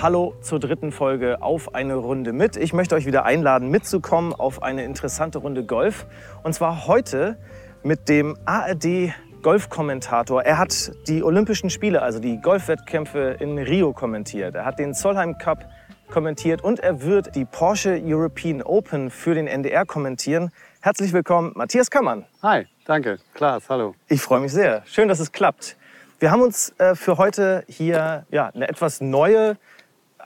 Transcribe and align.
Hallo 0.00 0.36
zur 0.42 0.60
dritten 0.60 0.92
Folge 0.92 1.42
auf 1.42 1.74
eine 1.74 1.96
Runde 1.96 2.32
mit. 2.32 2.56
Ich 2.56 2.72
möchte 2.72 2.94
euch 2.94 3.04
wieder 3.04 3.24
einladen, 3.24 3.68
mitzukommen 3.68 4.32
auf 4.32 4.62
eine 4.62 4.84
interessante 4.84 5.38
Runde 5.38 5.64
Golf. 5.64 6.06
Und 6.44 6.52
zwar 6.52 6.86
heute 6.86 7.36
mit 7.82 8.08
dem 8.08 8.36
ARD 8.44 9.12
Golfkommentator. 9.42 10.44
Er 10.44 10.56
hat 10.56 10.92
die 11.08 11.24
Olympischen 11.24 11.68
Spiele, 11.68 12.00
also 12.00 12.20
die 12.20 12.40
Golfwettkämpfe 12.40 13.38
in 13.40 13.58
Rio 13.58 13.92
kommentiert. 13.92 14.54
Er 14.54 14.64
hat 14.64 14.78
den 14.78 14.94
Zollheim 14.94 15.36
Cup 15.36 15.68
kommentiert 16.08 16.62
und 16.62 16.78
er 16.78 17.02
wird 17.02 17.34
die 17.34 17.44
Porsche 17.44 18.00
European 18.00 18.62
Open 18.62 19.10
für 19.10 19.34
den 19.34 19.48
NDR 19.48 19.84
kommentieren. 19.84 20.52
Herzlich 20.80 21.12
willkommen, 21.12 21.50
Matthias 21.56 21.90
Kammann. 21.90 22.24
Hi, 22.40 22.68
danke. 22.84 23.18
Klaas, 23.34 23.68
hallo. 23.68 23.96
Ich 24.06 24.22
freue 24.22 24.38
mich 24.38 24.52
sehr. 24.52 24.84
Schön, 24.86 25.08
dass 25.08 25.18
es 25.18 25.32
klappt. 25.32 25.76
Wir 26.20 26.30
haben 26.30 26.42
uns 26.42 26.72
äh, 26.78 26.94
für 26.94 27.18
heute 27.18 27.64
hier 27.66 28.26
ja, 28.30 28.46
eine 28.54 28.68
etwas 28.68 29.00
neue 29.00 29.56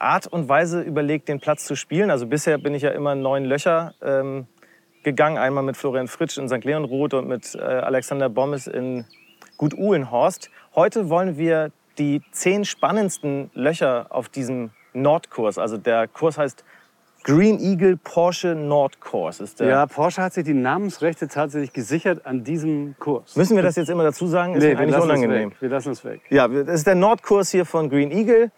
Art 0.02 0.26
und 0.26 0.48
Weise 0.48 0.80
überlegt, 0.82 1.28
den 1.28 1.40
Platz 1.40 1.64
zu 1.64 1.76
spielen. 1.76 2.10
Also 2.10 2.26
bisher 2.26 2.58
bin 2.58 2.74
ich 2.74 2.82
ja 2.82 2.90
immer 2.90 3.14
neun 3.14 3.44
Löcher 3.44 3.94
ähm, 4.02 4.46
gegangen. 5.02 5.38
Einmal 5.38 5.62
mit 5.62 5.76
Florian 5.76 6.08
Fritsch 6.08 6.38
in 6.38 6.48
St. 6.48 6.64
Leonroth 6.64 7.14
und 7.14 7.28
mit 7.28 7.54
äh, 7.54 7.60
Alexander 7.60 8.28
Bommes 8.28 8.66
in 8.66 9.04
Gut 9.56 9.74
Uhlenhorst. 9.74 10.50
Heute 10.74 11.08
wollen 11.08 11.36
wir 11.38 11.70
die 11.98 12.22
zehn 12.32 12.64
spannendsten 12.64 13.50
Löcher 13.54 14.06
auf 14.10 14.28
diesem 14.28 14.70
Nordkurs. 14.92 15.58
Also 15.58 15.78
der 15.78 16.08
Kurs 16.08 16.38
heißt 16.38 16.64
Green 17.24 17.60
Eagle 17.60 17.96
Porsche 17.96 18.56
Nordkurs. 18.56 19.40
Ist 19.40 19.60
der 19.60 19.68
Ja, 19.68 19.86
Porsche 19.86 20.22
hat 20.22 20.32
sich 20.32 20.44
die 20.44 20.54
Namensrechte 20.54 21.28
tatsächlich 21.28 21.72
gesichert 21.72 22.26
an 22.26 22.42
diesem 22.42 22.96
Kurs. 22.98 23.36
Müssen 23.36 23.54
wir 23.54 23.62
das 23.62 23.76
jetzt 23.76 23.88
immer 23.90 24.02
dazu 24.02 24.26
sagen? 24.26 24.54
Ist 24.54 24.64
nee, 24.64 24.70
wir 24.70 24.80
eigentlich 24.80 24.96
es 24.96 25.04
unangenehm. 25.04 25.52
wir 25.60 25.68
lassen 25.68 25.92
es 25.92 26.04
weg. 26.04 26.22
Ja, 26.30 26.48
das 26.48 26.66
ist 26.80 26.86
der 26.86 26.96
Nordkurs 26.96 27.50
hier 27.50 27.64
von 27.64 27.88
Green 27.88 28.10
Eagle. 28.10 28.50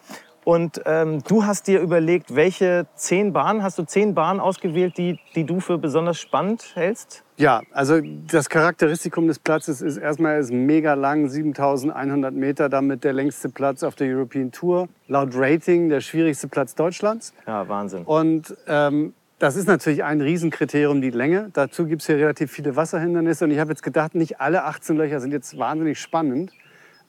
Und 0.45 0.83
ähm, 0.85 1.23
du 1.27 1.45
hast 1.45 1.67
dir 1.67 1.81
überlegt, 1.81 2.35
welche 2.35 2.87
zehn 2.95 3.33
Bahnen, 3.33 3.63
hast 3.63 3.79
du 3.79 3.85
zehn 3.85 4.15
Bahnen 4.15 4.41
ausgewählt, 4.41 4.99
die, 4.99 5.19
die 5.35 5.45
du 5.45 5.61
für 5.61 5.79
besonders 5.79 6.21
spannend 6.21 6.73
hältst? 6.75 7.23
Ja, 7.37 7.63
also 7.73 8.01
das 8.31 8.49
Charakteristikum 8.49 9.27
des 9.27 9.39
Platzes 9.39 9.81
ist 9.81 9.97
erstmal 9.97 10.35
er 10.35 10.39
ist 10.41 10.53
mega 10.53 10.95
lang, 10.95 11.29
7100 11.29 12.33
Meter, 12.33 12.69
damit 12.69 13.03
der 13.03 13.13
längste 13.13 13.49
Platz 13.49 13.83
auf 13.83 13.97
der 13.97 14.15
European 14.15 14.53
Tour. 14.53 14.89
Laut 15.09 15.31
Rating 15.35 15.89
der 15.89 16.01
schwierigste 16.01 16.47
Platz 16.47 16.75
Deutschlands. 16.75 17.33
Ja, 17.47 17.69
Wahnsinn. 17.69 18.05
Und 18.05 18.55
ähm, 18.69 19.15
das 19.39 19.57
ist 19.57 19.67
natürlich 19.67 20.05
ein 20.05 20.21
Riesenkriterium, 20.21 21.01
die 21.01 21.11
Länge. 21.11 21.51
Dazu 21.53 21.87
gibt 21.87 22.03
es 22.03 22.07
hier 22.07 22.17
relativ 22.17 22.53
viele 22.53 22.77
Wasserhindernisse. 22.77 23.45
Und 23.45 23.51
ich 23.51 23.59
habe 23.59 23.71
jetzt 23.71 23.83
gedacht, 23.83 24.15
nicht 24.15 24.41
alle 24.41 24.65
18 24.65 24.97
Löcher 24.97 25.21
sind 25.21 25.33
jetzt 25.33 25.59
wahnsinnig 25.59 26.01
spannend. 26.01 26.53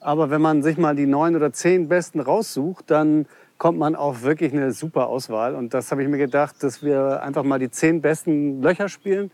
Aber 0.00 0.30
wenn 0.30 0.40
man 0.40 0.62
sich 0.62 0.76
mal 0.76 0.94
die 0.94 1.06
neun 1.06 1.36
oder 1.36 1.52
zehn 1.52 1.88
besten 1.88 2.20
raussucht, 2.20 2.90
dann 2.90 3.26
kommt 3.58 3.78
man 3.78 3.96
auf 3.96 4.22
wirklich 4.22 4.52
eine 4.52 4.72
super 4.72 5.06
Auswahl. 5.08 5.54
Und 5.54 5.74
das 5.74 5.90
habe 5.90 6.02
ich 6.02 6.08
mir 6.08 6.18
gedacht, 6.18 6.62
dass 6.62 6.82
wir 6.82 7.22
einfach 7.22 7.42
mal 7.42 7.58
die 7.58 7.70
zehn 7.70 8.02
besten 8.02 8.62
Löcher 8.62 8.88
spielen. 8.88 9.30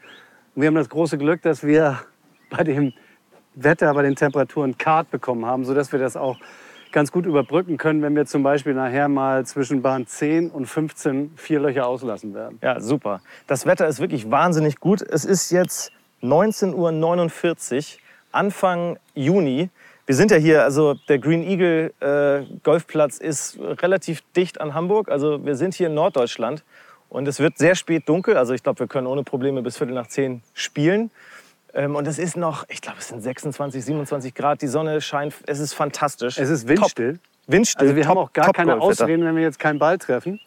Und 0.55 0.63
wir 0.63 0.69
haben 0.69 0.75
das 0.75 0.89
große 0.89 1.19
Glück, 1.19 1.43
dass 1.43 1.65
wir 1.65 1.99
bei 2.51 2.65
dem 2.65 2.93
Wetter, 3.55 3.93
bei 3.95 4.03
den 4.03 4.17
Temperaturen 4.17 4.79
Kart 4.79 5.11
bekommen 5.11 5.45
haben, 5.45 5.65
sodass 5.65 5.93
wir 5.93 5.99
das 5.99 6.17
auch 6.17 6.39
ganz 6.93 7.11
gut 7.11 7.27
überbrücken 7.27 7.79
können, 7.79 8.03
wenn 8.03 8.15
wir 8.15 8.27
zum 8.27 8.43
Beispiel 8.43 8.75
nachher 8.75 9.09
mal 9.09 9.45
zwischen 9.47 9.83
Bahn 9.83 10.07
10 10.07 10.51
und 10.51 10.67
15 10.67 11.33
vier 11.37 11.61
Löcher 11.61 11.87
auslassen 11.87 12.35
werden. 12.35 12.59
Ja, 12.63 12.81
super. 12.81 13.23
Das 13.47 13.67
Wetter 13.67 13.89
ist 13.89 13.99
wirklich 13.99 14.31
wahnsinnig 14.31 14.79
gut. 14.79 15.03
Es 15.03 15.25
ist 15.25 15.51
jetzt 15.51 15.91
19.49 16.23 16.75
Uhr, 16.75 18.01
Anfang 18.31 18.99
Juni. 19.15 19.71
Wir 20.07 20.15
sind 20.17 20.31
ja 20.31 20.37
hier, 20.37 20.65
also 20.65 20.95
der 21.09 21.19
Green 21.19 21.43
Eagle 21.45 21.93
äh, 22.01 22.45
Golfplatz 22.65 23.19
ist 23.19 23.59
relativ 23.61 24.21
dicht 24.37 24.61
an 24.61 24.75
Hamburg. 24.75 25.11
Also 25.11 25.45
wir 25.45 25.55
sind 25.55 25.75
hier 25.75 25.87
in 25.87 25.95
Norddeutschland 25.95 26.65
und 27.09 27.29
es 27.29 27.39
wird 27.39 27.57
sehr 27.57 27.75
spät 27.77 28.09
dunkel. 28.09 28.37
Also 28.37 28.53
ich 28.53 28.63
glaube, 28.63 28.81
wir 28.81 28.87
können 28.89 29.07
ohne 29.07 29.23
Probleme 29.23 29.63
bis 29.63 29.77
Viertel 29.79 29.95
nach 29.95 30.09
zehn 30.09 30.43
spielen. 30.55 31.11
Ähm, 31.75 31.95
und 31.95 32.07
es 32.09 32.19
ist 32.19 32.37
noch, 32.37 32.65
ich 32.69 32.81
glaube, 32.81 32.99
es 32.99 33.09
sind 33.09 33.23
26, 33.23 33.85
27 33.85 34.35
Grad. 34.35 34.61
Die 34.61 34.67
Sonne 34.67 35.01
scheint, 35.01 35.35
es 35.47 35.61
ist 35.61 35.73
fantastisch. 35.73 36.37
Es 36.37 36.51
ist 36.51 36.67
windstill. 36.69 37.15
Top. 37.15 37.23
Windstill. 37.47 37.83
Also 37.83 37.97
wir 37.97 38.07
haben 38.07 38.15
top- 38.17 38.25
auch 38.29 38.33
gar 38.33 38.53
keine. 38.53 38.81
Ausreden, 38.81 39.25
wenn 39.25 39.37
wir 39.37 39.43
jetzt 39.43 39.59
keinen 39.59 39.79
Ball 39.79 39.99
treffen. 39.99 40.41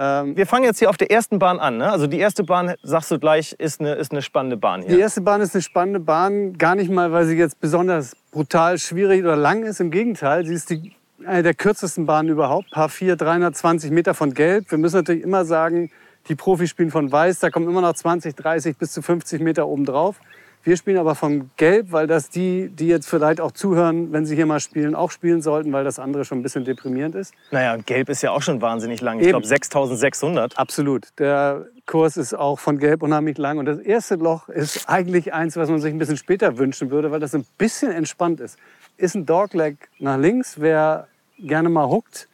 Ähm, 0.00 0.34
Wir 0.34 0.46
fangen 0.46 0.64
jetzt 0.64 0.78
hier 0.78 0.88
auf 0.88 0.96
der 0.96 1.10
ersten 1.10 1.38
Bahn 1.38 1.60
an. 1.60 1.76
Ne? 1.76 1.92
Also 1.92 2.06
die 2.06 2.18
erste 2.18 2.42
Bahn, 2.42 2.74
sagst 2.82 3.10
du 3.10 3.18
gleich, 3.18 3.52
ist 3.58 3.80
eine, 3.80 3.94
ist 3.94 4.12
eine 4.12 4.22
spannende 4.22 4.56
Bahn 4.56 4.80
hier. 4.80 4.96
Die 4.96 5.00
erste 5.00 5.20
Bahn 5.20 5.42
ist 5.42 5.54
eine 5.54 5.60
spannende 5.60 6.00
Bahn, 6.00 6.56
gar 6.56 6.74
nicht 6.74 6.90
mal, 6.90 7.12
weil 7.12 7.26
sie 7.26 7.36
jetzt 7.36 7.60
besonders 7.60 8.16
brutal 8.32 8.78
schwierig 8.78 9.22
oder 9.22 9.36
lang 9.36 9.62
ist. 9.62 9.78
Im 9.78 9.90
Gegenteil, 9.90 10.46
sie 10.46 10.54
ist 10.54 10.70
die, 10.70 10.94
eine 11.26 11.42
der 11.42 11.52
kürzesten 11.52 12.06
Bahnen 12.06 12.30
überhaupt. 12.30 12.70
Paar 12.70 12.88
4, 12.88 13.16
320 13.16 13.90
Meter 13.90 14.14
von 14.14 14.32
Gelb. 14.32 14.70
Wir 14.70 14.78
müssen 14.78 14.96
natürlich 14.96 15.22
immer 15.22 15.44
sagen, 15.44 15.90
die 16.28 16.34
Profis 16.34 16.70
spielen 16.70 16.90
von 16.90 17.12
Weiß, 17.12 17.40
da 17.40 17.50
kommen 17.50 17.68
immer 17.68 17.82
noch 17.82 17.92
20, 17.92 18.34
30 18.34 18.78
bis 18.78 18.92
zu 18.92 19.02
50 19.02 19.42
Meter 19.42 19.68
oben 19.68 19.84
drauf. 19.84 20.16
Wir 20.62 20.76
spielen 20.76 20.98
aber 20.98 21.14
von 21.14 21.50
Gelb, 21.56 21.90
weil 21.90 22.06
das 22.06 22.28
die, 22.28 22.68
die 22.68 22.86
jetzt 22.86 23.08
vielleicht 23.08 23.40
auch 23.40 23.52
zuhören, 23.52 24.12
wenn 24.12 24.26
sie 24.26 24.36
hier 24.36 24.44
mal 24.44 24.60
spielen, 24.60 24.94
auch 24.94 25.10
spielen 25.10 25.40
sollten, 25.40 25.72
weil 25.72 25.84
das 25.84 25.98
andere 25.98 26.26
schon 26.26 26.40
ein 26.40 26.42
bisschen 26.42 26.66
deprimierend 26.66 27.14
ist. 27.14 27.32
Naja, 27.50 27.72
und 27.72 27.86
Gelb 27.86 28.10
ist 28.10 28.20
ja 28.22 28.30
auch 28.30 28.42
schon 28.42 28.60
wahnsinnig 28.60 29.00
lang. 29.00 29.20
Ich 29.20 29.28
glaube 29.28 29.46
6600. 29.46 30.58
Absolut. 30.58 31.08
Der 31.18 31.66
Kurs 31.86 32.18
ist 32.18 32.34
auch 32.34 32.58
von 32.58 32.78
Gelb 32.78 33.02
unheimlich 33.02 33.38
lang. 33.38 33.56
Und 33.56 33.64
das 33.64 33.78
erste 33.78 34.16
Loch 34.16 34.50
ist 34.50 34.86
eigentlich 34.86 35.32
eins, 35.32 35.56
was 35.56 35.70
man 35.70 35.80
sich 35.80 35.94
ein 35.94 35.98
bisschen 35.98 36.18
später 36.18 36.58
wünschen 36.58 36.90
würde, 36.90 37.10
weil 37.10 37.20
das 37.20 37.34
ein 37.34 37.46
bisschen 37.56 37.90
entspannt 37.90 38.40
ist. 38.40 38.58
Ist 38.98 39.14
ein 39.14 39.24
Dogleg 39.24 39.88
nach 39.98 40.18
links. 40.18 40.60
Wer 40.60 41.08
gerne 41.38 41.70
mal 41.70 41.88
huckt, 41.88 42.28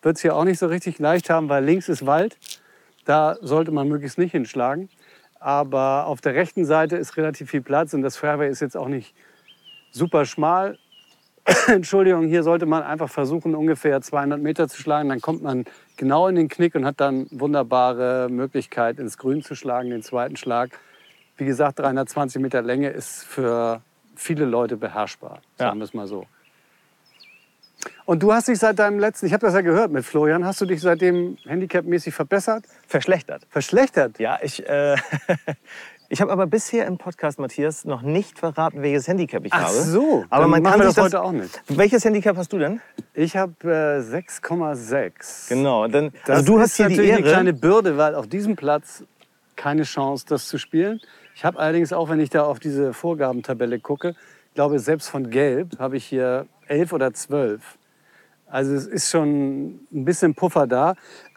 wird 0.00 0.16
es 0.16 0.22
hier 0.22 0.34
auch 0.34 0.44
nicht 0.44 0.58
so 0.58 0.68
richtig 0.68 0.98
leicht 0.98 1.28
haben, 1.28 1.50
weil 1.50 1.62
links 1.64 1.90
ist 1.90 2.06
Wald. 2.06 2.38
Da 3.04 3.36
sollte 3.42 3.72
man 3.72 3.88
möglichst 3.88 4.16
nicht 4.16 4.32
hinschlagen. 4.32 4.88
Aber 5.40 6.06
auf 6.06 6.20
der 6.20 6.34
rechten 6.34 6.64
Seite 6.64 6.96
ist 6.96 7.16
relativ 7.16 7.50
viel 7.50 7.62
Platz 7.62 7.94
und 7.94 8.02
das 8.02 8.16
Fairway 8.16 8.48
ist 8.48 8.60
jetzt 8.60 8.76
auch 8.76 8.88
nicht 8.88 9.14
super 9.90 10.24
schmal. 10.24 10.78
Entschuldigung, 11.66 12.26
hier 12.26 12.42
sollte 12.42 12.66
man 12.66 12.82
einfach 12.82 13.08
versuchen, 13.08 13.54
ungefähr 13.54 14.00
200 14.00 14.40
Meter 14.40 14.68
zu 14.68 14.80
schlagen. 14.80 15.08
Dann 15.08 15.20
kommt 15.20 15.42
man 15.42 15.64
genau 15.96 16.28
in 16.28 16.34
den 16.34 16.48
Knick 16.48 16.74
und 16.74 16.84
hat 16.84 17.00
dann 17.00 17.26
wunderbare 17.30 18.28
Möglichkeit, 18.30 18.98
ins 18.98 19.16
Grün 19.16 19.42
zu 19.42 19.54
schlagen, 19.54 19.90
den 19.90 20.02
zweiten 20.02 20.36
Schlag. 20.36 20.78
Wie 21.36 21.44
gesagt, 21.44 21.78
320 21.78 22.42
Meter 22.42 22.62
Länge 22.62 22.90
ist 22.90 23.24
für 23.24 23.80
viele 24.16 24.44
Leute 24.44 24.76
beherrschbar, 24.76 25.40
sagen 25.56 25.78
wir 25.78 25.84
es 25.84 25.94
mal 25.94 26.08
so. 26.08 26.26
Und 28.04 28.22
du 28.22 28.32
hast 28.32 28.48
dich 28.48 28.58
seit 28.58 28.78
deinem 28.78 28.98
letzten, 28.98 29.26
ich 29.26 29.32
habe 29.32 29.44
das 29.44 29.54
ja 29.54 29.60
gehört 29.60 29.90
mit 29.92 30.04
Florian, 30.04 30.44
hast 30.44 30.60
du 30.60 30.66
dich 30.66 30.80
seitdem 30.80 31.36
handicapmäßig 31.46 32.14
verbessert? 32.14 32.64
Verschlechtert. 32.86 33.46
Verschlechtert? 33.50 34.18
Ja, 34.18 34.38
ich, 34.42 34.66
äh, 34.68 34.96
ich 36.08 36.20
habe 36.20 36.32
aber 36.32 36.46
bisher 36.46 36.86
im 36.86 36.96
Podcast, 36.98 37.38
Matthias, 37.38 37.84
noch 37.84 38.02
nicht 38.02 38.38
verraten, 38.38 38.82
welches 38.82 39.08
Handicap 39.08 39.44
ich 39.44 39.52
Ach 39.52 39.64
habe. 39.64 39.74
so, 39.74 40.24
aber 40.30 40.48
man 40.48 40.62
kann 40.62 40.78
das 40.80 40.94
das 40.94 41.04
heute 41.04 41.22
auch 41.22 41.32
nicht. 41.32 41.62
Welches 41.68 42.04
Handicap 42.04 42.36
hast 42.36 42.52
du 42.52 42.58
denn? 42.58 42.80
Ich 43.14 43.36
habe 43.36 43.52
äh, 43.64 44.00
6,6. 44.00 45.48
Genau, 45.48 45.86
denn 45.88 46.12
Das 46.26 46.38
also 46.38 46.52
du 46.54 46.60
hast 46.60 46.76
hier 46.76 46.86
die 46.88 46.96
natürlich 46.96 47.12
eine 47.12 47.20
Ehre. 47.20 47.30
kleine 47.30 47.52
Bürde, 47.52 47.96
weil 47.96 48.14
auf 48.14 48.26
diesem 48.26 48.56
Platz 48.56 49.04
keine 49.56 49.82
Chance, 49.82 50.24
das 50.28 50.48
zu 50.48 50.56
spielen. 50.58 51.00
Ich 51.34 51.44
habe 51.44 51.58
allerdings 51.58 51.92
auch, 51.92 52.08
wenn 52.08 52.20
ich 52.20 52.30
da 52.30 52.44
auf 52.44 52.58
diese 52.58 52.92
Vorgabentabelle 52.92 53.78
gucke, 53.80 54.14
ich 54.48 54.54
glaube, 54.54 54.78
selbst 54.80 55.08
von 55.08 55.30
Gelb 55.30 55.78
habe 55.78 55.96
ich 55.96 56.04
hier 56.04 56.46
11 56.66 56.92
oder 56.92 57.12
12. 57.12 57.77
Also 58.50 58.74
es 58.74 58.86
ist 58.86 59.10
schon 59.10 59.80
ein 59.92 60.04
bisschen 60.04 60.34
Puffer 60.34 60.66
da. 60.66 60.94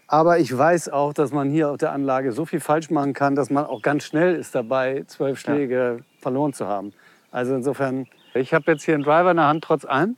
Aber 0.07 0.39
ich 0.39 0.55
weiß 0.55 0.89
auch, 0.89 1.13
dass 1.13 1.31
man 1.31 1.49
hier 1.49 1.69
auf 1.71 1.77
der 1.77 1.93
Anlage 1.93 2.33
so 2.33 2.45
viel 2.45 2.59
falsch 2.59 2.89
machen 2.89 3.13
kann, 3.13 3.35
dass 3.35 3.49
man 3.49 3.65
auch 3.65 3.81
ganz 3.81 4.03
schnell 4.03 4.35
ist 4.35 4.53
dabei, 4.53 5.03
zwölf 5.07 5.39
Schläge 5.39 6.03
verloren 6.19 6.51
zu 6.53 6.67
haben. 6.67 6.91
Also 7.31 7.55
insofern, 7.55 8.07
ich 8.33 8.53
habe 8.53 8.69
jetzt 8.71 8.83
hier 8.83 8.95
einen 8.95 9.03
Driver 9.03 9.31
in 9.31 9.37
der 9.37 9.47
Hand 9.47 9.63
trotz 9.63 9.85
allem. 9.85 10.17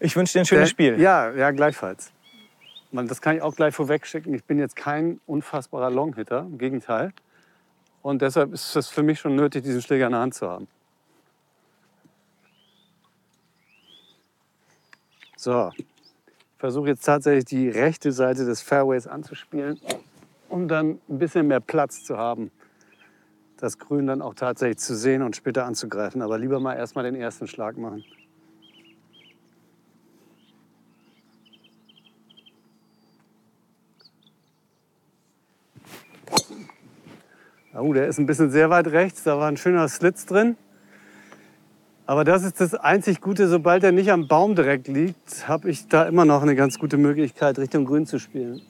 Ich 0.00 0.16
wünsche 0.16 0.32
dir 0.32 0.40
ein 0.40 0.46
schönes 0.46 0.64
Der- 0.64 0.70
Spiel. 0.70 1.00
Ja, 1.00 1.30
ja, 1.30 1.50
gleichfalls. 1.52 2.10
Man, 2.90 3.06
das 3.06 3.20
kann 3.20 3.36
ich 3.36 3.42
auch 3.42 3.54
gleich 3.54 3.74
vorweg 3.74 4.06
schicken. 4.06 4.34
Ich 4.34 4.44
bin 4.44 4.58
jetzt 4.58 4.74
kein 4.74 5.20
unfassbarer 5.26 5.90
Longhitter, 5.90 6.40
im 6.40 6.58
Gegenteil. 6.58 7.12
Und 8.02 8.22
deshalb 8.22 8.52
ist 8.52 8.74
es 8.74 8.88
für 8.88 9.02
mich 9.02 9.20
schon 9.20 9.36
nötig, 9.36 9.62
diesen 9.62 9.82
Schläger 9.82 10.06
in 10.06 10.12
der 10.12 10.20
Hand 10.20 10.34
zu 10.34 10.48
haben. 10.48 10.66
So, 15.40 15.70
ich 15.76 15.86
versuche 16.58 16.88
jetzt 16.88 17.04
tatsächlich 17.04 17.44
die 17.44 17.68
rechte 17.68 18.10
Seite 18.10 18.44
des 18.44 18.60
Fairways 18.60 19.06
anzuspielen, 19.06 19.80
um 20.48 20.66
dann 20.66 20.98
ein 21.08 21.18
bisschen 21.20 21.46
mehr 21.46 21.60
Platz 21.60 22.02
zu 22.02 22.18
haben, 22.18 22.50
das 23.56 23.78
Grün 23.78 24.08
dann 24.08 24.20
auch 24.20 24.34
tatsächlich 24.34 24.78
zu 24.78 24.96
sehen 24.96 25.22
und 25.22 25.36
später 25.36 25.64
anzugreifen. 25.64 26.22
Aber 26.22 26.38
lieber 26.38 26.58
mal 26.58 26.74
erstmal 26.74 27.04
den 27.04 27.14
ersten 27.14 27.46
Schlag 27.46 27.78
machen. 27.78 28.04
Oh, 37.74 37.92
der 37.92 38.08
ist 38.08 38.18
ein 38.18 38.26
bisschen 38.26 38.50
sehr 38.50 38.70
weit 38.70 38.88
rechts. 38.88 39.22
Da 39.22 39.38
war 39.38 39.46
ein 39.46 39.56
schöner 39.56 39.86
Slitz 39.86 40.26
drin. 40.26 40.56
Aber 42.08 42.24
das 42.24 42.42
ist 42.42 42.58
das 42.58 42.72
einzig 42.72 43.20
Gute, 43.20 43.48
sobald 43.48 43.84
er 43.84 43.92
nicht 43.92 44.10
am 44.10 44.28
Baum 44.28 44.54
direkt 44.54 44.88
liegt, 44.88 45.46
habe 45.46 45.68
ich 45.68 45.88
da 45.88 46.04
immer 46.04 46.24
noch 46.24 46.40
eine 46.40 46.56
ganz 46.56 46.78
gute 46.78 46.96
Möglichkeit, 46.96 47.58
Richtung 47.58 47.84
Grün 47.84 48.06
zu 48.06 48.18
spielen. 48.18 48.62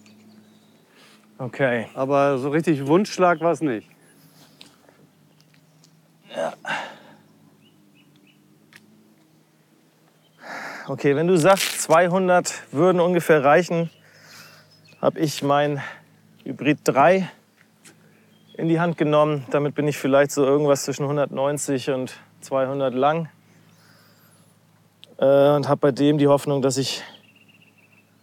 Okay. 1.39 1.87
Aber 1.95 2.39
so 2.39 2.49
richtig 2.49 2.89
Wunschschlag 2.89 3.41
war 3.41 3.53
es 3.53 3.61
nicht. 3.61 3.89
Okay, 10.89 11.15
wenn 11.15 11.29
du 11.29 11.37
sagst, 11.37 11.81
200 11.83 12.65
würden 12.73 13.01
ungefähr 13.01 13.45
reichen, 13.45 13.89
habe 15.01 15.21
ich 15.21 15.45
mein 15.45 15.81
Hybrid 16.43 16.81
3 16.83 17.31
in 18.55 18.69
die 18.69 18.81
Hand 18.81 18.99
genommen. 18.99 19.45
Damit 19.53 19.77
bin 19.77 19.87
ich 19.87 19.97
vielleicht 19.97 20.33
so 20.33 20.45
irgendwas 20.45 20.83
zwischen 20.83 21.05
190 21.05 21.91
und 21.91 22.19
200 22.41 22.95
lang. 22.95 23.29
Äh, 25.19 25.51
und 25.57 25.69
habe 25.69 25.79
bei 25.81 25.93
dem 25.93 26.19
die 26.19 26.29
Hoffnung, 26.29 26.63
dass 26.63 26.77
ich 26.77 27.03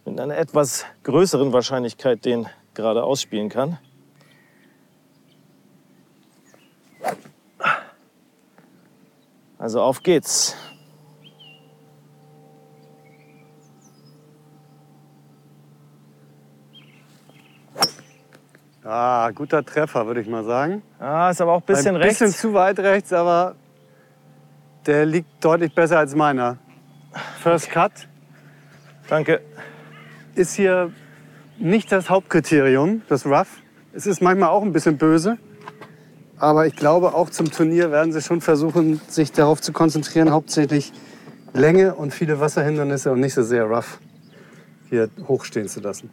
mit 0.04 0.20
einer 0.20 0.36
etwas 0.36 0.86
größeren 1.02 1.52
Wahrscheinlichkeit 1.52 2.24
den 2.24 2.46
gerade 2.74 3.02
ausspielen 3.04 3.48
kann. 3.48 3.78
Also 9.58 9.80
auf 9.82 10.02
geht's. 10.02 10.54
Ah, 18.84 19.30
guter 19.34 19.64
Treffer, 19.64 20.06
würde 20.06 20.20
ich 20.20 20.28
mal 20.28 20.44
sagen. 20.44 20.82
Ah, 21.00 21.30
ist 21.30 21.40
aber 21.40 21.52
auch 21.54 21.60
ein 21.60 21.66
bisschen 21.66 21.96
Ein 21.96 22.02
bisschen 22.02 22.26
rechts. 22.28 22.40
zu 22.40 22.54
weit 22.54 22.78
rechts, 22.78 23.12
aber 23.12 23.56
der 24.86 25.04
liegt 25.04 25.44
deutlich 25.44 25.74
besser 25.74 25.98
als 25.98 26.14
meiner. 26.14 26.58
First 27.42 27.70
Cut 27.70 27.92
Danke. 29.08 29.40
ist 30.34 30.54
hier 30.54 30.92
nicht 31.58 31.90
das 31.90 32.10
Hauptkriterium, 32.10 33.02
das 33.08 33.26
Rough. 33.26 33.62
Es 33.92 34.06
ist 34.06 34.20
manchmal 34.20 34.50
auch 34.50 34.62
ein 34.62 34.72
bisschen 34.72 34.98
böse. 34.98 35.38
Aber 36.38 36.66
ich 36.66 36.76
glaube, 36.76 37.14
auch 37.14 37.30
zum 37.30 37.50
Turnier 37.50 37.90
werden 37.90 38.12
sie 38.12 38.20
schon 38.20 38.42
versuchen, 38.42 39.00
sich 39.08 39.32
darauf 39.32 39.62
zu 39.62 39.72
konzentrieren, 39.72 40.30
hauptsächlich 40.30 40.92
Länge 41.54 41.94
und 41.94 42.12
viele 42.12 42.40
Wasserhindernisse 42.40 43.10
und 43.10 43.20
nicht 43.20 43.32
so 43.32 43.42
sehr 43.42 43.64
rough 43.64 43.98
hier 44.90 45.08
hochstehen 45.26 45.68
zu 45.68 45.80
lassen. 45.80 46.10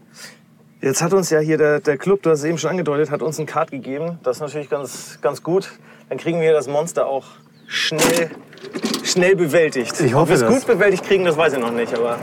Jetzt 0.81 1.01
hat 1.01 1.13
uns 1.13 1.29
ja 1.29 1.39
hier 1.39 1.57
der, 1.57 1.81
der 1.81 1.97
Club, 1.97 2.23
du 2.23 2.29
hast 2.29 2.39
es 2.39 2.45
eben 2.45 2.57
schon 2.57 2.71
angedeutet, 2.71 3.11
hat 3.11 3.21
uns 3.21 3.37
einen 3.37 3.47
Card 3.47 3.71
gegeben. 3.71 4.19
Das 4.23 4.37
ist 4.37 4.41
natürlich 4.41 4.69
ganz, 4.69 5.19
ganz 5.21 5.43
gut. 5.43 5.71
Dann 6.07 6.17
kriegen 6.17 6.39
wir 6.39 6.53
das 6.53 6.67
Monster 6.67 7.05
auch 7.07 7.25
schnell, 7.67 8.29
schnell 9.03 9.35
bewältigt. 9.35 9.99
Ich 9.99 10.13
Ob 10.13 10.21
hoffe 10.21 10.39
wir 10.39 10.47
es 10.47 10.53
gut 10.53 10.65
bewältigt 10.67 11.05
kriegen, 11.05 11.25
das 11.25 11.37
weiß 11.37 11.53
ich 11.53 11.59
noch 11.59 11.71
nicht. 11.71 11.93
Aber 11.93 12.17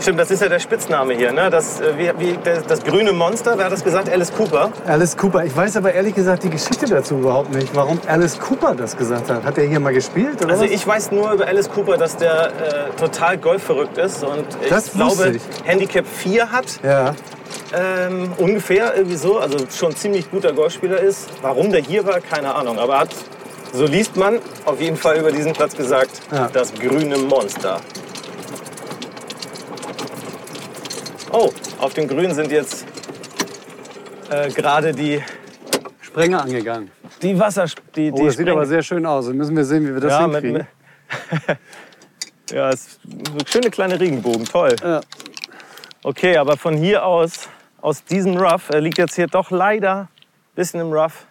stimmt, 0.00 0.18
das 0.20 0.30
ist 0.30 0.42
ja 0.42 0.48
der 0.48 0.58
Spitzname 0.58 1.14
hier. 1.14 1.32
Ne? 1.32 1.50
Das, 1.50 1.80
äh, 1.80 1.92
wie, 1.96 2.10
wie, 2.18 2.38
das, 2.42 2.64
das 2.66 2.82
grüne 2.84 3.12
Monster, 3.12 3.56
wer 3.56 3.66
hat 3.66 3.72
das 3.72 3.84
gesagt? 3.84 4.08
Alice 4.08 4.32
Cooper. 4.32 4.70
Alice 4.86 5.16
Cooper. 5.16 5.44
Ich 5.44 5.56
weiß 5.56 5.76
aber 5.76 5.92
ehrlich 5.92 6.14
gesagt 6.14 6.42
die 6.44 6.50
Geschichte 6.50 6.86
dazu 6.86 7.16
überhaupt 7.18 7.54
nicht, 7.54 7.74
warum 7.74 8.00
Alice 8.06 8.38
Cooper 8.38 8.74
das 8.74 8.96
gesagt 8.96 9.30
hat. 9.30 9.44
Hat 9.44 9.58
er 9.58 9.64
hier 9.64 9.80
mal 9.80 9.92
gespielt 9.92 10.42
oder 10.42 10.52
Also 10.52 10.64
was? 10.64 10.70
ich 10.70 10.86
weiß 10.86 11.12
nur 11.12 11.32
über 11.32 11.46
Alice 11.46 11.70
Cooper, 11.70 11.96
dass 11.96 12.16
der 12.16 12.46
äh, 12.48 13.00
total 13.00 13.38
golfverrückt 13.38 13.98
ist 13.98 14.22
und 14.24 14.44
ich 14.62 14.68
Das 14.68 14.92
glaube 14.92 15.36
ich. 15.36 15.42
Handicap 15.64 16.06
4 16.06 16.50
hat. 16.52 16.66
Ja. 16.82 17.14
Ähm, 17.74 18.32
ungefähr 18.38 18.94
irgendwie 18.96 19.16
so, 19.16 19.38
also 19.38 19.58
schon 19.76 19.94
ziemlich 19.96 20.30
guter 20.30 20.52
Golfspieler 20.52 21.00
ist. 21.00 21.28
Warum 21.42 21.72
der 21.72 21.80
hier 21.80 22.06
war, 22.06 22.20
keine 22.20 22.54
Ahnung. 22.54 22.78
Aber 22.78 22.94
er 22.94 23.00
hat, 23.00 23.14
so 23.76 23.86
liest 23.86 24.16
man, 24.16 24.38
auf 24.64 24.80
jeden 24.80 24.96
Fall 24.96 25.18
über 25.18 25.30
diesen 25.30 25.52
Platz 25.52 25.76
gesagt, 25.76 26.10
Ja. 26.32 26.48
das 26.52 26.72
grüne 26.74 27.16
Monster. 27.18 27.80
Oh, 31.32 31.50
auf 31.80 31.92
dem 31.94 32.08
Grün 32.08 32.32
sind 32.34 32.50
jetzt 32.50 32.86
äh, 34.30 34.50
gerade 34.50 34.92
die, 34.92 35.22
Sprenger 36.00 36.42
angegangen. 36.42 36.90
die 37.20 37.38
Wasser... 37.38 37.66
Die, 37.94 38.10
Oh, 38.10 38.16
die 38.16 38.24
das 38.26 38.36
sieht 38.36 38.48
aber 38.48 38.64
sehr 38.66 38.82
schön 38.82 39.04
aus. 39.04 39.26
Dann 39.26 39.36
müssen 39.36 39.56
wir 39.56 39.64
sehen, 39.64 39.86
wie 39.86 39.92
wir 39.92 40.00
das 40.00 40.12
ja, 40.12 40.26
mit, 40.26 40.42
hinkriegen. 40.42 40.66
mit, 41.46 41.58
ja, 42.52 42.70
es 42.70 42.98
ist 43.38 43.50
schöne 43.52 43.70
kleine 43.70 44.00
Regenbogen, 44.00 44.44
toll. 44.46 44.74
Ja. 44.82 45.00
Okay, 46.02 46.36
aber 46.38 46.56
von 46.56 46.76
hier 46.76 47.04
aus, 47.04 47.48
aus 47.82 48.04
diesem 48.04 48.36
Rough, 48.36 48.70
er 48.70 48.80
liegt 48.80 48.96
jetzt 48.98 49.16
hier 49.16 49.26
doch 49.26 49.50
leider 49.50 50.02
ein 50.02 50.08
bisschen 50.54 50.80
im 50.80 50.92
Rough. 50.92 51.26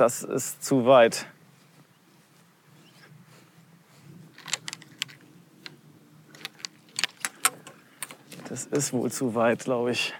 Das 0.00 0.22
ist 0.22 0.64
zu 0.64 0.86
weit. 0.86 1.26
Das 8.48 8.64
ist 8.64 8.94
wohl 8.94 9.12
zu 9.12 9.34
weit, 9.34 9.58
glaube 9.64 9.90
ich. 9.90 10.14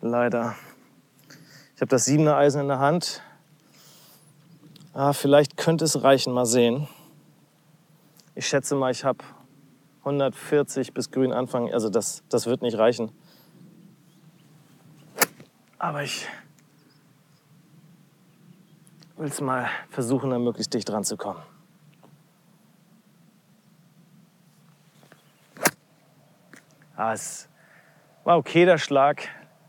Leider. 0.00 0.56
Ich 1.74 1.82
habe 1.82 1.90
das 1.90 2.06
siebener 2.06 2.36
Eisen 2.36 2.62
in 2.62 2.68
der 2.68 2.78
Hand. 2.78 3.20
Ah, 4.94 5.12
vielleicht 5.12 5.58
könnte 5.58 5.84
es 5.84 6.02
reichen, 6.02 6.32
mal 6.32 6.46
sehen. 6.46 6.88
Ich 8.34 8.48
schätze 8.48 8.74
mal, 8.74 8.90
ich 8.90 9.04
habe 9.04 9.22
140 9.98 10.94
bis 10.94 11.10
grün 11.10 11.34
Anfang. 11.34 11.70
Also 11.70 11.90
das, 11.90 12.22
das 12.30 12.46
wird 12.46 12.62
nicht 12.62 12.78
reichen. 12.78 13.12
Aber 15.78 16.02
ich 16.02 16.26
will 19.20 19.28
es 19.28 19.40
mal 19.42 19.68
versuchen, 19.90 20.30
da 20.30 20.38
möglichst 20.38 20.72
dicht 20.72 20.88
dran 20.88 21.04
zu 21.04 21.18
kommen. 21.18 21.42
Ah, 26.96 27.12
es 27.12 27.48
war 28.24 28.38
okay, 28.38 28.64
der 28.64 28.78
Schlag. 28.78 29.28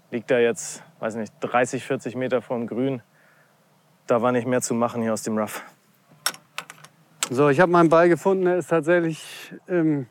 Liegt 0.09 0.31
da 0.31 0.39
jetzt, 0.39 0.83
weiß 0.99 1.15
nicht, 1.15 1.33
30, 1.41 1.83
40 1.83 2.15
Meter 2.15 2.41
vom 2.41 2.65
Grün. 2.65 3.01
Da 4.07 4.21
war 4.21 4.31
nicht 4.31 4.47
mehr 4.47 4.61
zu 4.61 4.73
machen 4.73 5.01
hier 5.01 5.11
aus 5.11 5.23
dem 5.23 5.37
Rough. 5.37 5.61
So, 7.29 7.49
ich 7.49 7.59
habe 7.59 7.71
meinen 7.71 7.89
Ball 7.89 8.07
gefunden. 8.07 8.47
Er 8.47 8.57
ist 8.57 8.69
tatsächlich 8.69 9.53
im 9.67 10.07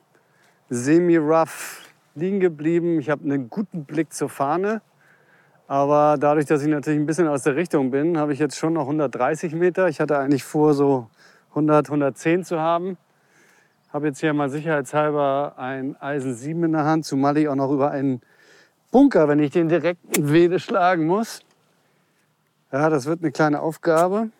semi-rough 0.69 1.83
liegen 2.15 2.41
geblieben. 2.41 2.99
Ich 3.01 3.09
habe 3.09 3.25
einen 3.25 3.49
guten 3.49 3.87
Blick 3.87 4.13
zur 4.13 4.29
Fahne. 4.29 4.83
Aber 5.71 6.17
dadurch, 6.19 6.47
dass 6.47 6.63
ich 6.63 6.69
natürlich 6.69 6.99
ein 6.99 7.07
bisschen 7.07 7.29
aus 7.29 7.45
der 7.45 7.55
Richtung 7.55 7.93
bin, 7.93 8.19
habe 8.19 8.33
ich 8.33 8.41
jetzt 8.41 8.57
schon 8.57 8.73
noch 8.73 8.87
130 8.87 9.55
Meter. 9.55 9.87
Ich 9.87 10.01
hatte 10.01 10.19
eigentlich 10.19 10.43
vor, 10.43 10.75
so 10.75 11.07
100, 11.51 11.87
110 11.87 12.43
zu 12.45 12.59
haben. 12.59 12.97
Habe 13.93 14.09
jetzt 14.09 14.19
hier 14.19 14.35
mal 14.35 14.51
sicherheitshalber 14.51 15.55
ein 15.59 15.95
Eisen 16.03 16.35
7 16.35 16.65
in 16.65 16.73
der 16.73 16.87
Hand, 16.87 17.05
zumal 17.05 17.37
ich 17.37 17.49
auch 17.49 17.55
noch 17.55 17.71
über 17.71 17.93
einen 17.93 18.21
Bunker, 18.91 19.29
wenn 19.29 19.39
ich 19.39 19.53
den 19.53 19.69
direkten 19.69 20.33
Wede 20.33 20.59
schlagen 20.59 21.07
muss. 21.07 21.39
Ja, 22.73 22.91
das 22.91 23.07
wird 23.07 23.23
eine 23.23 23.31
kleine 23.31 23.63
Aufgabe. 23.63 24.31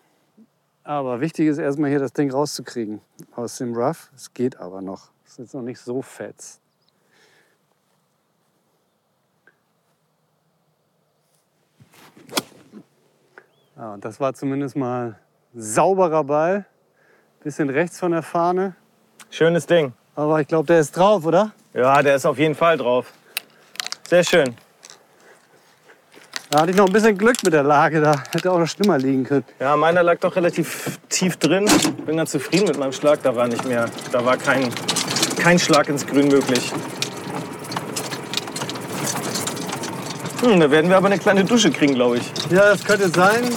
Aber 0.83 1.21
wichtig 1.21 1.47
ist 1.47 1.59
erstmal 1.59 1.91
hier 1.91 1.99
das 1.99 2.11
Ding 2.11 2.29
rauszukriegen 2.29 2.99
aus 3.37 3.57
dem 3.57 3.73
Rough. 3.73 4.11
Es 4.13 4.33
geht 4.33 4.57
aber 4.57 4.81
noch. 4.81 5.11
Es 5.23 5.31
ist 5.31 5.39
jetzt 5.39 5.53
noch 5.53 5.61
nicht 5.61 5.79
so 5.79 6.01
fetz. 6.01 6.60
Ja, 13.77 13.93
und 13.93 14.03
das 14.03 14.19
war 14.19 14.33
zumindest 14.33 14.75
mal 14.75 15.15
sauberer 15.53 16.23
Ball. 16.23 16.65
Bisschen 17.43 17.69
rechts 17.69 17.99
von 17.99 18.11
der 18.11 18.21
Fahne. 18.21 18.75
Schönes 19.29 19.65
Ding. 19.65 19.93
Aber 20.15 20.41
ich 20.41 20.47
glaube, 20.47 20.67
der 20.67 20.79
ist 20.79 20.95
drauf, 20.95 21.25
oder? 21.25 21.51
Ja, 21.73 22.01
der 22.03 22.15
ist 22.15 22.25
auf 22.25 22.37
jeden 22.37 22.55
Fall 22.55 22.77
drauf. 22.77 23.11
Sehr 24.07 24.23
schön. 24.23 24.55
Da 26.49 26.59
hatte 26.59 26.71
ich 26.71 26.77
noch 26.77 26.85
ein 26.85 26.91
bisschen 26.91 27.17
Glück 27.17 27.41
mit 27.43 27.53
der 27.53 27.63
Lage. 27.63 28.01
Da 28.01 28.23
hätte 28.33 28.51
auch 28.51 28.59
noch 28.59 28.67
schlimmer 28.67 28.97
liegen 28.97 29.23
können. 29.23 29.45
Ja, 29.59 29.77
meiner 29.77 30.03
lag 30.03 30.19
doch 30.19 30.35
relativ 30.35 30.99
tief 31.07 31.37
drin. 31.37 31.69
Bin 32.05 32.17
ganz 32.17 32.31
zufrieden 32.31 32.67
mit 32.67 32.77
meinem 32.77 32.91
Schlag. 32.91 33.23
Da 33.23 33.33
war 33.35 33.47
nicht 33.47 33.65
mehr, 33.65 33.85
da 34.11 34.25
war 34.25 34.35
kein, 34.35 34.69
kein 35.37 35.57
Schlag 35.57 35.87
ins 35.87 36.05
Grün 36.05 36.27
möglich. 36.27 36.73
Hm, 40.41 40.59
da 40.59 40.71
werden 40.71 40.89
wir 40.89 40.97
aber 40.97 41.05
eine 41.05 41.19
kleine 41.19 41.45
Dusche 41.45 41.69
kriegen, 41.69 41.93
glaube 41.93 42.17
ich. 42.17 42.23
Ja, 42.49 42.71
das 42.71 42.83
könnte 42.83 43.09
sein. 43.09 43.47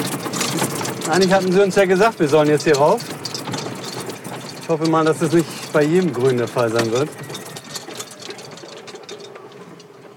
Eigentlich 1.10 1.32
hatten 1.32 1.50
sie 1.50 1.62
uns 1.62 1.74
ja 1.76 1.86
gesagt, 1.86 2.20
wir 2.20 2.28
sollen 2.28 2.48
jetzt 2.48 2.64
hier 2.64 2.76
rauf. 2.76 3.00
Ich 4.60 4.68
hoffe 4.68 4.88
mal, 4.88 5.04
dass 5.04 5.18
das 5.18 5.32
nicht 5.32 5.72
bei 5.72 5.82
jedem 5.82 6.12
Grün 6.12 6.36
der 6.36 6.48
Fall 6.48 6.70
sein 6.70 6.92
wird. 6.92 7.08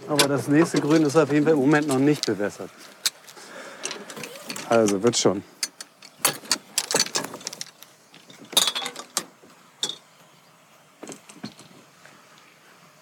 Aber 0.09 0.27
das 0.27 0.47
nächste 0.49 0.81
Grün 0.81 1.03
ist 1.03 1.15
auf 1.15 1.31
jeden 1.31 1.45
Fall 1.45 1.53
im 1.53 1.59
Moment 1.59 1.87
noch 1.87 1.99
nicht 1.99 2.25
bewässert. 2.25 2.69
Also 4.67 5.01
wird 5.01 5.17
schon. 5.17 5.43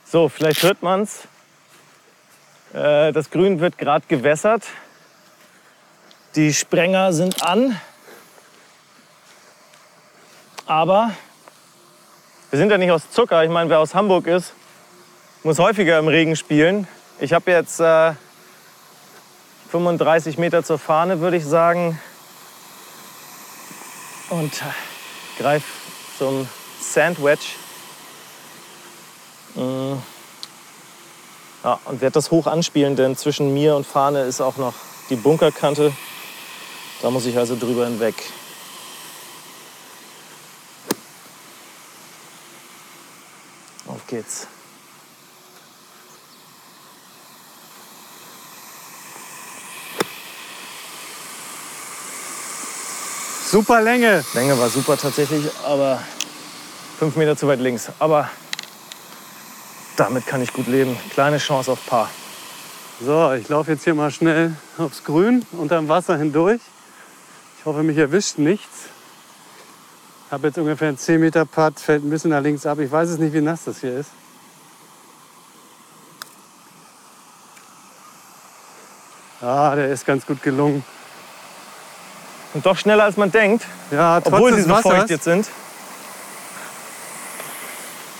So, 0.06 0.30
vielleicht 0.30 0.62
hört 0.62 0.84
man's. 0.84 1.28
Äh, 2.76 3.14
das 3.14 3.30
Grün 3.30 3.62
wird 3.62 3.78
gerade 3.78 4.06
gewässert. 4.06 4.64
Die 6.36 6.54
Sprenger 6.54 7.14
sind 7.14 7.42
an. 7.42 7.80
Aber 10.66 11.12
wir 12.50 12.60
sind 12.60 12.70
ja 12.70 12.78
nicht 12.78 12.92
aus 12.92 13.10
Zucker. 13.12 13.46
Ich 13.46 13.50
meine, 13.50 13.70
wer 13.70 13.80
aus 13.80 13.96
Hamburg 13.96 14.28
ist, 14.28 14.54
muss 15.44 15.58
häufiger 15.58 15.98
im 16.00 16.10
Regen 16.10 16.36
spielen. 16.36 16.86
Ich 17.22 17.32
habe 17.32 17.50
jetzt 17.50 17.80
äh, 17.80 18.12
35 19.72 20.38
Meter 20.38 20.62
zur 20.62 20.78
Fahne, 20.78 21.22
würde 21.22 21.38
ich 21.38 21.46
sagen. 21.46 21.98
Und 24.30 24.52
äh, 24.52 25.42
greif 25.42 25.64
zum 26.18 26.50
Sandwich. 26.82 27.56
Mm. 29.56 29.94
Ja, 31.66 31.80
und 31.86 32.00
werde 32.00 32.14
das 32.14 32.30
hoch 32.30 32.46
anspielen, 32.46 32.96
denn 32.96 33.18
zwischen 33.18 33.52
mir 33.52 33.76
und 33.76 33.88
Fahne 33.88 34.22
ist 34.22 34.40
auch 34.40 34.58
noch 34.58 34.76
die 35.10 35.16
Bunkerkante. 35.16 35.92
Da 37.02 37.10
muss 37.10 37.26
ich 37.26 37.36
also 37.40 37.56
drüber 37.56 37.86
hinweg. 37.86 38.14
Auf 43.88 44.06
geht's. 44.06 44.46
Super 53.50 53.82
Länge. 53.82 54.24
Länge 54.36 54.60
war 54.60 54.70
super 54.70 54.98
tatsächlich, 54.98 55.48
aber 55.66 56.00
fünf 57.00 57.16
Meter 57.16 57.36
zu 57.36 57.48
weit 57.48 57.60
links. 57.60 57.90
Aber 57.98 58.30
damit 59.98 60.28
kann 60.28 60.42
ich 60.42 60.54
gut 60.54 60.68
leben. 60.68 60.98
Kleine 61.12 61.38
Chance 61.38 61.72
auf 61.72 61.86
Paar. 61.86 62.10
So, 63.02 63.34
ich 63.34 63.50
laufe 63.50 63.72
jetzt 63.72 63.84
hier 63.84 63.94
mal 63.94 64.12
schnell 64.12 64.56
aufs 64.78 65.04
Grün 65.04 65.46
unterm 65.52 65.88
Wasser 65.90 66.18
hindurch. 66.18 66.62
Ich 67.60 67.66
hoffe, 67.66 67.84
mich 67.84 67.98
erwischt 67.98 68.38
nichts. 68.38 68.86
Habe 70.32 70.48
jetzt 70.48 70.58
ungefähr 70.58 70.90
einen 70.90 70.98
10 70.98 71.20
Meter 71.20 71.46
Putt, 71.46 71.80
fällt 71.80 72.04
ein 72.04 72.10
bisschen 72.10 72.32
nach 72.32 72.42
links 72.42 72.66
ab. 72.66 72.80
Ich 72.80 72.92
weiß 72.92 73.10
es 73.10 73.18
nicht, 73.18 73.34
wie 73.34 73.42
nass 73.42 73.66
das 73.66 73.80
hier 73.82 73.98
ist. 74.00 74.10
Ah, 79.42 79.76
der 79.76 79.90
ist 79.90 80.06
ganz 80.06 80.26
gut 80.26 80.42
gelungen. 80.42 80.84
Und 82.54 82.66
doch 82.66 82.78
schneller 82.78 83.04
als 83.04 83.18
man 83.18 83.32
denkt, 83.32 83.66
Ja, 83.92 84.22
trotz 84.22 84.34
obwohl 84.34 84.54
sie 84.54 84.62
so 84.62 84.70
Wassers. 84.70 84.92
feucht 84.92 85.10
jetzt 85.10 85.26
sind. 85.26 85.48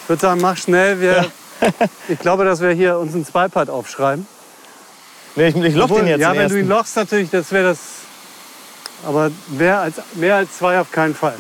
Ich 0.04 0.10
würde 0.10 0.22
sagen, 0.22 0.42
mach 0.42 0.58
schnell. 0.58 1.00
Wir, 1.00 1.32
ich 2.08 2.20
glaube, 2.20 2.46
dass 2.46 2.62
wir 2.62 2.72
hier 2.72 2.98
uns 2.98 3.14
einen 3.14 3.26
Zweipad 3.26 3.70
aufschreiben. 3.70 4.28
Nee, 5.36 5.48
ich, 5.50 5.56
ich 5.56 5.76
loch 5.76 5.86
Obwohl, 5.86 6.00
den 6.02 6.08
jetzt 6.08 6.22
ja, 6.22 6.32
wenn 6.36 6.50
du 6.50 6.56
ihn 6.56 6.62
ersten. 6.62 6.70
lochst, 6.70 6.96
natürlich, 6.96 7.30
das 7.30 7.52
wäre 7.52 7.70
das. 7.70 7.80
Aber 9.06 9.30
mehr 9.50 9.80
als, 9.80 9.96
mehr 10.14 10.36
als 10.36 10.58
zwei 10.58 10.80
auf 10.80 10.92
keinen 10.92 11.14
Fall. 11.16 11.36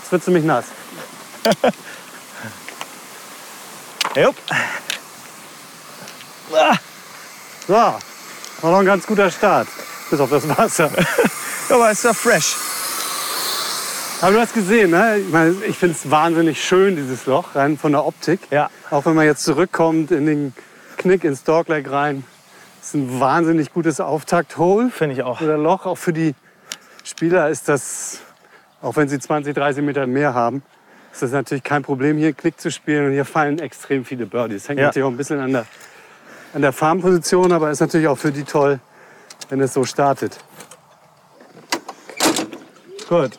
Jetzt 0.00 0.12
wird 0.12 0.24
ziemlich 0.24 0.44
nass. 0.44 0.64
Jupp. 4.16 4.34
Ah, 6.52 6.76
So, 7.66 7.74
war 7.74 8.00
doch 8.62 8.78
ein 8.78 8.86
ganz 8.86 9.06
guter 9.06 9.30
Start. 9.30 9.68
Bis 10.10 10.20
auf 10.20 10.30
das 10.30 10.48
Wasser. 10.48 10.90
aber 11.68 11.90
ist 11.90 12.04
ja 12.04 12.14
fresh. 12.14 12.56
Aber 14.22 14.32
du 14.32 14.40
hast 14.40 14.54
gesehen, 14.54 14.90
ne? 14.92 15.18
ich, 15.18 15.30
meine, 15.30 15.54
ich 15.68 15.76
finde 15.76 15.94
es 15.94 16.10
wahnsinnig 16.10 16.62
schön, 16.64 16.96
dieses 16.96 17.26
Loch, 17.26 17.54
rein 17.54 17.76
von 17.76 17.92
der 17.92 18.06
Optik. 18.06 18.40
Ja. 18.50 18.70
Auch 18.90 19.04
wenn 19.04 19.14
man 19.14 19.26
jetzt 19.26 19.44
zurückkommt 19.44 20.10
in 20.10 20.24
den 20.26 20.54
Knick 20.96 21.22
ins 21.24 21.44
Dogleg 21.44 21.90
rein. 21.90 22.24
ist 22.82 22.94
ein 22.94 23.20
wahnsinnig 23.20 23.72
gutes 23.74 24.00
Auftakt-Hole. 24.00 24.88
Finde 24.90 25.14
ich 25.14 25.22
auch. 25.22 25.42
Oder 25.42 25.58
Loch. 25.58 25.84
Auch 25.84 25.98
für 25.98 26.14
die 26.14 26.34
Spieler 27.04 27.50
ist 27.50 27.68
das, 27.68 28.20
auch 28.80 28.96
wenn 28.96 29.08
sie 29.08 29.18
20, 29.18 29.54
30 29.54 29.84
Meter 29.84 30.06
mehr 30.06 30.32
haben, 30.32 30.62
ist 31.12 31.22
das 31.22 31.32
natürlich 31.32 31.62
kein 31.62 31.82
Problem, 31.82 32.16
hier 32.16 32.32
Knick 32.32 32.58
zu 32.58 32.70
spielen. 32.70 33.06
Und 33.06 33.12
hier 33.12 33.26
fallen 33.26 33.58
extrem 33.58 34.06
viele 34.06 34.24
Birdies. 34.24 34.68
Hängt 34.68 34.80
Ja. 34.80 34.86
natürlich 34.86 35.04
auch 35.06 35.10
ein 35.10 35.16
bisschen 35.18 35.40
an 35.40 35.52
der, 35.52 35.66
an 36.54 36.62
der 36.62 36.72
Farmposition, 36.72 37.52
aber 37.52 37.70
ist 37.70 37.80
natürlich 37.80 38.08
auch 38.08 38.18
für 38.18 38.32
die 38.32 38.44
toll, 38.44 38.80
wenn 39.50 39.60
es 39.60 39.74
so 39.74 39.84
startet. 39.84 40.38
Gut. 43.08 43.38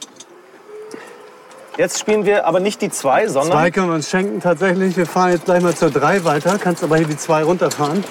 Jetzt 1.78 2.00
spielen 2.00 2.26
wir 2.26 2.48
aber 2.48 2.60
nicht 2.60 2.82
die 2.82 2.90
zwei, 2.90 3.28
sondern 3.28 3.52
Zwei 3.52 3.70
können 3.70 3.90
wir 3.90 3.96
uns 3.96 4.10
schenken 4.10 4.42
tatsächlich. 4.42 4.98
Wir 4.98 5.06
fahren 5.06 5.32
jetzt 5.32 5.46
gleich 5.46 5.62
mal 5.62 5.76
zur 5.76 5.92
3 5.92 6.24
weiter. 6.24 6.58
Kannst 6.58 6.84
aber 6.84 6.98
hier 6.98 7.06
die 7.06 7.18
2 7.18 7.44
runterfahren. 7.44 8.04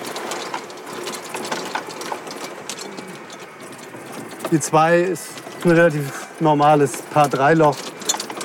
Die 4.53 4.61
2 4.61 5.01
ist 5.01 5.27
ein 5.65 5.73
relativ 5.73 6.29
normales 6.39 7.03
Paar 7.13 7.29
3 7.29 7.55
Loch, 7.55 7.77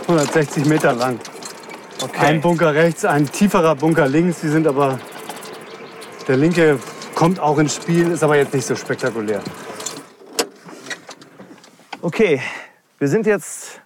160 0.08 0.66
Meter 0.66 0.94
lang. 0.94 1.20
Ein 2.20 2.42
Bunker 2.42 2.74
rechts, 2.74 3.06
ein 3.06 3.32
tieferer 3.32 3.75
Bunker 3.75 4.08
links. 4.08 4.42
Die 4.42 4.50
sind 4.50 4.66
aber 4.66 5.00
der 6.28 6.38
linke 6.38 6.80
kommt 7.13 7.40
auch 7.40 7.60
ins 7.60 7.75
Spiel, 7.75 8.10
ist 8.10 8.24
aber 8.24 8.38
jetzt 8.38 8.56
nicht 8.56 8.66
so 8.66 8.75
spektakulär. 8.75 9.42
Okay, 12.01 12.42
wir 12.98 13.08
sind 13.08 13.28
jetzt 13.28 13.82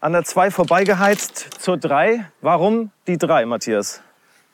an 0.00 0.12
der 0.12 0.24
2 0.24 0.50
vorbeigeheizt 0.50 1.48
zur 1.58 1.76
3. 1.76 2.26
Warum 2.40 2.90
die 3.06 3.18
3, 3.18 3.46
Matthias? 3.46 4.02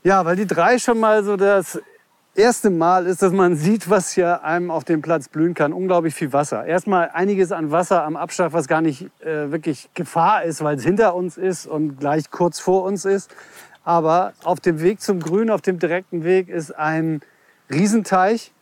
Ja, 0.05 0.25
weil 0.25 0.35
die 0.35 0.49
drei 0.49 0.79
schon 0.79 0.99
mal 0.99 1.23
so 1.23 1.37
das 1.37 1.81
erste 2.35 2.71
Mal 2.71 3.07
ist, 3.07 3.23
dass 3.23 3.33
man 3.33 3.55
sieht, 3.55 3.89
was 3.89 4.11
hier 4.11 4.43
einem 4.43 4.71
auf 4.71 4.83
dem 4.83 5.01
Platz 5.01 5.29
blühen 5.29 5.55
kann. 5.55 5.73
Unglaublich 5.73 6.15
viel 6.15 6.33
Wasser. 6.33 6.65
Erstmal 6.65 7.11
einiges 7.11 7.53
an 7.53 7.71
Wasser 7.71 8.03
am 8.03 8.17
Abschlag, 8.17 8.53
was 8.53 8.67
gar 8.67 8.81
nicht 8.81 9.03
äh, 9.21 9.53
wirklich 9.53 9.91
Gefahr 9.95 10.43
ist, 10.43 10.65
weil 10.65 10.77
es 10.77 10.83
hinter 10.83 11.15
uns 11.15 11.37
ist 11.37 11.67
und 11.67 12.01
gleich 12.01 12.31
kurz 12.33 12.59
vor 12.59 12.83
uns 12.83 13.05
ist. 13.05 13.33
Aber 13.85 14.33
auf 14.43 14.59
dem 14.59 14.81
Weg 14.81 15.01
zum 15.01 15.21
Grün, 15.21 15.51
auf 15.51 15.61
dem 15.61 15.79
direkten 15.79 16.25
Weg, 16.25 16.49
ist 16.49 16.73
ein 16.73 17.21
Riesenteich, 17.71 18.53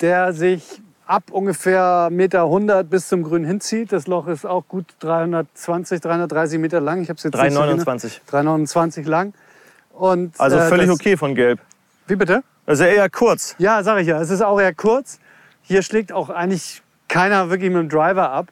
der 0.00 0.32
sich 0.32 0.80
ab 1.12 1.24
ungefähr 1.30 2.08
Meter 2.10 2.44
100 2.44 2.88
bis 2.88 3.08
zum 3.08 3.22
Grün 3.22 3.44
hinzieht. 3.44 3.92
Das 3.92 4.06
Loch 4.06 4.28
ist 4.28 4.46
auch 4.46 4.66
gut 4.66 4.86
320, 5.00 6.00
330 6.00 6.58
Meter 6.58 6.80
lang. 6.80 7.02
Ich 7.02 7.10
habe 7.10 7.18
es 7.18 7.22
jetzt 7.24 7.34
nicht 7.34 7.52
so 7.52 7.60
genau- 7.60 7.82
3,29. 7.82 8.20
329 8.26 9.06
lang. 9.06 9.34
Und, 9.92 10.40
Also 10.40 10.56
äh, 10.56 10.68
völlig 10.68 10.86
das, 10.86 10.94
okay 10.98 11.18
von 11.18 11.34
Gelb. 11.34 11.60
Wie 12.06 12.16
bitte? 12.16 12.42
Also 12.64 12.84
eher 12.84 13.10
kurz. 13.10 13.54
Ja, 13.58 13.82
sag 13.82 14.00
ich 14.00 14.06
ja. 14.06 14.22
Es 14.22 14.30
ist 14.30 14.40
auch 14.40 14.58
eher 14.58 14.72
kurz. 14.74 15.18
Hier 15.60 15.82
schlägt 15.82 16.12
auch 16.12 16.30
eigentlich 16.30 16.82
keiner 17.08 17.50
wirklich 17.50 17.70
mit 17.70 17.80
dem 17.80 17.88
Driver 17.90 18.30
ab, 18.30 18.46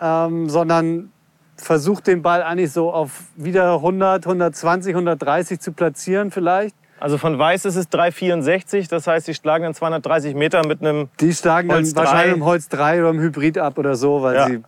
ähm, 0.00 0.48
sondern 0.48 1.12
versucht 1.56 2.08
den 2.08 2.22
Ball 2.22 2.42
eigentlich 2.42 2.72
so 2.72 2.92
auf 2.92 3.10
wieder 3.36 3.74
100, 3.74 4.26
120, 4.26 4.94
130 4.94 5.60
zu 5.60 5.70
platzieren 5.72 6.32
vielleicht. 6.32 6.74
Also 7.02 7.18
von 7.18 7.36
Weiß 7.36 7.64
ist 7.64 7.74
es 7.74 7.90
3,64. 7.90 8.88
Das 8.88 9.08
heißt, 9.08 9.26
sie 9.26 9.34
schlagen 9.34 9.64
dann 9.64 9.74
230 9.74 10.36
Meter 10.36 10.64
mit 10.64 10.80
einem. 10.82 11.08
Die 11.18 11.34
schlagen 11.34 11.68
dann 11.68 11.78
Holz 11.78 11.94
drei. 11.94 12.04
wahrscheinlich 12.04 12.36
im 12.36 12.44
Holz 12.44 12.68
3 12.68 13.00
oder 13.00 13.10
im 13.10 13.18
Hybrid 13.18 13.58
ab 13.58 13.76
oder 13.76 13.96
so, 13.96 14.22
weil 14.22 14.36
Ja. 14.36 14.46
sie 14.46 14.62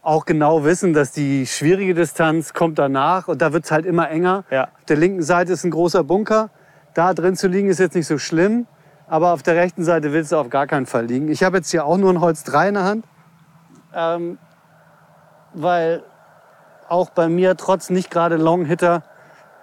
auch 0.00 0.24
genau 0.24 0.62
wissen, 0.62 0.92
dass 0.92 1.10
die 1.10 1.44
schwierige 1.44 1.94
Distanz 1.94 2.54
kommt 2.54 2.78
danach 2.78 3.26
und 3.26 3.42
da 3.42 3.52
wird 3.52 3.64
es 3.64 3.72
halt 3.72 3.84
immer 3.84 4.08
enger. 4.10 4.44
Ja. 4.50 4.64
Auf 4.78 4.84
der 4.86 4.96
linken 4.96 5.22
Seite 5.22 5.54
ist 5.54 5.64
ein 5.64 5.72
großer 5.72 6.04
Bunker. 6.04 6.50
Da 6.94 7.14
drin 7.14 7.34
zu 7.34 7.48
liegen 7.48 7.68
ist 7.68 7.80
jetzt 7.80 7.96
nicht 7.96 8.06
so 8.06 8.16
schlimm, 8.16 8.66
aber 9.08 9.32
auf 9.32 9.42
der 9.42 9.56
rechten 9.56 9.82
Seite 9.82 10.12
willst 10.12 10.30
du 10.30 10.36
auf 10.36 10.50
gar 10.50 10.68
keinen 10.68 10.86
Fall 10.86 11.06
liegen. 11.06 11.26
Ich 11.32 11.42
habe 11.42 11.56
jetzt 11.56 11.70
hier 11.72 11.84
auch 11.84 11.96
nur 11.96 12.10
ein 12.12 12.20
Holz 12.20 12.44
3 12.44 12.68
in 12.68 12.74
der 12.74 12.84
Hand, 12.84 13.04
ähm, 13.92 14.38
weil 15.52 16.04
auch 16.88 17.10
bei 17.10 17.28
mir 17.28 17.56
trotz 17.56 17.90
nicht 17.90 18.08
gerade 18.08 18.36
Long 18.36 18.64
Hitter 18.66 19.02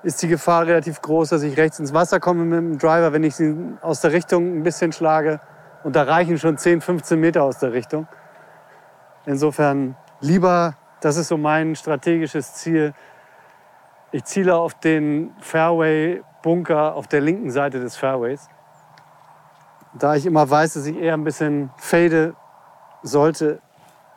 ist 0.03 0.21
die 0.21 0.27
Gefahr 0.27 0.65
relativ 0.65 1.01
groß, 1.01 1.29
dass 1.29 1.43
ich 1.43 1.57
rechts 1.57 1.79
ins 1.79 1.93
Wasser 1.93 2.19
komme 2.19 2.45
mit 2.45 2.57
dem 2.57 2.77
Driver, 2.77 3.11
wenn 3.13 3.23
ich 3.23 3.35
sie 3.35 3.55
aus 3.81 4.01
der 4.01 4.11
Richtung 4.11 4.57
ein 4.57 4.63
bisschen 4.63 4.91
schlage. 4.91 5.39
Und 5.83 5.95
da 5.95 6.03
reichen 6.03 6.37
schon 6.37 6.57
10, 6.57 6.81
15 6.81 7.19
Meter 7.19 7.43
aus 7.43 7.59
der 7.59 7.73
Richtung. 7.73 8.07
Insofern 9.25 9.95
lieber, 10.21 10.75
das 11.01 11.17
ist 11.17 11.27
so 11.27 11.37
mein 11.37 11.75
strategisches 11.75 12.53
Ziel. 12.55 12.93
Ich 14.11 14.23
ziele 14.25 14.55
auf 14.55 14.73
den 14.73 15.35
Fairway-Bunker 15.39 16.95
auf 16.95 17.07
der 17.07 17.21
linken 17.21 17.51
Seite 17.51 17.79
des 17.79 17.95
Fairways. 17.95 18.47
Da 19.93 20.15
ich 20.15 20.25
immer 20.25 20.49
weiß, 20.49 20.73
dass 20.73 20.85
ich 20.85 20.97
eher 20.97 21.13
ein 21.13 21.23
bisschen 21.23 21.71
fade, 21.77 22.35
sollte 23.01 23.59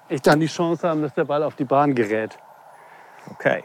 ich 0.08 0.22
dann 0.22 0.40
die 0.40 0.46
Chance 0.46 0.88
haben, 0.88 1.02
dass 1.02 1.14
der 1.14 1.24
Ball 1.24 1.42
auf 1.42 1.54
die 1.56 1.64
Bahn 1.64 1.94
gerät. 1.94 2.38
Okay. 3.30 3.64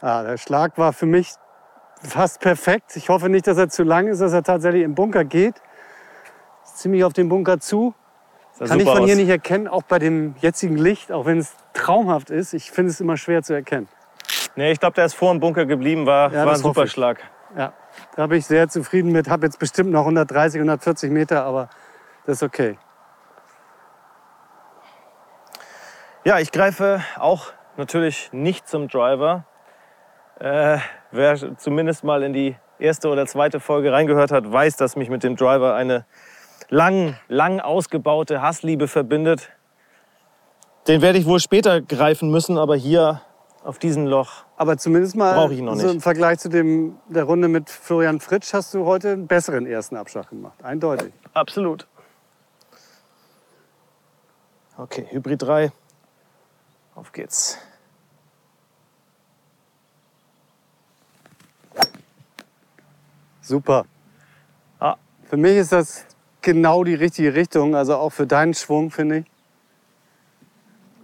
Ah, 0.00 0.22
der 0.22 0.36
Schlag 0.36 0.78
war 0.78 0.92
für 0.92 1.06
mich 1.06 1.32
fast 2.02 2.40
perfekt. 2.40 2.96
Ich 2.96 3.08
hoffe 3.08 3.28
nicht, 3.28 3.46
dass 3.46 3.58
er 3.58 3.68
zu 3.68 3.82
lang 3.82 4.06
ist, 4.06 4.20
dass 4.20 4.32
er 4.32 4.42
tatsächlich 4.42 4.82
im 4.82 4.94
Bunker 4.94 5.24
geht. 5.24 5.54
Ziemlich 6.64 7.04
auf 7.04 7.12
den 7.12 7.28
Bunker 7.28 7.58
zu. 7.58 7.94
Kann 8.58 8.80
ich 8.80 8.86
von 8.86 9.04
hier 9.04 9.12
aus. 9.12 9.18
nicht 9.18 9.28
erkennen, 9.28 9.68
auch 9.68 9.82
bei 9.82 9.98
dem 9.98 10.34
jetzigen 10.40 10.76
Licht, 10.76 11.12
auch 11.12 11.26
wenn 11.26 11.38
es 11.38 11.54
traumhaft 11.74 12.30
ist. 12.30 12.54
Ich 12.54 12.70
finde 12.70 12.90
es 12.90 13.00
immer 13.00 13.16
schwer 13.16 13.42
zu 13.42 13.54
erkennen. 13.54 13.88
Nee, 14.56 14.72
ich 14.72 14.80
glaube, 14.80 14.94
der 14.94 15.06
ist 15.06 15.14
vor 15.14 15.32
dem 15.32 15.38
Bunker 15.40 15.66
geblieben, 15.66 16.06
war, 16.06 16.32
Ja, 16.32 16.44
war 16.44 16.54
ein 16.54 16.58
super. 16.58 16.86
Schlag. 16.86 17.20
Ja, 17.56 17.72
da 18.16 18.26
bin 18.26 18.38
ich 18.38 18.46
sehr 18.46 18.68
zufrieden 18.68 19.12
mit. 19.12 19.28
Habe 19.30 19.46
jetzt 19.46 19.58
bestimmt 19.58 19.90
noch 19.90 20.00
130, 20.00 20.58
140 20.58 21.10
Meter, 21.10 21.44
aber 21.44 21.68
das 22.26 22.38
ist 22.38 22.42
okay. 22.42 22.78
Ja, 26.24 26.40
ich 26.40 26.50
greife 26.52 27.00
auch 27.16 27.52
natürlich 27.76 28.30
nicht 28.32 28.68
zum 28.68 28.88
Driver. 28.88 29.44
Äh, 30.38 30.78
wer 31.10 31.58
zumindest 31.58 32.04
mal 32.04 32.22
in 32.22 32.32
die 32.32 32.56
erste 32.78 33.08
oder 33.08 33.26
zweite 33.26 33.58
Folge 33.60 33.92
reingehört 33.92 34.30
hat, 34.30 34.50
weiß, 34.50 34.76
dass 34.76 34.94
mich 34.94 35.10
mit 35.10 35.24
dem 35.24 35.36
Driver 35.36 35.74
eine 35.74 36.04
lang, 36.68 37.16
lang 37.28 37.60
ausgebaute 37.60 38.40
Hassliebe 38.40 38.86
verbindet. 38.86 39.50
Den 40.86 41.02
werde 41.02 41.18
ich 41.18 41.26
wohl 41.26 41.40
später 41.40 41.80
greifen 41.80 42.30
müssen, 42.30 42.56
aber 42.56 42.76
hier 42.76 43.20
auf 43.64 43.78
diesem 43.78 44.06
Loch. 44.06 44.44
Aber 44.56 44.78
zumindest 44.78 45.16
mal 45.16 45.34
Brauche 45.34 45.52
ich 45.52 45.58
ihn 45.58 45.64
noch 45.64 45.74
so 45.74 45.90
im. 45.90 46.00
Vergleich 46.00 46.38
zu 46.38 46.48
dem, 46.48 46.96
der 47.08 47.24
Runde 47.24 47.48
mit 47.48 47.68
Florian 47.68 48.20
Fritsch 48.20 48.52
hast 48.52 48.72
du 48.74 48.86
heute 48.86 49.12
einen 49.12 49.26
besseren 49.26 49.66
ersten 49.66 49.96
Abschlag 49.96 50.30
gemacht. 50.30 50.62
Eindeutig. 50.62 51.12
Absolut. 51.34 51.86
Okay, 54.76 55.06
Hybrid 55.10 55.42
3. 55.42 55.72
Auf 56.94 57.12
geht's. 57.12 57.58
Super. 63.48 63.86
Ah. 64.78 64.96
Für 65.28 65.38
mich 65.38 65.56
ist 65.56 65.72
das 65.72 66.04
genau 66.42 66.84
die 66.84 66.94
richtige 66.94 67.34
Richtung. 67.34 67.74
Also 67.74 67.96
auch 67.96 68.10
für 68.10 68.26
deinen 68.26 68.52
Schwung, 68.52 68.90
finde 68.90 69.18
ich. 69.18 69.24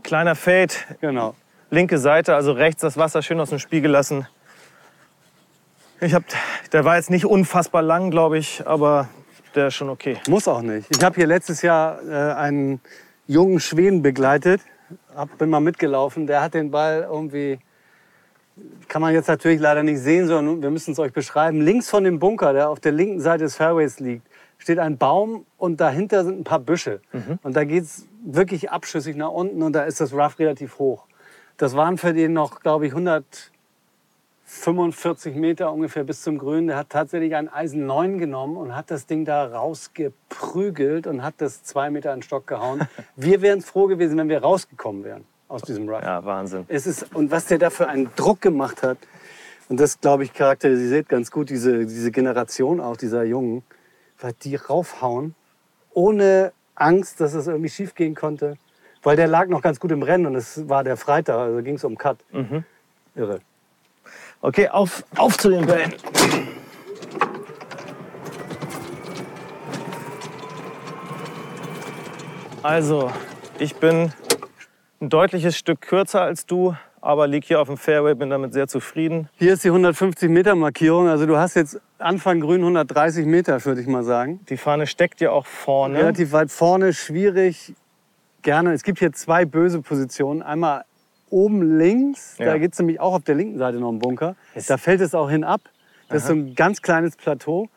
Kleiner 0.02 0.34
Fade, 0.34 0.74
Genau. 1.00 1.34
linke 1.70 1.96
Seite, 1.96 2.34
also 2.34 2.52
rechts 2.52 2.82
das 2.82 2.98
Wasser 2.98 3.22
schön 3.22 3.40
aus 3.40 3.48
dem 3.48 3.58
Spiegel 3.58 3.90
lassen. 3.90 4.26
Ich 6.02 6.12
hab, 6.12 6.24
der 6.72 6.84
war 6.84 6.96
jetzt 6.96 7.08
nicht 7.08 7.24
unfassbar 7.24 7.80
lang, 7.80 8.10
glaube 8.10 8.36
ich, 8.36 8.66
aber 8.66 9.08
der 9.54 9.68
ist 9.68 9.74
schon 9.76 9.88
okay. 9.88 10.18
Muss 10.28 10.46
auch 10.46 10.60
nicht. 10.60 10.86
Ich 10.94 11.02
habe 11.02 11.14
hier 11.14 11.26
letztes 11.26 11.62
Jahr 11.62 11.98
äh, 12.06 12.34
einen 12.34 12.82
jungen 13.26 13.58
Schweden 13.58 14.02
begleitet. 14.02 14.60
Hab, 15.16 15.38
bin 15.38 15.48
mal 15.48 15.60
mitgelaufen. 15.60 16.26
Der 16.26 16.42
hat 16.42 16.52
den 16.52 16.70
Ball 16.70 17.06
irgendwie, 17.10 17.58
kann 18.88 19.02
man 19.02 19.12
jetzt 19.12 19.28
natürlich 19.28 19.60
leider 19.60 19.82
nicht 19.82 19.98
sehen, 19.98 20.28
sondern 20.28 20.62
wir 20.62 20.70
müssen 20.70 20.92
es 20.92 20.98
euch 20.98 21.12
beschreiben. 21.12 21.60
Links 21.60 21.90
von 21.90 22.04
dem 22.04 22.18
Bunker, 22.18 22.52
der 22.52 22.70
auf 22.70 22.80
der 22.80 22.92
linken 22.92 23.20
Seite 23.20 23.44
des 23.44 23.56
Fairways 23.56 24.00
liegt, 24.00 24.26
steht 24.58 24.78
ein 24.78 24.98
Baum 24.98 25.46
und 25.58 25.80
dahinter 25.80 26.24
sind 26.24 26.40
ein 26.40 26.44
paar 26.44 26.60
Büsche. 26.60 27.00
Und 27.42 27.56
da 27.56 27.64
geht 27.64 27.84
es 27.84 28.06
wirklich 28.24 28.70
abschüssig 28.70 29.16
nach 29.16 29.30
unten 29.30 29.62
und 29.62 29.72
da 29.72 29.82
ist 29.82 30.00
das 30.00 30.12
Rough 30.12 30.38
relativ 30.38 30.78
hoch. 30.78 31.06
Das 31.56 31.76
waren 31.76 31.98
für 31.98 32.12
den 32.12 32.32
noch, 32.32 32.60
glaube 32.60 32.86
ich, 32.86 32.92
145 32.92 35.34
Meter 35.34 35.72
ungefähr 35.72 36.04
bis 36.04 36.22
zum 36.22 36.38
Grün. 36.38 36.68
Der 36.68 36.76
hat 36.76 36.90
tatsächlich 36.90 37.34
ein 37.34 37.48
Eisen 37.48 37.86
9 37.86 38.18
genommen 38.18 38.56
und 38.56 38.76
hat 38.76 38.90
das 38.90 39.06
Ding 39.06 39.24
da 39.24 39.46
rausgeprügelt 39.46 41.06
und 41.06 41.22
hat 41.22 41.34
das 41.38 41.62
zwei 41.64 41.90
Meter 41.90 42.12
in 42.12 42.20
den 42.20 42.22
Stock 42.22 42.46
gehauen. 42.46 42.86
Wir 43.16 43.42
wären 43.42 43.60
froh 43.60 43.86
gewesen, 43.86 44.16
wenn 44.18 44.28
wir 44.28 44.42
rausgekommen 44.42 45.04
wären 45.04 45.24
aus 45.54 45.62
diesem 45.62 45.88
Rough. 45.88 46.02
Ja, 46.02 46.24
Wahnsinn. 46.24 46.64
Es 46.68 46.86
ist, 46.86 47.14
und 47.14 47.30
was 47.30 47.46
der 47.46 47.58
da 47.58 47.70
für 47.70 47.88
einen 47.88 48.10
Druck 48.16 48.40
gemacht 48.40 48.82
hat, 48.82 48.98
und 49.68 49.80
das, 49.80 50.00
glaube 50.00 50.24
ich, 50.24 50.34
charakterisiert 50.34 51.08
ganz 51.08 51.30
gut 51.30 51.48
diese, 51.48 51.86
diese 51.86 52.10
Generation 52.10 52.80
auch, 52.80 52.98
dieser 52.98 53.24
Jungen, 53.24 53.62
weil 54.20 54.34
die 54.42 54.56
raufhauen, 54.56 55.34
ohne 55.92 56.52
Angst, 56.74 57.20
dass 57.20 57.32
es 57.34 57.46
irgendwie 57.46 57.70
schief 57.70 57.94
gehen 57.94 58.14
konnte. 58.14 58.56
Weil 59.02 59.16
der 59.16 59.26
lag 59.26 59.48
noch 59.48 59.62
ganz 59.62 59.80
gut 59.80 59.92
im 59.92 60.02
Rennen 60.02 60.26
und 60.26 60.34
es 60.34 60.68
war 60.68 60.82
der 60.82 60.96
Freitag, 60.96 61.36
also 61.36 61.62
ging 61.62 61.76
es 61.76 61.84
um 61.84 61.96
Cut. 61.96 62.18
Irre. 63.14 63.40
Okay, 64.40 64.68
auf, 64.68 65.04
auf 65.16 65.38
zu 65.38 65.50
den 65.50 65.64
Bällen. 65.66 65.94
Also, 72.62 73.10
ich 73.58 73.76
bin 73.76 74.12
ein 75.04 75.10
deutliches 75.10 75.56
Stück 75.56 75.82
kürzer 75.82 76.22
als 76.22 76.46
du, 76.46 76.74
aber 77.02 77.26
lieg 77.26 77.44
hier 77.44 77.60
auf 77.60 77.68
dem 77.68 77.76
Fairway, 77.76 78.14
bin 78.14 78.30
damit 78.30 78.54
sehr 78.54 78.66
zufrieden. 78.68 79.28
Hier 79.36 79.52
ist 79.52 79.62
die 79.62 79.68
150 79.68 80.30
Meter 80.30 80.54
Markierung, 80.54 81.08
also 81.08 81.26
du 81.26 81.36
hast 81.36 81.54
jetzt 81.56 81.78
Anfang 81.98 82.40
grün 82.40 82.60
130 82.62 83.26
Meter, 83.26 83.62
würde 83.66 83.82
ich 83.82 83.86
mal 83.86 84.02
sagen. 84.02 84.40
Die 84.48 84.56
Fahne 84.56 84.86
steckt 84.86 85.20
ja 85.20 85.30
auch 85.30 85.44
vorne. 85.44 85.98
Relativ 85.98 86.32
weit 86.32 86.50
vorne, 86.50 86.94
schwierig. 86.94 87.74
Gerne. 88.40 88.72
Es 88.72 88.82
gibt 88.82 88.98
hier 88.98 89.12
zwei 89.12 89.44
böse 89.44 89.82
Positionen. 89.82 90.42
Einmal 90.42 90.84
oben 91.28 91.78
links, 91.78 92.36
Ja. 92.38 92.46
da 92.46 92.58
geht 92.58 92.72
es 92.72 92.78
nämlich 92.78 93.00
auch 93.00 93.14
auf 93.14 93.24
der 93.24 93.34
linken 93.34 93.58
Seite 93.58 93.78
noch 93.78 93.90
einen 93.90 93.98
Bunker. 93.98 94.36
Da 94.68 94.78
fällt 94.78 95.00
es 95.02 95.14
auch 95.14 95.28
hinab. 95.28 95.60
Das 96.08 96.22
ist 96.22 96.28
so 96.28 96.34
ein 96.34 96.54
ganz 96.54 96.80
kleines 96.80 97.16
Plateau. 97.16 97.68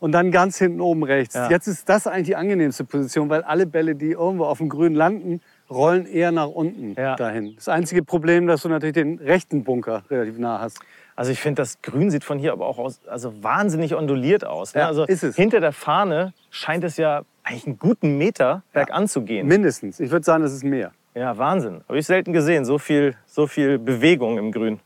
Und 0.00 0.12
dann 0.12 0.30
ganz 0.30 0.58
hinten 0.58 0.82
oben 0.82 1.02
rechts. 1.02 1.34
Ja. 1.34 1.48
Jetzt 1.48 1.66
ist 1.66 1.88
das 1.88 2.06
eigentlich 2.06 2.26
die 2.26 2.36
angenehmste 2.36 2.84
Position, 2.84 3.30
weil 3.30 3.42
alle 3.42 3.64
Bälle, 3.64 3.94
die 3.94 4.10
irgendwo 4.10 4.44
auf 4.44 4.58
dem 4.58 4.68
Grün 4.68 4.94
landen, 4.94 5.40
rollen 5.70 6.06
eher 6.06 6.30
nach 6.32 6.48
unten 6.48 6.94
Ja. 6.94 7.16
dahin. 7.16 7.54
Das 7.56 7.68
einzige 7.68 8.02
Problem, 8.02 8.46
dass 8.46 8.62
du 8.62 8.68
natürlich 8.68 8.94
den 8.94 9.18
rechten 9.18 9.64
Bunker 9.64 10.02
relativ 10.10 10.38
nah 10.38 10.60
hast. 10.60 10.78
Also 11.16 11.30
ich 11.30 11.40
finde, 11.40 11.62
das 11.62 11.80
Grün 11.80 12.10
sieht 12.10 12.24
von 12.24 12.38
hier 12.38 12.52
aber 12.52 12.66
auch 12.66 12.78
aus, 12.78 13.00
also 13.06 13.42
wahnsinnig 13.42 13.94
onduliert 13.94 14.44
aus. 14.44 14.74
Ne? 14.74 14.80
Ja, 14.82 14.88
also 14.88 15.04
ist 15.04 15.22
es. 15.22 15.36
hinter 15.36 15.60
der 15.60 15.72
Fahne 15.72 16.34
scheint 16.50 16.84
es 16.84 16.96
ja 16.96 17.22
eigentlich 17.44 17.66
einen 17.66 17.78
guten 17.78 18.18
Meter 18.18 18.62
bergan 18.72 19.06
zu 19.06 19.22
gehen. 19.22 19.46
Mindestens. 19.46 20.00
Ich 20.00 20.10
würde 20.10 20.24
sagen, 20.24 20.42
das 20.42 20.52
ist 20.52 20.64
mehr. 20.64 20.92
Ja, 21.14 21.38
Wahnsinn. 21.38 21.82
Habe 21.88 21.98
ich 21.98 22.06
selten 22.06 22.32
gesehen, 22.32 22.64
so 22.64 22.78
viel, 22.78 23.14
so 23.26 23.46
viel 23.46 23.78
Bewegung 23.78 24.38
im 24.38 24.50
Grün. 24.50 24.80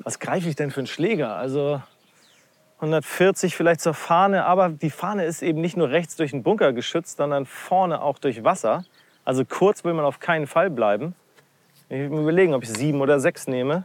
Was 0.00 0.18
greife 0.18 0.48
ich 0.48 0.56
denn 0.56 0.70
für 0.70 0.80
einen 0.80 0.86
Schläger? 0.86 1.36
Also 1.36 1.80
140 2.80 3.54
vielleicht 3.56 3.80
zur 3.80 3.94
Fahne, 3.94 4.44
aber 4.44 4.68
die 4.68 4.90
Fahne 4.90 5.24
ist 5.24 5.42
eben 5.42 5.60
nicht 5.60 5.76
nur 5.76 5.88
rechts 5.90 6.16
durch 6.16 6.32
den 6.32 6.42
Bunker 6.42 6.72
geschützt, 6.72 7.16
sondern 7.18 7.46
vorne 7.46 8.02
auch 8.02 8.18
durch 8.18 8.44
Wasser. 8.44 8.84
Also 9.24 9.44
kurz 9.44 9.84
will 9.84 9.94
man 9.94 10.04
auf 10.04 10.18
keinen 10.20 10.46
Fall 10.46 10.70
bleiben. 10.70 11.14
Ich 11.88 11.98
will 11.98 12.08
mir 12.08 12.22
überlegen, 12.22 12.54
ob 12.54 12.62
ich 12.62 12.70
sieben 12.70 13.00
oder 13.00 13.20
sechs 13.20 13.46
nehme. 13.46 13.84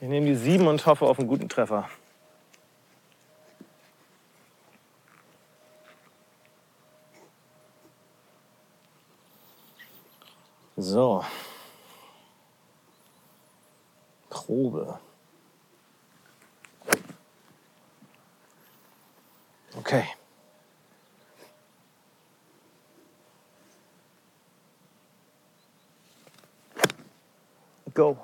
Ich 0.00 0.08
nehme 0.08 0.26
die 0.26 0.34
sieben 0.34 0.66
und 0.66 0.84
hoffe 0.86 1.06
auf 1.06 1.18
einen 1.18 1.28
guten 1.28 1.48
Treffer. 1.48 1.88
So. 10.76 11.24
Probe. 14.28 14.98
Okay. 19.76 20.04
Go. 27.94 28.18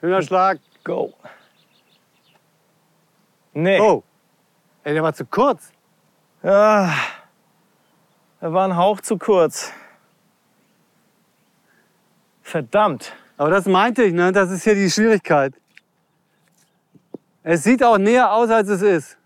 Schöner 0.00 0.22
Schlag. 0.22 0.58
Go. 0.84 1.12
Nee. 3.52 3.80
Oh. 3.80 4.02
Ey, 4.84 4.94
der 4.94 5.02
war 5.02 5.12
zu 5.12 5.26
kurz. 5.26 5.72
Ah, 6.42 6.94
er 8.40 8.52
war 8.52 8.68
ein 8.68 8.76
Hauch 8.76 9.00
zu 9.00 9.18
kurz. 9.18 9.72
Verdammt. 12.42 13.12
Aber 13.36 13.50
das 13.50 13.66
meinte 13.66 14.04
ich, 14.04 14.14
ne? 14.14 14.32
das 14.32 14.50
ist 14.50 14.64
hier 14.64 14.74
die 14.74 14.90
Schwierigkeit. 14.90 15.54
Es 17.42 17.64
sieht 17.64 17.82
auch 17.82 17.98
näher 17.98 18.32
aus, 18.32 18.48
als 18.50 18.68
es 18.68 18.82
ist. 18.82 19.17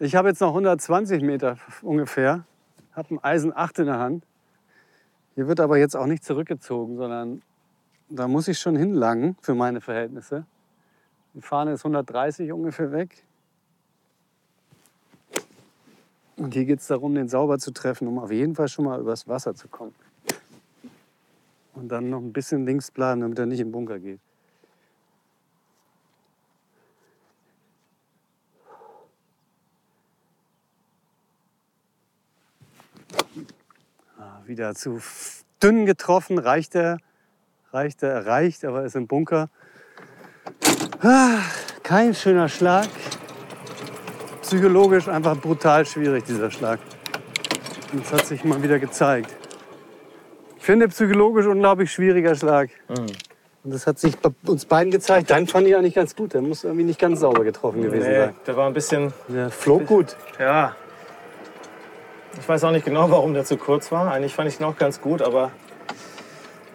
Ich 0.00 0.16
habe 0.16 0.28
jetzt 0.28 0.40
noch 0.40 0.48
120 0.48 1.22
Meter 1.22 1.56
ungefähr, 1.82 2.44
habe 2.92 3.14
ein 3.14 3.22
Eisen 3.22 3.56
8 3.56 3.78
in 3.78 3.86
der 3.86 4.00
Hand. 4.00 4.24
Hier 5.36 5.46
wird 5.46 5.60
aber 5.60 5.78
jetzt 5.78 5.94
auch 5.94 6.06
nicht 6.06 6.24
zurückgezogen, 6.24 6.96
sondern 6.96 7.42
da 8.08 8.26
muss 8.26 8.48
ich 8.48 8.58
schon 8.58 8.74
hinlangen 8.74 9.36
für 9.40 9.54
meine 9.54 9.80
Verhältnisse. 9.80 10.46
Die 11.34 11.40
Fahne 11.40 11.72
ist 11.72 11.84
130 11.84 12.50
ungefähr 12.50 12.90
weg. 12.90 13.24
Und 16.36 16.54
hier 16.54 16.64
geht 16.64 16.80
es 16.80 16.88
darum, 16.88 17.14
den 17.14 17.28
sauber 17.28 17.60
zu 17.60 17.70
treffen, 17.70 18.08
um 18.08 18.18
auf 18.18 18.32
jeden 18.32 18.56
Fall 18.56 18.66
schon 18.66 18.86
mal 18.86 19.00
übers 19.00 19.28
Wasser 19.28 19.54
zu 19.54 19.68
kommen. 19.68 19.94
Und 21.74 21.88
dann 21.88 22.10
noch 22.10 22.20
ein 22.20 22.32
bisschen 22.32 22.66
links 22.66 22.90
bleiben, 22.90 23.20
damit 23.20 23.38
er 23.38 23.46
nicht 23.46 23.60
im 23.60 23.70
Bunker 23.70 24.00
geht. 24.00 24.20
Wieder 34.46 34.74
zu 34.74 35.00
dünn 35.62 35.86
getroffen, 35.86 36.38
reicht 36.38 36.74
er, 36.74 36.98
reicht 37.72 38.02
er, 38.02 38.10
erreicht, 38.10 38.64
aber 38.64 38.84
ist 38.84 38.96
im 38.96 39.06
Bunker. 39.06 39.48
Ah, 41.02 41.38
kein 41.82 42.14
schöner 42.14 42.48
Schlag. 42.48 42.88
Psychologisch 44.42 45.08
einfach 45.08 45.36
brutal 45.40 45.86
schwierig, 45.86 46.24
dieser 46.24 46.50
Schlag. 46.50 46.78
Und 47.92 48.04
es 48.04 48.12
hat 48.12 48.26
sich 48.26 48.44
mal 48.44 48.62
wieder 48.62 48.78
gezeigt. 48.78 49.34
finde 50.58 50.88
psychologisch 50.88 51.46
unglaublich 51.46 51.92
schwieriger 51.92 52.34
Schlag. 52.34 52.70
Mhm. 52.88 53.06
Und 53.64 53.72
das 53.72 53.86
hat 53.86 53.98
sich 53.98 54.18
bei 54.18 54.30
uns 54.46 54.66
beiden 54.66 54.90
gezeigt. 54.90 55.30
Dein 55.30 55.46
fand 55.46 55.66
ich 55.66 55.74
eigentlich 55.74 55.94
ganz 55.94 56.14
gut. 56.14 56.34
Der 56.34 56.42
muss 56.42 56.64
irgendwie 56.64 56.84
nicht 56.84 56.98
ganz 57.00 57.20
sauber 57.20 57.44
getroffen 57.44 57.80
gewesen 57.80 58.06
Nee, 58.08 58.18
sein. 58.18 58.34
der 58.46 58.56
war 58.56 58.66
ein 58.66 58.74
bisschen, 58.74 59.12
Der 59.28 59.50
flog 59.50 59.86
gut. 59.86 60.16
ja. 60.38 60.76
Ich 62.38 62.48
weiß 62.48 62.64
auch 62.64 62.70
nicht 62.70 62.84
genau, 62.84 63.10
warum 63.10 63.34
der 63.34 63.44
zu 63.44 63.56
kurz 63.56 63.90
war. 63.92 64.10
Eigentlich 64.12 64.34
fand 64.34 64.48
ich 64.48 64.60
ihn 64.60 64.64
auch 64.64 64.76
ganz 64.76 65.00
gut, 65.00 65.22
aber 65.22 65.50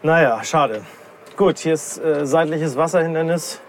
naja, 0.02 0.44
schade. 0.44 0.86
Gut, 1.36 1.60
hier 1.60 1.74
ist 1.74 1.98
äh, 2.00 2.26
seitliches 2.26 2.76
Wasserhindernis. 2.76 3.62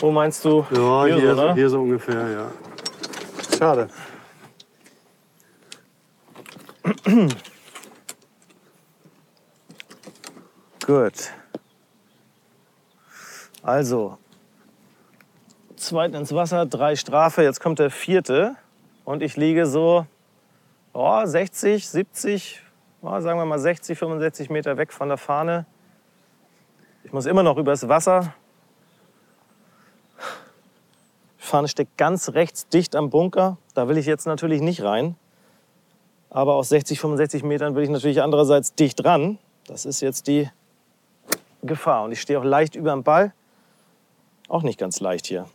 Wo 0.00 0.10
meinst 0.10 0.44
du? 0.44 0.66
Ja, 0.70 1.04
hier, 1.04 1.34
so, 1.34 1.34
so, 1.36 1.54
hier 1.54 1.70
so 1.70 1.80
ungefähr, 1.82 2.28
ja. 2.28 2.50
Schade. 3.58 3.88
Gut. 10.86 11.30
Also, 13.62 14.18
zweiten 15.76 16.16
ins 16.16 16.34
Wasser, 16.34 16.66
drei 16.66 16.96
Strafe, 16.96 17.42
jetzt 17.42 17.60
kommt 17.60 17.78
der 17.78 17.90
vierte. 17.90 18.56
Und 19.04 19.22
ich 19.22 19.36
liege 19.36 19.66
so 19.66 20.06
oh, 20.92 21.24
60, 21.24 21.88
70, 21.88 22.60
oh, 23.02 23.20
sagen 23.20 23.38
wir 23.38 23.44
mal 23.44 23.58
60, 23.58 23.98
65 23.98 24.50
Meter 24.50 24.76
weg 24.76 24.92
von 24.92 25.08
der 25.08 25.18
Fahne. 25.18 25.66
Ich 27.04 27.12
muss 27.12 27.26
immer 27.26 27.42
noch 27.42 27.56
übers 27.56 27.88
Wasser. 27.88 28.34
Die 31.38 31.44
Fahne 31.44 31.68
steckt 31.68 31.96
ganz 31.98 32.30
rechts 32.30 32.68
dicht 32.68 32.94
am 32.94 33.10
Bunker. 33.10 33.58
Da 33.74 33.88
will 33.88 33.98
ich 33.98 34.06
jetzt 34.06 34.26
natürlich 34.26 34.60
nicht 34.60 34.82
rein. 34.82 35.16
Aber 36.30 36.54
aus 36.54 36.70
60, 36.70 37.00
65 37.00 37.42
Metern 37.42 37.74
will 37.74 37.82
ich 37.82 37.90
natürlich 37.90 38.22
andererseits 38.22 38.74
dicht 38.74 39.02
dran. 39.04 39.38
Das 39.66 39.84
ist 39.84 40.00
jetzt 40.00 40.28
die 40.28 40.48
Gefahr. 41.62 42.04
Und 42.04 42.12
ich 42.12 42.20
stehe 42.20 42.38
auch 42.38 42.44
leicht 42.44 42.74
über 42.74 42.92
dem 42.92 43.02
Ball. 43.02 43.34
Auch 44.48 44.62
nicht 44.62 44.78
ganz 44.78 45.00
leicht 45.00 45.26
hier. 45.26 45.46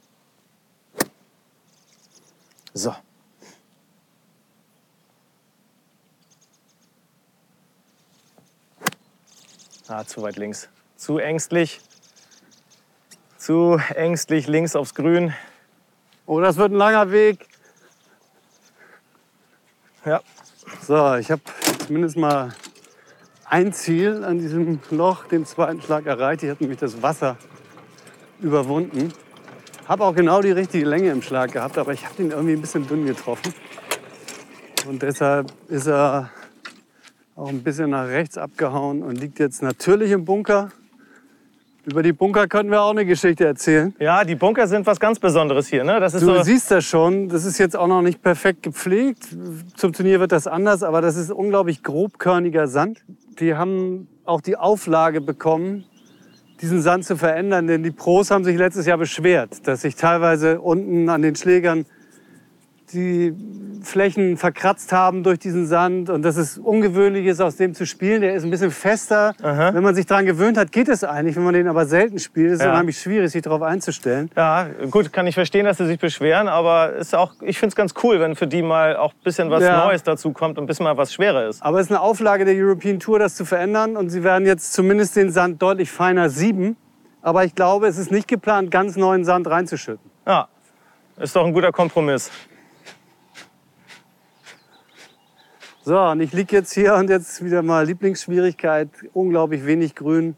So. 2.74 2.94
Ah, 9.90 10.04
zu 10.04 10.22
weit 10.22 10.36
links. 10.36 10.68
Zu 10.98 11.18
ängstlich. 11.18 11.80
Zu 13.38 13.80
ängstlich 13.96 14.48
links 14.48 14.76
aufs 14.76 14.94
Grün. 14.94 15.34
Oh, 16.26 16.42
das 16.42 16.58
wird 16.58 16.74
ein 16.74 16.78
langer 16.78 17.10
Weg. 17.12 17.48
Ja, 20.04 20.22
So, 20.82 21.16
ich 21.16 21.32
habe 21.32 21.42
zumindest 21.86 22.18
mal 22.18 22.54
ein 23.46 23.72
Ziel 23.72 24.26
an 24.26 24.40
diesem 24.40 24.82
Loch, 24.92 25.26
den 25.26 25.46
zweiten 25.46 25.82
Schlag 25.82 26.06
erreicht. 26.06 26.44
Ich 26.44 26.50
habe 26.50 26.62
nämlich 26.62 26.80
das 26.80 27.02
Wasser 27.02 27.38
überwunden. 28.42 29.14
Habe 29.88 30.04
auch 30.04 30.14
genau 30.14 30.42
die 30.42 30.52
richtige 30.52 30.86
Länge 30.86 31.12
im 31.12 31.22
Schlag 31.22 31.54
gehabt, 31.54 31.78
aber 31.78 31.94
ich 31.94 32.04
habe 32.04 32.16
den 32.16 32.32
irgendwie 32.32 32.54
ein 32.54 32.62
bisschen 32.62 32.86
dünn 32.88 33.06
getroffen. 33.06 33.54
Und 34.86 35.02
deshalb 35.02 35.50
ist 35.70 35.88
er 35.88 36.30
auch 37.38 37.50
ein 37.50 37.62
bisschen 37.62 37.92
nach 37.92 38.08
rechts 38.08 38.38
abgehauen 38.38 39.04
und 39.04 39.20
liegt 39.20 39.38
jetzt 39.40 39.62
natürlich 39.62 40.12
im 40.12 40.26
Bunker. 40.26 40.70
Über 41.86 42.04
die 42.04 42.12
Bunker 42.12 42.48
könnten 42.48 42.72
wir 42.72 42.82
auch 42.82 42.92
eine 42.92 43.06
Geschichte 43.06 43.46
erzählen. 43.46 43.94
ja 44.00 44.26
die 44.26 44.36
Bunker 44.36 44.68
sind 44.68 44.86
was 44.86 45.00
ganz 45.00 45.20
Besonderes 45.20 45.68
hier. 45.68 45.84
Ne? 45.84 46.00
Das 46.00 46.16
ist 46.16 46.22
Du 46.22 46.26
so, 46.26 46.44
siehst 46.44 46.70
das 46.72 46.84
schon, 46.84 47.30
das 47.30 47.46
ist 47.46 47.60
jetzt 47.60 47.78
auch 47.78 47.88
noch 47.88 48.02
nicht 48.02 48.22
perfekt 48.22 48.64
gepflegt. 48.64 49.28
Zum 49.76 49.94
Turnier 49.94 50.20
wird 50.20 50.32
das 50.32 50.48
anders, 50.48 50.84
aber 50.84 51.00
das 51.00 51.16
ist 51.16 51.32
unglaublich 51.32 51.84
grobkörniger 51.84 52.68
Sand. 52.68 53.06
Die 53.40 53.54
haben 53.54 54.08
auch 54.26 54.42
die 54.42 54.58
Auflage 54.58 55.22
bekommen, 55.22 55.86
diesen 56.60 56.82
Sand 56.82 57.06
zu 57.06 57.16
verändern, 57.16 57.68
denn 57.68 57.84
die 57.84 57.92
Pros 57.92 58.32
haben 58.32 58.44
sich 58.44 58.58
letztes 58.58 58.88
Jahr 58.88 58.98
beschwert, 58.98 59.66
dass 59.68 59.82
sich 59.82 59.96
teilweise 59.96 60.60
unten 60.60 61.08
an 61.08 61.22
den 61.22 61.36
Schlägern 61.36 61.86
die 62.94 63.34
Flächen 63.84 64.38
verkratzt 64.38 64.94
haben 64.94 65.24
durch 65.24 65.40
diesen 65.40 65.68
Sand 65.68 66.10
und 66.10 66.22
dass 66.24 66.38
es 66.38 66.58
ungewöhnlich 66.58 67.26
ist, 67.26 67.42
aus 67.42 67.56
dem 67.58 67.74
zu 67.74 67.86
spielen. 67.86 68.22
Der 68.22 68.34
ist 68.34 68.44
ein 68.44 68.50
bisschen 68.50 68.72
fester. 68.72 69.34
Aha. 69.42 69.74
Wenn 69.74 69.84
man 69.84 69.94
sich 69.94 70.06
daran 70.06 70.26
gewöhnt 70.26 70.58
hat, 70.58 70.72
geht 70.72 70.88
es 70.88 71.04
eigentlich. 71.04 71.36
Wenn 71.36 71.44
man 71.44 71.54
den 71.54 71.68
aber 71.68 71.86
selten 71.86 72.18
spielt, 72.20 72.52
ist 72.52 72.60
es 72.60 72.66
Ja. 72.66 72.72
unheimlich 72.72 72.98
schwierig, 73.00 73.32
sich 73.32 73.42
darauf 73.42 73.62
einzustellen. 73.62 74.30
Ja, 74.36 74.68
gut, 74.90 75.12
kann 75.12 75.28
ich 75.28 75.36
verstehen, 75.36 75.66
dass 75.66 75.78
sie 75.78 75.86
sich 75.86 76.00
beschweren, 76.00 76.48
aber 76.48 76.94
ist 76.94 77.14
auch, 77.14 77.34
ich 77.42 77.60
finde 77.60 77.72
es 77.72 77.76
ganz 77.76 77.94
cool, 78.04 78.20
wenn 78.20 78.36
für 78.36 78.48
die 78.48 78.62
mal 78.62 78.96
auch 78.96 79.12
ein 79.14 79.24
bisschen 79.24 79.50
was 79.50 79.64
Ja. 79.64 79.86
Neues 79.86 80.04
dazu 80.04 80.32
kommt 80.32 80.58
und 80.58 80.64
ein 80.64 80.68
bisschen 80.68 80.86
mal 80.86 80.98
was 80.98 81.14
schwerer 81.14 81.48
ist. 81.48 81.62
Aber 81.62 81.80
es 81.80 81.88
ist 81.88 81.92
eine 81.92 82.02
Auflage 82.02 82.46
der 82.46 82.56
European 82.56 83.00
Tour, 83.00 83.20
das 83.20 83.36
zu 83.36 83.46
verändern. 83.46 83.98
Und 83.98 84.10
sie 84.10 84.24
werden 84.24 84.46
jetzt 84.46 84.74
zumindest 84.74 85.16
den 85.16 85.32
Sand 85.32 85.62
deutlich 85.62 85.92
feiner 85.92 86.30
sieben. 86.30 86.78
Aber 87.22 87.44
ich 87.44 87.54
glaube, 87.56 87.88
es 87.88 87.98
ist 87.98 88.12
nicht 88.12 88.28
geplant, 88.30 88.72
ganz 88.72 88.96
neuen 88.96 89.26
Sand 89.26 89.48
reinzuschütten. 89.50 90.10
Ja, 90.26 90.48
ist 91.20 91.36
doch 91.36 91.46
ein 91.46 91.52
guter 91.54 91.72
Kompromiss. 91.72 92.32
So, 95.88 95.98
und 95.98 96.20
ich 96.20 96.34
liege 96.34 96.54
jetzt 96.54 96.74
hier 96.74 96.96
und 96.96 97.10
jetzt 97.10 97.42
wieder 97.42 97.62
mal 97.62 97.86
Lieblingsschwierigkeit. 97.86 98.90
Unglaublich 99.14 99.66
wenig 99.66 99.96
Grün 99.96 100.36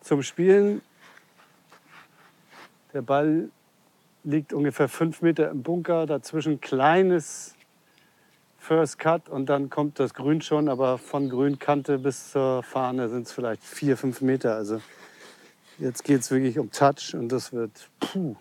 zum 0.00 0.24
Spielen. 0.24 0.82
Der 2.92 3.02
Ball 3.02 3.50
liegt 4.24 4.52
ungefähr 4.52 4.88
fünf 4.88 5.22
Meter 5.22 5.48
im 5.48 5.62
Bunker. 5.62 6.06
Dazwischen 6.06 6.60
kleines 6.60 7.54
First 8.58 8.98
Cut 8.98 9.28
und 9.28 9.46
dann 9.46 9.70
kommt 9.70 10.00
das 10.00 10.12
Grün 10.12 10.42
schon. 10.42 10.68
Aber 10.68 10.98
von 10.98 11.30
Grünkante 11.30 12.00
bis 12.00 12.32
zur 12.32 12.64
Fahne 12.64 13.08
sind 13.08 13.28
es 13.28 13.32
vielleicht 13.32 13.62
vier, 13.62 13.96
fünf 13.96 14.22
Meter. 14.22 14.56
Also 14.56 14.80
jetzt 15.78 16.02
geht 16.02 16.22
es 16.22 16.32
wirklich 16.32 16.58
um 16.58 16.72
Touch 16.72 17.14
und 17.14 17.28
das 17.28 17.52
wird 17.52 17.90
puh. 18.00 18.34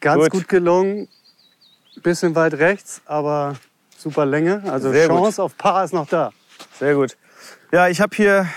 Ganz 0.00 0.22
Gut. 0.24 0.30
gut, 0.32 0.48
gelungen. 0.48 1.08
Bisschen 2.02 2.34
weit 2.34 2.54
rechts, 2.54 3.02
aber 3.04 3.56
super 3.98 4.24
Länge. 4.24 4.62
Also 4.66 4.90
Sehr 4.90 5.08
gut. 5.08 5.18
Chance 5.18 5.42
auf 5.42 5.56
Paar 5.58 5.84
ist 5.84 5.92
noch 5.92 6.08
da. 6.08 6.32
Sehr 6.78 6.94
gut. 6.94 7.18
Ja, 7.70 7.88
ich 7.88 8.00
habe 8.00 8.16
hier 8.16 8.48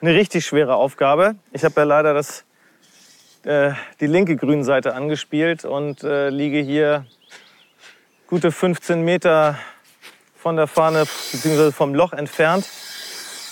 eine 0.00 0.14
richtig 0.14 0.44
schwere 0.44 0.74
Aufgabe. 0.74 1.36
Ich 1.52 1.64
habe 1.64 1.74
ja 1.80 1.84
leider 1.84 2.14
das, 2.14 2.44
äh, 3.44 3.72
die 4.00 4.08
linke 4.08 4.34
Grünseite 4.36 4.94
angespielt 4.94 5.64
und 5.64 6.02
äh, 6.02 6.30
liege 6.30 6.58
hier 6.58 7.06
gute 8.26 8.50
15 8.50 9.02
Meter 9.02 9.56
von 10.36 10.56
der 10.56 10.66
Fahne 10.66 11.04
bzw. 11.32 11.70
vom 11.70 11.94
Loch 11.94 12.12
entfernt. 12.12 12.66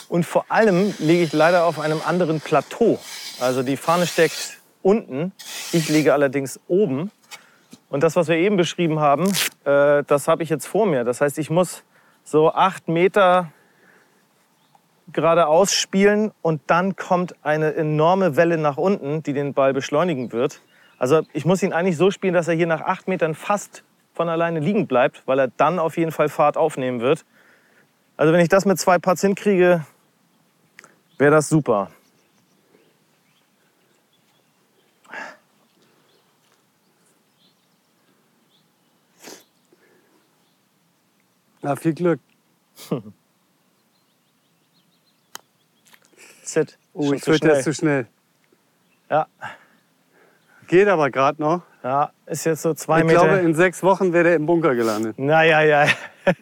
Und 0.09 0.27
vor 0.27 0.47
allem 0.49 0.95
liege 0.99 1.23
ich 1.23 1.33
leider 1.33 1.65
auf 1.65 1.79
einem 1.79 2.01
anderen 2.05 2.41
Plateau. 2.41 2.99
Also 3.39 3.63
die 3.63 3.77
Fahne 3.77 4.07
steckt 4.07 4.59
unten, 4.83 5.33
ich 5.73 5.89
liege 5.89 6.13
allerdings 6.13 6.59
oben. 6.69 7.11
Und 7.89 8.03
das, 8.03 8.17
was 8.17 8.29
wir 8.29 8.37
eben 8.37 8.57
beschrieben 8.57 8.99
haben, 8.99 9.25
äh, 9.65 10.03
das 10.05 10.29
habe 10.29 10.43
ich 10.43 10.49
jetzt 10.49 10.67
vor 10.67 10.87
mir. 10.87 11.05
Das 11.05 11.21
heißt, 11.21 11.39
ich 11.39 11.51
muss 11.51 11.85
so 12.25 12.53
acht 12.53 12.89
Meter 12.89 13.53
geradeaus 15.13 15.73
spielen 15.73 16.33
und 16.43 16.61
dann 16.67 16.97
kommt 16.97 17.37
eine 17.45 17.75
enorme 17.75 18.37
Welle 18.37 18.59
nach 18.59 18.77
unten, 18.77 19.23
die 19.23 19.33
den 19.33 19.55
Ball 19.55 19.73
beschleunigen 19.73 20.33
wird. 20.33 20.61
Also 20.99 21.23
ich 21.33 21.45
muss 21.45 21.63
ihn 21.63 21.73
eigentlich 21.73 21.97
so 21.97 22.11
spielen, 22.11 22.35
dass 22.35 22.49
er 22.49 22.55
hier 22.55 22.67
nach 22.67 22.81
acht 22.81 23.07
Metern 23.07 23.35
fast 23.35 23.85
von 24.15 24.29
alleine 24.29 24.61
liegen 24.61 24.87
bleibt, 24.87 25.23
weil 25.27 25.39
er 25.39 25.49
dann 25.49 25.79
auf 25.79 25.97
jeden 25.97 26.11
Fall 26.11 26.29
Fahrt 26.29 26.57
aufnehmen 26.57 27.01
wird. 27.01 27.25
Also 28.17 28.33
wenn 28.33 28.41
ich 28.41 28.49
das 28.49 28.65
mit 28.65 28.79
zwei 28.79 28.99
Putts 28.99 29.21
hinkriege, 29.21 29.85
wäre 31.19 31.31
das 31.31 31.49
super. 31.49 31.91
Ja, 41.67 41.75
viel 41.75 41.95
Glück. 41.95 42.21
Sit. 46.45 46.79
Oh, 46.93 47.13
ich 47.13 47.25
fürchte, 47.25 47.49
das 47.49 47.65
zu 47.65 47.75
schnell. 47.75 48.07
Ja, 49.11 49.27
Geht 50.69 50.87
aber 50.87 51.11
gerade 51.11 51.43
noch. 51.43 51.63
ja, 51.83 52.13
ist 52.27 52.47
jetzt 52.47 52.63
so 52.63 52.73
zwei 52.75 53.01
Ich 53.01 53.07
Meter. 53.07 53.25
glaube, 53.25 53.39
in 53.39 53.55
sechs 53.57 53.83
Wochen 53.83 54.13
wäre 54.13 54.23
der 54.25 54.35
im 54.37 54.47
Bunker 54.47 54.77
gelandet. 54.77 55.19
Naja, 55.19 55.63
ja. 55.63 55.89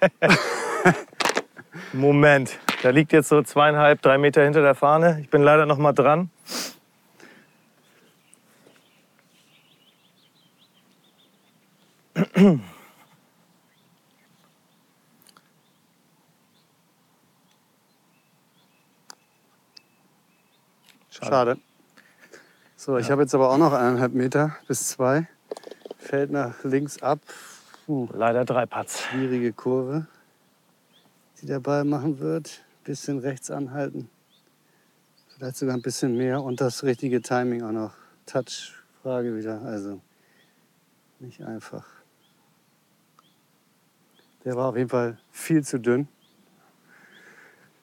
Moment. 1.95 2.59
Da 2.83 2.91
liegt 2.91 3.13
jetzt 3.13 3.31
so 3.31 3.41
zweieinhalb, 3.41 4.03
drei 4.03 4.19
Meter 4.19 4.45
hinter 4.45 4.61
der 4.61 4.75
Fahne. 4.75 5.21
Ich 5.23 5.31
bin 5.31 5.43
leider 5.43 5.65
noch 5.65 5.79
mal 5.79 5.95
dran. 5.95 6.29
Schade. 21.25 21.59
So, 22.77 22.99
ich 22.99 23.11
habe 23.11 23.23
jetzt 23.23 23.35
aber 23.35 23.51
auch 23.51 23.57
noch 23.57 23.73
eineinhalb 23.73 24.13
Meter 24.13 24.57
bis 24.69 24.89
zwei. 24.89 25.27
Fällt 25.97 26.31
nach 26.31 26.63
links 26.65 27.03
ab. 27.03 27.21
Uh, 27.89 28.09
Leider 28.13 28.45
drei 28.45 28.67
Putts. 28.67 29.03
schwierige 29.03 29.53
Kurve, 29.53 30.07
die 31.41 31.47
der 31.47 31.61
Ball 31.61 31.85
machen 31.85 32.19
wird. 32.21 32.63
Bisschen 32.85 33.19
rechts 33.19 33.51
anhalten. 33.51 34.11
Vielleicht 35.29 35.57
sogar 35.57 35.75
ein 35.75 35.83
bisschen 35.83 36.17
mehr 36.17 36.43
und 36.43 36.61
das 36.61 36.85
richtige 36.85 37.23
Timing 37.23 37.63
auch 37.63 37.73
noch. 37.73 37.95
Touch-Frage 38.27 39.37
wieder. 39.37 39.63
Also 39.63 40.01
nicht 41.21 41.43
einfach. 41.43 41.87
Der 44.45 44.57
war 44.57 44.69
auf 44.69 44.77
jeden 44.77 44.91
Fall 44.91 45.19
viel 45.31 45.65
zu 45.65 45.81
dünn. 45.81 46.07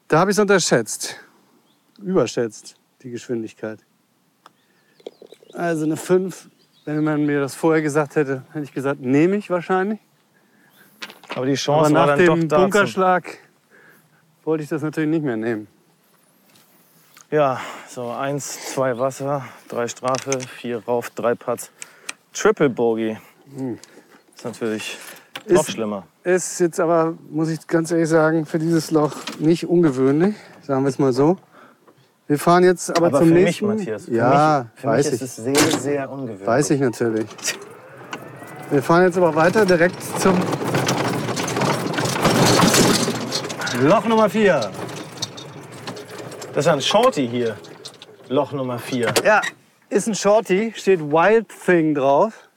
Da 0.07 0.19
habe 0.19 0.29
ich 0.31 0.35
es 0.35 0.39
unterschätzt. 0.39 1.15
Überschätzt, 1.99 2.75
die 3.03 3.11
Geschwindigkeit. 3.11 3.79
Also 5.53 5.85
eine 5.85 5.97
5. 5.97 6.49
Wenn 6.85 7.03
man 7.03 7.25
mir 7.25 7.39
das 7.39 7.53
vorher 7.53 7.81
gesagt 7.81 8.15
hätte, 8.15 8.43
hätte 8.53 8.63
ich 8.63 8.73
gesagt, 8.73 9.01
nehme 9.01 9.35
ich 9.35 9.49
wahrscheinlich. 9.49 9.99
Aber 11.35 11.45
die 11.45 11.51
Aber 11.51 11.55
Chance 11.55 11.93
war 11.93 12.07
nach 12.07 12.15
dann 12.17 12.25
doch 12.25 12.33
dem 12.35 12.47
da. 12.49 12.55
zum- 12.57 12.63
Bunkerschlag 12.63 13.37
wollte 14.43 14.63
ich 14.63 14.69
das 14.69 14.81
natürlich 14.81 15.09
nicht 15.09 15.23
mehr 15.23 15.37
nehmen. 15.37 15.67
Ja, 17.29 17.61
so 17.87 18.09
eins, 18.09 18.73
zwei 18.73 18.97
Wasser, 18.97 19.45
drei 19.69 19.87
Strafe, 19.87 20.39
vier 20.41 20.83
rauf, 20.83 21.11
drei 21.11 21.35
Putts. 21.35 21.71
Triple 22.33 22.69
Bogey. 22.69 23.17
Ist 24.35 24.43
natürlich 24.43 24.97
noch 25.37 25.49
Hm. 25.49 25.55
Ist- 25.57 25.71
schlimmer. 25.71 26.07
Ist 26.23 26.59
jetzt 26.59 26.79
aber, 26.79 27.15
muss 27.29 27.49
ich 27.49 27.65
ganz 27.67 27.91
ehrlich 27.91 28.09
sagen, 28.09 28.45
für 28.45 28.59
dieses 28.59 28.91
Loch 28.91 29.15
nicht 29.39 29.65
ungewöhnlich, 29.67 30.35
sagen 30.63 30.83
wir 30.83 30.89
es 30.89 30.99
mal 30.99 31.13
so. 31.13 31.37
Wir 32.31 32.39
fahren 32.39 32.63
jetzt 32.63 32.89
aber, 32.95 33.07
Aber 33.07 33.19
zum 33.19 33.27
für 33.27 33.33
mich, 33.33 33.43
nächsten. 33.43 33.67
Matthias, 33.67 34.05
für 34.05 34.13
ja, 34.13 34.65
mich, 34.71 34.81
für 34.81 34.87
weiß 34.87 35.05
mich 35.05 35.15
ich. 35.15 35.21
ist 35.21 35.37
es 35.37 35.43
sehr, 35.43 35.79
sehr 35.81 36.09
ungewöhnlich. 36.09 36.47
Weiß 36.47 36.69
ich 36.69 36.79
natürlich. 36.79 37.25
Wir 38.69 38.81
fahren 38.81 39.03
jetzt 39.03 39.17
aber 39.17 39.35
weiter 39.35 39.65
direkt 39.65 40.01
zum 40.17 40.39
Loch 43.81 44.05
Nummer 44.05 44.29
4. 44.29 44.61
Das 46.53 46.59
ist 46.59 46.65
ja 46.67 46.71
ein 46.71 46.81
Shorty 46.81 47.27
hier. 47.27 47.57
Loch 48.29 48.53
Nummer 48.53 48.79
vier. 48.79 49.13
Ja, 49.25 49.41
ist 49.89 50.07
ein 50.07 50.15
Shorty, 50.15 50.71
steht 50.73 51.01
Wild 51.01 51.47
Thing 51.65 51.93
drauf. 51.93 52.47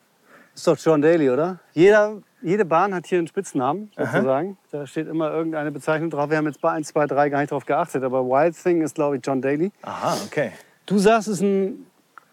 Ist 0.55 0.69
doch 0.69 0.79
John 0.79 1.03
Daly, 1.03 1.31
oder? 1.31 1.59
Jeder, 1.73 2.19
jede 2.45 2.65
Bahn 2.65 2.95
hat 2.95 3.07
hier 3.07 3.19
einen 3.19 3.27
Spitznamen, 3.27 3.91
sozusagen. 3.97 4.59
Da 4.71 4.87
steht 4.87 5.09
immer 5.09 5.31
irgendeine 5.31 5.73
Bezeichnung 5.73 6.11
drauf. 6.11 6.31
Wir 6.31 6.37
haben 6.37 6.47
jetzt 6.47 6.61
bei 6.61 6.71
1, 6.71 6.89
2, 6.89 7.07
3 7.07 7.29
gar 7.31 7.41
nicht 7.41 7.51
drauf 7.51 7.65
geachtet, 7.65 8.05
aber 8.05 8.25
Wild 8.25 8.55
Thing 8.63 8.83
ist, 8.83 8.95
glaube 8.95 9.17
ich, 9.17 9.23
John 9.25 9.41
Daly. 9.41 9.73
Aha, 9.83 10.17
okay. 10.27 10.53
Du 10.87 10.99
sagst, 10.99 11.29
es 11.29 11.37
ist 11.37 11.43
ein 11.43 11.87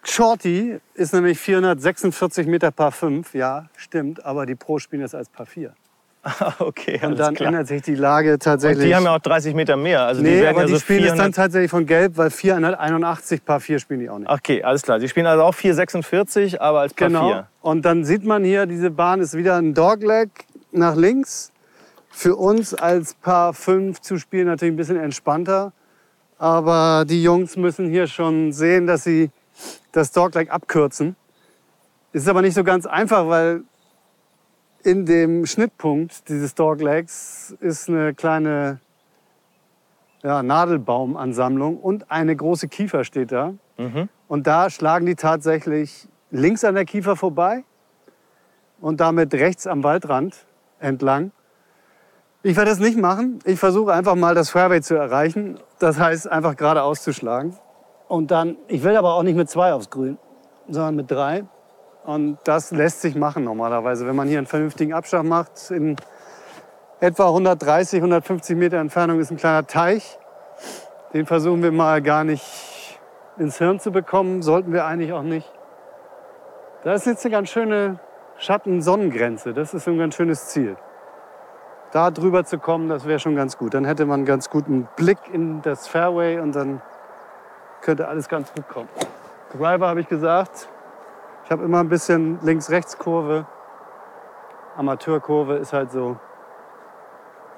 Shorty, 0.04 0.80
ist 0.96 1.14
nämlich 1.14 1.40
446 1.40 2.46
Meter 2.48 2.72
Par 2.72 2.92
5. 2.92 3.34
Ja, 3.34 3.70
stimmt, 3.78 4.26
aber 4.26 4.46
die 4.46 4.56
Pro 4.56 4.80
spielen 4.80 5.02
das 5.02 5.16
als 5.16 5.30
Par 5.30 5.46
4. 5.46 5.74
okay, 6.60 7.00
Und 7.04 7.18
dann 7.18 7.34
klar. 7.34 7.48
ändert 7.48 7.68
sich 7.68 7.82
die 7.82 7.96
Lage 7.96 8.38
tatsächlich. 8.38 8.84
Und 8.84 8.86
die 8.86 8.96
haben 8.96 9.06
ja 9.06 9.16
auch 9.16 9.20
30 9.20 9.56
Meter 9.56 9.76
mehr. 9.76 10.04
Also 10.04 10.22
die 10.22 10.30
nee, 10.30 10.42
werden 10.42 10.50
aber 10.50 10.62
ja 10.62 10.66
die 10.68 10.74
so 10.74 10.80
spielen 10.80 11.00
es 11.04 11.10
dann 11.10 11.18
400 11.18 11.36
tatsächlich 11.36 11.72
von 11.72 11.86
Gelb, 11.88 12.18
weil 12.18 12.30
481 12.30 13.44
Par 13.44 13.60
4 13.60 13.80
spielen 13.80 14.02
die 14.02 14.10
auch 14.10 14.20
nicht. 14.20 14.30
Okay, 14.30 14.62
alles 14.64 14.84
klar. 14.84 15.00
Die 15.00 15.10
spielen 15.10 15.26
also 15.26 15.44
auch 15.44 15.56
4,46, 15.56 16.60
aber 16.60 16.82
als 16.82 16.94
Par 16.94 17.08
Genau. 17.08 17.28
4. 17.28 17.48
Und 17.62 17.86
dann 17.86 18.06
sieht 18.06 18.24
man 18.24 18.44
hier, 18.44 18.68
diese 18.68 18.92
Bahn 18.92 19.20
ist 19.20 19.36
wieder 19.36 19.56
ein 19.56 19.74
Dogleg 19.74 20.30
nach 20.72 20.96
links. 20.96 21.52
Für 22.12 22.36
uns 22.36 22.76
als 22.76 23.16
Paar 23.16 23.54
5 23.54 24.02
zu 24.02 24.18
spielen 24.18 24.46
natürlich 24.46 24.74
ein 24.74 24.78
bisschen 24.78 24.98
entspannter. 24.98 25.74
Aber 26.38 27.06
die 27.08 27.24
Jungs 27.24 27.58
müssen 27.58 27.90
hier 27.90 28.06
schon 28.06 28.52
sehen, 28.52 28.86
dass 28.86 29.04
sie 29.04 29.32
das 29.92 30.12
Dogleg 30.12 30.52
abkürzen. 30.52 31.16
Ist 32.14 32.28
aber 32.28 32.42
nicht 32.42 32.54
so 32.54 32.64
ganz 32.64 32.86
einfach, 32.86 33.28
weil 33.28 33.64
in 34.86 35.06
dem 35.06 35.46
Schnittpunkt 35.46 36.30
dieses 36.30 36.56
Doglegs 36.56 37.56
ist 37.60 37.90
eine 37.90 38.14
kleine 38.14 38.80
ja, 40.24 40.44
Nadelbaumansammlung 40.44 41.78
und 41.78 42.12
eine 42.12 42.36
große 42.36 42.68
Kiefer 42.68 43.04
steht 43.04 43.32
da. 43.32 43.54
Mhm. 43.78 44.10
Und 44.28 44.48
da 44.48 44.70
schlagen 44.70 45.06
die 45.06 45.16
tatsächlich 45.16 46.08
links 46.30 46.64
an 46.64 46.76
der 46.76 46.86
Kiefer 46.86 47.16
vorbei 47.16 47.64
und 48.80 49.00
damit 49.00 49.34
rechts 49.34 49.68
am 49.68 49.84
Waldrand 49.84 50.46
entlang. 50.80 51.32
Ich 52.44 52.56
werde 52.56 52.72
das 52.72 52.80
nicht 52.80 52.98
machen. 52.98 53.40
Ich 53.46 53.60
versuche 53.60 53.94
einfach 53.94 54.16
mal 54.16 54.34
das 54.34 54.50
Fairway 54.50 54.82
zu 54.82 54.96
erreichen. 54.96 55.60
Das 55.80 56.00
heißt, 56.00 56.32
einfach 56.32 56.56
geradeaus 56.56 57.04
zu 57.04 57.14
schlagen. 57.14 57.56
Und 58.08 58.32
dann, 58.32 58.58
ich 58.68 58.84
will 58.84 58.96
aber 58.96 59.14
auch 59.14 59.24
nicht 59.24 59.36
mit 59.36 59.50
zwei 59.50 59.74
aufs 59.74 59.90
Grün, 59.90 60.18
sondern 60.68 60.96
mit 60.96 61.12
drei. 61.12 61.44
Und 62.04 62.40
das 62.46 62.72
lässt 62.72 63.02
sich 63.02 63.16
machen 63.16 63.44
normalerweise. 63.44 64.08
Wenn 64.08 64.16
man 64.16 64.28
hier 64.28 64.40
einen 64.40 64.48
vernünftigen 64.48 64.94
Abschlag 64.94 65.24
macht, 65.24 65.70
in 65.70 65.96
etwa 67.00 67.28
130, 67.28 68.00
150 68.00 68.56
Meter 68.56 68.78
Entfernung 68.78 69.20
ist 69.20 69.32
ein 69.32 69.38
kleiner 69.38 69.68
Teich. 69.68 70.18
Den 71.14 71.26
versuchen 71.26 71.62
wir 71.62 71.72
mal 71.72 72.02
gar 72.02 72.24
nicht 72.24 73.00
ins 73.38 73.58
Hirn 73.58 73.80
zu 73.80 73.92
bekommen, 73.92 74.42
sollten 74.42 74.74
wir 74.74 74.86
eigentlich 74.86 75.14
auch 75.14 75.24
nicht. 75.24 75.52
Da 76.84 76.94
ist 76.94 77.06
jetzt 77.06 77.26
eine 77.26 77.32
ganz 77.34 77.50
schöne 77.50 78.00
Schatten-Sonnengrenze. 78.38 79.54
Das 79.54 79.74
ist 79.74 79.88
ein 79.88 79.98
ganz 79.98 80.16
schönes 80.16 80.48
Ziel. 80.48 80.78
Da 81.92 82.10
drüber 82.10 82.46
zu 82.46 82.58
kommen, 82.58 82.88
das 82.88 83.06
wäre 83.06 83.20
schon 83.20 83.36
ganz 83.36 83.58
gut. 83.58 83.74
Dann 83.74 83.86
hätte 83.86 84.06
man 84.06 84.22
einen 84.22 84.26
ganz 84.26 84.50
guten 84.50 84.88
Blick 84.96 85.20
in 85.32 85.62
das 85.62 85.88
Fairway 85.88 86.40
und 86.40 86.56
dann 86.56 86.82
könnte 87.82 88.08
alles 88.08 88.30
ganz 88.30 88.54
gut 88.54 88.68
kommen. 88.70 88.90
Driver 89.52 89.88
habe 89.88 90.02
ich 90.02 90.08
gesagt. 90.08 90.70
Ich 91.52 91.54
habe 91.54 91.66
immer 91.66 91.82
ein 91.82 91.90
bisschen 91.90 92.40
Links-Rechts-Kurve. 92.44 93.46
Amateurkurve 94.78 95.56
ist 95.56 95.74
halt 95.74 95.92
so. 95.92 96.18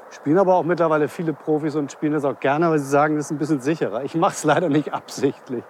Spielen 0.09 0.39
aber 0.39 0.55
auch 0.55 0.63
mittlerweile 0.63 1.07
viele 1.07 1.31
Profis 1.31 1.75
und 1.75 1.91
spielen 1.91 2.13
das 2.13 2.25
auch 2.25 2.39
gerne, 2.39 2.71
weil 2.71 2.79
sie 2.79 2.89
sagen, 2.89 3.17
das 3.17 3.25
ist 3.25 3.31
ein 3.33 3.37
bisschen 3.37 3.59
sicherer. 3.61 4.03
Ich 4.03 4.15
mache 4.15 4.31
es 4.31 4.43
leider 4.45 4.67
nicht 4.67 4.95
absichtlich. 4.95 5.63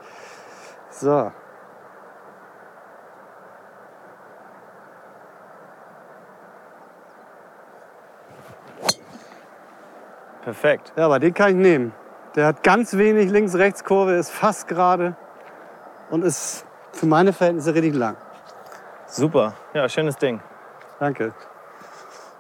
So. 0.89 1.33
Perfekt. 10.43 10.93
Ja, 10.95 11.07
aber 11.07 11.19
den 11.19 11.33
kann 11.33 11.49
ich 11.49 11.55
nehmen. 11.57 11.93
Der 12.38 12.47
hat 12.47 12.63
ganz 12.63 12.95
wenig 12.95 13.29
Links-Rechts-Kurve, 13.29 14.13
ist 14.13 14.31
fast 14.31 14.69
gerade 14.69 15.17
und 16.09 16.23
ist 16.23 16.65
für 16.93 17.06
meine 17.06 17.34
Verhältnisse 17.34 17.73
richtig 17.73 17.95
lang. 17.95 18.15
Super. 19.08 19.53
Ja, 19.73 19.88
schönes 19.89 20.15
Ding. 20.15 20.41
Danke. 20.99 21.34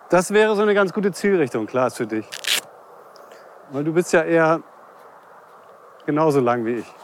Das 0.09 0.31
wäre 0.31 0.55
so 0.55 0.61
eine 0.61 0.73
ganz 0.73 0.93
gute 0.93 1.11
Zielrichtung, 1.11 1.65
Klaas, 1.65 1.97
für 1.97 2.07
dich. 2.07 2.29
Weil 3.71 3.83
du 3.83 3.93
bist 3.93 4.13
ja 4.13 4.21
eher 4.23 4.61
genauso 6.05 6.39
lang 6.39 6.65
wie 6.65 6.75
ich. 6.75 6.95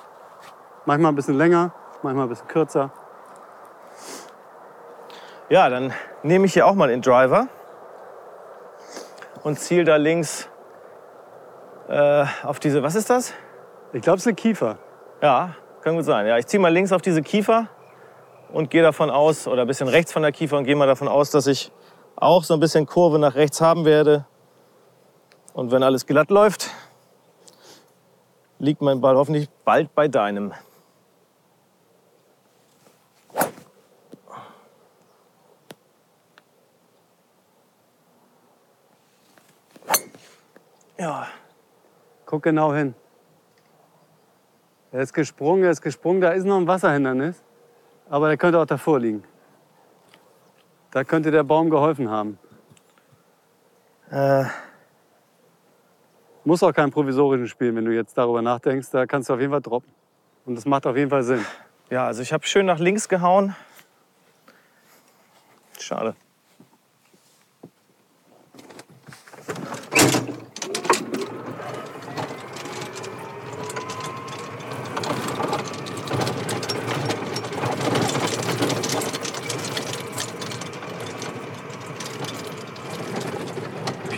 Manchmal 0.86 1.12
ein 1.12 1.16
bisschen 1.16 1.38
länger, 1.38 1.72
manchmal 2.04 2.26
ein 2.26 2.30
bisschen 2.30 2.48
kürzer. 2.48 2.92
Ja, 5.50 5.70
dann 5.70 5.94
nehme 6.22 6.46
ich 6.46 6.54
hier 6.54 6.68
auch 6.68 6.76
mal 6.76 6.90
den 6.90 7.02
Driver 7.02 7.48
und 9.44 9.60
ziel 9.60 9.84
da 9.84 9.96
links 9.96 10.48
äh, 11.88 12.26
auf 12.44 12.60
diese, 12.60 12.84
was 12.84 12.96
ist 12.96 13.10
das? 13.10 13.34
Ich 13.94 14.04
glaube, 14.04 14.18
es 14.18 14.24
ist 14.24 14.28
eine 14.28 14.36
Kiefer. 14.36 14.78
Ja, 15.22 15.56
kann 15.82 15.96
gut 15.96 16.06
sein. 16.06 16.28
Ja, 16.28 16.38
ich 16.38 16.48
ziehe 16.48 16.60
mal 16.60 16.72
links 16.72 16.92
auf 16.92 17.02
diese 17.02 17.22
Kiefer 17.22 17.68
und 18.52 18.70
gehe 18.70 18.82
davon 18.82 19.10
aus, 19.10 19.48
oder 19.48 19.62
ein 19.63 19.68
bisschen 19.68 19.88
rechts 19.88 20.12
von 20.12 20.22
der 20.22 20.32
Kiefer 20.32 20.58
und 20.58 20.65
gehe 20.65 20.76
mal 20.76 20.88
davon 20.88 21.08
aus, 21.08 21.32
dass 21.32 21.48
ich 21.48 21.72
auch 22.15 22.44
so 22.44 22.54
ein 22.54 22.60
bisschen 22.60 22.86
Kurve 22.86 23.20
nach 23.20 23.36
rechts 23.36 23.62
haben 23.62 23.86
werde. 23.86 24.26
Und 25.54 25.72
wenn 25.72 25.84
alles 25.84 26.06
glatt 26.06 26.30
läuft, 26.30 26.70
liegt 28.60 28.82
mein 28.82 29.02
Ball 29.02 29.15
hoffentlich 29.15 29.50
bald 29.65 29.94
bei 29.96 30.08
deinem. 30.08 30.54
Ja, 40.98 41.28
Guck 42.30 42.44
genau 42.44 42.72
hin. 42.76 42.94
Er 44.91 45.02
ist 45.02 45.13
gesprungen, 45.13 45.63
er 45.63 45.71
ist 45.71 45.82
gesprungen. 45.82 46.21
Da 46.21 46.30
ist 46.32 46.45
noch 46.45 46.58
ein 46.58 46.67
Wasserhindernis. 46.67 47.43
Aber 48.10 48.28
der 48.28 48.38
könnte 48.38 48.60
auch 48.60 48.65
davor 48.65 48.99
liegen. 48.99 49.23
Da 50.91 51.04
könnte 51.04 51.30
der 51.30 51.43
Baum 51.43 51.69
geholfen 51.69 52.10
haben. 52.10 52.39
äh, 54.10 54.45
Muss 56.43 56.63
auch 56.63 56.73
kein 56.73 56.89
provisorischen 56.89 57.47
spielen, 57.47 57.75
wenn 57.75 57.86
du 57.86 57.93
jetzt 57.93 58.17
darüber 58.17 58.41
nachdenkst. 58.41 58.89
Da 58.91 59.06
kannst 59.06 59.30
du 59.30 59.34
auf 59.34 59.39
jeden 59.39 59.52
Fall 59.52 59.62
droppen. 59.62 59.91
Und 60.45 60.56
das 60.56 60.65
macht 60.65 60.88
auf 60.88 60.95
jeden 60.97 61.12
Fall 61.12 61.21
Sinn. 61.21 61.45
ja 61.91 62.08
also 62.08 62.23
ich 62.23 62.34
habe 62.34 62.45
schön 62.47 62.65
nach 62.65 62.80
links 62.80 63.08
gehauen. 63.08 63.56
Schade. 65.78 66.15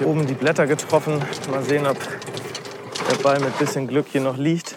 Hier 0.02 0.10
oben 0.10 0.26
die 0.26 0.34
Blätter 0.34 0.66
getroffen. 0.66 1.24
Mal 1.52 1.64
sehen, 1.64 1.86
ob 1.86 1.98
der 3.08 3.18
Ball 3.22 3.40
mit 3.40 3.56
bisschen 3.60 3.88
Glück 3.88 4.08
hier 4.08 4.22
noch 4.22 4.36
liegt. 4.36 4.74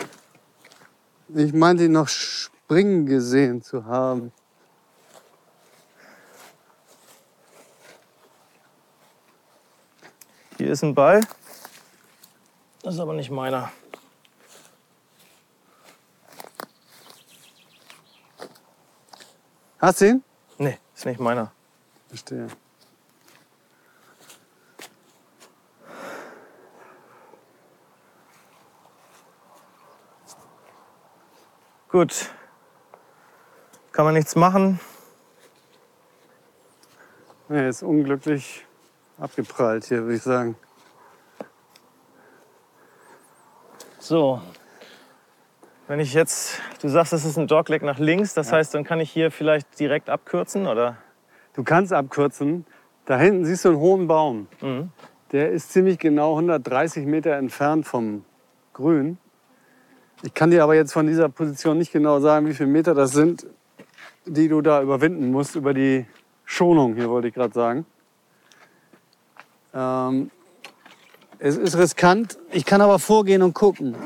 Ich 1.35 1.55
meinte 1.55 1.85
ihn 1.85 1.93
noch 1.93 2.09
springen 2.09 3.07
gesehen 3.07 3.63
zu 3.63 3.87
haben. 3.87 4.33
Hier 10.59 10.71
ist 10.71 10.85
ein 10.85 10.95
Ball. 10.95 11.23
Das 12.83 12.95
ist 12.95 13.01
aber 13.01 13.15
nicht 13.15 13.31
meiner. 13.31 13.73
Hast 19.79 20.03
du 20.03 20.09
ihn? 20.09 20.25
Nee, 20.59 20.79
ist 20.95 21.07
nicht 21.07 21.19
meiner. 21.19 21.51
Verstehe. 22.09 22.49
Gut. 31.95 32.29
Kann 33.93 34.05
man 34.05 34.15
nichts 34.15 34.35
machen. 34.35 34.81
Er 37.49 37.69
ist 37.69 37.85
unglücklich 37.85 38.67
abgeprallt 39.17 39.85
hier, 39.85 40.03
würde 40.03 40.17
ich 40.17 40.23
sagen. 40.23 40.57
So. 44.01 44.43
Wenn 45.87 46.01
ich 46.01 46.15
jetzt, 46.15 46.61
du 46.81 46.89
sagst, 46.89 47.13
das 47.13 47.25
ist 47.25 47.39
ein 47.39 47.47
Dogleg 47.47 47.85
nach 47.85 48.01
links, 48.01 48.35
das 48.35 48.51
heißt, 48.51 48.75
dann 48.75 48.83
kann 48.83 48.99
ich 48.99 49.13
hier 49.13 49.31
vielleicht 49.31 49.79
direkt 49.79 50.11
abkürzen, 50.11 50.67
oder? 50.67 50.97
Du 51.53 51.63
kannst 51.63 51.93
abkürzen. 51.93 52.67
Da 53.05 53.17
hinten 53.19 53.45
siehst 53.45 53.65
du 53.65 53.69
einen 53.69 53.79
hohen 53.79 54.09
Baum. 54.09 54.49
Mhm. 54.61 54.91
Der 55.31 55.53
ist 55.53 55.71
ziemlich 55.71 56.01
genau 56.01 56.33
130 56.33 57.07
Meter 57.07 57.37
entfernt 57.37 57.87
vom 57.87 58.25
Grün. 58.73 59.17
Ich 60.25 60.33
kann 60.33 60.51
dir 60.51 60.63
aber 60.63 60.75
jetzt 60.75 60.95
von 60.95 61.07
dieser 61.07 61.29
Position 61.29 61.77
nicht 61.77 61.93
genau 61.93 62.19
sagen, 62.19 62.47
wie 62.47 62.55
viele 62.55 62.71
Meter 62.71 62.95
das 62.95 63.13
sind, 63.13 63.47
die 64.25 64.49
du 64.49 64.63
da 64.63 64.81
überwinden 64.81 65.31
musst, 65.31 65.55
über 65.55 65.75
die 65.75 66.07
Schonung 66.47 66.95
hier, 66.95 67.11
wollte 67.11 67.29
ich 67.29 67.35
gerade 67.35 67.53
sagen. 67.53 67.85
Ähm, 69.75 70.31
es 71.39 71.59
ist 71.59 71.77
riskant. 71.77 72.39
Ich 72.53 72.65
kann 72.65 72.81
aber 72.81 72.99
vorgehen 72.99 73.43
und 73.43 73.53
gucken. 73.53 73.97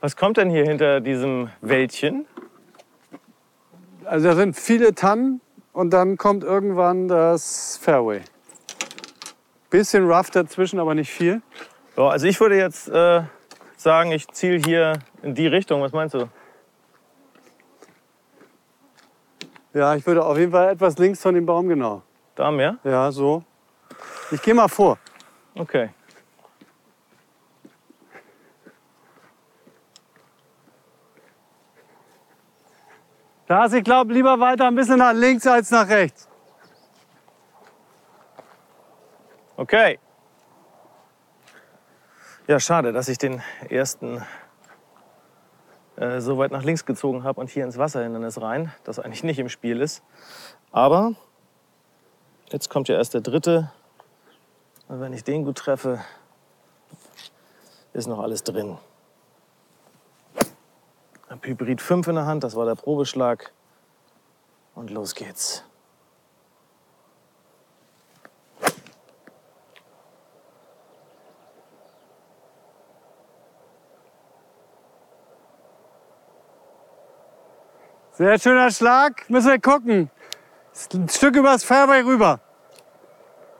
Was 0.00 0.14
kommt 0.14 0.36
denn 0.36 0.50
hier 0.50 0.64
hinter 0.64 1.00
diesem 1.00 1.48
Wäldchen? 1.62 2.26
Also 4.04 4.28
da 4.28 4.36
sind 4.36 4.56
viele 4.56 4.94
Tannen 4.94 5.40
und 5.72 5.88
dann 5.90 6.18
kommt 6.18 6.44
irgendwann 6.44 7.08
das 7.08 7.78
Fairway. 7.78 8.20
Bisschen 9.70 10.06
rough 10.06 10.30
dazwischen, 10.30 10.80
aber 10.80 10.94
nicht 10.94 11.10
viel. 11.10 11.40
Ja, 11.96 12.08
also 12.08 12.26
ich 12.26 12.38
würde 12.40 12.58
jetzt 12.58 12.88
äh, 12.88 13.22
sagen, 13.86 14.10
ich 14.10 14.26
ziele 14.32 14.58
hier 14.58 14.98
in 15.22 15.36
die 15.36 15.46
Richtung. 15.46 15.80
Was 15.80 15.92
meinst 15.92 16.12
du? 16.12 16.28
Ja, 19.72 19.94
ich 19.94 20.04
würde 20.04 20.24
auf 20.24 20.36
jeden 20.36 20.50
Fall 20.50 20.70
etwas 20.70 20.98
links 20.98 21.22
von 21.22 21.36
dem 21.36 21.46
Baum 21.46 21.68
genau. 21.68 22.02
Da 22.34 22.50
mehr? 22.50 22.78
Ja, 22.82 23.12
so. 23.12 23.44
Ich 24.32 24.42
gehe 24.42 24.54
mal 24.54 24.66
vor. 24.66 24.98
Okay. 25.54 25.90
Das, 33.46 33.72
ich 33.72 33.84
glaube, 33.84 34.12
lieber 34.12 34.40
weiter 34.40 34.66
ein 34.66 34.74
bisschen 34.74 34.98
nach 34.98 35.12
links 35.12 35.46
als 35.46 35.70
nach 35.70 35.88
rechts. 35.88 36.28
Okay. 39.56 40.00
Ja, 42.48 42.60
schade, 42.60 42.92
dass 42.92 43.08
ich 43.08 43.18
den 43.18 43.42
ersten 43.68 44.24
äh, 45.96 46.20
so 46.20 46.38
weit 46.38 46.52
nach 46.52 46.62
links 46.62 46.86
gezogen 46.86 47.24
habe 47.24 47.40
und 47.40 47.50
hier 47.50 47.64
ins 47.64 47.76
Wasserhindernis 47.76 48.40
rein, 48.40 48.72
das 48.84 49.00
eigentlich 49.00 49.24
nicht 49.24 49.40
im 49.40 49.48
Spiel 49.48 49.80
ist. 49.80 50.00
Aber 50.70 51.14
jetzt 52.50 52.70
kommt 52.70 52.86
ja 52.86 52.94
erst 52.94 53.14
der 53.14 53.20
dritte. 53.20 53.72
Und 54.86 55.00
wenn 55.00 55.12
ich 55.12 55.24
den 55.24 55.44
gut 55.44 55.58
treffe, 55.58 56.04
ist 57.92 58.06
noch 58.06 58.20
alles 58.20 58.44
drin. 58.44 58.78
Hab 61.28 61.44
Hybrid 61.44 61.80
5 61.80 62.06
in 62.06 62.14
der 62.14 62.26
Hand, 62.26 62.44
das 62.44 62.54
war 62.54 62.64
der 62.64 62.76
Probeschlag. 62.76 63.50
Und 64.76 64.90
los 64.90 65.16
geht's. 65.16 65.64
Sehr 78.16 78.38
schöner 78.38 78.70
Schlag. 78.70 79.28
Müssen 79.28 79.50
wir 79.50 79.60
gucken. 79.60 80.10
Ein 80.94 81.08
Stück 81.10 81.36
übers 81.36 81.64
Fairway 81.64 82.00
rüber. 82.00 82.40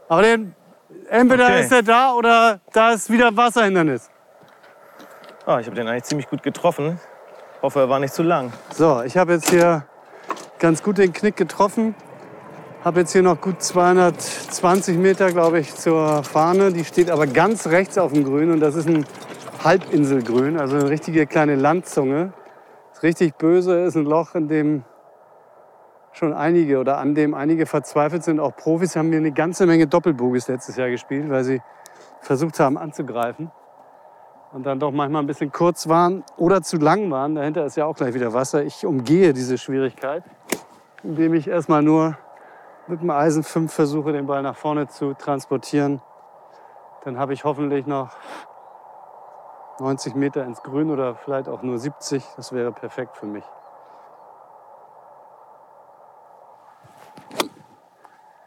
Aber 0.09 0.23
den, 0.23 0.55
entweder 1.11 1.45
Okay. 1.45 1.61
ist 1.61 1.73
er 1.73 1.83
da 1.83 2.15
oder 2.15 2.61
da 2.73 2.93
ist 2.93 3.11
wieder 3.11 3.37
Wasserhindernis. 3.37 4.09
Ah, 5.45 5.61
ich 5.61 5.67
habe 5.67 5.77
den 5.77 5.87
eigentlich 5.87 6.05
ziemlich 6.05 6.27
gut 6.29 6.43
getroffen. 6.43 6.99
Hoffe, 7.61 7.81
er 7.81 7.89
war 7.91 7.99
nicht 7.99 8.15
zu 8.15 8.23
lang. 8.23 8.51
So, 8.73 9.03
ich 9.03 9.19
habe 9.19 9.35
jetzt 9.35 9.51
hier 9.51 9.85
ganz 10.59 10.83
gut 10.83 10.97
den 10.97 11.13
Knick 11.13 11.37
getroffen. 11.37 11.95
Habe 12.83 13.01
jetzt 13.01 13.13
hier 13.13 13.23
noch 13.23 13.39
gut 13.39 13.63
220 13.63 14.97
Meter, 14.97 15.33
glaube 15.33 15.59
ich, 15.59 15.75
zur 15.75 16.25
Fahne. 16.25 16.73
Die 16.73 16.87
steht 16.87 17.11
aber 17.11 17.27
ganz 17.27 17.67
rechts 17.67 17.99
auf 17.99 18.13
dem 18.15 18.25
Grün 18.25 18.51
und 18.51 18.61
das 18.61 18.75
ist 18.75 18.89
ein 18.89 19.05
Halbinselgrün, 19.63 20.59
also 20.59 20.77
eine 20.77 20.89
richtige 20.89 21.27
kleine 21.27 21.57
Landzunge. 21.57 22.33
Ist 22.97 23.03
richtig 23.03 23.35
böse, 23.35 23.81
ist 23.81 23.95
ein 23.95 24.07
Loch, 24.07 24.35
in 24.35 24.49
dem 24.49 24.83
schon 26.13 26.33
einige 26.33 26.79
oder 26.79 26.97
an 26.97 27.15
dem 27.15 27.35
einige 27.35 27.67
verzweifelt 27.67 28.25
sind. 28.25 28.41
Auch 28.41 28.57
Profis 28.57 28.97
haben 28.97 29.11
hier 29.11 29.19
eine 29.19 29.33
ganze 29.33 29.67
Menge 29.67 29.87
Doppelbogies 29.87 30.49
letztes 30.49 30.77
Jahr 30.77 30.89
gespielt, 30.89 31.29
weil 31.29 31.45
sie 31.45 31.61
versucht 32.23 32.59
haben 32.59 32.79
anzugreifen 32.79 33.51
und 34.55 34.65
dann 34.65 34.81
doch 34.81 34.93
manchmal 34.93 35.23
ein 35.23 35.27
bisschen 35.27 35.53
kurz 35.53 35.91
waren 35.91 36.25
oder 36.39 36.63
zu 36.63 36.79
lang 36.79 37.11
waren. 37.11 37.35
Dahinter 37.35 37.67
ist 37.67 37.77
ja 37.77 37.85
auch 37.85 37.97
gleich 37.97 38.15
wieder 38.15 38.33
Wasser. 38.33 38.65
Ich 38.65 38.87
umgehe 38.87 39.35
diese 39.35 39.59
Schwierigkeit, 39.59 40.25
indem 41.03 41.35
ich 41.35 41.49
erstmal 41.49 41.83
nur 41.83 42.17
mit 42.87 43.03
dem 43.03 43.11
Eisen 43.11 43.43
5 43.43 43.71
versuche, 43.71 44.13
den 44.13 44.27
Ball 44.27 44.41
nach 44.41 44.57
vorne 44.57 44.89
zu 44.89 45.13
transportieren. 45.13 46.01
Dann 47.05 47.19
habe 47.19 47.35
ich 47.35 47.45
hoffentlich 47.45 47.87
noch 47.87 48.17
90 49.79 50.15
Meter 50.15 50.45
ins 50.45 50.63
Grün 50.63 50.91
oder 50.91 51.15
vielleicht 51.15 51.49
auch 51.49 51.63
nur 51.63 51.79
70. 51.79 52.25
Das 52.37 52.53
wäre 52.53 52.73
perfekt 52.73 53.17
für 53.17 53.27
mich. 53.27 53.45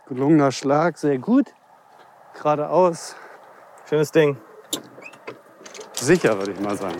Gelungener 0.07 0.51
Schlag, 0.51 0.97
sehr 0.97 1.19
gut. 1.19 1.53
Geradeaus, 2.33 3.15
Schönes 3.87 4.11
Ding. 4.11 4.37
sicher 5.95 6.37
würde 6.37 6.51
ich 6.51 6.59
mal 6.59 6.77
sagen. 6.77 6.97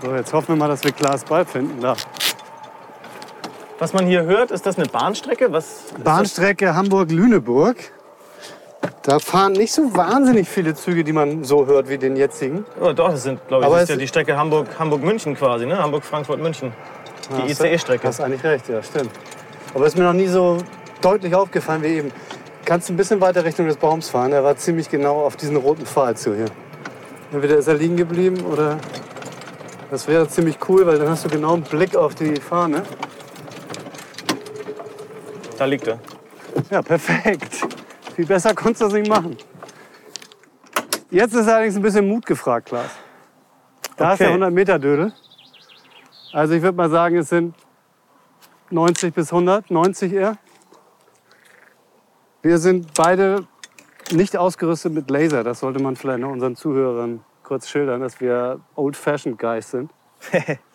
So, 0.00 0.14
jetzt 0.14 0.32
hoffen 0.32 0.48
wir 0.48 0.56
mal, 0.56 0.68
dass 0.68 0.82
wir 0.82 0.92
Klaas 0.92 1.24
Ball 1.24 1.44
finden. 1.44 1.80
Da. 1.80 1.94
Was 3.78 3.92
man 3.92 4.06
hier 4.06 4.24
hört, 4.24 4.50
ist 4.50 4.64
das 4.64 4.78
eine 4.78 4.86
Bahnstrecke? 4.86 5.52
Was 5.52 5.92
Bahnstrecke 6.02 6.74
Hamburg-Lüneburg. 6.74 7.76
Da 9.02 9.18
fahren 9.18 9.52
nicht 9.52 9.72
so 9.72 9.96
wahnsinnig 9.96 10.48
viele 10.48 10.74
Züge, 10.74 11.02
die 11.04 11.12
man 11.12 11.42
so 11.44 11.66
hört 11.66 11.88
wie 11.88 11.98
den 11.98 12.16
jetzigen. 12.16 12.64
Oh, 12.80 12.92
doch, 12.92 13.10
das 13.10 13.24
sind, 13.24 13.40
glaube 13.48 13.62
ich, 13.62 13.66
Aber 13.66 13.74
das 13.76 13.84
ist 13.84 13.90
ja 13.90 13.96
die 13.96 14.06
Strecke 14.08 14.36
Hamburg, 14.36 14.68
Hamburg-München 14.78 15.34
quasi, 15.36 15.66
ne? 15.66 15.76
Hamburg-Frankfurt-München. 15.78 16.72
Die 17.30 17.42
du- 17.42 17.64
ICE-Strecke. 17.64 18.06
Hast 18.06 18.20
eigentlich 18.20 18.44
recht, 18.44 18.68
ja, 18.68 18.82
stimmt. 18.82 19.10
Aber 19.74 19.86
ist 19.86 19.96
mir 19.96 20.04
noch 20.04 20.12
nie 20.12 20.26
so 20.28 20.58
deutlich 21.00 21.34
aufgefallen 21.34 21.82
wie 21.82 21.88
eben. 21.88 22.12
Kannst 22.64 22.90
ein 22.90 22.96
bisschen 22.96 23.20
weiter 23.20 23.44
Richtung 23.44 23.66
des 23.66 23.76
Baums 23.76 24.08
fahren. 24.08 24.32
Er 24.32 24.44
war 24.44 24.56
ziemlich 24.56 24.88
genau 24.88 25.22
auf 25.24 25.36
diesen 25.36 25.56
roten 25.56 25.84
Pfahl 25.84 26.16
zu 26.16 26.34
hier. 26.36 26.46
Entweder 27.32 27.56
ist 27.56 27.66
er 27.66 27.74
liegen 27.74 27.96
geblieben 27.96 28.40
oder 28.44 28.78
das 29.90 30.06
wäre 30.06 30.28
ziemlich 30.28 30.58
cool, 30.68 30.86
weil 30.86 30.98
dann 30.98 31.08
hast 31.08 31.24
du 31.24 31.28
genau 31.28 31.54
einen 31.54 31.62
Blick 31.62 31.96
auf 31.96 32.14
die 32.14 32.36
Fahne. 32.36 32.82
Da 35.58 35.64
liegt 35.64 35.86
er. 35.88 35.98
Ja, 36.70 36.82
perfekt. 36.82 37.66
Viel 38.14 38.26
besser 38.26 38.54
konntest 38.54 38.82
du 38.82 38.84
das 38.86 38.94
nicht 38.94 39.08
machen. 39.08 39.36
Jetzt 41.10 41.34
ist 41.34 41.48
allerdings 41.48 41.76
ein 41.76 41.82
bisschen 41.82 42.08
Mut 42.08 42.24
gefragt, 42.26 42.68
Klaas. 42.68 42.90
Da 43.96 44.12
ist 44.12 44.20
der 44.20 44.30
Okay. 44.32 44.42
100-Meter-Dödel. 44.42 45.12
Also 46.32 46.54
ich 46.54 46.62
würde 46.62 46.76
mal 46.76 46.88
sagen, 46.90 47.16
es 47.16 47.28
sind 47.28 47.54
90 48.70 49.14
bis 49.14 49.32
100, 49.32 49.70
90 49.70 50.12
eher. 50.12 50.38
Wir 52.40 52.58
sind 52.58 52.94
beide 52.94 53.46
nicht 54.10 54.36
ausgerüstet 54.36 54.92
mit 54.92 55.10
Laser. 55.10 55.44
Das 55.44 55.60
sollte 55.60 55.80
man 55.82 55.96
vielleicht 55.96 56.20
noch 56.20 56.30
unseren 56.30 56.56
Zuhörern 56.56 57.22
kurz 57.42 57.68
schildern, 57.68 58.00
dass 58.00 58.20
wir 58.20 58.60
old-fashioned 58.74 59.38
Guys 59.38 59.70
sind. 59.70 59.90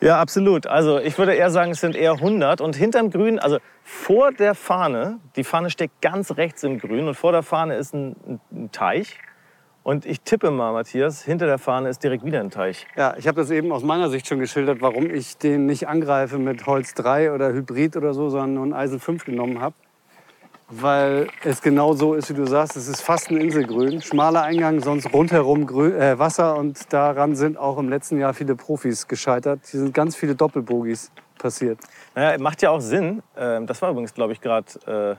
Ja, 0.00 0.20
absolut. 0.20 0.66
Also 0.66 0.98
ich 0.98 1.18
würde 1.18 1.34
eher 1.34 1.50
sagen, 1.50 1.72
es 1.72 1.80
sind 1.80 1.96
eher 1.96 2.12
100. 2.12 2.60
Und 2.60 2.76
hinterm 2.76 3.10
Grün, 3.10 3.38
also 3.38 3.58
vor 3.82 4.32
der 4.32 4.54
Fahne, 4.54 5.18
die 5.36 5.44
Fahne 5.44 5.70
steckt 5.70 6.00
ganz 6.00 6.36
rechts 6.36 6.62
im 6.62 6.78
Grün 6.78 7.08
und 7.08 7.14
vor 7.14 7.32
der 7.32 7.42
Fahne 7.42 7.76
ist 7.76 7.94
ein, 7.94 8.40
ein 8.52 8.70
Teich. 8.72 9.18
Und 9.82 10.04
ich 10.04 10.20
tippe 10.20 10.50
mal, 10.50 10.72
Matthias, 10.72 11.22
hinter 11.22 11.46
der 11.46 11.58
Fahne 11.58 11.88
ist 11.88 12.04
direkt 12.04 12.22
wieder 12.24 12.40
ein 12.40 12.50
Teich. 12.50 12.86
Ja, 12.96 13.14
ich 13.16 13.26
habe 13.26 13.40
das 13.40 13.50
eben 13.50 13.72
aus 13.72 13.82
meiner 13.82 14.10
Sicht 14.10 14.26
schon 14.26 14.38
geschildert, 14.38 14.82
warum 14.82 15.08
ich 15.08 15.38
den 15.38 15.64
nicht 15.64 15.88
angreife 15.88 16.38
mit 16.38 16.66
Holz 16.66 16.92
3 16.94 17.32
oder 17.32 17.52
Hybrid 17.52 17.96
oder 17.96 18.12
so, 18.12 18.28
sondern 18.28 18.54
nur 18.54 18.66
ein 18.66 18.74
Eisen 18.74 19.00
5 19.00 19.24
genommen 19.24 19.62
habe. 19.62 19.74
Weil 20.70 21.28
es 21.44 21.62
genau 21.62 21.94
so 21.94 22.12
ist, 22.12 22.28
wie 22.28 22.34
du 22.34 22.46
sagst. 22.46 22.76
Es 22.76 22.88
ist 22.88 23.00
fast 23.00 23.30
ein 23.30 23.38
Inselgrün. 23.38 24.02
Schmaler 24.02 24.42
Eingang, 24.42 24.80
sonst 24.80 25.10
rundherum 25.14 25.66
Grün, 25.66 25.94
äh, 25.98 26.18
Wasser. 26.18 26.56
Und 26.56 26.92
daran 26.92 27.36
sind 27.36 27.56
auch 27.56 27.78
im 27.78 27.88
letzten 27.88 28.18
Jahr 28.18 28.34
viele 28.34 28.54
Profis 28.54 29.08
gescheitert. 29.08 29.60
Hier 29.70 29.80
sind 29.80 29.94
ganz 29.94 30.14
viele 30.14 30.34
Doppelbogies 30.34 31.10
passiert. 31.38 31.78
Naja, 32.14 32.36
macht 32.38 32.60
ja 32.60 32.68
auch 32.70 32.80
Sinn. 32.80 33.22
Ähm, 33.36 33.66
Das 33.66 33.80
war 33.80 33.90
übrigens, 33.90 34.12
glaube 34.12 34.34
ich, 34.34 34.42
gerade 34.42 34.66
äh, 34.86 35.16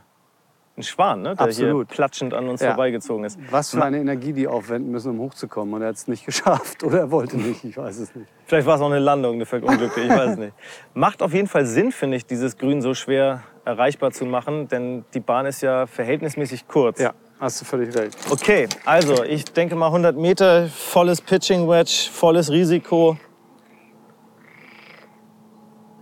ein 0.77 0.83
Schwan, 0.83 1.23
ne? 1.23 1.35
der 1.35 1.47
Absolut. 1.47 1.87
hier 1.89 1.95
platschend 1.95 2.33
an 2.35 2.47
uns 2.47 2.61
Ja. 2.61 2.67
vorbeigezogen 2.69 3.25
ist. 3.25 3.39
Was 3.49 3.71
für 3.71 3.83
eine 3.83 3.97
Energie 3.99 4.33
die 4.33 4.47
aufwenden 4.47 4.91
müssen, 4.91 5.09
um 5.11 5.19
hochzukommen. 5.19 5.73
Und 5.73 5.81
er 5.81 5.87
hat 5.89 5.95
es 5.95 6.07
nicht 6.07 6.25
geschafft. 6.27 6.83
Oder 6.83 6.99
er 6.99 7.11
wollte 7.11 7.37
nicht, 7.37 7.63
ich 7.63 7.75
weiß 7.75 7.97
es 7.97 8.13
nicht. 8.13 8.27
Vielleicht 8.45 8.67
war 8.67 8.75
es 8.75 8.81
auch 8.81 8.85
eine 8.85 8.99
Landung, 8.99 9.33
eine 9.33 9.47
verunglückte, 9.47 9.99
ich 10.01 10.09
weiß 10.09 10.31
es 10.33 10.37
nicht. 10.37 10.53
Macht 10.93 11.23
auf 11.23 11.33
jeden 11.33 11.47
Fall 11.47 11.65
Sinn, 11.65 11.91
finde 11.91 12.17
ich, 12.17 12.25
dieses 12.27 12.55
Grün 12.55 12.81
so 12.83 12.93
schwer 12.93 13.41
erreichbar 13.69 14.11
zu 14.11 14.25
machen, 14.25 14.67
denn 14.67 15.05
die 15.13 15.19
Bahn 15.19 15.45
ist 15.45 15.61
ja 15.61 15.85
verhältnismäßig 15.85 16.67
kurz. 16.67 16.99
Ja, 16.99 17.13
hast 17.39 17.61
du 17.61 17.65
völlig 17.65 17.95
recht. 17.95 18.17
Okay, 18.29 18.67
also 18.83 19.23
ich 19.23 19.45
denke 19.45 19.75
mal 19.75 19.87
100 19.87 20.17
Meter, 20.17 20.67
volles 20.67 21.21
Pitching 21.21 21.69
Wedge, 21.69 22.09
volles 22.11 22.49
Risiko. 22.51 23.17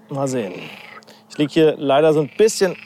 Mal 0.09 0.27
sehen. 0.27 0.53
Ich 1.29 1.37
liege 1.37 1.51
hier 1.51 1.75
leider 1.77 2.13
so 2.13 2.21
ein 2.21 2.31
bisschen 2.37 2.77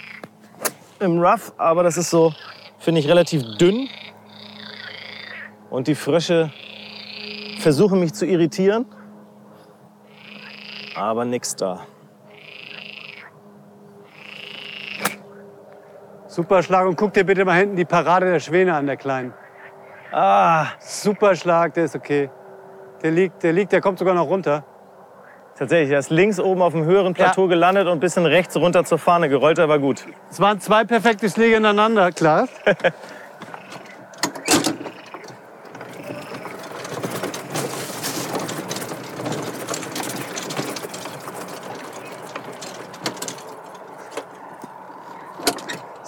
im 0.99 1.19
Rough, 1.19 1.53
aber 1.57 1.83
das 1.83 1.97
ist 1.97 2.09
so, 2.09 2.33
finde 2.79 3.01
ich, 3.01 3.07
relativ 3.07 3.43
dünn. 3.57 3.87
Und 5.69 5.87
die 5.87 5.95
Frösche 5.95 6.51
versuchen 7.59 7.99
mich 7.99 8.13
zu 8.13 8.25
irritieren. 8.25 8.85
Aber 10.95 11.23
nix 11.23 11.55
da. 11.55 11.85
Super 16.31 16.63
Schlag. 16.63 16.87
Und 16.87 16.95
guck 16.95 17.11
dir 17.11 17.25
bitte 17.25 17.43
mal 17.43 17.57
hinten 17.57 17.75
die 17.75 17.83
Parade 17.83 18.25
der 18.31 18.39
Schwäne 18.39 18.73
an, 18.73 18.85
der 18.87 18.95
Kleinen. 18.95 19.33
Ah, 20.13 20.67
Super 20.79 21.35
Schlag, 21.35 21.73
der 21.73 21.85
ist 21.85 21.95
okay. 21.95 22.29
Der 23.01 23.11
liegt, 23.11 23.43
der 23.43 23.51
liegt, 23.51 23.73
der 23.73 23.81
kommt 23.81 23.99
sogar 23.99 24.13
noch 24.13 24.27
runter. 24.27 24.63
tatsächlich, 25.57 25.91
er 25.91 25.99
ist 25.99 26.09
links 26.09 26.39
oben 26.39 26.61
auf 26.61 26.71
dem 26.71 26.85
höheren 26.85 27.13
Plateau 27.13 27.47
gelandet 27.47 27.87
und 27.87 27.93
ein 27.93 27.99
bisschen 27.99 28.25
rechts 28.25 28.55
runter 28.55 28.85
zur 28.85 28.97
Fahne 28.97 29.27
gerollt, 29.27 29.59
aber 29.59 29.77
gut. 29.79 30.05
Es 30.29 30.39
waren 30.39 30.61
zwei 30.61 30.85
perfekte 30.85 31.29
Schläge 31.29 31.57
ineinander, 31.57 32.11
klar. 32.11 32.47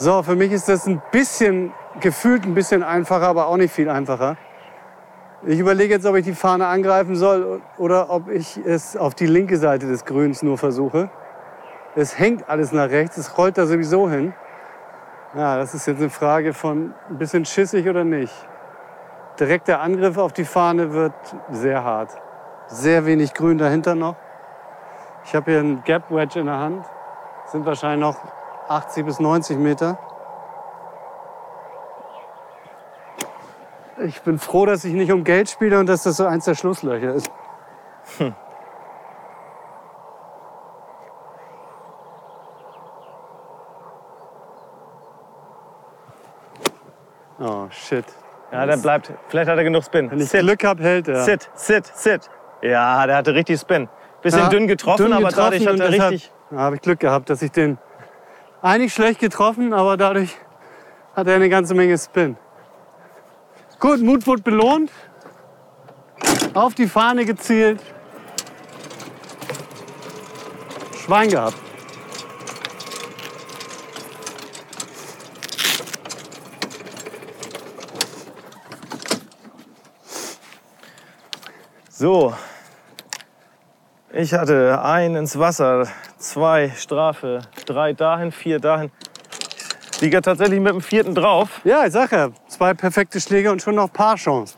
So, 0.04 0.22
für 0.22 0.36
mich 0.36 0.51
ist 0.51 0.68
das 0.68 0.86
ein 0.86 1.01
bisschen, 1.14 1.72
gefühlt 2.01 2.43
ein 2.43 2.54
bisschen 2.54 2.84
einfacher, 2.84 3.26
aber 3.26 3.47
auch 3.47 3.56
nicht 3.56 3.74
viel 3.74 3.89
einfacher. 3.89 4.36
Ich 5.43 5.58
überlege 5.58 5.93
jetzt, 5.93 6.06
ob 6.06 6.18
ich 6.18 6.26
die 6.26 6.34
Fahne 6.34 6.68
angreifen 6.68 7.16
soll 7.16 7.62
oder 7.78 8.10
ob 8.10 8.28
ich 8.28 8.58
es 8.66 8.97
auf 8.97 9.16
die 9.16 9.28
linke 9.28 9.56
Seite 9.56 9.88
des 9.88 10.04
Grüns 10.04 10.43
nur 10.43 10.58
versuche. 10.58 11.10
Es 11.95 12.20
hängt 12.20 12.49
alles 12.49 12.74
nach 12.74 12.89
rechts, 12.89 13.16
es 13.16 13.38
rollt 13.38 13.58
da 13.58 13.66
sowieso 13.66 14.10
hin. 14.10 14.34
Ja, 15.36 15.56
das 15.56 15.74
ist 15.74 15.86
jetzt 15.86 16.01
eine 16.01 16.10
Frage 16.10 16.51
von 16.51 16.93
ein 17.10 17.18
bisschen 17.18 17.45
schissig 17.45 17.88
oder 17.88 18.04
nicht. 18.04 18.34
Direkter 19.39 19.80
Angriff 19.80 20.18
auf 20.18 20.34
die 20.34 20.43
Fahne 20.43 20.91
wird 20.91 21.14
sehr 21.49 21.82
hart. 21.82 22.12
Sehr 22.68 23.06
wenig 23.06 23.34
Grün 23.34 23.58
dahinter 23.58 23.95
noch. 23.95 24.18
Ich 25.24 25.34
habe 25.34 25.51
hier 25.51 25.62
einen 25.62 25.82
Gap 25.86 26.12
Wedge 26.12 26.41
in 26.41 26.47
der 26.47 26.60
Hand. 26.60 26.86
Sind 27.45 27.66
wahrscheinlich 27.66 28.01
noch 28.01 28.43
80 28.68 29.05
bis 29.05 29.20
90 29.20 29.57
Meter. 29.57 29.97
Ich 34.05 34.22
bin 34.22 34.39
froh, 34.39 34.66
dass 34.66 34.84
ich 34.84 34.93
nicht 34.93 35.11
um 35.11 35.24
Geld 35.24 35.49
spiele 35.49 35.80
und 35.80 35.88
dass 35.88 36.03
das 36.03 36.18
so 36.18 36.26
eins 36.26 36.45
der 36.45 36.55
Schlusslöcher 36.55 37.14
ist. 37.14 37.32
Oh 47.39 47.68
shit. 47.70 48.05
Ja, 48.51 48.66
der 48.66 48.78
bleibt. 48.78 49.11
Vielleicht 49.28 49.49
hat 49.49 49.57
er 49.57 49.64
genug 49.64 49.84
Spin. 49.84 50.11
Wenn 50.11 50.20
ich 50.20 50.30
Sit, 50.30 50.41
Glück 50.41 50.64
habe, 50.64 50.84
hält 50.84 51.07
er. 51.07 51.24
sit, 51.24 51.49
sit, 51.55 51.86
sit. 51.88 52.30
Ja, 52.61 53.05
der 53.07 53.18
hatte 53.18 53.34
richtig 53.34 53.59
Spin. 53.59 53.89
Bisschen 54.22 54.41
Ja, 54.41 54.49
dünn 54.49 54.68
getroffen, 54.68 55.05
dünn 55.05 55.14
aber 55.14 55.30
getroffen 55.30 55.59
dadurch 55.59 55.68
hat 55.68 55.80
er 55.80 56.11
richtig. 56.11 56.32
Ja, 56.51 56.57
habe 56.57 56.76
ich 56.76 56.82
Glück 56.82 56.99
gehabt, 56.99 57.30
dass 57.30 57.41
ich 57.41 57.51
den 57.51 57.78
eigentlich 58.64 58.93
schlecht 58.93 59.20
getroffen, 59.20 59.74
aber 59.74 59.97
dadurch 59.97 60.36
hat 61.16 61.28
er 61.28 61.36
eine 61.36 61.49
ganze 61.49 61.76
Menge 61.76 61.97
Spin. 61.97 62.38
Gut, 63.80 64.01
Mut 64.01 64.26
wurde 64.26 64.41
belohnt. 64.41 64.89
Auf 66.53 66.74
die 66.74 66.88
Fahne 66.88 67.26
gezielt. 67.26 67.82
Schwein 71.03 71.30
gehabt. 71.30 71.57
So. 81.89 82.34
Ich 84.14 84.34
hatte 84.34 84.82
ein 84.82 85.16
ins 85.16 85.38
Wasser, 85.38 85.88
zwei 86.24 86.69
Strafe, 86.76 87.41
drei 87.65 87.93
dahin, 87.93 88.32
vier 88.32 88.59
dahin. 88.59 88.91
Liege 89.99 90.17
ja 90.17 90.21
tatsächlich 90.21 90.59
mit 90.59 90.74
dem 90.74 90.82
vierten 90.82 91.13
drauf. 91.13 91.61
Ja, 91.63 91.86
ich 91.86 91.93
sag 91.93 92.11
ja, 92.11 92.30
zwei 92.47 92.74
perfekte 92.74 93.21
Schläge 93.21 93.51
und 93.51 93.61
schon 93.61 93.76
noch 93.76 93.91
Paarchance. 93.91 94.57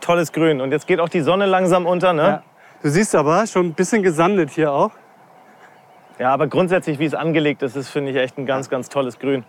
Tolles 0.00 0.32
Grün. 0.32 0.60
Und 0.60 0.72
jetzt 0.72 0.86
geht 0.86 0.98
auch 0.98 1.08
die 1.08 1.20
Sonne 1.20 1.46
langsam 1.46 1.86
unter, 1.86 2.12
ne? 2.12 2.22
Ja. 2.22 2.42
Du 2.82 2.90
siehst 2.90 3.14
aber, 3.14 3.46
schon 3.46 3.66
ein 3.66 3.74
bisschen 3.74 4.02
gesandet 4.02 4.50
hier 4.50 4.72
auch. 4.72 4.90
Ja, 6.18 6.32
aber 6.32 6.48
grundsätzlich, 6.48 6.98
wie 6.98 7.04
es 7.04 7.14
angelegt 7.14 7.62
ist, 7.62 7.76
ist, 7.76 7.88
finde 7.88 8.10
ich, 8.10 8.16
echt 8.16 8.36
ein 8.38 8.46
ganz, 8.46 8.68
ganz 8.68 8.88
tolles 8.88 9.18
Grün. 9.18 9.44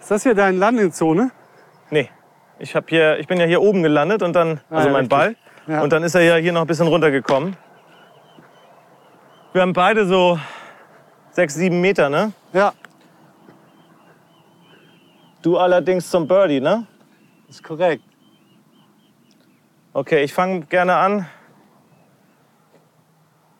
Ist 0.00 0.10
das 0.10 0.24
hier 0.24 0.34
deine 0.34 0.58
Landingzone? 0.58 1.30
Nee, 1.92 2.08
ich, 2.58 2.74
hab 2.74 2.88
hier, 2.88 3.18
ich 3.20 3.28
bin 3.28 3.38
ja 3.38 3.46
hier 3.46 3.62
oben 3.62 3.84
gelandet 3.84 4.22
und 4.22 4.32
dann, 4.32 4.60
also 4.68 4.88
ja, 4.88 4.92
mein. 4.92 5.08
Ball. 5.08 5.36
Ja. 5.68 5.82
Und 5.82 5.92
dann 5.92 6.02
ist 6.02 6.16
er 6.16 6.22
ja 6.22 6.34
hier 6.34 6.52
noch 6.52 6.62
ein 6.62 6.66
bisschen 6.66 6.88
runtergekommen. 6.88 7.56
Wir 9.52 9.62
haben 9.62 9.72
beide 9.72 10.06
so 10.06 10.40
sechs, 11.30 11.54
sieben 11.54 11.80
Meter, 11.80 12.08
ne? 12.08 12.32
Ja, 12.52 12.72
Du 15.42 15.58
allerdings 15.58 16.08
zum 16.08 16.28
Birdie, 16.28 16.60
ne? 16.60 16.86
ist 17.48 17.64
korrekt. 17.64 18.04
Okay, 19.92 20.22
ich 20.22 20.32
fange 20.32 20.60
gerne 20.66 20.94
an. 20.94 21.26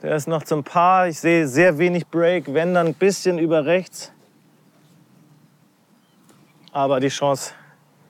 Der 0.00 0.14
ist 0.14 0.28
noch 0.28 0.44
zum 0.44 0.62
Paar. 0.62 1.08
Ich 1.08 1.18
sehe 1.18 1.48
sehr 1.48 1.78
wenig 1.78 2.06
Break, 2.06 2.54
wenn 2.54 2.72
dann 2.72 2.86
ein 2.86 2.94
bisschen 2.94 3.38
über 3.38 3.66
rechts. 3.66 4.12
Aber 6.70 7.00
die 7.00 7.08
Chance 7.08 7.52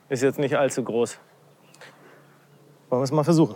ist 0.09 0.21
jetzt 0.21 0.39
nicht 0.39 0.57
allzu 0.57 0.83
groß. 0.83 1.17
Wollen 2.89 3.01
wir 3.01 3.03
es 3.03 3.11
mal 3.11 3.23
versuchen? 3.23 3.55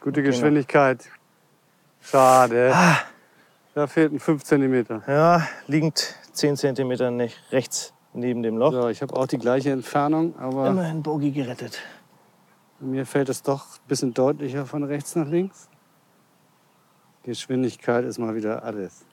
Gute 0.00 0.22
Geschwindigkeit. 0.22 1.04
Schade. 2.00 2.70
Ah. 2.72 2.98
Da 3.74 3.86
fehlten 3.86 4.20
5 4.20 4.44
cm. 4.44 5.02
Ja, 5.08 5.46
liegend 5.66 6.14
10 6.32 6.56
cm 6.56 7.16
nicht 7.16 7.36
rechts 7.50 7.92
neben 8.12 8.42
dem 8.42 8.56
Loch. 8.56 8.72
So, 8.72 8.88
ich 8.88 9.02
habe 9.02 9.16
auch 9.16 9.26
die 9.26 9.38
gleiche 9.38 9.70
Entfernung, 9.70 10.38
aber 10.38 10.68
Immerhin 10.68 11.02
Bogi 11.02 11.32
gerettet. 11.32 11.80
mir 12.80 13.04
fällt 13.04 13.28
es 13.28 13.42
doch 13.42 13.66
ein 13.78 13.88
bisschen 13.88 14.14
deutlicher 14.14 14.64
von 14.64 14.84
rechts 14.84 15.16
nach 15.16 15.26
links. 15.26 15.68
Geschwindigkeit 17.26 18.04
ist 18.04 18.18
mal 18.18 18.34
wieder 18.36 18.62
alles. 18.62 19.04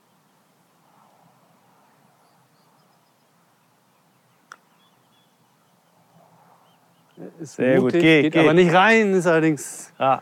Ist 7.40 7.56
Sehr 7.56 7.76
gut. 7.76 7.86
mutig, 7.86 8.02
Geh, 8.02 8.22
geht 8.24 8.34
geh. 8.34 8.40
aber 8.40 8.54
nicht 8.54 8.74
rein, 8.74 9.14
ist 9.14 9.28
allerdings 9.28 9.94
Ja. 10.00 10.22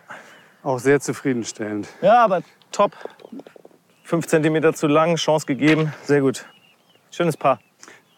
auch 0.63 0.79
sehr 0.79 0.99
zufriedenstellend. 0.99 1.87
ja, 2.01 2.23
aber 2.23 2.41
top. 2.71 2.91
Fünf 4.03 4.27
Zentimeter 4.27 4.73
zu 4.73 4.87
lang, 4.87 5.15
Chance 5.15 5.45
gegeben. 5.45 5.93
Sehr 6.03 6.19
gut. 6.21 6.45
Schönes 7.11 7.37
Paar, 7.37 7.59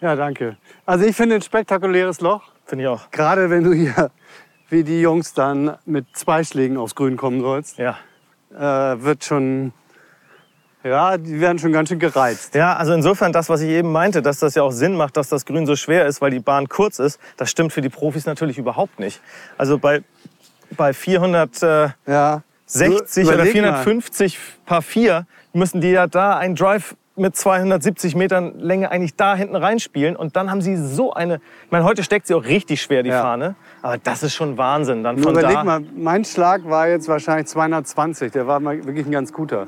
Ja, 0.01 0.15
danke. 0.15 0.57
Also 0.85 1.05
ich 1.05 1.15
finde 1.15 1.35
ein 1.35 1.41
spektakuläres 1.41 2.19
Loch. 2.21 2.51
finde 2.65 2.83
ich 2.83 2.87
auch. 2.89 3.09
Gerade 3.11 3.49
wenn 3.49 3.63
du 3.63 3.73
hier 3.73 4.11
wie 4.69 4.83
die 4.83 5.01
Jungs 5.01 5.33
dann 5.33 5.77
mit 5.85 6.05
zwei 6.13 6.43
Schlägen 6.43 6.77
aufs 6.77 6.95
Grün 6.95 7.15
kommen 7.15 7.41
sollst, 7.41 7.77
Ja. 7.77 7.97
Äh, 8.55 8.59
wird 9.03 9.23
schon, 9.23 9.73
ja, 10.83 11.17
die 11.17 11.39
werden 11.39 11.59
schon 11.59 11.71
ganz 11.71 11.89
schön 11.89 11.99
gereizt. 11.99 12.55
Ja, 12.55 12.75
also 12.75 12.93
insofern 12.93 13.31
das, 13.31 13.49
was 13.49 13.61
ich 13.61 13.69
eben 13.69 13.91
meinte, 13.91 14.21
dass 14.21 14.39
das 14.39 14.55
ja 14.55 14.63
auch 14.63 14.71
Sinn 14.71 14.95
macht, 14.95 15.17
dass 15.17 15.29
das 15.29 15.45
Grün 15.45 15.65
so 15.65 15.75
schwer 15.75 16.05
ist, 16.05 16.21
weil 16.21 16.31
die 16.31 16.39
Bahn 16.39 16.67
kurz 16.69 16.99
ist, 16.99 17.19
das 17.37 17.49
stimmt 17.49 17.73
für 17.73 17.81
die 17.81 17.89
Profis 17.89 18.25
natürlich 18.25 18.57
überhaupt 18.57 18.99
nicht. 18.99 19.21
Also 19.57 19.77
bei, 19.77 20.03
bei 20.71 20.93
460 20.93 21.95
Ja. 22.07 22.41
oder 22.75 23.15
Überleg 23.17 23.51
450 23.53 24.39
Paar 24.65 24.81
4 24.81 25.25
müssen 25.53 25.81
die 25.81 25.91
ja 25.91 26.07
da 26.07 26.37
einen 26.37 26.55
Drive 26.55 26.95
mit 27.15 27.35
270 27.35 28.15
Metern 28.15 28.57
Länge 28.59 28.89
eigentlich 28.91 29.15
da 29.15 29.35
hinten 29.35 29.55
reinspielen. 29.55 30.15
Und 30.15 30.35
dann 30.35 30.49
haben 30.49 30.61
sie 30.61 30.75
so 30.77 31.13
eine. 31.13 31.35
Ich 31.65 31.71
meine, 31.71 31.85
heute 31.85 32.03
steckt 32.03 32.27
sie 32.27 32.33
auch 32.33 32.43
richtig 32.43 32.81
schwer, 32.81 33.03
die 33.03 33.09
Ja. 33.09 33.21
Fahne. 33.21 33.55
Aber 33.81 33.97
das 33.97 34.23
ist 34.23 34.33
schon 34.33 34.57
Wahnsinn. 34.57 35.03
Dann 35.03 35.17
von 35.19 35.33
überleg 35.33 35.53
da. 35.53 35.63
mal, 35.63 35.81
mein 35.95 36.25
Schlag 36.25 36.67
war 36.69 36.87
jetzt 36.87 37.07
wahrscheinlich 37.07 37.47
220. 37.47 38.31
Der 38.31 38.47
war 38.47 38.59
mal 38.59 38.83
wirklich 38.85 39.05
ein 39.05 39.11
ganz 39.11 39.31
guter. 39.31 39.67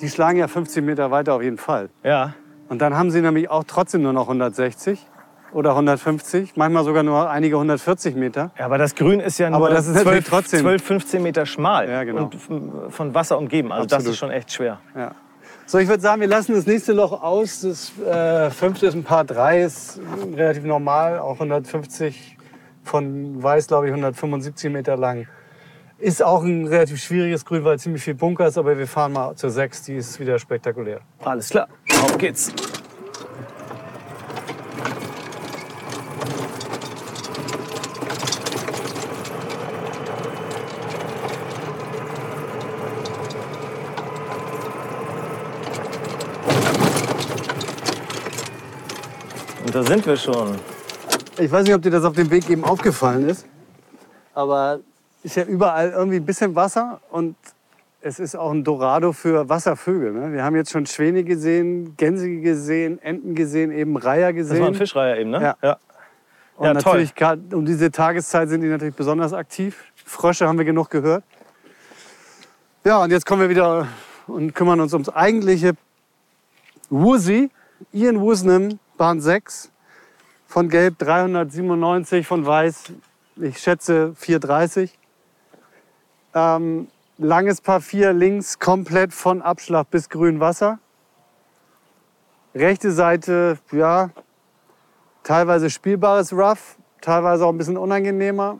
Die 0.00 0.08
schlagen 0.08 0.38
ja 0.38 0.48
50 0.48 0.84
Meter 0.84 1.10
weiter 1.10 1.34
auf 1.34 1.42
jeden 1.42 1.58
Fall. 1.58 1.90
Ja. 2.04 2.34
Und 2.68 2.80
dann 2.80 2.96
haben 2.96 3.10
sie 3.10 3.20
nämlich 3.20 3.50
auch 3.50 3.64
trotzdem 3.66 4.02
nur 4.02 4.12
noch 4.12 4.28
160 4.28 5.04
oder 5.52 5.70
150, 5.70 6.52
manchmal 6.56 6.84
sogar 6.84 7.02
nur 7.02 7.30
einige 7.30 7.56
140 7.56 8.14
Meter. 8.14 8.50
ja, 8.58 8.66
aber 8.66 8.76
das 8.76 8.94
Grün 8.94 9.18
ist 9.20 9.38
ja 9.38 9.48
nur 9.48 9.56
Aber 9.56 9.70
das 9.70 9.86
ist 9.86 9.94
natürlich 9.96 10.26
trotzdem- 10.26 10.60
12, 10.60 10.82
15 10.82 11.22
Meter 11.22 11.46
schmal 11.46 11.88
Ja, 11.88 12.04
genau. 12.04 12.24
und 12.24 12.34
f- 12.34 12.48
von 12.94 13.14
Wasser 13.14 13.38
umgeben. 13.38 13.72
Also 13.72 13.84
das 13.86 13.94
Absolut. 13.94 14.12
ist 14.12 14.18
schon 14.18 14.30
echt 14.30 14.52
schwer. 14.52 14.78
Ja. 14.94 15.12
So, 15.68 15.76
ich 15.76 15.86
würde 15.86 16.00
sagen, 16.00 16.22
wir 16.22 16.28
lassen 16.28 16.54
das 16.54 16.64
nächste 16.64 16.94
Loch 16.94 17.22
aus. 17.22 17.60
Das 17.60 17.92
äh, 17.98 18.48
fünfte 18.48 18.86
ist 18.86 18.94
ein 18.94 19.04
Paar 19.04 19.26
3, 19.26 19.64
ist 19.64 20.00
relativ 20.34 20.64
normal, 20.64 21.18
auch 21.18 21.34
150 21.34 22.38
von 22.84 23.42
Weiß, 23.42 23.66
glaube 23.66 23.84
ich, 23.84 23.92
175 23.92 24.72
Meter 24.72 24.96
lang. 24.96 25.26
Ist 25.98 26.22
auch 26.24 26.42
ein 26.42 26.66
relativ 26.66 27.02
schwieriges 27.02 27.44
Grün, 27.44 27.64
weil 27.64 27.78
ziemlich 27.78 28.02
viel 28.02 28.14
Bunker 28.14 28.46
ist, 28.46 28.56
aber 28.56 28.78
wir 28.78 28.86
fahren 28.86 29.12
mal 29.12 29.34
zur 29.36 29.50
6, 29.50 29.82
die 29.82 29.96
ist 29.96 30.18
wieder 30.18 30.38
spektakulär. 30.38 31.02
Alles 31.22 31.50
klar. 31.50 31.68
Auf 32.02 32.16
geht's. 32.16 32.50
Und 49.68 49.74
da 49.74 49.82
sind 49.82 50.06
wir 50.06 50.16
schon. 50.16 50.56
Ich 51.38 51.52
weiß 51.52 51.64
nicht, 51.64 51.74
ob 51.74 51.82
dir 51.82 51.90
das 51.90 52.02
auf 52.02 52.14
dem 52.14 52.30
Weg 52.30 52.48
eben 52.48 52.64
aufgefallen 52.64 53.28
ist, 53.28 53.44
aber 54.32 54.80
ist 55.22 55.36
ja 55.36 55.42
überall 55.44 55.90
irgendwie 55.90 56.16
ein 56.16 56.24
bisschen 56.24 56.54
Wasser 56.54 57.02
und 57.10 57.36
es 58.00 58.18
ist 58.18 58.34
auch 58.34 58.50
ein 58.50 58.64
Dorado 58.64 59.12
für 59.12 59.46
Wasservögel. 59.46 60.12
Ne? 60.14 60.32
Wir 60.32 60.42
haben 60.42 60.56
jetzt 60.56 60.70
schon 60.70 60.86
Schwäne 60.86 61.22
gesehen, 61.22 61.98
Gänse 61.98 62.30
gesehen, 62.40 62.98
Enten 63.02 63.34
gesehen, 63.34 63.70
eben 63.70 63.98
Reiher 63.98 64.32
gesehen. 64.32 64.54
Das 64.54 64.60
war 64.62 64.68
ein 64.68 64.74
Fischreiher 64.74 65.18
eben, 65.18 65.30
ne? 65.32 65.42
Ja. 65.42 65.56
ja. 65.62 65.76
Und 66.56 66.64
Ja, 66.64 66.72
toll. 66.72 66.82
natürlich 66.84 67.14
gerade 67.14 67.42
um 67.54 67.66
diese 67.66 67.90
Tageszeit 67.90 68.48
sind 68.48 68.62
die 68.62 68.68
natürlich 68.68 68.94
besonders 68.94 69.34
aktiv. 69.34 69.84
Frösche 70.02 70.48
haben 70.48 70.56
wir 70.56 70.64
genug 70.64 70.88
gehört. 70.88 71.24
Ja, 72.86 73.02
und 73.02 73.10
jetzt 73.10 73.26
kommen 73.26 73.42
wir 73.42 73.50
wieder 73.50 73.86
und 74.28 74.54
kümmern 74.54 74.80
uns 74.80 74.94
ums 74.94 75.10
eigentliche 75.10 75.72
Wusi, 76.88 77.50
Ian 77.92 78.18
Woosnam, 78.18 78.78
Bahn 78.98 79.20
6. 79.20 79.70
Von 80.48 80.68
Gelb 80.68 80.98
397, 80.98 82.26
von 82.26 82.44
Weiß, 82.44 82.92
ich 83.36 83.58
schätze 83.58 84.14
430. 84.16 84.98
Ähm, 86.34 86.88
langes 87.16 87.60
Paar 87.60 87.80
4 87.80 88.12
links, 88.12 88.58
komplett 88.58 89.12
von 89.12 89.40
Abschlag 89.40 89.88
bis 89.90 90.08
grün 90.08 90.40
Wasser. 90.40 90.80
Rechte 92.54 92.90
Seite, 92.90 93.58
ja, 93.70 94.10
teilweise 95.22 95.70
spielbares 95.70 96.32
Rough, 96.32 96.76
teilweise 97.00 97.46
auch 97.46 97.50
ein 97.50 97.58
bisschen 97.58 97.76
unangenehmer. 97.76 98.58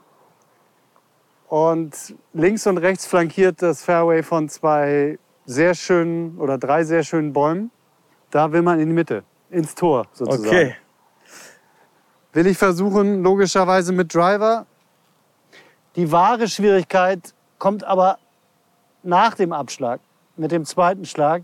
Und 1.48 2.14
links 2.32 2.66
und 2.66 2.78
rechts 2.78 3.06
flankiert 3.06 3.60
das 3.62 3.82
Fairway 3.82 4.22
von 4.22 4.48
zwei 4.48 5.18
sehr 5.46 5.74
schönen 5.74 6.38
oder 6.38 6.58
drei 6.58 6.84
sehr 6.84 7.02
schönen 7.02 7.32
Bäumen. 7.32 7.70
Da 8.30 8.52
will 8.52 8.62
man 8.62 8.78
in 8.78 8.88
die 8.88 8.94
Mitte, 8.94 9.24
ins 9.50 9.74
Tor 9.74 10.06
sozusagen. 10.12 10.46
Okay. 10.46 10.76
Will 12.32 12.46
ich 12.46 12.58
versuchen, 12.58 13.22
logischerweise 13.22 13.92
mit 13.92 14.14
Driver. 14.14 14.66
Die 15.96 16.12
wahre 16.12 16.46
Schwierigkeit 16.46 17.34
kommt 17.58 17.84
aber 17.84 18.18
nach 19.02 19.34
dem 19.34 19.52
Abschlag, 19.52 20.00
mit 20.36 20.52
dem 20.52 20.64
zweiten 20.64 21.04
Schlag. 21.04 21.42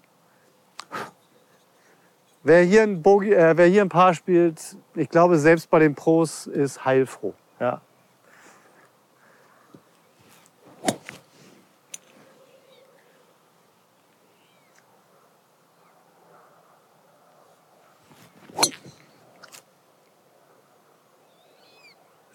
Wer 2.42 2.62
hier 2.62 2.82
ein, 2.82 3.02
Bogie, 3.02 3.32
äh, 3.32 3.56
wer 3.56 3.66
hier 3.66 3.80
ein 3.80 3.88
Paar 3.88 4.12
spielt, 4.12 4.76
ich 4.94 5.08
glaube, 5.08 5.38
selbst 5.38 5.70
bei 5.70 5.78
den 5.78 5.94
Pros 5.94 6.46
ist 6.46 6.84
heilfroh. 6.84 7.32
Ja. 7.58 7.80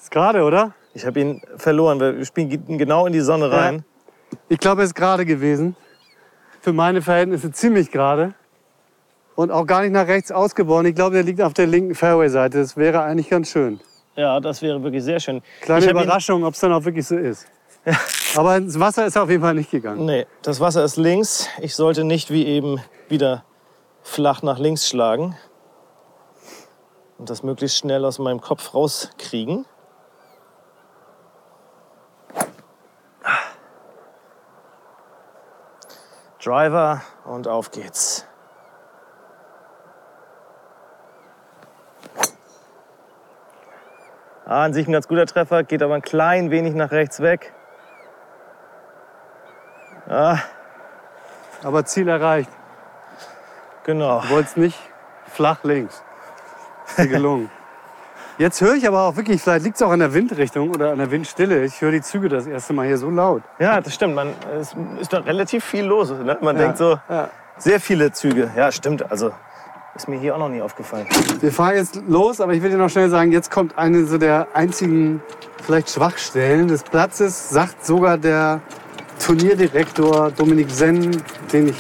Ist 0.10 0.14
gerade, 0.14 0.41
oder? 0.43 0.74
Ich 0.95 1.05
habe 1.05 1.20
ihn 1.20 1.39
verloren. 1.57 1.99
Wir 1.99 2.26
spielen 2.26 2.80
genau 2.80 3.05
in 3.05 3.14
die 3.14 3.20
Sonne 3.22 3.51
rein. 3.51 3.86
Ich 4.47 4.57
glaube, 4.57 4.82
es 4.82 4.88
ist 4.89 4.95
gerade 4.95 5.24
gewesen. 5.24 5.76
Für 6.62 6.74
meine 6.74 7.03
Verhältnisse 7.03 7.51
ziemlich 7.51 7.91
gerade. 7.91 8.34
Und 9.36 9.51
auch 9.51 9.68
gar 9.68 9.82
nicht 9.84 9.91
nach 9.91 10.07
rechts 10.07 10.32
ausgeboren. 10.32 10.88
Ich 10.88 10.95
glaube, 10.95 11.14
der 11.14 11.22
liegt 11.24 11.43
auf 11.43 11.53
der 11.53 11.68
linken 11.68 11.93
Fairway-Seite. 11.93 12.57
Das 12.60 12.76
wäre 12.76 13.03
eigentlich 13.03 13.30
ganz 13.30 13.51
schön. 13.51 13.80
Ja, 14.16 14.39
das 14.39 14.64
wäre 14.64 14.82
wirklich 14.82 15.03
sehr 15.03 15.20
schön. 15.20 15.43
Kleine 15.62 15.86
Ich 15.86 15.88
hab 15.91 15.95
ihn- 15.95 16.03
Überraschung, 16.03 16.43
ob 16.43 16.55
es 16.55 16.60
dann 16.60 16.74
auch 16.74 16.84
wirklich 16.86 17.05
so 17.07 17.16
ist. 17.16 17.45
Aber 18.36 18.57
ins 18.57 18.80
Wasser 18.80 19.05
ist 19.05 19.16
er 19.16 19.22
auf 19.24 19.30
jeden 19.30 19.43
Fall 19.43 19.53
nicht 19.53 19.70
gegangen. 19.70 20.05
Nee, 20.07 20.26
das 20.41 20.60
Wasser 20.60 20.84
ist 20.84 20.97
links. 20.97 21.47
Ich 21.62 21.76
sollte 21.76 22.03
nicht 22.03 22.32
wie 22.32 22.47
eben 22.47 22.82
wieder 23.10 23.43
flach 24.01 24.41
nach 24.41 24.57
links 24.57 24.89
schlagen. 24.89 25.36
Und 27.20 27.30
das 27.30 27.43
möglichst 27.43 27.78
schnell 27.78 28.03
aus 28.05 28.18
meinem 28.18 28.41
Kopf 28.41 28.74
rauskriegen. 28.74 29.66
Driver 36.43 37.01
und 37.25 37.47
auf 37.47 37.71
geht's. 37.71 38.25
Ah, 44.45 44.63
an 44.63 44.73
sich 44.73 44.87
ein 44.87 44.93
ganz 44.93 45.07
guter 45.07 45.25
Treffer, 45.25 45.63
geht 45.63 45.83
aber 45.83 45.95
ein 45.95 46.01
klein 46.01 46.49
wenig 46.49 46.73
nach 46.73 46.91
rechts 46.91 47.21
weg. 47.21 47.53
Ah, 50.07 50.39
Aber 51.63 51.85
Ziel 51.85 52.07
erreicht. 52.07 52.49
genau. 53.83 54.21
Du 54.21 54.29
wolltest 54.29 54.57
nicht 54.57 54.79
flach 55.27 55.63
links. 55.63 56.03
Ist 56.87 56.97
dir 56.97 57.07
gelungen. 57.07 57.51
Jetzt 58.39 58.61
höre 58.61 58.75
ich 58.75 58.87
aber 58.87 59.01
auch 59.01 59.17
wirklich, 59.17 59.41
vielleicht 59.41 59.65
liegt 59.65 59.75
es 59.75 59.81
auch 59.81 59.91
an 59.91 59.99
der 59.99 60.13
Windrichtung 60.13 60.69
oder 60.69 60.91
an 60.93 60.97
der 60.97 61.11
Windstille. 61.11 61.65
Ich 61.65 61.81
höre 61.81 61.91
die 61.91 61.99
Züge 61.99 62.29
das 62.29 62.47
erste 62.47 62.71
Mal 62.71 62.87
hier 62.87 62.97
so 62.97 63.09
laut. 63.09 63.43
Ja, 63.59 63.81
das 63.81 63.93
stimmt. 63.93 64.15
Man, 64.15 64.29
es 64.57 64.73
ist 65.01 65.11
doch 65.11 65.25
relativ 65.25 65.65
viel 65.65 65.83
los. 65.83 66.09
Ne? 66.11 66.37
Man 66.39 66.55
Ja, 66.55 66.61
denkt 66.63 66.77
so, 66.77 66.97
ja. 67.09 67.29
sehr 67.57 67.81
viele 67.81 68.13
Züge. 68.13 68.49
Ja, 68.55 68.71
stimmt. 68.71 69.11
Also 69.11 69.31
ist 69.93 70.07
mir 70.07 70.17
hier 70.17 70.35
auch 70.35 70.39
noch 70.39 70.47
nie 70.47 70.61
aufgefallen. 70.61 71.05
Wir 71.41 71.51
fahren 71.51 71.75
jetzt 71.75 72.01
los, 72.07 72.39
aber 72.39 72.53
ich 72.53 72.63
will 72.63 72.69
dir 72.69 72.77
noch 72.77 72.89
schnell 72.89 73.09
sagen, 73.09 73.33
jetzt 73.33 73.51
kommt 73.51 73.77
eine 73.77 74.05
so 74.05 74.17
der 74.17 74.47
einzigen 74.53 75.21
vielleicht 75.61 75.89
Schwachstellen 75.89 76.69
des 76.69 76.83
Platzes, 76.83 77.49
sagt 77.49 77.85
sogar 77.85 78.17
der 78.17 78.61
Turnierdirektor 79.19 80.31
Dominik 80.31 80.69
Senn, 80.71 81.11
den 81.51 81.67
ich 81.67 81.75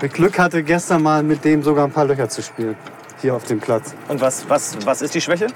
mit 0.00 0.14
Glück 0.14 0.38
hatte, 0.38 0.62
gestern 0.62 1.02
mal 1.02 1.22
mit 1.22 1.44
dem 1.44 1.62
sogar 1.62 1.84
ein 1.84 1.92
paar 1.92 2.06
Löcher 2.06 2.30
zu 2.30 2.40
spielen. 2.40 2.76
Hier 3.22 3.34
auf 3.34 3.44
dem 3.44 3.60
Platz. 3.60 3.94
Und 4.08 4.20
was, 4.20 4.48
was, 4.48 4.76
was 4.84 5.02
ist 5.02 5.14
die 5.14 5.20
Schwäche? 5.20 5.48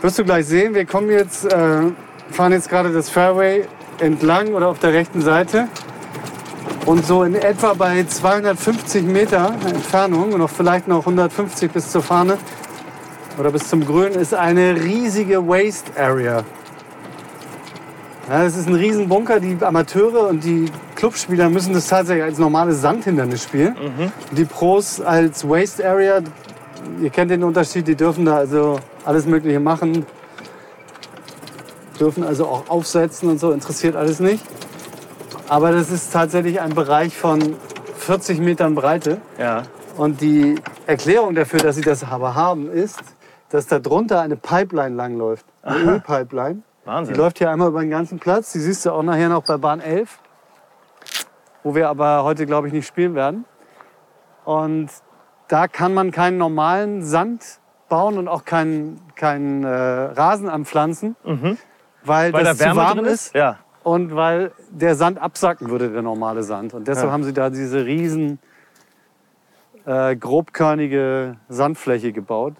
Wirst 0.00 0.18
du 0.18 0.24
gleich 0.24 0.46
sehen, 0.46 0.74
wir 0.74 0.84
kommen 0.84 1.10
jetzt, 1.10 1.44
äh, 1.44 1.82
fahren 2.30 2.52
jetzt 2.52 2.68
gerade 2.68 2.92
das 2.92 3.08
Fairway 3.08 3.66
entlang 4.00 4.54
oder 4.54 4.68
auf 4.68 4.78
der 4.78 4.92
rechten 4.92 5.20
Seite. 5.20 5.68
Und 6.86 7.06
so 7.06 7.22
in 7.22 7.34
etwa 7.36 7.74
bei 7.74 8.04
250 8.04 9.04
Meter 9.04 9.54
Entfernung 9.66 10.32
und 10.32 10.40
noch 10.40 10.50
vielleicht 10.50 10.88
noch 10.88 11.00
150 11.00 11.70
bis 11.70 11.90
zur 11.90 12.02
Fahne 12.02 12.38
oder 13.38 13.50
bis 13.50 13.68
zum 13.68 13.86
Grün 13.86 14.12
ist 14.12 14.34
eine 14.34 14.74
riesige 14.74 15.46
Waste 15.46 15.92
Area. 15.96 16.44
Ja, 18.28 18.44
das 18.44 18.56
ist 18.56 18.68
ein 18.68 18.74
Riesenbunker. 18.74 19.40
Die 19.40 19.56
Amateure 19.60 20.28
und 20.28 20.44
die 20.44 20.66
Clubspieler 20.96 21.48
müssen 21.50 21.72
das 21.72 21.86
tatsächlich 21.88 22.24
als 22.24 22.38
normales 22.38 22.80
Sandhindernis 22.80 23.42
spielen. 23.42 23.76
Und 24.30 24.38
die 24.38 24.44
Pros 24.44 25.00
als 25.00 25.48
Waste 25.48 25.88
Area, 25.88 26.20
ihr 27.00 27.10
kennt 27.10 27.30
den 27.30 27.44
Unterschied, 27.44 27.86
die 27.86 27.96
dürfen 27.96 28.24
da 28.24 28.36
also 28.36 28.78
alles 29.04 29.26
Mögliche 29.26 29.60
machen. 29.60 30.06
Dürfen 31.98 32.24
also 32.24 32.46
auch 32.46 32.68
aufsetzen 32.68 33.28
und 33.28 33.38
so, 33.38 33.52
interessiert 33.52 33.96
alles 33.96 34.20
nicht. 34.20 34.44
Aber 35.48 35.72
das 35.72 35.90
ist 35.90 36.12
tatsächlich 36.12 36.60
ein 36.60 36.74
Bereich 36.74 37.16
von 37.16 37.56
40 37.96 38.40
Metern 38.40 38.74
Breite. 38.74 39.20
Ja. 39.38 39.64
Und 39.96 40.20
die 40.20 40.56
Erklärung 40.86 41.34
dafür, 41.34 41.60
dass 41.60 41.76
sie 41.76 41.82
das 41.82 42.02
aber 42.04 42.34
haben, 42.34 42.70
ist, 42.70 43.02
dass 43.50 43.66
da 43.66 43.78
drunter 43.78 44.20
eine 44.20 44.36
Pipeline 44.36 44.96
langläuft. 44.96 45.44
Eine 45.62 45.92
Ölpipeline. 45.92 46.62
Wahnsinn. 46.84 47.14
Die 47.14 47.20
läuft 47.20 47.38
hier 47.38 47.50
einmal 47.50 47.68
über 47.68 47.80
den 47.80 47.90
ganzen 47.90 48.18
Platz. 48.18 48.52
Die 48.52 48.58
siehst 48.58 48.84
du 48.86 48.92
auch 48.92 49.02
nachher 49.02 49.28
noch 49.28 49.44
bei 49.44 49.56
Bahn 49.56 49.80
11, 49.80 50.18
wo 51.62 51.74
wir 51.74 51.88
aber 51.88 52.24
heute, 52.24 52.46
glaube 52.46 52.66
ich, 52.66 52.72
nicht 52.72 52.86
spielen 52.86 53.14
werden. 53.14 53.44
Und 54.44 54.88
da 55.52 55.68
kann 55.68 55.92
man 55.92 56.10
keinen 56.12 56.38
normalen 56.38 57.02
Sand 57.04 57.60
bauen 57.90 58.16
und 58.16 58.26
auch 58.26 58.46
keinen, 58.46 59.00
keinen 59.16 59.64
äh, 59.64 59.68
Rasen 59.68 60.48
anpflanzen, 60.48 61.14
weil, 61.24 61.34
Mhm. 61.36 61.58
Weil 62.04 62.32
das 62.44 62.56
da 62.58 62.64
Wärme 62.64 62.80
zu 62.80 62.86
warm 62.86 63.04
ist? 63.04 63.34
Ja. 63.34 63.58
und 63.82 64.14
weil 64.16 64.52
der 64.70 64.94
Sand 64.94 65.18
absacken 65.20 65.68
würde, 65.68 65.90
der 65.90 66.00
normale 66.02 66.42
Sand. 66.42 66.72
Und 66.72 66.88
deshalb 66.88 67.08
Ja. 67.08 67.12
haben 67.12 67.24
sie 67.24 67.34
da 67.34 67.50
diese 67.50 67.84
riesen 67.84 68.38
äh, 69.84 70.16
grobkörnige 70.16 71.36
Sandfläche 71.48 72.12
gebaut. 72.12 72.54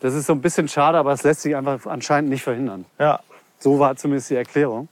Das 0.00 0.14
ist 0.14 0.26
so 0.26 0.32
ein 0.32 0.40
bisschen 0.40 0.66
schade, 0.68 0.98
aber 0.98 1.12
es 1.12 1.22
lässt 1.22 1.42
sich 1.42 1.54
einfach 1.54 1.86
anscheinend 1.86 2.30
nicht 2.30 2.42
verhindern. 2.42 2.84
ja. 2.98 3.20
So 3.60 3.78
war 3.80 3.96
zumindest 3.96 4.30
die 4.30 4.36
Erklärung. 4.36 4.88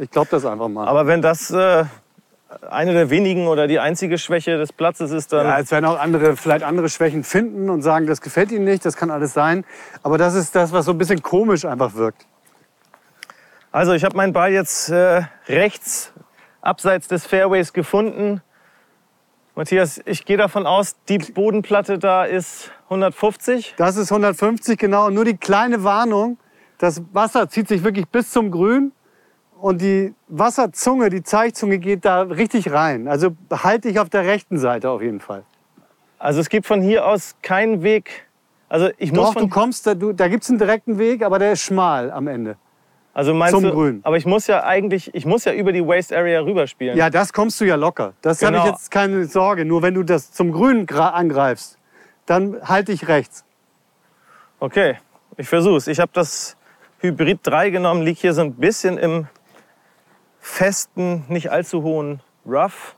Ich 0.00 0.10
glaube 0.10 0.26
das 0.32 0.44
einfach 0.44 0.66
mal. 0.68 0.88
Aber 0.88 1.06
wenn 1.06 1.22
das 1.22 1.50
äh, 1.52 1.84
eine 2.68 2.92
der 2.92 3.10
wenigen 3.10 3.46
oder 3.46 3.66
die 3.66 3.78
einzige 3.78 4.18
Schwäche 4.18 4.58
des 4.58 4.72
Platzes 4.72 5.12
ist, 5.12 5.32
dann. 5.32 5.46
ja, 5.46 5.58
es 5.58 5.70
werden 5.70 5.84
auch 5.84 5.98
andere 5.98 6.36
vielleicht 6.36 6.64
andere 6.64 6.88
Schwächen 6.88 7.22
finden 7.22 7.70
und 7.70 7.82
sagen, 7.82 8.06
das 8.06 8.20
gefällt 8.20 8.50
ihnen 8.50 8.64
nicht, 8.64 8.84
das 8.84 8.96
kann 8.96 9.10
alles 9.10 9.32
sein. 9.32 9.64
Aber 10.02 10.18
das 10.18 10.34
ist 10.34 10.54
das, 10.56 10.72
was 10.72 10.86
so 10.86 10.92
ein 10.92 10.98
bisschen 10.98 11.22
komisch 11.22 11.64
einfach 11.64 11.94
wirkt. 11.94 12.26
Also 13.72 13.92
ich 13.92 14.04
habe 14.04 14.16
meinen 14.16 14.32
Ball 14.32 14.52
jetzt 14.52 14.88
äh, 14.88 15.22
rechts 15.46 16.12
abseits 16.60 17.06
des 17.06 17.24
Fairways 17.24 17.72
gefunden. 17.72 18.42
Matthias, 19.54 20.00
ich 20.04 20.24
gehe 20.24 20.36
davon 20.36 20.66
aus, 20.66 20.96
die 21.08 21.18
Bodenplatte 21.18 21.98
da 21.98 22.24
ist 22.24 22.72
150. 22.84 23.74
Das 23.76 23.96
ist 23.96 24.10
150 24.10 24.78
genau. 24.78 25.10
Nur 25.10 25.24
die 25.24 25.36
kleine 25.36 25.84
Warnung, 25.84 26.38
das 26.78 27.02
Wasser 27.12 27.48
zieht 27.48 27.68
sich 27.68 27.84
wirklich 27.84 28.08
bis 28.08 28.30
zum 28.30 28.50
Grün 28.50 28.92
und 29.60 29.80
die 29.80 30.14
Wasserzunge, 30.28 31.10
die 31.10 31.22
Zeichzunge 31.22 31.78
geht 31.78 32.04
da 32.04 32.22
richtig 32.22 32.72
rein. 32.72 33.08
Also 33.08 33.36
halte 33.50 33.88
dich 33.88 33.98
auf 33.98 34.08
der 34.08 34.24
rechten 34.24 34.58
Seite 34.58 34.90
auf 34.90 35.02
jeden 35.02 35.20
Fall. 35.20 35.42
Also 36.18 36.40
es 36.40 36.48
gibt 36.48 36.66
von 36.66 36.82
hier 36.82 37.06
aus 37.06 37.36
keinen 37.42 37.82
Weg. 37.82 38.26
Also 38.68 38.90
ich 38.98 39.12
muss 39.12 39.28
Doch, 39.28 39.34
du 39.34 39.40
von, 39.40 39.50
kommst, 39.50 39.86
da, 39.86 39.94
du, 39.94 40.12
da 40.12 40.28
gibt 40.28 40.44
es 40.44 40.50
einen 40.50 40.58
direkten 40.58 40.98
Weg, 40.98 41.22
aber 41.24 41.38
der 41.38 41.52
ist 41.52 41.62
schmal 41.62 42.10
am 42.10 42.28
Ende. 42.28 42.56
also 43.14 43.34
meinst 43.34 43.54
zum 43.54 43.64
du, 43.64 43.72
Grün. 43.72 44.00
Aber 44.04 44.16
ich 44.16 44.26
muss 44.26 44.46
ja 44.46 44.62
eigentlich, 44.64 45.14
ich 45.14 45.26
muss 45.26 45.44
ja 45.44 45.52
über 45.52 45.72
die 45.72 45.84
Waste 45.84 46.16
Area 46.16 46.40
rüberspielen. 46.40 46.96
Ja, 46.96 47.10
das 47.10 47.32
kommst 47.32 47.60
du 47.60 47.64
ja 47.64 47.74
locker. 47.76 48.12
Das 48.22 48.42
habe 48.42 48.52
Genau. 48.52 48.64
ich 48.66 48.70
jetzt 48.70 48.90
keine 48.90 49.24
Sorge. 49.24 49.64
Nur 49.64 49.82
wenn 49.82 49.94
du 49.94 50.02
das 50.04 50.32
zum 50.32 50.52
Grün 50.52 50.88
angreifst, 50.88 51.78
dann 52.26 52.56
halte 52.62 52.92
ich 52.92 53.08
rechts. 53.08 53.44
Okay, 54.60 54.96
ich 55.36 55.48
versuch's. 55.48 55.86
Ich 55.86 55.98
habe 55.98 56.10
das 56.14 56.56
Hybrid 57.00 57.40
3 57.42 57.70
genommen, 57.70 58.02
liegt 58.02 58.20
hier 58.20 58.34
so 58.34 58.42
ein 58.42 58.54
bisschen 58.54 58.98
im 58.98 59.26
festen, 60.50 61.24
nicht 61.28 61.50
allzu 61.50 61.82
hohen 61.82 62.22
Rough 62.44 62.96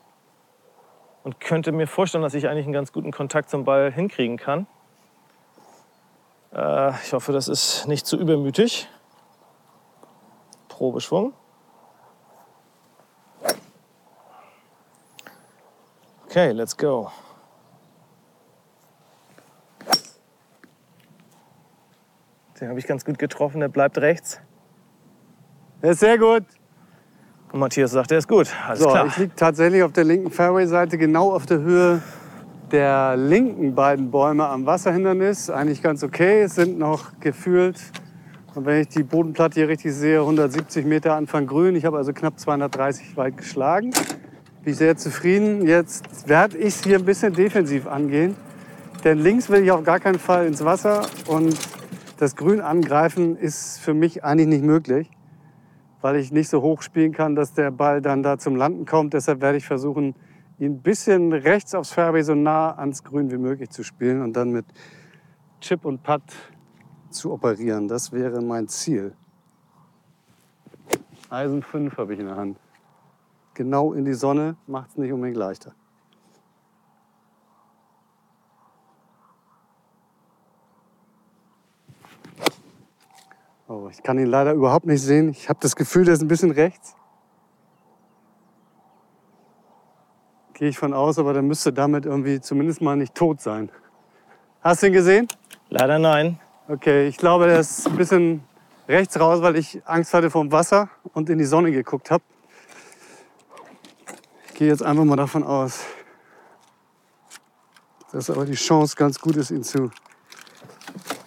und 1.23 1.39
könnte 1.39 1.71
mir 1.71 1.87
vorstellen, 1.87 2.23
dass 2.23 2.35
ich 2.35 2.49
eigentlich 2.49 2.65
einen 2.65 2.73
ganz 2.73 2.93
guten 2.93 3.13
Kontakt 3.13 3.51
zum 3.51 3.65
Ball 3.65 3.93
hinkriegen 3.93 4.37
kann. 4.37 4.67
Äh, 6.53 6.91
ich 7.05 7.13
hoffe, 7.13 7.33
das 7.33 7.49
ist 7.49 7.87
nicht 7.87 8.07
zu 8.07 8.17
übermütig. 8.17 8.89
Probeschwung. 10.69 11.35
Okay, 16.27 16.53
let's 16.53 16.77
go. 16.77 17.13
Den 22.59 22.69
habe 22.69 22.79
ich 22.79 22.87
ganz 22.87 23.05
gut 23.05 23.19
getroffen, 23.19 23.61
der 23.61 23.69
bleibt 23.69 23.99
rechts. 23.99 24.41
Das 25.83 25.93
ist 25.93 26.01
sehr 26.01 26.17
gut. 26.17 26.45
Und 27.53 27.61
Matthias 27.61 27.91
sagt, 27.91 28.11
der 28.11 28.19
ist 28.19 28.29
gut. 28.29 28.49
Alles 28.67 28.81
So, 28.81 28.89
klar. 28.89 29.07
ich 29.07 29.17
liege 29.19 29.33
tatsächlich 29.37 29.83
auf 29.83 29.93
der 29.93 30.05
linken 30.05 30.31
Fairway-Seite, 30.31 30.97
genau 30.97 31.33
auf 31.33 31.45
der 31.45 31.61
Höhe 31.61 32.03
der 32.71 33.15
linken 33.19 33.75
beiden 33.75 34.11
Bäume 34.11 34.47
am 34.47 34.65
Wasserhindernis. 34.65 35.51
Eigentlich 35.51 35.83
ganz 35.83 36.03
okay. 36.03 36.41
Es 36.41 36.55
sind 36.55 36.79
noch 36.79 37.21
gefühlt, 37.21 37.77
und 38.55 38.65
wenn 38.65 38.81
ich 38.81 38.89
die 38.89 39.03
Bodenplatte 39.03 39.61
hier 39.61 39.69
richtig 39.69 39.93
sehe, 39.93 40.21
170 40.21 40.87
Meter 40.87 41.15
Anfang 41.15 41.47
grün. 41.47 41.77
Ich 41.77 41.85
habe 41.85 41.99
also 41.99 42.15
knapp 42.15 42.41
230 42.41 43.19
weit 43.19 43.37
geschlagen. 43.37 43.91
Bin 44.63 44.73
ich 44.73 44.79
sehr 44.79 44.97
zufrieden. 44.97 45.67
Jetzt 45.67 46.27
werde 46.27 46.57
ich 46.57 46.69
es 46.69 46.83
hier 46.83 46.99
ein 46.99 47.05
bisschen 47.05 47.35
defensiv 47.35 47.87
angehen. 47.87 48.35
Denn 49.05 49.19
links 49.19 49.51
will 49.51 49.63
ich 49.63 49.71
auf 49.71 49.85
gar 49.85 50.01
keinen 50.01 50.19
Fall 50.19 50.47
ins 50.47 50.65
Wasser. 50.65 51.03
Und 51.27 51.55
das 52.19 52.35
Grün 52.35 52.63
angreifen 52.63 53.37
ist 53.37 53.79
für 53.79 53.93
mich 53.93 54.25
eigentlich 54.25 54.49
nicht 54.49 54.65
möglich 54.65 55.11
weil 56.03 56.17
ich 56.17 56.33
nicht 56.33 56.51
so 56.51 56.61
hoch 56.61 56.83
spielen 56.83 57.13
kann, 57.13 57.35
dass 57.35 57.55
der 57.55 57.71
Ball 57.71 58.03
dann 58.03 58.23
da 58.23 58.37
zum 58.37 58.57
Landen 58.57 58.85
kommt. 58.85 59.15
Deshalb 59.15 59.41
werde 59.41 59.57
ich 59.57 59.67
versuchen, 59.67 60.15
ihn 60.59 60.73
ein 60.73 60.83
bisschen 60.83 61.33
rechts 61.33 61.75
aufs 61.75 61.93
Fairway 61.93 62.23
so 62.23 62.35
nah 62.35 62.77
ans 62.77 63.03
Grün 63.03 63.31
wie 63.31 63.39
möglich 63.39 63.71
zu 63.71 63.83
spielen 63.83 64.21
und 64.21 64.35
dann 64.35 64.51
mit 64.51 64.67
Chip 65.61 65.85
und 65.85 66.03
Putt 66.03 66.23
zu 67.11 67.33
operieren. 67.33 67.89
Das 67.89 68.13
wäre 68.13 68.43
mein 68.43 68.69
Ziel. 68.69 69.15
Eisen 71.31 71.63
5 71.63 71.97
habe 71.97 72.15
ich 72.15 72.21
in 72.21 72.27
der 72.27 72.37
Hand. 72.37 72.59
Genau 73.55 73.93
in 73.93 74.05
die 74.05 74.15
Sonne 74.15 74.57
macht 74.67 74.91
es 74.91 74.97
nicht 74.97 75.13
unbedingt 75.13 75.39
leichter. 75.39 75.75
Oh, 83.73 83.89
ich 83.91 84.03
kann 84.03 84.19
ihn 84.19 84.27
leider 84.27 84.53
überhaupt 84.53 84.85
nicht 84.85 85.01
sehen. 85.01 85.31
Ich 85.31 85.49
habe 85.49 85.59
das 85.63 85.75
Gefühl, 85.75 86.05
der 86.05 86.13
ist 86.13 86.21
ein 86.21 86.29
bisschen 86.29 86.51
rechts. 86.51 86.95
Gehe 90.53 90.69
ich 90.69 90.79
von 90.79 90.93
aus, 90.93 91.19
aber 91.19 91.33
der 91.33 91.41
müsste 91.41 91.73
damit 91.73 92.05
irgendwie 92.05 92.39
zumindest 92.43 92.83
mal 92.83 92.97
nicht 92.97 93.15
tot 93.15 93.41
sein. 93.41 93.71
Hast 94.61 94.83
du 94.83 94.89
ihn 94.89 94.93
gesehen? 94.93 95.27
Leider 95.71 95.99
nein. 95.99 96.39
Okay, 96.69 97.09
ich 97.09 97.17
glaube, 97.17 97.47
der 97.47 97.61
ist 97.61 97.87
ein 97.87 97.97
bisschen 97.97 98.45
rechts 98.89 99.19
raus, 99.19 99.41
weil 99.41 99.57
ich 99.57 99.81
Angst 99.87 100.13
hatte 100.13 100.29
vor 100.29 100.43
dem 100.43 100.53
Wasser 100.53 100.91
und 101.15 101.31
in 101.31 101.39
die 101.39 101.47
Sonne 101.47 101.73
geguckt 101.73 102.11
habe. 102.11 102.23
Ich 104.49 104.55
gehe 104.55 104.69
jetzt 104.69 104.83
einfach 104.83 105.05
mal 105.05 105.17
davon 105.17 105.45
aus, 105.45 105.81
dass 108.13 108.29
aber 108.29 108.45
die 108.45 108.53
Chance 108.53 108.97
ganz 108.97 109.19
gut 109.19 109.37
ist, 109.37 109.51
ihn 109.51 109.63
zu 109.63 109.91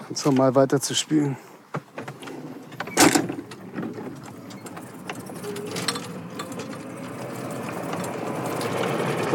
und 0.10 0.16
zwar 0.16 0.32
mal 0.32 0.54
weiter 0.54 0.80
zu 0.80 0.93
spielen. 0.93 1.36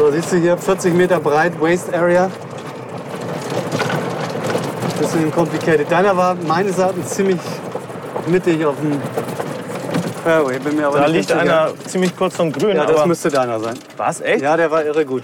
So, 0.01 0.09
siehst 0.09 0.31
du 0.31 0.37
hier 0.37 0.57
40 0.57 0.95
Meter 0.95 1.19
breit, 1.19 1.53
Waste 1.61 1.93
Area. 1.95 2.27
Bisschen 4.97 5.31
complicated. 5.31 5.91
Deiner 5.91 6.17
war 6.17 6.33
meines 6.47 6.79
Erachtens 6.79 7.09
ziemlich 7.11 7.39
mittig 8.25 8.65
auf 8.65 8.73
dem 8.81 8.99
Fairway. 10.23 10.57
Bin 10.57 10.75
mir 10.77 10.87
aber 10.87 11.01
Da 11.01 11.05
liegt 11.05 11.27
sicher. 11.27 11.39
einer 11.41 11.69
ziemlich 11.85 12.17
kurz 12.17 12.35
vom 12.35 12.51
Grün. 12.51 12.77
Ja, 12.77 12.87
das 12.87 13.05
müsste 13.05 13.29
deiner 13.29 13.59
sein. 13.59 13.75
was 13.95 14.21
echt? 14.21 14.41
Ja, 14.41 14.57
der 14.57 14.71
war 14.71 14.83
irre 14.83 15.05
gut. 15.05 15.21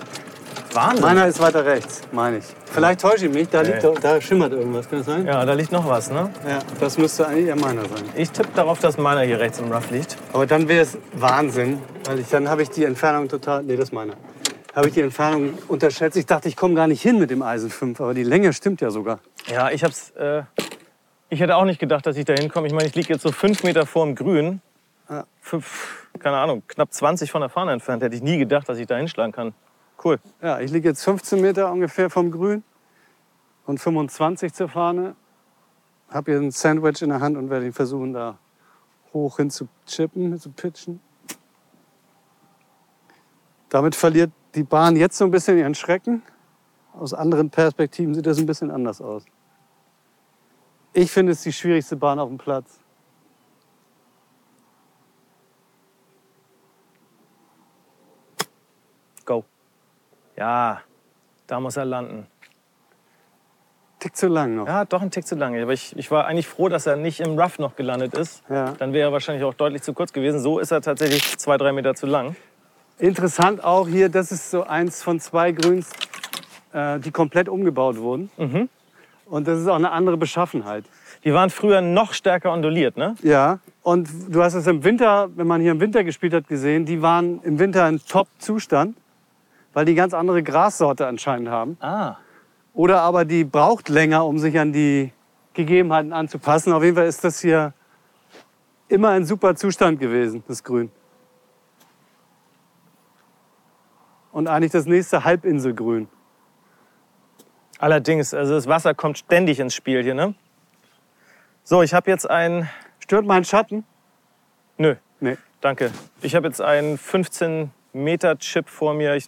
Wahnsinn. 0.76 1.02
Meiner 1.02 1.26
ist 1.26 1.40
weiter 1.42 1.66
rechts, 1.66 2.02
meine 2.12 2.38
ich. 2.38 2.46
Vielleicht 2.66 3.02
täusche 3.02 3.26
ich 3.26 3.34
mich, 3.34 3.50
da, 3.50 3.62
liegt, 3.62 3.84
doch- 3.84 3.98
da 3.98 4.22
schimmert 4.22 4.52
irgendwas, 4.54 4.88
kann 4.88 5.00
das 5.00 5.08
sein? 5.08 5.26
Ja, 5.26 5.44
da 5.44 5.54
liegt 5.54 5.72
noch 5.72 5.90
was, 5.90 6.12
ne? 6.12 6.30
Ja, 6.48 6.60
das 6.80 7.00
müsste 7.00 7.26
eigentlich 7.26 7.48
eher 7.48 7.56
meiner 7.56 7.82
sein. 7.82 8.04
Ich 8.16 8.30
tippe 8.30 8.50
darauf, 8.54 8.78
dass 8.78 8.96
meiner 9.00 9.22
hier 9.22 9.40
rechts 9.40 9.58
im 9.58 9.72
Rough 9.72 9.90
liegt. 9.90 10.18
Aber 10.34 10.46
dann 10.46 10.68
wäre 10.68 10.84
es 10.84 11.00
Wahnsinn, 11.14 11.82
weil 12.06 12.20
ich, 12.20 12.30
dann 12.30 12.48
habe 12.48 12.62
ich 12.62 12.70
die 12.70 12.84
Entfernung 12.86 13.28
total. 13.28 13.64
Nee, 13.64 13.76
das 13.76 13.86
ist 13.86 13.92
meiner. 13.94 14.14
Habe 14.78 14.90
ich 14.90 14.94
die 14.94 15.02
Entfernung 15.02 15.58
unterschätzt. 15.70 16.18
Ich 16.18 16.28
dachte, 16.28 16.48
ich 16.48 16.56
komme 16.56 16.76
gar 16.76 16.86
nicht 16.86 17.02
hin 17.02 17.18
mit 17.18 17.32
dem 17.32 17.42
Eisen 17.42 17.72
5, 17.72 18.00
aber 18.00 18.14
die 18.14 18.22
Länge 18.22 18.54
stimmt 18.54 18.80
ja 18.80 18.92
sogar. 18.92 19.22
Ja, 19.48 19.72
ich 19.72 19.84
hab's. 19.84 20.12
Äh, 20.12 20.44
ich 21.30 21.40
hätte 21.40 21.56
auch 21.56 21.66
nicht 21.66 21.80
gedacht, 21.80 22.06
dass 22.06 22.16
ich 22.16 22.26
da 22.26 22.36
hinkomme. 22.36 22.68
Ich 22.68 22.74
meine, 22.74 22.88
ich 22.88 22.94
liege 22.94 23.12
jetzt 23.12 23.24
so 23.24 23.32
fünf 23.32 23.64
Meter 23.64 23.88
vor 23.88 24.06
dem 24.06 24.14
Grün. 24.14 24.62
Ja. 25.10 25.26
Fünf, 25.42 26.08
keine 26.20 26.38
Ahnung, 26.38 26.62
knapp 26.68 26.94
20 26.94 27.32
von 27.32 27.42
der 27.42 27.50
Fahne 27.50 27.72
entfernt. 27.72 28.04
Hätte 28.04 28.16
ich 28.16 28.22
nie 28.22 28.38
gedacht, 28.38 28.70
dass 28.70 28.78
ich 28.78 28.86
da 28.86 28.98
hinschlagen 28.98 29.32
kann. 29.32 29.56
Cool. 30.06 30.20
Ja, 30.44 30.60
ich 30.60 30.70
liege 30.70 30.90
jetzt 30.90 31.04
15 31.04 31.42
Meter 31.42 31.72
ungefähr 31.72 32.12
vom 32.12 32.30
Grün 32.30 32.64
und 33.66 33.80
25 33.80 34.54
zur 34.54 34.70
Fahne. 34.70 35.16
Habe 36.08 36.34
hier 36.34 36.40
ein 36.40 36.52
Sandwich 36.52 37.02
in 37.02 37.10
der 37.10 37.20
Hand 37.20 37.36
und 37.36 37.50
werde 37.50 37.66
ihn 37.66 37.74
versuchen, 37.74 38.14
da 38.14 38.38
hoch 39.12 39.38
hin 39.38 39.50
zu 39.50 39.68
chippen, 39.88 40.40
zu 40.40 40.52
pitchen. 40.52 41.00
Damit 43.70 43.96
verliert 43.96 44.30
die 44.58 44.64
Bahn 44.64 44.95
jetzt 44.95 45.18
so 45.18 45.26
ein 45.26 45.32
bisschen 45.32 45.58
ihren 45.58 45.76
Schrecken. 45.76 46.24
Aus 46.93 47.14
anderen 47.14 47.49
Perspektiven 47.49 48.14
sieht 48.16 48.26
das 48.26 48.39
ein 48.39 48.47
bisschen 48.47 48.72
anders 48.72 49.01
aus. 49.01 49.24
Ich 50.93 51.12
finde 51.12 51.34
es 51.34 51.43
die 51.43 51.53
schwierigste 51.53 51.95
Bahn 51.95 52.18
auf 52.18 52.28
dem 52.28 52.39
Platz. 52.39 52.80
Go. 59.26 59.45
Ja, 60.36 60.82
da 61.45 61.60
muss 61.60 61.78
er 61.78 61.86
landen. 61.86 62.26
Tick 63.99 64.16
zu 64.16 64.28
lang 64.28 64.55
noch. 64.55 64.68
Ja, 64.68 64.86
doch 64.86 65.01
ein 65.01 65.12
Tick 65.12 65.28
zu 65.28 65.36
lange. 65.36 65.62
Aber 65.62 65.74
ich, 65.74 65.95
ich 65.97 66.10
war 66.10 66.26
eigentlich 66.26 66.47
froh, 66.47 66.70
dass 66.70 66.88
er 66.88 66.95
nicht 66.95 67.20
im 67.20 67.38
Rough 67.38 67.60
noch 67.60 67.76
gelandet 67.76 68.14
ist. 68.16 68.43
Ja. 68.49 68.74
Dann 68.74 68.93
wäre 68.93 69.10
er 69.10 69.12
wahrscheinlich 69.12 69.43
auch 69.43 69.53
deutlich 69.53 69.82
zu 69.84 69.93
kurz 69.93 70.14
gewesen. 70.14 70.39
So 70.39 70.60
ist 70.60 70.72
er 70.72 70.82
tatsächlich 70.82 71.38
zwei, 71.38 71.58
drei 71.58 71.72
Meter 71.74 71.93
zu 71.93 72.05
lang. 72.05 72.36
Interessant 73.00 73.64
auch 73.64 73.88
hier, 73.88 74.10
das 74.10 74.32
ist 74.32 74.50
so 74.50 74.64
eins 74.64 75.04
von 75.04 75.20
zwei 75.20 75.52
Grüns, 75.52 75.91
äh, 76.74 77.00
die 77.00 77.12
komplett 77.12 77.48
umgebaut 77.48 77.98
wurden. 77.98 78.32
Mhm. 78.38 78.70
Und 79.26 79.48
das 79.48 79.60
ist 79.60 79.68
auch 79.68 79.76
eine 79.76 79.91
andere 79.91 80.18
Beschaffenheit. 80.18 80.86
Die 81.24 81.34
waren 81.34 81.50
früher 81.50 81.82
noch 81.82 82.14
stärker 82.14 82.52
onduliert, 82.52 82.98
ne? 82.98 83.16
Ja, 83.22 83.60
und 83.84 84.10
du 84.30 84.41
hast 84.41 84.54
es 84.54 84.66
im 84.68 84.84
Winter, 84.84 85.30
wenn 85.36 85.45
man 85.45 85.62
hier 85.62 85.72
im 85.72 85.80
Winter 85.80 86.04
gespielt 86.04 86.34
hat, 86.34 86.48
gesehen, 86.48 86.86
die 86.86 87.02
waren 87.02 87.41
im 87.43 87.60
Winter 87.60 87.88
in 87.88 88.00
Top-Zustand, 88.00 88.98
weil 89.74 89.86
die 89.86 89.95
ganz 89.95 90.14
andere 90.14 90.41
Grassorte 90.41 91.06
anscheinend 91.06 91.50
haben. 91.50 91.78
Ah. 91.82 92.18
Oder 92.74 93.02
aber 93.02 93.26
die 93.26 93.43
braucht 93.43 93.89
länger, 93.89 94.26
um 94.26 94.39
sich 94.39 94.58
an 94.58 94.72
die 94.72 95.12
Gegebenheiten 95.54 96.14
anzupassen. 96.14 96.74
Auf 96.74 96.84
jeden 96.84 96.95
Fall 96.95 97.08
ist 97.08 97.24
das 97.24 97.41
hier 97.41 97.74
immer 98.88 99.10
ein 99.10 99.26
super 99.26 99.56
Zustand 99.56 100.00
gewesen, 100.00 100.43
das 100.48 100.64
Grün. 100.64 100.89
Und 104.38 104.48
eigentlich 104.48 104.72
das 104.72 104.86
nächste 104.86 105.24
Halbinselgrün. 105.24 106.08
Allerdings, 107.80 108.36
also 108.36 108.54
das 108.54 108.68
Wasser 108.68 108.94
kommt 108.94 109.18
ständig 109.18 109.60
ins 109.60 109.74
Spiel 109.74 110.04
hier, 110.04 110.14
ne? 110.14 110.36
So, 111.64 111.82
ich 111.82 111.96
habe 111.96 112.12
jetzt 112.12 112.30
ein. 112.30 112.70
Stört 113.00 113.26
mein 113.26 113.46
Schatten? 113.46 113.84
Nö, 114.78 114.94
Nee. 115.22 115.38
danke. 115.60 115.92
Ich 116.22 116.36
habe 116.36 116.46
jetzt 116.46 116.62
einen 116.62 117.00
15 117.00 117.72
Meter 117.94 118.38
Chip 118.38 118.70
vor 118.70 118.94
mir. 118.94 119.16
Ich 119.16 119.28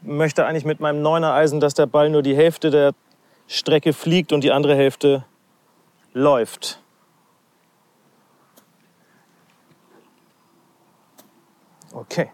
möchte 0.00 0.46
eigentlich 0.46 0.64
mit 0.64 0.78
meinem 0.78 1.02
Neuner 1.02 1.32
Eisen, 1.32 1.58
dass 1.58 1.74
der 1.74 1.86
Ball 1.86 2.08
nur 2.08 2.22
die 2.22 2.36
Hälfte 2.36 2.70
der 2.70 2.92
Strecke 3.48 3.92
fliegt 3.92 4.32
und 4.32 4.44
die 4.44 4.52
andere 4.52 4.76
Hälfte 4.76 5.24
läuft. 6.12 6.80
Okay. 11.92 12.30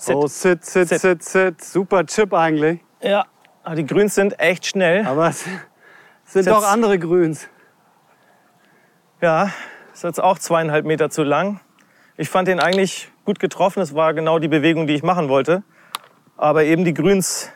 Sit. 0.00 0.16
Oh, 0.16 0.26
sit, 0.26 0.64
sit, 0.64 0.88
Sit. 0.88 1.00
sit, 1.02 1.22
sit. 1.22 1.62
Super 1.62 2.06
Chip 2.06 2.32
eigentlich. 2.32 2.80
Ja, 3.02 3.26
aber 3.62 3.74
die 3.74 3.84
Grüns 3.84 4.14
sind 4.14 4.40
echt 4.40 4.64
schnell. 4.64 5.06
Aber 5.06 5.28
es 5.28 5.44
sind 6.24 6.46
doch 6.46 6.66
andere 6.66 6.98
Grüns. 6.98 7.48
Ja, 9.20 9.50
ist 9.92 10.02
jetzt 10.02 10.18
auch 10.18 10.38
zweieinhalb 10.38 10.86
Meter 10.86 11.10
zu 11.10 11.22
lang. 11.22 11.60
Ich 12.16 12.30
fand 12.30 12.48
den 12.48 12.60
eigentlich 12.60 13.12
gut 13.26 13.40
getroffen. 13.40 13.82
Es 13.82 13.94
war 13.94 14.14
genau 14.14 14.38
die 14.38 14.48
Bewegung, 14.48 14.86
die 14.86 14.94
ich 14.94 15.02
machen 15.02 15.28
wollte. 15.28 15.64
Aber 16.38 16.64
eben 16.64 16.86
die 16.86 16.94
Grüns 16.94 17.52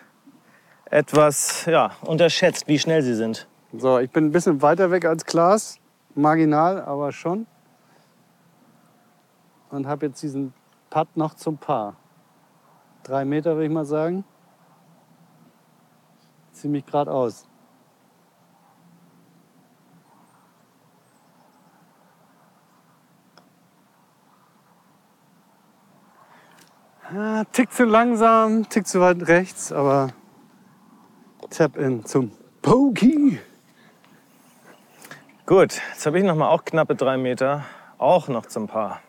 etwas 0.90 1.64
ja, 1.64 1.92
unterschätzt, 2.02 2.68
wie 2.68 2.78
schnell 2.78 3.00
sie 3.00 3.14
sind. 3.14 3.48
So, 3.72 3.98
ich 4.00 4.10
bin 4.10 4.26
ein 4.26 4.32
bisschen 4.32 4.60
weiter 4.60 4.90
weg 4.90 5.06
als 5.06 5.24
Klaas. 5.24 5.78
Marginal, 6.14 6.82
aber 6.82 7.10
schon. 7.10 7.46
Und 9.70 9.86
habe 9.86 10.06
jetzt 10.06 10.22
diesen 10.22 10.52
Putt 10.90 11.16
noch 11.16 11.32
zum 11.32 11.56
Paar. 11.56 11.96
Drei 13.04 13.24
Meter, 13.24 13.54
würde 13.54 13.66
ich 13.66 13.72
mal 13.72 13.84
sagen. 13.84 14.24
Ziemlich 16.52 16.84
geradeaus. 16.84 17.46
Ah, 27.14 27.44
tick 27.52 27.72
zu 27.72 27.84
langsam, 27.84 28.68
tick 28.68 28.88
zu 28.88 29.00
weit 29.00 29.28
rechts, 29.28 29.70
aber 29.70 30.08
Tap 31.50 31.76
in 31.76 32.04
zum 32.04 32.32
Pokey. 32.62 33.38
Gut, 35.46 35.80
jetzt 35.92 36.04
habe 36.04 36.18
ich 36.18 36.24
noch 36.24 36.34
mal 36.34 36.48
auch 36.48 36.64
knappe 36.64 36.96
drei 36.96 37.16
Meter. 37.16 37.64
Auch 37.96 38.26
noch 38.26 38.46
zum 38.46 38.66
Paar. 38.66 39.03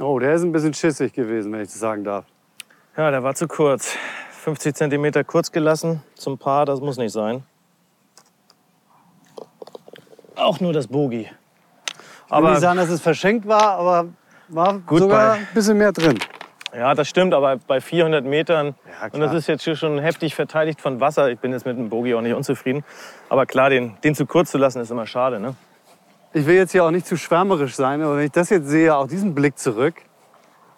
Oh, 0.00 0.18
der 0.18 0.34
ist 0.34 0.42
ein 0.42 0.52
bisschen 0.52 0.74
schissig 0.74 1.12
gewesen, 1.12 1.52
wenn 1.52 1.60
ich 1.60 1.68
das 1.68 1.78
sagen 1.80 2.04
darf. 2.04 2.24
Ja, 2.96 3.10
der 3.10 3.22
war 3.22 3.34
zu 3.34 3.48
kurz. 3.48 3.94
50 4.42 4.74
Zentimeter 4.74 5.24
kurz 5.24 5.50
gelassen 5.52 6.02
zum 6.14 6.38
Paar, 6.38 6.64
das 6.64 6.80
muss 6.80 6.96
nicht 6.96 7.12
sein. 7.12 7.42
Auch 10.36 10.60
nur 10.60 10.72
das 10.72 10.86
Bogie. 10.86 11.22
Ich 11.22 11.30
will 11.30 11.98
Aber 12.30 12.50
nicht 12.50 12.60
sagen, 12.60 12.78
dass 12.78 12.88
es 12.90 13.00
verschenkt 13.00 13.46
war, 13.48 13.62
aber 13.78 14.06
war 14.48 14.78
Gut 14.80 15.00
sogar 15.00 15.34
bei- 15.34 15.40
ein 15.40 15.48
bisschen 15.52 15.76
mehr 15.76 15.92
drin. 15.92 16.18
Ja, 16.74 16.94
das 16.94 17.08
stimmt, 17.08 17.34
aber 17.34 17.56
bei 17.56 17.80
400 17.80 18.24
Metern, 18.24 18.74
Ja, 19.00 19.08
und 19.12 19.20
das 19.20 19.32
ist 19.32 19.46
jetzt 19.48 19.64
hier 19.64 19.74
schon 19.74 19.98
heftig 19.98 20.34
verteidigt 20.34 20.80
von 20.80 21.00
Wasser, 21.00 21.30
ich 21.30 21.38
bin 21.38 21.52
jetzt 21.52 21.64
mit 21.66 21.76
dem 21.78 21.88
Bogie 21.88 22.14
auch 22.14 22.20
nicht 22.20 22.34
unzufrieden, 22.34 22.84
aber 23.30 23.46
klar, 23.46 23.70
den, 23.70 23.96
den 24.04 24.14
zu 24.14 24.26
kurz 24.26 24.50
zu 24.50 24.58
lassen, 24.58 24.80
ist 24.80 24.90
immer 24.90 25.06
schade. 25.06 25.40
Ne? 25.40 25.54
Ich 26.34 26.46
will 26.46 26.56
jetzt 26.56 26.72
hier 26.72 26.84
auch 26.84 26.90
nicht 26.90 27.06
zu 27.06 27.16
schwärmerisch 27.16 27.74
sein, 27.74 28.02
aber 28.02 28.18
wenn 28.18 28.26
ich 28.26 28.32
das 28.32 28.50
jetzt 28.50 28.68
sehe, 28.68 28.94
auch 28.94 29.06
diesen 29.06 29.34
Blick 29.34 29.58
zurück, 29.58 29.94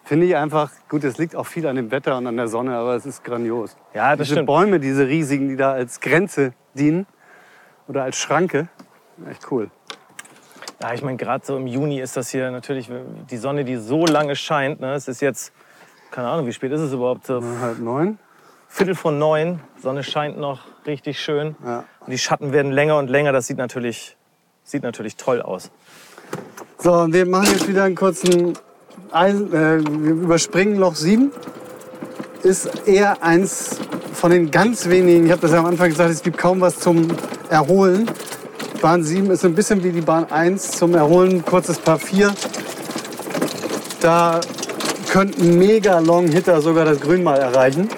finde 0.05 0.27
ich 0.27 0.37
einfach, 0.37 0.71
gut, 0.89 1.03
es 1.03 1.19
liegt 1.19 1.35
auch 1.35 1.47
viel 1.47 1.67
an 1.67 1.75
dem 1.75 1.91
Wetter 1.91 2.17
und 2.17 2.27
an 2.27 2.37
der 2.37 2.47
Sonne, 2.47 2.77
aber 2.77 2.95
es 2.95 3.05
ist 3.05 3.25
grandios. 3.25 3.77
Ja, 3.93 4.11
das 4.11 4.29
diese 4.29 4.37
stimmt. 4.37 4.47
Bäume, 4.47 4.79
diese 4.79 5.09
riesigen, 5.09 5.49
die 5.49 5.57
da 5.57 5.73
als 5.73 6.01
Grenze 6.01 6.53
dienen 6.75 7.07
oder 7.89 8.05
als 8.05 8.17
Schranke, 8.17 8.69
echt 9.29 9.51
cool. 9.51 9.71
Ja, 10.81 10.95
ich 10.95 11.03
meine, 11.03 11.17
gerade 11.17 11.45
so 11.45 11.57
im 11.57 11.67
Juni 11.67 12.01
ist 12.01 12.17
das 12.17 12.31
hier 12.31 12.51
natürlich 12.53 12.89
die 13.31 13.37
Sonne, 13.37 13.65
die 13.65 13.77
so 13.77 14.07
lange 14.07 14.37
scheint. 14.37 14.81
Ne? 14.81 14.95
Es 14.95 15.09
ist 15.09 15.21
jetzt, 15.21 15.53
keine 16.11 16.29
Ahnung, 16.29 16.47
wie 16.47 16.53
spät 16.53 16.73
ist 16.73 16.81
es 16.81 16.93
überhaupt? 16.93 17.27
So 17.27 17.43
Halb 17.61 17.81
neun. 17.81 18.19
Viertel 18.69 18.95
vor 18.95 19.11
neun, 19.11 19.61
Sonne 19.83 20.05
scheint 20.05 20.39
noch 20.39 20.61
richtig 20.87 21.21
schön. 21.21 21.57
Ja. 21.65 21.85
Und 22.01 22.11
die 22.11 22.19
Schatten 22.19 22.53
werden 22.53 22.71
länger 22.71 22.99
und 22.99 23.11
länger, 23.11 23.33
das 23.33 23.49
sieht 23.49 23.59
natürlich, 23.59 24.17
sieht 24.71 24.83
natürlich 24.83 25.17
toll 25.17 25.43
aus. 25.43 25.71
So, 26.79 26.93
und 26.93 27.13
wir 27.13 27.27
machen 27.27 27.49
jetzt 27.53 27.69
wieder 27.69 27.85
einen 27.85 27.95
kurzen 27.95 28.55
Eisen, 29.11 29.53
äh, 29.53 29.81
wir 29.85 30.13
überspringen 30.13 30.77
Loch 30.77 30.95
7. 30.95 31.31
Ist 32.43 32.87
eher 32.87 33.23
eins 33.23 33.79
von 34.15 34.31
den 34.31 34.51
ganz 34.51 34.89
wenigen, 34.89 35.27
ich 35.27 35.33
habe 35.33 35.43
das 35.43 35.53
ja 35.53 35.59
am 35.59 35.67
Anfang 35.67 35.91
gesagt, 35.91 36.11
es 36.11 36.23
gibt 36.23 36.39
kaum 36.39 36.61
was 36.61 36.79
zum 36.79 37.09
Erholen. 37.51 38.11
Bahn 38.81 39.03
7 39.03 39.31
ist 39.31 39.45
ein 39.45 39.55
bisschen 39.55 39.85
wie 39.85 39.91
die 39.91 40.01
Bahn 40.01 40.31
1 40.31 40.73
zum 40.73 40.95
Erholen, 40.95 41.45
kurzes 41.45 41.79
Paar 41.79 41.99
4. 41.99 42.33
Da 44.01 44.41
könnten 45.11 45.59
mega 45.59 45.99
Long 45.99 46.29
Hitter 46.29 46.63
sogar 46.63 46.87
das 46.87 47.01
Grün 47.01 47.23
mal 47.23 47.37
erreichen. 47.37 47.89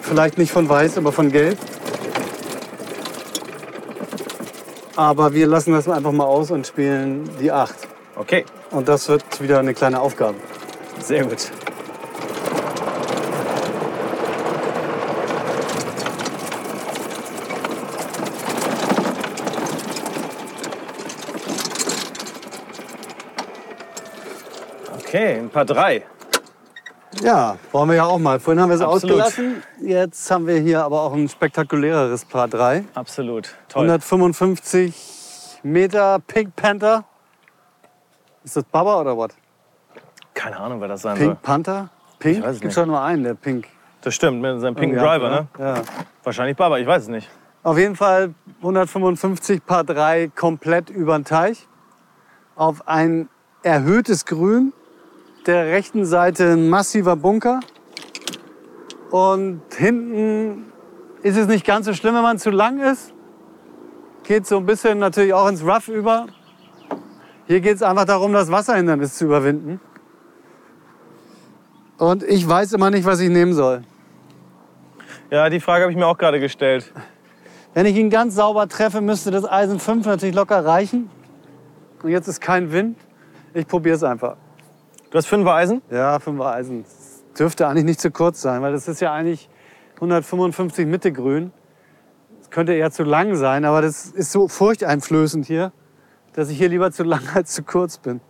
Vielleicht 0.00 0.38
nicht 0.38 0.52
von 0.52 0.68
Weiß, 0.68 0.96
aber 0.96 1.12
von 1.12 1.30
Gelb. 1.30 1.58
Aber 5.00 5.32
wir 5.32 5.46
lassen 5.46 5.72
das 5.72 5.88
einfach 5.88 6.12
mal 6.12 6.26
aus 6.26 6.50
und 6.50 6.66
spielen 6.66 7.26
die 7.40 7.50
8. 7.50 7.74
Okay, 8.16 8.44
Und 8.70 8.86
das 8.86 9.08
wird 9.08 9.40
wieder 9.40 9.58
eine 9.58 9.72
kleine 9.72 9.98
Aufgabe. 9.98 10.36
sehr 10.98 11.24
gut. 11.24 11.50
Okay, 24.98 25.38
ein 25.38 25.48
paar 25.48 25.64
drei. 25.64 26.04
Ja, 27.22 27.56
brauchen 27.70 27.90
wir 27.90 27.96
ja 27.96 28.04
auch 28.04 28.18
mal. 28.18 28.40
Vorhin 28.40 28.62
haben 28.62 28.70
wir 28.70 28.76
es 28.76 28.80
Absolut. 28.80 29.20
ausgelassen. 29.22 29.62
Jetzt 29.80 30.30
haben 30.30 30.46
wir 30.46 30.58
hier 30.58 30.84
aber 30.84 31.02
auch 31.02 31.12
ein 31.12 31.28
spektakuläreres 31.28 32.24
Paar 32.24 32.48
3. 32.48 32.84
Absolut. 32.94 33.54
Toll. 33.68 33.82
155 33.82 35.60
Meter 35.62 36.18
Pink 36.26 36.56
Panther. 36.56 37.04
Ist 38.42 38.56
das 38.56 38.64
Baba 38.64 39.00
oder 39.00 39.16
was? 39.18 39.30
Keine 40.32 40.58
Ahnung, 40.58 40.80
wer 40.80 40.88
das 40.88 41.02
sein 41.02 41.16
soll. 41.16 41.26
Pink 41.26 41.42
Panther? 41.42 41.90
Pink? 42.18 42.38
Ich 42.38 42.42
weiß 42.42 42.54
es 42.56 42.60
Gibt 42.60 42.72
schon 42.72 42.88
nur 42.88 43.00
einen, 43.00 43.24
der 43.24 43.34
Pink. 43.34 43.66
Das 44.00 44.14
stimmt, 44.14 44.40
mit 44.40 44.60
seinem 44.60 44.74
pinken 44.74 44.98
Driver, 44.98 45.28
ne? 45.28 45.48
Ja. 45.58 45.74
Wahrscheinlich 46.24 46.56
Baba, 46.56 46.78
ich 46.78 46.86
weiß 46.86 47.02
es 47.02 47.08
nicht. 47.08 47.28
Auf 47.62 47.76
jeden 47.76 47.96
Fall 47.96 48.32
155 48.60 49.66
Paar 49.66 49.84
3 49.84 50.28
komplett 50.34 50.88
über 50.88 51.18
den 51.18 51.24
Teich. 51.26 51.68
Auf 52.56 52.88
ein 52.88 53.28
erhöhtes 53.62 54.24
Grün. 54.24 54.72
Der 55.46 55.66
rechten 55.66 56.04
Seite 56.04 56.52
ein 56.52 56.68
massiver 56.68 57.16
Bunker. 57.16 57.60
Und 59.10 59.62
hinten 59.74 60.70
ist 61.22 61.36
es 61.36 61.46
nicht 61.46 61.66
ganz 61.66 61.86
so 61.86 61.94
schlimm, 61.94 62.14
wenn 62.14 62.22
man 62.22 62.38
zu 62.38 62.50
lang 62.50 62.80
ist. 62.80 63.12
Geht 64.24 64.46
so 64.46 64.58
ein 64.58 64.66
bisschen 64.66 64.98
natürlich 64.98 65.32
auch 65.32 65.48
ins 65.48 65.64
Rough 65.64 65.88
über. 65.88 66.26
Hier 67.46 67.60
geht 67.60 67.76
es 67.76 67.82
einfach 67.82 68.04
darum, 68.04 68.32
das 68.32 68.50
Wasserhindernis 68.50 69.16
zu 69.16 69.24
überwinden. 69.24 69.80
Und 71.98 72.22
ich 72.22 72.46
weiß 72.46 72.74
immer 72.74 72.90
nicht, 72.90 73.04
was 73.04 73.20
ich 73.20 73.30
nehmen 73.30 73.54
soll. 73.54 73.82
Ja, 75.30 75.48
die 75.48 75.60
Frage 75.60 75.82
habe 75.82 75.92
ich 75.92 75.98
mir 75.98 76.06
auch 76.06 76.18
gerade 76.18 76.38
gestellt. 76.38 76.92
Wenn 77.72 77.86
ich 77.86 77.96
ihn 77.96 78.10
ganz 78.10 78.34
sauber 78.34 78.68
treffe, 78.68 79.00
müsste 79.00 79.30
das 79.30 79.44
Eisen 79.44 79.80
5 79.80 80.06
natürlich 80.06 80.34
locker 80.34 80.64
reichen. 80.64 81.10
Und 82.02 82.10
jetzt 82.10 82.28
ist 82.28 82.40
kein 82.40 82.72
Wind. 82.72 82.98
Ich 83.54 83.66
probiere 83.66 83.96
es 83.96 84.02
einfach. 84.02 84.36
Du 85.10 85.18
hast 85.18 85.26
fünfer 85.26 85.54
Eisen? 85.54 85.82
Ja, 85.90 86.20
5 86.20 86.40
Eisen. 86.40 86.84
Das 86.84 87.24
dürfte 87.36 87.66
eigentlich 87.66 87.84
nicht 87.84 88.00
zu 88.00 88.12
kurz 88.12 88.40
sein, 88.40 88.62
weil 88.62 88.70
das 88.70 88.86
ist 88.86 89.00
ja 89.00 89.12
eigentlich 89.12 89.50
155 89.96 90.86
Mitte 90.86 91.10
grün. 91.10 91.52
Das 92.38 92.50
könnte 92.50 92.74
eher 92.74 92.92
zu 92.92 93.02
lang 93.02 93.34
sein, 93.34 93.64
aber 93.64 93.82
das 93.82 94.06
ist 94.06 94.30
so 94.30 94.46
furchteinflößend 94.46 95.46
hier, 95.46 95.72
dass 96.34 96.48
ich 96.48 96.58
hier 96.58 96.68
lieber 96.68 96.92
zu 96.92 97.02
lang 97.02 97.22
als 97.34 97.52
zu 97.54 97.64
kurz 97.64 97.98
bin. 97.98 98.20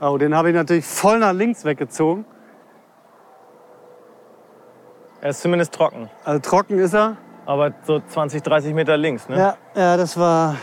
Oh, 0.00 0.18
den 0.18 0.34
habe 0.34 0.48
ich 0.50 0.56
natürlich 0.56 0.84
voll 0.84 1.20
nach 1.20 1.32
links 1.32 1.64
weggezogen. 1.64 2.24
Er 5.26 5.30
ist 5.30 5.40
zumindest 5.40 5.74
trocken. 5.74 6.08
Also 6.22 6.38
trocken 6.38 6.78
ist 6.78 6.94
er. 6.94 7.16
Aber 7.46 7.74
so 7.82 7.98
20, 7.98 8.44
30 8.44 8.72
Meter 8.74 8.96
links, 8.96 9.28
ne? 9.28 9.36
Ja, 9.36 9.56
ja, 9.74 9.96
das 9.96 10.16
war. 10.16 10.54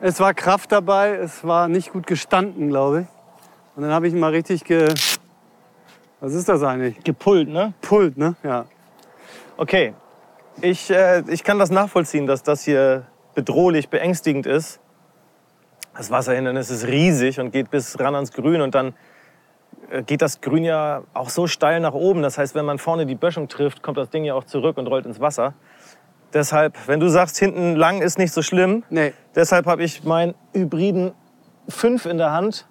Es 0.00 0.20
war 0.20 0.32
Kraft 0.32 0.70
dabei, 0.70 1.16
es 1.16 1.42
war 1.42 1.66
nicht 1.66 1.92
gut 1.92 2.06
gestanden, 2.06 2.68
glaube 2.68 3.00
ich. 3.00 3.06
Und 3.74 3.82
dann 3.82 3.90
habe 3.90 4.06
ich 4.06 4.14
ihn 4.14 4.20
mal 4.20 4.30
richtig 4.30 4.62
ge. 4.62 4.94
Was 6.20 6.34
ist 6.34 6.48
das 6.48 6.62
eigentlich? 6.62 7.02
Gepult, 7.02 7.48
ne? 7.48 7.74
Pult, 7.80 8.16
ne? 8.16 8.36
Ja. 8.44 8.66
Okay. 9.56 9.94
Ich, 10.60 10.88
äh, 10.88 11.24
ich 11.26 11.42
kann 11.42 11.58
das 11.58 11.70
nachvollziehen, 11.70 12.28
dass 12.28 12.44
das 12.44 12.62
hier 12.62 13.08
bedrohlich, 13.34 13.88
beängstigend 13.88 14.46
ist. 14.46 14.78
Das 15.96 16.12
Wasserhindernis 16.12 16.70
ist 16.70 16.86
riesig 16.86 17.40
und 17.40 17.50
geht 17.50 17.72
bis 17.72 17.98
ran 17.98 18.14
ans 18.14 18.30
Grün 18.30 18.60
und 18.60 18.76
dann 18.76 18.94
geht 20.06 20.22
das 20.22 20.40
Grün 20.40 20.64
ja 20.64 21.02
auch 21.12 21.28
so 21.28 21.46
steil 21.46 21.80
nach 21.80 21.94
oben. 21.94 22.22
Das 22.22 22.38
heißt, 22.38 22.54
wenn 22.54 22.64
man 22.64 22.78
vorne 22.78 23.06
die 23.06 23.14
Böschung 23.14 23.48
trifft, 23.48 23.82
kommt 23.82 23.98
das 23.98 24.10
Ding 24.10 24.24
ja 24.24 24.34
auch 24.34 24.44
zurück 24.44 24.76
und 24.78 24.86
rollt 24.86 25.06
ins 25.06 25.20
Wasser. 25.20 25.54
Deshalb, 26.32 26.76
wenn 26.88 26.98
du 27.00 27.08
sagst, 27.08 27.38
hinten 27.38 27.76
lang 27.76 28.02
ist 28.02 28.18
nicht 28.18 28.32
so 28.32 28.42
schlimm, 28.42 28.82
Nee. 28.90 29.12
deshalb 29.34 29.66
habe 29.66 29.84
ich 29.84 30.02
meinen 30.04 30.34
Hybriden 30.52 31.12
5 31.68 32.06
in 32.06 32.18
der 32.18 32.32
Hand. 32.32 32.66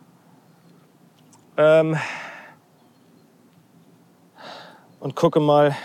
Ähm, 1.55 1.95
und 4.99 5.15
gucke 5.15 5.39
mal, 5.39 5.75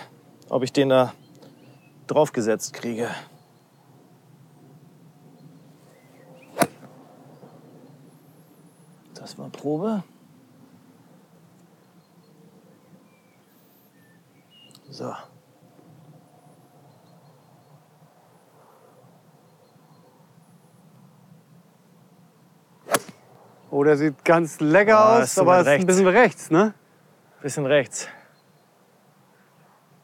ob 0.49 0.63
ich 0.63 0.73
den 0.73 0.89
da 0.89 1.13
draufgesetzt 2.07 2.73
kriege. 2.73 3.09
Das 9.15 9.39
war 9.39 9.51
Probe. 9.51 10.03
So. 14.99 15.15
Oh, 23.71 23.85
der 23.85 23.97
sieht 23.97 24.25
ganz 24.25 24.59
lecker 24.59 24.99
Ah, 24.99 25.23
aus, 25.23 25.39
aber 25.39 25.65
weit 25.65 25.67
ist 25.77 25.81
ein 25.83 25.87
bisschen 25.87 26.09
rechts, 26.09 26.51
ne? 26.51 26.75
Bisschen 27.43 27.65
rechts. 27.65 28.09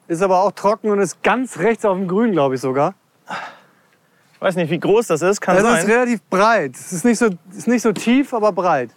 Ist 0.07 0.23
aber 0.23 0.43
auch 0.43 0.53
trocken 0.53 0.91
und 0.91 1.01
ist 1.01 1.25
ganz 1.25 1.59
rechts 1.59 1.85
auf 1.85 1.97
dem 1.97 2.07
Grün, 2.07 2.31
glaube 2.31 2.55
ich 2.55 2.61
sogar. 2.61 2.95
Weiß 4.39 4.55
nicht, 4.55 4.71
wie 4.71 4.79
groß 4.79 5.09
das 5.09 5.23
ist, 5.23 5.41
kann 5.41 5.57
Es 5.57 5.63
sein. 5.65 5.79
ist 5.83 5.89
relativ 5.89 6.23
breit. 6.31 6.77
Es 6.77 6.93
ist 6.93 7.05
nicht, 7.05 7.19
so, 7.19 7.31
ist 7.51 7.67
nicht 7.67 7.83
so 7.83 7.91
tief, 7.93 8.33
aber 8.33 8.53
breit. 8.53 8.91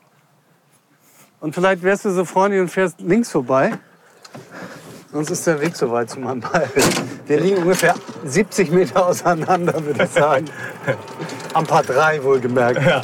Und 1.39 1.55
vielleicht 1.55 1.81
wärst 1.81 2.05
du 2.05 2.11
so 2.11 2.23
freundlich 2.23 2.61
und 2.61 2.67
fährst 2.69 3.01
links 3.01 3.31
vorbei. 3.31 3.79
Sonst 5.17 5.31
ist 5.31 5.47
der 5.47 5.59
Weg 5.59 5.75
so 5.75 5.91
weit 5.91 6.11
zu 6.11 6.19
meinem 6.19 6.41
Ball. 6.41 6.69
Wir 7.25 7.39
liegen 7.39 7.57
ungefähr 7.57 7.95
70 8.23 8.69
Meter 8.69 9.03
auseinander, 9.07 9.73
würde 9.83 10.03
ich 10.03 10.11
sagen. 10.11 10.45
Am 11.55 11.65
Paar 11.65 11.81
3 11.81 12.23
wohlgemerkt. 12.23 12.85
Ja. 12.85 13.01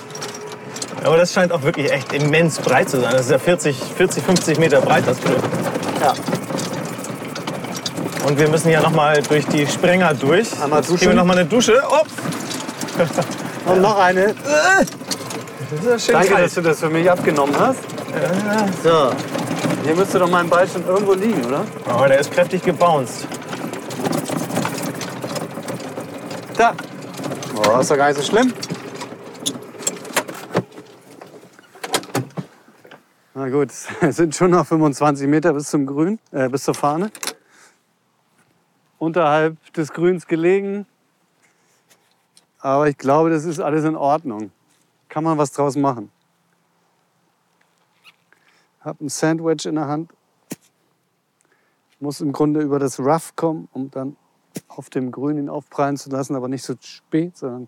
Aber 1.04 1.18
das 1.18 1.34
scheint 1.34 1.52
auch 1.52 1.64
wirklich 1.64 1.92
echt 1.92 2.14
immens 2.14 2.60
breit 2.60 2.88
zu 2.88 3.02
sein. 3.02 3.14
Das 3.14 3.22
ist 3.22 3.32
ja 3.32 3.40
40, 3.40 3.76
40 3.98 4.24
50 4.24 4.60
Meter 4.60 4.80
breit, 4.82 5.06
das 5.08 5.20
Grün. 5.22 5.38
Ja. 6.02 6.14
Und 8.28 8.38
wir 8.38 8.48
müssen 8.48 8.70
ja 8.70 8.84
noch 8.84 8.94
mal 8.94 9.20
durch 9.24 9.48
die 9.48 9.66
Sprenger 9.66 10.14
durch. 10.14 10.50
Einmal 10.62 10.82
Jetzt 10.82 10.92
duschen. 10.92 11.00
Gehen 11.00 11.10
wir 11.10 11.16
noch 11.16 11.26
mal 11.26 11.40
eine 11.40 11.50
Dusche. 11.50 11.82
Oh, 11.90 13.72
Und 13.72 13.82
noch 13.82 13.98
eine. 13.98 14.36
das 14.36 15.80
ist 15.80 15.90
ja 15.90 15.98
schön 15.98 16.14
Danke, 16.14 16.34
kalt. 16.34 16.46
dass 16.46 16.54
du 16.54 16.62
das 16.62 16.80
für 16.80 16.90
mich 16.90 17.10
abgenommen 17.10 17.56
hast. 17.58 17.80
So. 18.84 19.10
Hier 19.84 19.96
müsste 19.96 20.18
doch 20.18 20.30
mein 20.30 20.50
Ball 20.50 20.66
schon 20.66 20.86
irgendwo 20.86 21.14
liegen, 21.14 21.44
oder? 21.46 21.66
Aber 21.88 22.08
der 22.08 22.20
ist 22.20 22.32
kräftig 22.32 22.64
gebounced. 22.64 23.28
Da. 26.58 26.74
Oh, 27.56 27.80
ist 27.80 27.92
doch 27.92 27.98
gar 27.98 28.08
nicht 28.08 28.18
so 28.18 28.24
schlimm. 28.24 28.54
Na 33.34 33.50
gut, 33.50 33.72
es 34.02 34.16
sind 34.16 34.34
schon 34.34 34.52
noch 34.52 34.66
25 34.66 35.28
Meter 35.28 35.52
bis 35.52 35.70
zum 35.70 35.86
Grün, 35.86 36.18
äh, 36.32 36.48
bis 36.48 36.64
zur 36.64 36.76
Fahne. 36.76 37.12
Unterhalb 39.00 39.58
des 39.74 39.92
Grüns 39.92 40.28
gelegen. 40.28 40.86
Aber 42.60 42.88
ich 42.88 42.98
glaube, 42.98 43.30
das 43.32 43.44
ist 43.44 43.60
alles 43.60 43.84
in 43.84 43.98
Ordnung. 43.98 44.52
Kann 45.10 45.26
man 45.26 45.38
was 45.38 45.52
draus 45.52 45.76
machen. 45.76 46.10
Hab 48.84 49.00
ein 49.00 49.08
Sandwich 49.10 49.66
in 49.66 49.76
der 49.76 49.88
Hand. 49.88 50.12
Muss 52.00 52.20
im 52.20 52.34
Grunde 52.34 52.62
über 52.62 52.80
das 52.80 53.00
Rough 53.00 53.34
kommen, 53.38 53.70
um 53.72 53.90
dann 53.90 54.18
auf 54.68 54.90
dem 54.90 55.12
Grün 55.12 55.38
ihn 55.38 55.50
aufprallen 55.50 55.96
zu 55.96 56.10
lassen, 56.10 56.36
aber 56.36 56.50
nicht 56.50 56.64
so 56.64 56.76
spät, 56.82 57.38
sondern 57.38 57.68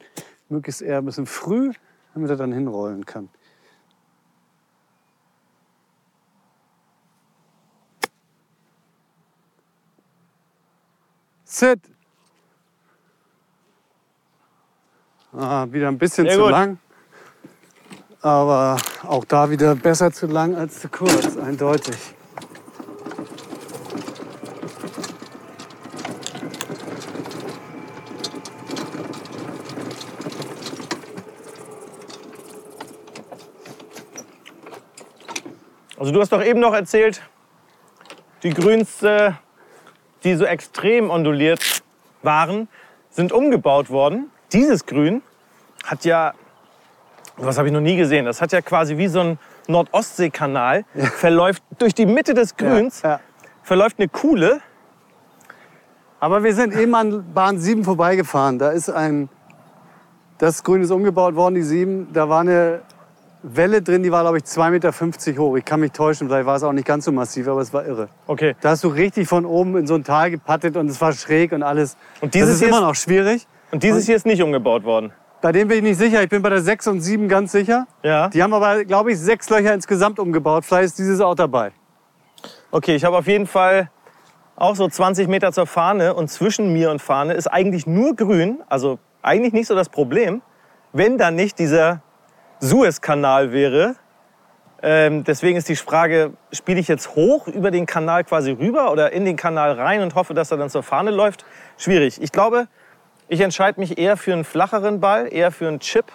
möglichst 0.50 0.82
eher 0.82 0.98
ein 0.98 1.06
bisschen 1.06 1.26
früh, 1.26 1.72
damit 2.14 2.30
er 2.30 2.36
dann 2.36 2.52
hinrollen 2.52 3.06
kann. 3.06 3.30
Sit! 11.46 11.80
Ah, 15.32 15.68
wieder 15.72 15.88
ein 15.88 15.98
bisschen 15.98 16.26
Sehr 16.26 16.36
zu 16.36 16.44
gut. 16.44 16.52
lang. 16.52 16.80
Aber 18.26 18.78
auch 19.08 19.24
da 19.24 19.52
wieder 19.52 19.76
besser 19.76 20.12
zu 20.12 20.26
lang 20.26 20.56
als 20.56 20.80
zu 20.80 20.90
kurz, 20.90 21.38
eindeutig. 21.38 21.96
Also 36.00 36.12
du 36.12 36.20
hast 36.20 36.32
doch 36.32 36.44
eben 36.44 36.60
noch 36.60 36.74
erzählt, 36.74 37.22
die 38.42 38.50
Grüns, 38.50 39.04
äh, 39.04 39.34
die 40.24 40.34
so 40.34 40.46
extrem 40.46 41.12
onduliert 41.12 41.84
waren, 42.24 42.70
sind 43.12 43.32
umgebaut 43.32 43.92
worden. 43.92 44.32
Dieses 44.52 44.88
Grün 44.88 45.22
hat 45.84 46.06
ja, 46.06 46.34
was 47.38 47.58
habe 47.58 47.68
ich 47.68 47.74
noch 47.74 47.82
nie 47.82 47.98
gesehen, 47.98 48.26
das 48.26 48.42
hat 48.42 48.52
ja 48.52 48.62
quasi 48.62 48.98
wie 48.98 49.08
so 49.08 49.20
ein 49.20 49.40
Nordostseekanal, 49.68 50.86
verläuft 51.18 51.64
durch 51.78 51.94
die 51.94 52.06
Mitte 52.06 52.34
des 52.34 52.56
Grüns, 52.56 53.02
Ja, 53.02 53.10
ja. 53.10 53.20
verläuft 53.64 53.98
eine 54.00 54.08
Kuhle. 54.08 54.62
Aber 56.20 56.44
wir 56.44 56.56
sind 56.56 56.74
eben 56.74 56.96
an 56.96 57.34
Bahn 57.34 57.60
7 57.60 57.84
vorbeigefahren. 57.84 58.58
Da 58.58 58.72
ist 58.72 58.90
ein. 58.90 59.30
Das 60.38 60.64
Grün 60.64 60.82
ist 60.82 60.92
umgebaut 60.92 61.36
worden, 61.36 61.56
die 61.56 61.62
7. 61.62 62.12
Da 62.14 62.30
war 62.30 62.42
eine 62.42 62.82
Welle 63.44 63.82
drin, 63.82 64.02
die 64.02 64.12
war, 64.12 64.22
glaube 64.22 64.38
ich, 64.38 64.44
2,50 64.44 64.70
Meter 64.72 65.42
hoch. 65.42 65.56
Ich 65.56 65.66
kann 65.66 65.80
mich 65.80 65.92
täuschen, 65.92 66.28
vielleicht 66.28 66.48
war 66.48 66.56
es 66.56 66.64
auch 66.64 66.74
nicht 66.74 66.88
ganz 66.88 67.06
so 67.06 67.12
massiv, 67.12 67.48
aber 67.48 67.62
es 67.62 67.72
war 67.74 67.86
irre. 67.86 68.10
Okay. 68.28 68.56
Da 68.62 68.72
hast 68.72 68.84
du 68.84 68.88
richtig 68.88 69.28
von 69.28 69.46
oben 69.46 69.78
in 69.78 69.88
so 69.88 69.94
ein 69.96 70.04
Tal 70.04 70.32
gepattet 70.32 70.78
und 70.78 70.90
es 70.90 71.00
war 71.00 71.14
schräg 71.14 71.52
und 71.52 71.62
alles. 71.64 71.96
Und 72.22 72.34
dieses 72.34 72.50
das 72.50 72.56
ist 72.56 72.60
hier 72.62 72.70
immer 72.70 72.82
noch 72.82 72.96
schwierig. 72.96 73.46
Und 73.72 73.84
dieses 73.84 74.06
hier 74.06 74.16
ist 74.16 74.26
nicht 74.26 74.42
umgebaut 74.42 74.84
worden. 74.84 75.12
Bei 75.46 75.52
dem 75.52 75.68
bin 75.68 75.78
ich 75.78 75.84
nicht 75.84 75.98
sicher. 76.00 76.24
Ich 76.24 76.30
bin 76.30 76.42
bei 76.42 76.50
der 76.50 76.60
6 76.60 76.88
und 76.88 77.02
7 77.02 77.28
ganz 77.28 77.52
sicher. 77.52 77.86
Ja. 78.02 78.30
Die 78.30 78.42
haben 78.42 78.52
aber, 78.52 78.84
glaube 78.84 79.12
ich, 79.12 79.20
sechs 79.20 79.48
Löcher 79.48 79.76
insgesamt 79.76 80.18
umgebaut. 80.18 80.66
Vielleicht 80.66 80.86
ist 80.86 80.98
dieses 80.98 81.22
auch 81.22 81.36
dabei. 81.36 81.72
Okay, 82.72 82.96
ich 82.96 83.06
habe 83.06 83.16
auf 83.16 83.28
jeden 83.28 83.46
Fall 83.46 83.92
auch 84.56 84.76
so 84.76 84.88
20 84.88 85.28
Meter 85.28 85.52
zur 85.52 85.68
Fahne 85.68 86.16
und 86.16 86.30
zwischen 86.30 86.74
mir 86.74 86.90
und 86.90 87.00
Fahne 87.00 87.34
ist 87.34 87.46
eigentlich 87.46 87.86
nur 87.86 88.16
grün, 88.16 88.64
also 88.70 88.98
eigentlich 89.22 89.54
nicht 89.54 89.68
so 89.68 89.76
das 89.76 89.90
Problem, 89.90 90.42
wenn 90.94 91.20
da 91.20 91.30
nicht 91.30 91.60
dieser 91.60 92.02
Suezkanal 92.60 93.52
wäre. 93.52 93.98
Ähm, 94.82 95.26
deswegen 95.26 95.60
ist 95.60 95.70
die 95.70 95.76
Frage, 95.76 96.34
spiele 96.52 96.80
ich 96.80 96.88
jetzt 96.88 97.16
hoch 97.16 97.48
über 97.48 97.70
den 97.70 97.86
Kanal 97.86 98.24
quasi 98.24 98.50
rüber 98.50 98.92
oder 98.92 99.14
in 99.14 99.26
den 99.26 99.36
Kanal 99.36 99.74
rein 99.74 100.02
und 100.02 100.16
hoffe, 100.16 100.34
dass 100.34 100.50
er 100.50 100.58
dann 100.58 100.72
zur 100.72 100.82
Fahne 100.82 101.12
läuft? 101.12 101.46
Schwierig. 101.78 102.20
Ich 102.20 102.32
glaube, 102.32 102.68
ich 103.28 103.42
entscheide 103.42 103.80
mich 103.80 103.98
eher 103.98 104.18
für 104.18 104.34
einen 104.34 104.44
flacheren 104.44 105.00
Ball, 105.00 105.32
eher 105.32 105.52
für 105.52 105.68
einen 105.68 105.80
Chip, 105.80 106.12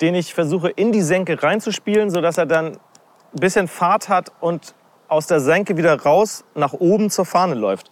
den 0.00 0.14
ich 0.14 0.34
versuche 0.34 0.68
in 0.68 0.92
die 0.92 1.02
Senke 1.02 1.42
reinzuspielen, 1.42 2.10
sodass 2.10 2.38
er 2.38 2.46
dann 2.46 2.72
ein 2.76 3.40
bisschen 3.40 3.68
Fahrt 3.68 4.08
hat 4.08 4.32
und 4.40 4.74
aus 5.08 5.26
der 5.26 5.40
Senke 5.40 5.76
wieder 5.76 6.00
raus 6.00 6.44
nach 6.54 6.72
oben 6.72 7.10
zur 7.10 7.24
Fahne 7.24 7.54
läuft. 7.54 7.90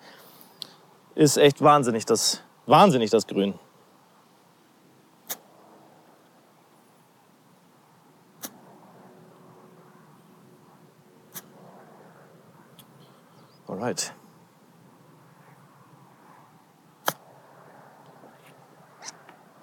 Ist 1.14 1.36
echt 1.36 1.62
wahnsinnig, 1.62 2.04
das, 2.06 2.42
wahnsinnig, 2.66 3.10
das 3.10 3.26
Grün. 3.26 3.54
Alright. 13.66 14.12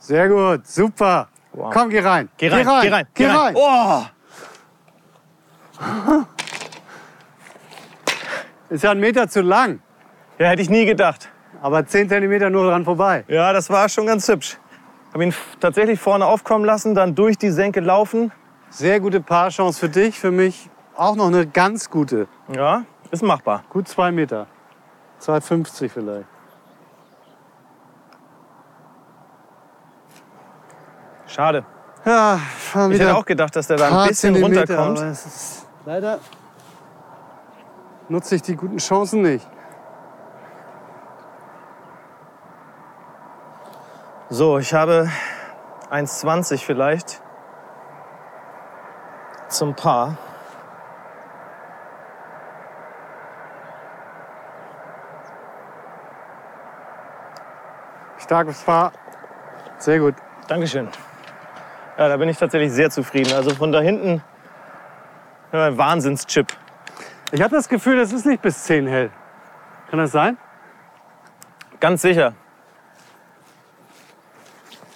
Sehr 0.07 0.29
gut, 0.29 0.65
super. 0.65 1.27
Wow. 1.51 1.73
Komm, 1.73 1.89
geh 1.89 1.99
rein. 1.99 2.29
Geh 2.37 2.47
rein, 2.47 2.65
geh 2.81 2.89
rein, 2.89 3.07
Geh 3.13 3.25
rein. 3.27 3.55
Oh, 3.57 4.03
Ist 8.69 8.85
ja 8.85 8.91
ein 8.91 9.01
Meter 9.01 9.27
zu 9.27 9.41
lang, 9.41 9.81
ja, 10.39 10.47
hätte 10.47 10.61
ich 10.61 10.69
nie 10.69 10.85
gedacht. 10.85 11.27
aber 11.61 11.85
10 11.85 12.07
Zentimeter 12.07 12.49
nur 12.49 12.69
dran 12.69 12.85
vorbei. 12.85 13.25
Ja, 13.27 13.51
das 13.51 13.69
war 13.69 13.89
schon 13.89 14.05
ganz 14.05 14.27
hübsch. 14.29 14.57
Habe 15.13 15.25
ihn 15.25 15.33
tatsächlich 15.59 15.99
vorne 15.99 16.25
aufkommen 16.25 16.63
lassen, 16.63 16.95
dann 16.95 17.13
durch 17.13 17.37
die 17.37 17.49
Senke 17.51 17.81
laufen. 17.81 18.31
Sehr 18.69 19.01
gute 19.01 19.19
Paarchance 19.19 19.77
für 19.77 19.89
dich, 19.89 20.17
für 20.17 20.31
mich 20.31 20.69
auch 20.95 21.17
noch 21.17 21.27
eine 21.27 21.47
ganz 21.47 21.89
gute. 21.89 22.29
Ja, 22.55 22.83
ist 23.11 23.23
machbar. 23.23 23.65
Gut 23.69 23.89
zwei 23.89 24.11
Meter. 24.11 24.47
2,50 25.21 25.89
vielleicht. 25.89 26.27
Schade. 31.27 31.65
Ja, 32.05 32.39
Ich 32.73 32.99
hätte 32.99 33.15
auch 33.15 33.25
gedacht, 33.25 33.55
dass 33.55 33.67
der 33.67 33.77
da 33.77 33.87
ein 33.87 34.07
bisschen 34.07 34.33
Zentimeter, 34.33 34.77
runterkommt. 34.79 35.17
leider 35.85 36.19
nutze 38.07 38.35
ich 38.35 38.41
die 38.41 38.55
guten 38.55 38.77
Chancen 38.77 39.21
nicht. 39.21 39.47
So, 44.29 44.57
ich 44.57 44.73
habe 44.73 45.09
1,20 45.89 46.63
vielleicht 46.63 47.21
zum 49.49 49.73
Paar. 49.75 50.17
Starkes 58.17 58.61
Paar. 58.63 58.91
Sehr 59.77 59.99
gut. 59.99 60.15
Dankeschön. 60.47 60.89
Ja, 61.97 62.09
da 62.09 62.17
bin 62.17 62.29
ich 62.29 62.37
tatsächlich 62.37 62.71
sehr 62.71 62.89
zufrieden. 62.89 63.33
Also 63.33 63.51
von 63.55 63.71
da 63.71 63.81
hinten 63.81 64.21
ein 65.51 65.77
Wahnsinnschip. 65.77 66.47
Ich 67.31 67.41
habe 67.41 67.55
das 67.55 67.67
Gefühl, 67.67 67.97
das 67.97 68.13
ist 68.13 68.25
nicht 68.25 68.41
bis 68.41 68.63
10 68.63 68.87
hell. 68.87 69.09
Kann 69.89 69.99
das 69.99 70.11
sein? 70.11 70.37
Ganz 71.79 72.01
sicher. 72.01 72.33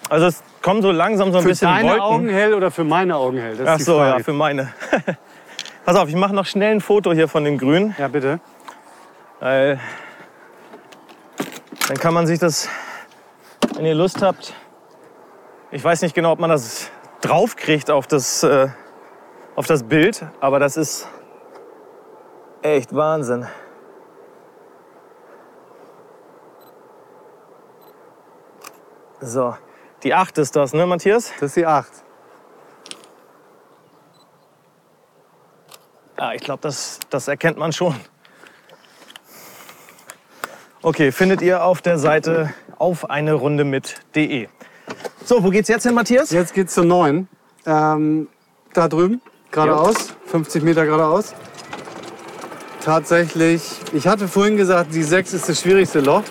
Also 0.10 0.28
es 0.28 0.44
kommen 0.62 0.82
so 0.82 0.92
langsam 0.92 1.32
so 1.32 1.38
ein 1.38 1.44
Für 1.44 1.50
bisschen 1.50 1.70
deine 1.70 1.90
Wolken. 1.90 2.02
Augen 2.02 2.30
hell 2.30 2.54
oder 2.54 2.70
für 2.70 2.84
meine 2.84 3.16
Augen 3.16 3.38
hell? 3.38 3.56
Das 3.56 3.68
Ach 3.68 3.80
so, 3.80 4.00
ja, 4.00 4.20
für 4.20 4.34
meine. 4.34 4.74
Pass 5.86 5.96
auf, 5.96 6.10
ich 6.10 6.16
mache 6.16 6.36
noch 6.36 6.46
schnell 6.46 6.76
ein 6.76 6.82
Foto 6.82 7.14
hier 7.14 7.28
von 7.28 7.44
dem 7.44 7.58
Grün. 7.58 7.96
ja, 7.98 8.08
bitte. 8.08 8.40
Weil 9.40 9.80
dann 11.88 11.98
kann 11.98 12.14
man 12.14 12.28
sich 12.28 12.38
das, 12.38 12.70
wenn 13.76 13.86
ihr 13.86 13.96
Lust 13.96 14.22
habt, 14.22 14.54
ich 15.72 15.84
weiß 15.84 16.02
nicht 16.02 16.14
genau, 16.14 16.34
ob 16.34 16.40
man 16.40 16.50
das 16.50 16.92
draufkriegt 17.22 17.90
auf 17.90 18.06
das, 18.08 18.44
äh, 18.44 18.70
auf 19.56 19.68
das 19.68 19.84
Bild, 19.84 20.26
aber 20.40 20.60
das 20.60 20.76
ist 20.76 21.08
echt 22.62 22.94
Wahnsinn. 22.94 23.48
So, 29.22 29.56
die 30.04 30.14
8 30.14 30.38
ist 30.40 30.56
das, 30.56 30.74
ne, 30.74 30.86
Matthias? 30.86 31.32
Das 31.40 31.50
ist 31.50 31.56
die 31.56 31.66
8. 31.66 31.88
Ah, 36.18 36.34
ich 36.34 36.42
glaube, 36.42 36.62
das, 36.62 37.00
das 37.10 37.28
erkennt 37.28 37.58
man 37.58 37.72
schon. 37.72 37.96
Okay, 40.82 41.12
findet 41.12 41.42
ihr 41.42 41.64
auf 41.64 41.82
der 41.82 41.98
Seite 41.98 42.54
auf 42.78 43.10
eine 43.10 43.34
Runde 43.34 43.64
mit.de. 43.64 44.50
So, 45.26 45.44
wo 45.44 45.50
geht's 45.50 45.70
jetzt 45.70 45.84
hin, 45.84 45.94
Matthias? 45.94 46.32
Jetzt 46.32 46.54
geht's 46.54 46.74
zur 46.74 46.86
9. 46.86 47.28
Ähm, 47.66 48.28
da 48.74 48.88
drüben, 48.88 49.22
geradeaus, 49.52 49.96
50 50.26 50.64
Meter 50.64 50.86
geradeaus. 50.86 51.34
Tatsächlich, 52.84 53.62
ich 53.94 54.08
hatte 54.08 54.28
vorhin 54.28 54.58
gesagt, 54.58 54.94
die 54.94 55.04
6 55.04 55.34
ist 55.34 55.48
das 55.48 55.62
schwierigste 55.62 56.00
Loch. 56.00 56.24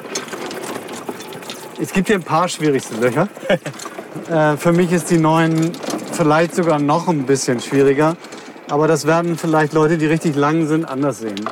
Es 1.81 1.93
gibt 1.93 2.09
hier 2.09 2.17
ein 2.17 2.23
paar 2.23 2.49
schwierigste 2.49 2.97
Löcher. 2.97 3.29
äh, 4.31 4.57
für 4.57 4.73
mich 4.73 4.93
ist 4.93 5.11
die 5.11 5.19
9 5.19 5.73
vielleicht 6.13 6.55
sogar 6.55 6.79
noch 6.79 7.09
ein 7.09 7.25
bisschen 7.25 7.61
schwieriger. 7.61 8.17
Aber 8.69 8.87
das 8.87 9.07
werden 9.07 9.39
vielleicht 9.39 9.73
Leute, 9.73 9.97
die 9.97 10.07
richtig 10.07 10.37
lang 10.37 10.67
sind, 10.67 10.85
anders 10.85 11.21
sehen. 11.21 11.49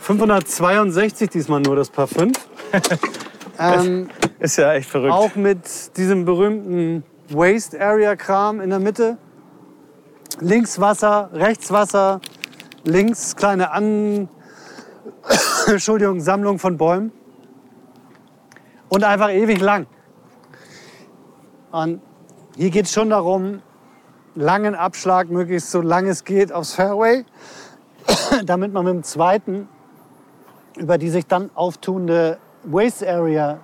562 0.00 1.30
diesmal 1.30 1.60
nur 1.60 1.76
das 1.76 1.90
Paar 1.90 2.06
5. 2.06 2.36
ähm, 3.60 4.08
Ist 4.38 4.56
ja 4.56 4.72
echt 4.72 4.88
verrückt. 4.88 5.12
auch 5.12 5.34
mit 5.36 5.96
diesem 5.96 6.24
berühmten 6.24 7.04
Waste 7.28 7.80
Area 7.80 8.16
Kram 8.16 8.60
in 8.60 8.70
der 8.70 8.80
Mitte. 8.80 9.18
Links 10.40 10.80
Wasser, 10.80 11.30
rechts 11.32 11.70
Wasser, 11.70 12.20
links 12.84 13.36
kleine 13.36 13.72
An 13.72 14.28
Entschuldigung, 15.66 16.20
Sammlung 16.20 16.58
von 16.58 16.76
Bäumen. 16.76 17.12
Und 18.88 19.04
einfach 19.04 19.30
ewig 19.30 19.60
lang. 19.60 19.86
Und 21.70 22.00
hier 22.56 22.70
geht 22.70 22.86
es 22.86 22.92
schon 22.92 23.10
darum, 23.10 23.62
langen 24.34 24.74
Abschlag, 24.74 25.28
möglichst 25.30 25.70
so 25.70 25.80
lang 25.80 26.08
es 26.08 26.24
geht, 26.24 26.52
aufs 26.52 26.74
Fairway, 26.74 27.24
damit 28.44 28.72
man 28.72 28.84
mit 28.84 28.94
dem 28.94 29.02
zweiten 29.04 29.68
über 30.76 30.98
die 30.98 31.10
sich 31.10 31.26
dann 31.26 31.50
auftuende 31.54 32.38
Waste 32.64 33.08
Area 33.08 33.58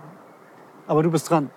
aber 0.87 1.03
du 1.03 1.11
bist 1.11 1.31
dran. 1.31 1.51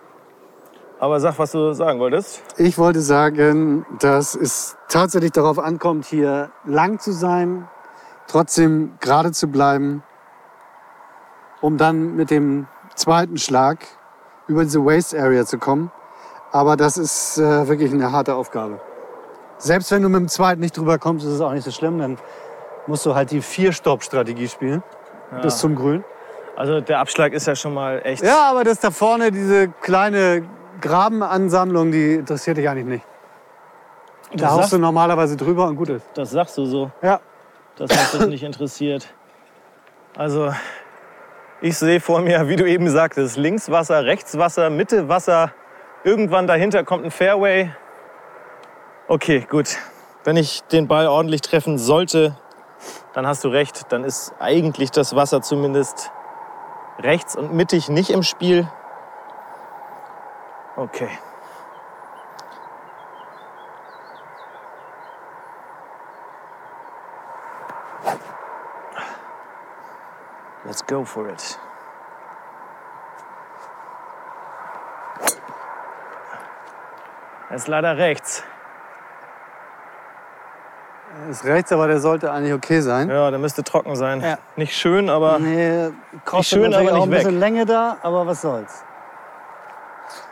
Aber 0.99 1.19
sag, 1.19 1.39
was 1.39 1.51
du 1.51 1.73
sagen 1.73 1.99
wolltest. 1.99 2.41
Ich 2.57 2.77
wollte 2.77 2.99
sagen, 2.99 3.85
dass 3.99 4.35
es 4.35 4.75
tatsächlich 4.89 5.31
darauf 5.31 5.57
ankommt, 5.57 6.05
hier 6.05 6.51
lang 6.65 6.99
zu 6.99 7.13
sein, 7.13 7.67
trotzdem 8.27 8.97
gerade 8.99 9.31
zu 9.31 9.47
bleiben, 9.47 10.03
um 11.61 11.77
dann 11.77 12.15
mit 12.15 12.31
dem 12.31 12.67
zweiten 12.95 13.37
Schlag 13.37 13.79
über 14.47 14.63
diese 14.63 14.83
Waste 14.83 15.21
Area 15.21 15.45
zu 15.45 15.57
kommen. 15.57 15.91
Aber 16.51 16.75
das 16.75 16.97
ist 16.97 17.37
äh, 17.37 17.67
wirklich 17.67 17.93
eine 17.93 18.11
harte 18.11 18.35
Aufgabe. 18.35 18.81
Selbst 19.57 19.91
wenn 19.91 20.01
du 20.01 20.09
mit 20.09 20.19
dem 20.19 20.27
zweiten 20.27 20.59
nicht 20.59 20.75
drüber 20.75 20.97
kommst, 20.97 21.25
ist 21.25 21.33
es 21.33 21.41
auch 21.41 21.53
nicht 21.53 21.63
so 21.63 21.71
schlimm. 21.71 21.99
Dann 21.99 22.17
musst 22.87 23.05
du 23.05 23.13
halt 23.13 23.31
die 23.31 23.41
Vier-Stopp-Strategie 23.41 24.47
spielen 24.47 24.83
bis 25.43 25.59
zum 25.59 25.75
Grün. 25.75 26.03
Also 26.59 26.81
der 26.81 26.99
Abschlag 26.99 27.31
ist 27.31 27.47
ja 27.47 27.55
schon 27.55 27.73
mal 27.73 28.01
echt. 28.03 28.21
Ja, 28.21 28.49
aber 28.51 28.65
das 28.65 28.81
da 28.81 28.91
vorne, 28.91 29.31
diese 29.31 29.69
kleine 29.69 30.43
Grabenansammlung, 30.81 31.89
die 31.89 32.15
interessiert 32.15 32.57
dich 32.57 32.67
eigentlich 32.67 32.85
nicht. 32.85 33.05
Da 34.31 34.37
Das 34.37 34.49
haust 34.49 34.57
sagst- 34.63 34.73
du 34.73 34.77
normalerweise 34.77 35.37
drüber 35.37 35.67
und 35.67 35.77
gut 35.77 35.87
ist. 35.87 36.05
Das 36.15 36.31
sagst 36.31 36.57
du 36.57 36.65
so, 36.65 36.91
Ja. 37.01 37.21
dass 37.77 37.89
mich 37.89 38.11
das 38.11 38.27
nicht 38.27 38.43
interessiert. 38.43 39.07
Also 40.17 40.53
ich 41.61 41.77
sehe 41.77 42.01
vor 42.01 42.19
mir, 42.19 42.49
wie 42.49 42.57
du 42.57 42.65
eben 42.69 42.89
sagtest, 42.89 43.37
links 43.37 43.71
Wasser, 43.71 44.03
rechts 44.03 44.37
Wasser, 44.37 44.69
Mitte 44.69 45.07
Wasser. 45.07 45.53
Irgendwann 46.03 46.45
dahinter 46.45 46.83
kommt 46.83 47.05
ein 47.05 47.11
Fairway. 47.11 47.71
Okay, 49.07 49.47
gut. 49.49 49.77
Wenn 50.25 50.35
ich 50.35 50.61
den 50.63 50.89
Ball 50.89 51.07
ordentlich 51.07 51.39
treffen 51.39 51.77
sollte, 51.77 52.35
dann 53.13 53.25
hast 53.25 53.45
du 53.45 53.47
recht. 53.47 53.93
Dann 53.93 54.03
ist 54.03 54.33
eigentlich 54.39 54.91
das 54.91 55.15
Wasser 55.15 55.41
zumindest 55.41 56.11
Rechts 56.99 57.37
und 57.37 57.53
mittig 57.53 57.87
nicht 57.87 58.09
im 58.09 58.23
Spiel. 58.23 58.67
Okay. 60.75 61.09
Let's 70.65 70.85
go 70.85 71.05
for 71.05 71.29
it. 71.29 71.57
Er 77.49 77.55
ist 77.55 77.67
leider 77.67 77.97
rechts. 77.97 78.43
Ist 81.27 81.43
rechts, 81.43 81.71
aber 81.71 81.87
der 81.87 81.99
sollte 81.99 82.31
eigentlich 82.31 82.53
okay 82.53 82.81
sein. 82.81 83.09
Ja, 83.09 83.29
der 83.29 83.39
müsste 83.39 83.63
trocken 83.63 83.95
sein. 83.95 84.21
Ja. 84.21 84.37
Nicht 84.55 84.75
schön, 84.75 85.09
aber 85.09 85.39
Nee, 85.39 85.91
kostet 86.25 86.59
schön, 86.59 86.71
natürlich 86.71 86.89
aber 86.89 86.99
auch 86.99 87.03
ein 87.03 87.09
nicht 87.09 87.17
bisschen 87.19 87.33
weg. 87.35 87.39
Länge 87.39 87.65
da, 87.65 87.97
aber 88.01 88.25
was 88.25 88.41
soll's. 88.41 88.83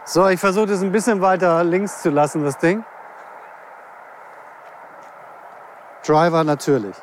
So, 0.06 0.28
ich 0.28 0.40
versuche 0.40 0.68
das 0.68 0.82
ein 0.82 0.92
bisschen 0.92 1.22
weiter 1.22 1.64
links 1.64 2.02
zu 2.02 2.10
lassen, 2.10 2.44
das 2.44 2.58
Ding. 2.58 2.84
Driver 6.06 6.44
natürlich. 6.44 6.96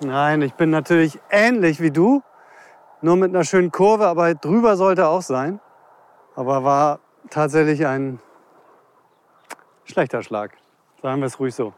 Nein, 0.00 0.42
ich 0.42 0.54
bin 0.54 0.70
natürlich 0.70 1.20
ähnlich 1.30 1.80
wie 1.80 1.90
du, 1.90 2.22
nur 3.02 3.16
mit 3.16 3.30
einer 3.30 3.44
schönen 3.44 3.70
Kurve, 3.72 4.06
aber 4.06 4.34
drüber 4.34 4.76
sollte 4.76 5.08
auch 5.08 5.22
sein. 5.22 5.60
Aber 6.34 6.64
war 6.64 7.00
tatsächlich 7.30 7.86
ein 7.86 8.20
schlechter 9.84 10.22
Schlag. 10.22 10.52
Sagen 11.02 11.20
wir 11.20 11.26
es 11.26 11.38
ruhig 11.38 11.54
so. 11.54 11.72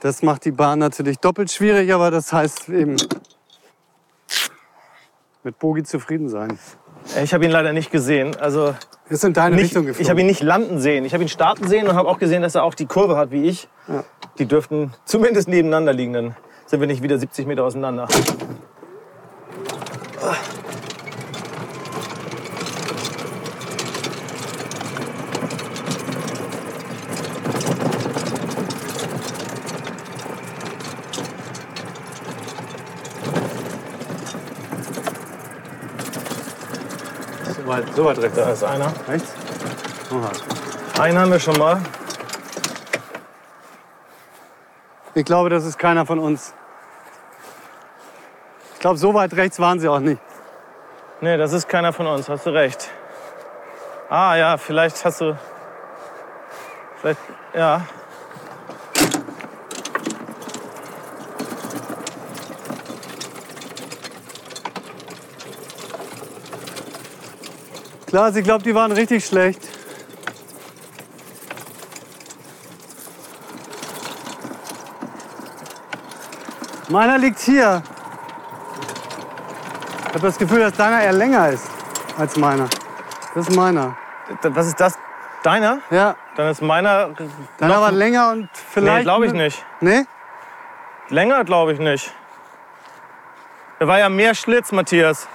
Das 0.00 0.22
macht 0.22 0.44
die 0.44 0.50
Bahn 0.52 0.78
natürlich 0.78 1.18
doppelt 1.18 1.50
schwierig, 1.50 1.92
aber 1.92 2.10
das 2.10 2.32
heißt 2.32 2.68
eben 2.70 2.96
mit 5.44 5.58
Bogi 5.58 5.82
zufrieden 5.82 6.28
sein. 6.28 6.58
ich 7.22 7.34
habe 7.34 7.44
ihn 7.44 7.50
leider 7.50 7.72
nicht 7.72 7.90
gesehen. 7.90 8.36
Also 8.36 8.74
Ist 9.08 9.24
in 9.24 9.32
deine 9.32 9.56
nicht, 9.56 9.66
Richtung 9.66 9.86
geflogen. 9.86 10.02
ich 10.02 10.10
habe 10.10 10.20
ihn 10.20 10.26
nicht 10.26 10.42
landen 10.42 10.78
sehen. 10.78 11.04
Ich 11.04 11.12
habe 11.12 11.22
ihn 11.24 11.28
starten 11.28 11.66
sehen 11.66 11.88
und 11.88 11.96
habe 11.96 12.08
auch 12.08 12.18
gesehen, 12.18 12.42
dass 12.42 12.54
er 12.54 12.62
auch 12.62 12.74
die 12.74 12.86
Kurve 12.86 13.16
hat 13.16 13.30
wie 13.32 13.44
ich. 13.44 13.68
Ja. 13.88 14.04
Die 14.38 14.46
dürften 14.46 14.94
zumindest 15.04 15.48
nebeneinander 15.48 15.92
liegen. 15.92 16.12
Dann 16.12 16.36
sind 16.72 16.80
wir 16.80 16.86
nicht 16.86 17.02
wieder 17.02 17.18
70 17.18 17.46
Meter 17.46 17.64
auseinander. 17.64 18.08
so 37.54 37.66
weit, 37.66 37.84
so 37.94 38.04
weit 38.06 38.18
rechts. 38.18 38.36
Da 38.38 38.50
ist 38.50 38.64
einer. 38.64 38.90
Rechts? 39.06 39.34
Einen 40.98 41.18
haben 41.18 41.32
wir 41.32 41.38
schon 41.38 41.58
mal. 41.58 41.82
Ich 45.14 45.26
glaube, 45.26 45.50
das 45.50 45.66
ist 45.66 45.78
keiner 45.78 46.06
von 46.06 46.18
uns. 46.18 46.54
Ich 48.82 48.84
glaube, 48.84 48.98
so 48.98 49.14
weit 49.14 49.32
rechts 49.34 49.60
waren 49.60 49.78
sie 49.78 49.86
auch 49.86 50.00
nicht. 50.00 50.20
Nee, 51.20 51.36
das 51.36 51.52
ist 51.52 51.68
keiner 51.68 51.92
von 51.92 52.04
uns. 52.04 52.28
Hast 52.28 52.46
du 52.46 52.50
recht. 52.50 52.90
Ah 54.10 54.34
ja, 54.34 54.56
vielleicht 54.56 55.04
hast 55.04 55.20
du. 55.20 55.38
Vielleicht. 57.00 57.20
Ja. 57.54 57.86
Klar, 68.08 68.34
ich 68.34 68.42
glaube, 68.42 68.64
die 68.64 68.74
waren 68.74 68.90
richtig 68.90 69.24
schlecht. 69.24 69.60
Meiner 76.88 77.16
liegt 77.18 77.38
hier. 77.38 77.84
Ich 80.12 80.16
habe 80.16 80.26
das 80.26 80.36
Gefühl, 80.38 80.60
dass 80.60 80.74
deiner 80.74 81.02
eher 81.02 81.14
länger 81.14 81.48
ist 81.48 81.70
als 82.18 82.36
meiner. 82.36 82.68
Das 83.34 83.48
ist 83.48 83.56
meiner. 83.56 83.96
Was 84.42 84.66
ist 84.66 84.78
das? 84.78 84.98
Deiner? 85.42 85.78
Ja, 85.90 86.16
Dann 86.36 86.48
ist 86.50 86.60
meiner. 86.60 87.14
deiner 87.56 87.80
war 87.80 87.90
länger 87.90 88.28
und 88.32 88.50
vielleicht. 88.52 88.98
Nee, 88.98 89.02
glaube 89.04 89.24
ich 89.24 89.32
nicht. 89.32 89.64
Nee? 89.80 90.04
Länger 91.08 91.44
glaube 91.44 91.72
ich 91.72 91.78
nicht. 91.78 92.12
Da 93.78 93.86
war 93.86 93.98
ja 93.98 94.10
mehr 94.10 94.34
Schlitz, 94.34 94.70
Matthias. 94.70 95.26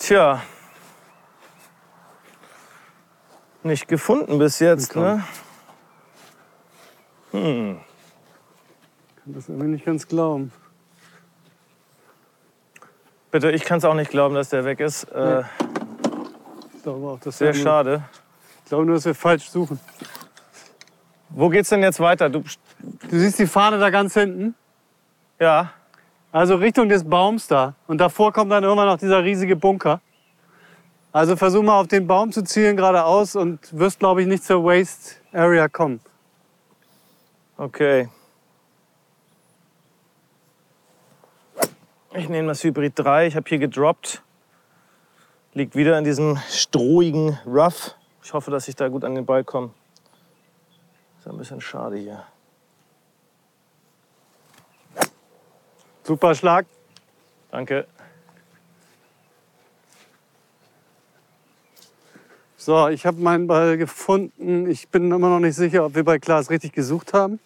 Tja. 0.00 0.40
Nicht 3.66 3.88
gefunden 3.88 4.38
bis 4.38 4.60
jetzt, 4.60 4.94
ne? 4.94 5.24
Kann 7.32 7.80
das 9.24 9.48
irgendwie 9.48 9.66
nicht 9.70 9.84
ganz 9.84 10.06
glauben. 10.06 10.52
Bitte, 13.32 13.50
ich 13.50 13.64
kann 13.64 13.78
es 13.78 13.84
auch 13.84 13.94
nicht 13.94 14.12
glauben, 14.12 14.36
dass 14.36 14.50
der 14.50 14.64
weg 14.64 14.78
ist. 14.78 15.04
Äh, 15.10 15.42
Ich 16.76 16.82
glaube 16.84 17.08
auch, 17.08 17.18
dass 17.18 17.38
sehr 17.38 17.52
wir, 17.54 17.60
schade. 17.60 18.04
Ich 18.62 18.68
glaube 18.68 18.86
nur, 18.86 18.94
dass 18.94 19.04
wir 19.04 19.16
falsch 19.16 19.50
suchen. 19.50 19.80
Wo 21.30 21.48
geht's 21.48 21.68
denn 21.70 21.82
jetzt 21.82 21.98
weiter? 21.98 22.30
Du, 22.30 22.44
Du 22.78 23.18
siehst 23.18 23.38
die 23.40 23.46
Fahne 23.48 23.78
da 23.78 23.90
ganz 23.90 24.14
hinten? 24.14 24.54
ja, 25.40 25.72
Also 26.30 26.54
Richtung 26.54 26.88
des 26.88 27.02
Baums 27.02 27.48
da. 27.48 27.74
Und 27.88 27.98
davor 27.98 28.32
kommt 28.32 28.52
dann 28.52 28.62
irgendwann 28.62 28.86
noch 28.86 28.98
dieser 28.98 29.24
riesige 29.24 29.56
Bunker. 29.56 30.00
Also 31.16 31.34
versuch 31.34 31.62
mal 31.62 31.80
auf 31.80 31.88
den 31.88 32.06
Baum 32.06 32.30
zu 32.30 32.44
zielen 32.44 32.76
geradeaus 32.76 33.36
und 33.36 33.72
wirst, 33.72 34.00
glaube 34.00 34.20
ich, 34.20 34.28
nicht 34.28 34.44
zur 34.44 34.62
Waste 34.62 35.14
Area 35.32 35.66
kommen. 35.66 35.98
okay. 37.56 38.10
Ich 42.12 42.28
nehme 42.28 42.48
das 42.48 42.62
Hybrid 42.62 42.98
3. 42.98 43.28
Ich 43.28 43.34
habe 43.34 43.48
hier 43.48 43.58
gedroppt. 43.58 44.20
Liegt 45.54 45.74
wieder 45.74 45.96
in 45.96 46.04
diesem 46.04 46.36
strohigen 46.50 47.38
Rough. 47.46 47.94
Ich 48.22 48.34
hoffe, 48.34 48.50
dass 48.50 48.68
ich 48.68 48.76
da 48.76 48.88
gut 48.88 49.02
an 49.02 49.14
den 49.14 49.24
Ball 49.24 49.42
komme. 49.42 49.70
Ist 51.18 51.28
ein 51.28 51.38
bisschen 51.38 51.62
schade 51.62 51.96
hier. 51.96 52.24
Super 56.02 56.34
Schlag. 56.34 56.66
Danke. 57.50 57.86
So, 62.66 62.88
ich 62.88 63.06
habe 63.06 63.20
meinen 63.20 63.46
Ball 63.46 63.76
gefunden. 63.76 64.68
Ich 64.68 64.88
bin 64.88 65.12
immer 65.12 65.28
noch 65.28 65.38
nicht 65.38 65.54
sicher, 65.54 65.84
ob 65.84 65.94
wir 65.94 66.02
bei 66.02 66.18
Klaas 66.18 66.50
richtig 66.50 66.72
gesucht 66.72 67.14
haben. 67.14 67.38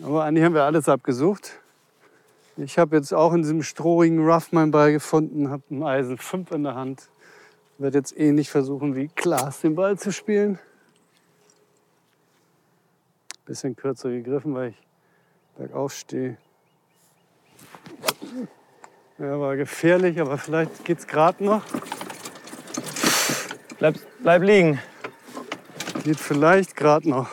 Aber 0.00 0.22
eigentlich 0.22 0.44
haben 0.44 0.54
wir 0.54 0.62
alles 0.62 0.88
abgesucht. 0.88 1.58
Ich 2.56 2.78
habe 2.78 2.94
jetzt 2.94 3.12
auch 3.12 3.32
in 3.32 3.42
diesem 3.42 3.64
strohigen 3.64 4.24
Rough 4.24 4.52
meinen 4.52 4.70
Ball 4.70 4.92
gefunden, 4.92 5.50
habe 5.50 5.64
ein 5.72 5.82
Eisen 5.82 6.18
5 6.18 6.52
in 6.52 6.62
der 6.62 6.76
Hand. 6.76 7.08
Werde 7.78 7.98
jetzt 7.98 8.16
ähnlich 8.16 8.48
versuchen 8.48 8.94
wie 8.94 9.08
Klaas 9.08 9.62
den 9.62 9.74
Ball 9.74 9.98
zu 9.98 10.12
spielen. 10.12 10.60
Bisschen 13.44 13.74
kürzer 13.74 14.10
gegriffen, 14.10 14.54
weil 14.54 14.68
ich 14.68 14.76
bergauf 15.56 15.92
stehe. 15.92 16.38
Ja, 19.18 19.40
war 19.40 19.56
gefährlich, 19.56 20.20
aber 20.20 20.38
vielleicht 20.38 20.84
geht's 20.84 21.08
gerade 21.08 21.42
noch. 21.42 21.64
Bleib, 23.78 23.96
bleib 24.20 24.42
liegen. 24.42 24.80
Geht 26.02 26.18
vielleicht 26.18 26.76
gerade 26.76 27.10
noch. 27.10 27.28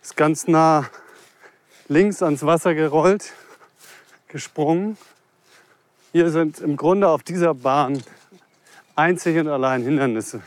Ist 0.00 0.16
ganz 0.16 0.48
nah 0.48 0.88
links 1.88 2.22
ans 2.22 2.46
Wasser 2.46 2.74
gerollt, 2.74 3.34
gesprungen. 4.28 4.96
Hier 6.12 6.30
sind 6.30 6.60
im 6.60 6.78
Grunde 6.78 7.08
auf 7.08 7.22
dieser 7.22 7.52
Bahn 7.52 8.02
einzig 8.96 9.38
und 9.38 9.48
allein 9.48 9.82
Hindernisse. 9.82 10.40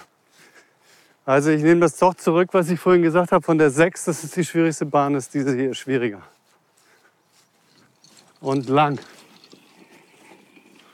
Also 1.25 1.51
ich 1.51 1.61
nehme 1.61 1.81
das 1.81 1.97
doch 1.97 2.15
zurück, 2.15 2.49
was 2.53 2.71
ich 2.71 2.79
vorhin 2.79 3.03
gesagt 3.03 3.31
habe, 3.31 3.45
von 3.45 3.59
der 3.59 3.69
6, 3.69 4.05
das 4.05 4.23
ist 4.23 4.35
die 4.35 4.43
schwierigste 4.43 4.87
Bahn, 4.87 5.13
ist 5.13 5.35
diese 5.35 5.55
hier 5.55 5.75
schwieriger. 5.75 6.23
Und 8.41 8.67
lang. 8.67 8.99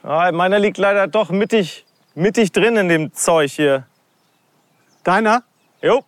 Ah, 0.04 0.30
meiner 0.34 0.60
liegt 0.60 0.78
leider 0.78 1.08
doch 1.08 1.30
mittig, 1.30 1.86
mittig 2.16 2.52
drin 2.52 2.76
in 2.78 2.90
dem 2.90 3.14
Zeug 3.14 3.52
hier. 3.52 3.86
Deiner? 5.04 5.44
Jo. 5.82 6.04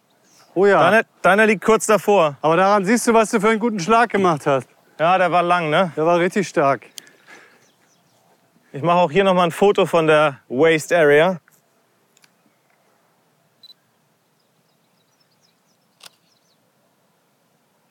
Oh 0.54 0.66
ja. 0.66 0.80
Deiner, 0.80 1.06
deiner 1.22 1.46
liegt 1.46 1.64
kurz 1.64 1.86
davor. 1.86 2.38
Aber 2.42 2.58
daran 2.58 2.86
siehst 2.86 3.08
du, 3.08 3.14
was 3.14 3.30
du 3.30 3.40
für 3.40 3.50
einen 3.50 3.60
guten 3.60 3.80
Schlag 3.80 4.10
gemacht 4.10 4.46
hast. 4.46 4.68
Ja, 5.00 5.18
der 5.18 5.32
war 5.32 5.44
lang, 5.44 5.70
ne? 5.70 5.92
Der 5.96 6.06
war 6.06 6.20
richtig 6.20 6.48
stark. 6.48 6.86
Ich 8.74 8.82
mache 8.82 8.98
auch 8.98 9.12
hier 9.12 9.24
nochmal 9.24 9.46
ein 9.46 9.52
Foto 9.52 9.86
von 9.86 10.08
der 10.08 10.40
Waste 10.48 10.98
Area. 10.98 11.40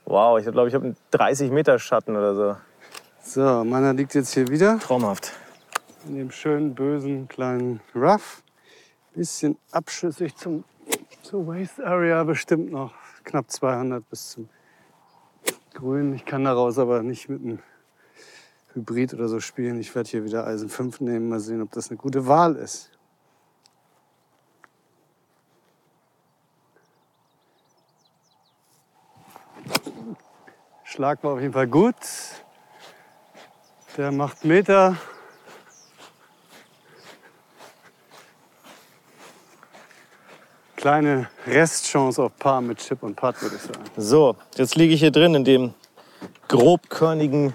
Wow, 0.05 0.39
ich 0.39 0.51
glaube, 0.51 0.69
ich 0.69 0.75
habe 0.75 0.87
einen 0.87 0.97
30 1.13 1.51
Meter 1.51 1.79
Schatten 1.79 2.17
oder 2.17 2.35
so. 2.35 2.57
So, 3.23 3.65
meiner 3.65 3.93
liegt 3.93 4.15
jetzt 4.15 4.35
hier 4.35 4.49
wieder. 4.49 4.79
Traumhaft 4.79 5.33
in 6.07 6.17
dem 6.17 6.31
schönen, 6.31 6.75
bösen 6.75 7.29
kleinen 7.29 7.81
Rough. 7.95 8.43
Bisschen 9.15 9.59
abschüssig 9.73 10.37
zum, 10.37 10.65
zur 11.23 11.47
Waste 11.47 11.85
Area, 11.85 12.23
bestimmt 12.25 12.71
noch 12.71 12.95
knapp 13.25 13.51
200 13.51 14.09
bis 14.09 14.31
zum 14.31 14.49
Grün. 15.75 16.15
Ich 16.15 16.25
kann 16.25 16.45
daraus 16.45 16.79
aber 16.79 17.03
nicht 17.03 17.29
mit 17.29 17.43
einem 17.43 17.59
Hybrid 18.75 19.15
oder 19.15 19.29
so 19.29 19.41
spielen. 19.41 19.81
Ich 19.81 19.95
werde 19.95 20.09
hier 20.09 20.25
wieder 20.25 20.47
Eisen 20.47 20.69
5 20.69 21.01
nehmen. 21.01 21.29
Mal 21.29 21.41
sehen, 21.41 21.61
ob 21.61 21.73
das 21.73 21.91
eine 21.91 21.97
gute 21.97 22.27
Wahl 22.27 22.57
ist. 22.57 22.91
Schlag 30.85 31.23
war 31.25 31.35
auf 31.35 31.41
jeden 31.41 31.53
Fall 31.53 31.69
gut. 31.69 31.95
Der 33.97 34.13
macht 34.13 34.45
Meter. 34.45 34.97
Kleine 40.81 41.29
Restchance 41.47 42.23
auf 42.23 42.35
Paar 42.39 42.63
mit 42.63 42.79
Chip 42.79 43.03
und 43.03 43.15
Putt, 43.15 43.43
würde 43.43 43.57
ich 43.57 43.61
sagen. 43.61 43.85
So, 43.99 44.35
jetzt 44.57 44.77
liege 44.77 44.95
ich 44.95 45.01
hier 45.01 45.11
drin 45.11 45.35
in 45.35 45.45
dem 45.45 45.75
grobkörnigen 46.49 47.53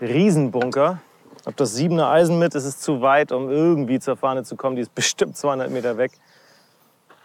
Riesenbunker. 0.00 1.00
Hab 1.44 1.56
das 1.56 1.74
siebener 1.74 2.10
Eisen 2.10 2.38
mit, 2.38 2.54
es 2.54 2.64
ist 2.66 2.84
zu 2.84 3.00
weit, 3.00 3.32
um 3.32 3.50
irgendwie 3.50 3.98
zur 3.98 4.16
Fahne 4.16 4.44
zu 4.44 4.54
kommen. 4.54 4.76
Die 4.76 4.82
ist 4.82 4.94
bestimmt 4.94 5.36
200 5.36 5.72
Meter 5.72 5.98
weg. 5.98 6.12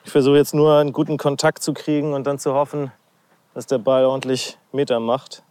Ich 0.06 0.12
versuche 0.12 0.38
jetzt 0.38 0.56
nur 0.56 0.78
einen 0.80 0.92
guten 0.92 1.20
Kontakt 1.20 1.62
zu 1.62 1.76
kriegen 1.76 2.14
und 2.14 2.26
dann 2.26 2.40
zu 2.40 2.56
hoffen, 2.56 2.92
dass 3.54 3.68
der 3.68 3.78
Ball 3.78 4.06
ordentlich 4.06 4.58
Meter 4.72 5.00
macht. 5.00 5.44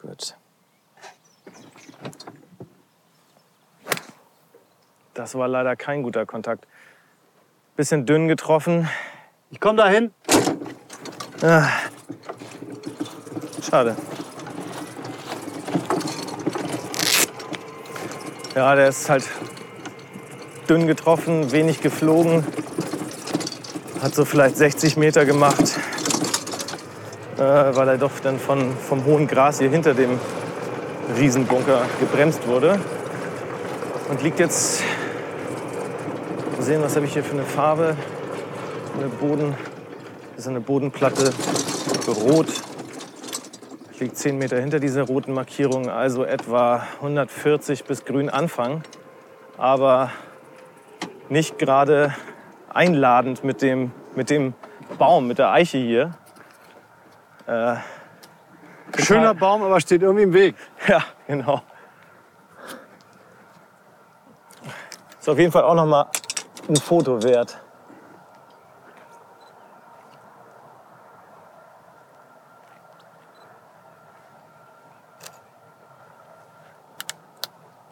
Gut. 0.00 0.36
Das 5.16 5.34
war 5.34 5.48
leider 5.48 5.76
kein 5.76 6.02
guter 6.02 6.26
Kontakt. 6.26 6.66
Bisschen 7.74 8.04
dünn 8.04 8.28
getroffen. 8.28 8.86
Ich 9.50 9.60
komme 9.60 9.78
dahin. 9.78 10.10
Ah. 11.40 11.68
Schade. 13.62 13.96
Ja, 18.54 18.74
der 18.74 18.88
ist 18.88 19.08
halt 19.08 19.26
dünn 20.68 20.86
getroffen, 20.86 21.50
wenig 21.50 21.80
geflogen. 21.80 22.44
Hat 24.02 24.14
so 24.14 24.26
vielleicht 24.26 24.58
60 24.58 24.98
Meter 24.98 25.24
gemacht, 25.24 25.78
äh, 27.38 27.40
weil 27.40 27.88
er 27.88 27.96
doch 27.96 28.20
dann 28.22 28.38
von, 28.38 28.76
vom 28.76 29.06
hohen 29.06 29.26
Gras 29.26 29.60
hier 29.60 29.70
hinter 29.70 29.94
dem 29.94 30.20
Riesenbunker 31.18 31.86
gebremst 32.00 32.46
wurde. 32.46 32.78
Und 34.10 34.22
liegt 34.22 34.38
jetzt, 34.38 34.82
sehen, 36.66 36.82
was 36.82 36.96
habe 36.96 37.06
ich 37.06 37.12
hier 37.12 37.22
für 37.22 37.34
eine 37.34 37.44
Farbe, 37.44 37.96
eine 38.96 39.06
Boden, 39.06 39.54
das 40.30 40.40
ist 40.40 40.48
eine 40.48 40.60
Bodenplatte, 40.60 41.32
rot. 42.08 42.48
Liegt 44.00 44.16
10 44.16 44.36
Meter 44.36 44.58
hinter 44.58 44.80
dieser 44.80 45.04
roten 45.04 45.32
Markierung, 45.32 45.88
also 45.88 46.24
etwa 46.24 46.82
140 46.96 47.84
bis 47.84 48.04
grün 48.04 48.28
Anfang. 48.28 48.82
Aber 49.56 50.10
nicht 51.28 51.56
gerade 51.56 52.12
einladend 52.68 53.44
mit 53.44 53.62
dem, 53.62 53.92
mit 54.16 54.28
dem 54.28 54.52
Baum, 54.98 55.28
mit 55.28 55.38
der 55.38 55.52
Eiche 55.52 55.78
hier. 55.78 56.18
Äh, 57.46 57.76
Schöner 58.98 59.34
Baum, 59.34 59.62
aber 59.62 59.80
steht 59.80 60.02
irgendwie 60.02 60.24
im 60.24 60.34
Weg. 60.34 60.56
ja, 60.88 61.04
genau. 61.28 61.62
Ist 65.20 65.28
auf 65.28 65.38
jeden 65.38 65.52
Fall 65.52 65.62
auch 65.62 65.76
noch 65.76 65.86
mal 65.86 66.10
ein 66.68 66.76
Foto 66.76 67.22
wert. 67.22 67.60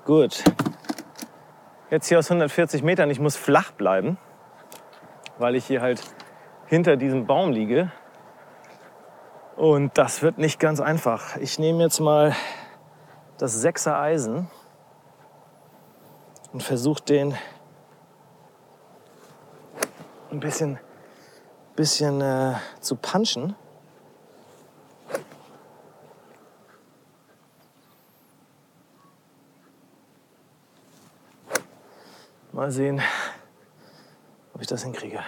Gut. 0.04 0.44
Jetzt 1.90 2.08
hier 2.08 2.18
aus 2.18 2.30
140 2.30 2.82
Metern. 2.82 3.08
Ich 3.10 3.20
muss 3.20 3.36
flach 3.36 3.70
bleiben, 3.70 4.18
weil 5.38 5.54
ich 5.54 5.64
hier 5.64 5.80
halt 5.80 6.02
hinter 6.66 6.96
diesem 6.96 7.26
Baum 7.26 7.52
liege. 7.52 7.90
Und 9.56 9.96
das 9.96 10.22
wird 10.22 10.38
nicht 10.38 10.58
ganz 10.58 10.80
einfach. 10.80 11.36
Ich 11.36 11.58
nehme 11.58 11.84
jetzt 11.84 12.00
mal 12.00 12.34
das 13.38 13.54
Sechser 13.54 13.98
Eisen 13.98 14.50
und 16.52 16.62
versuche 16.62 17.02
den 17.02 17.34
ein 20.34 20.40
bisschen, 20.40 20.78
bisschen 21.76 22.20
äh, 22.20 22.54
zu 22.80 22.96
punchen. 22.96 23.54
Mal 32.52 32.70
sehen, 32.70 33.00
ob 34.54 34.60
ich 34.60 34.66
das 34.66 34.82
hinkriege. 34.82 35.20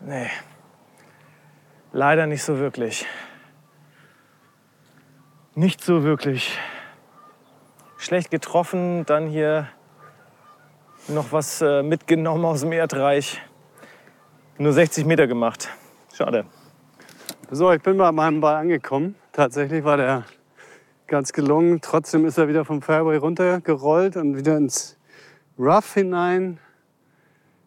Nee, 0.00 0.30
leider 1.92 2.26
nicht 2.26 2.42
so 2.42 2.58
wirklich. 2.58 3.06
Nicht 5.54 5.82
so 5.84 6.02
wirklich. 6.02 6.58
Schlecht 8.00 8.30
getroffen, 8.30 9.04
dann 9.04 9.26
hier 9.26 9.68
noch 11.06 11.32
was 11.32 11.60
äh, 11.60 11.82
mitgenommen 11.82 12.46
aus 12.46 12.62
dem 12.62 12.72
Erdreich. 12.72 13.42
Nur 14.56 14.72
60 14.72 15.04
Meter 15.04 15.26
gemacht. 15.26 15.68
Schade. 16.14 16.46
So, 17.50 17.70
ich 17.70 17.82
bin 17.82 17.98
bei 17.98 18.10
meinem 18.10 18.40
Ball 18.40 18.56
angekommen. 18.56 19.16
Tatsächlich 19.32 19.84
war 19.84 19.98
der 19.98 20.24
ganz 21.08 21.34
gelungen. 21.34 21.82
Trotzdem 21.82 22.24
ist 22.24 22.38
er 22.38 22.48
wieder 22.48 22.64
vom 22.64 22.80
Fairway 22.80 23.18
runtergerollt 23.18 24.16
und 24.16 24.34
wieder 24.34 24.56
ins 24.56 24.96
Rough 25.58 25.92
hinein. 25.92 26.58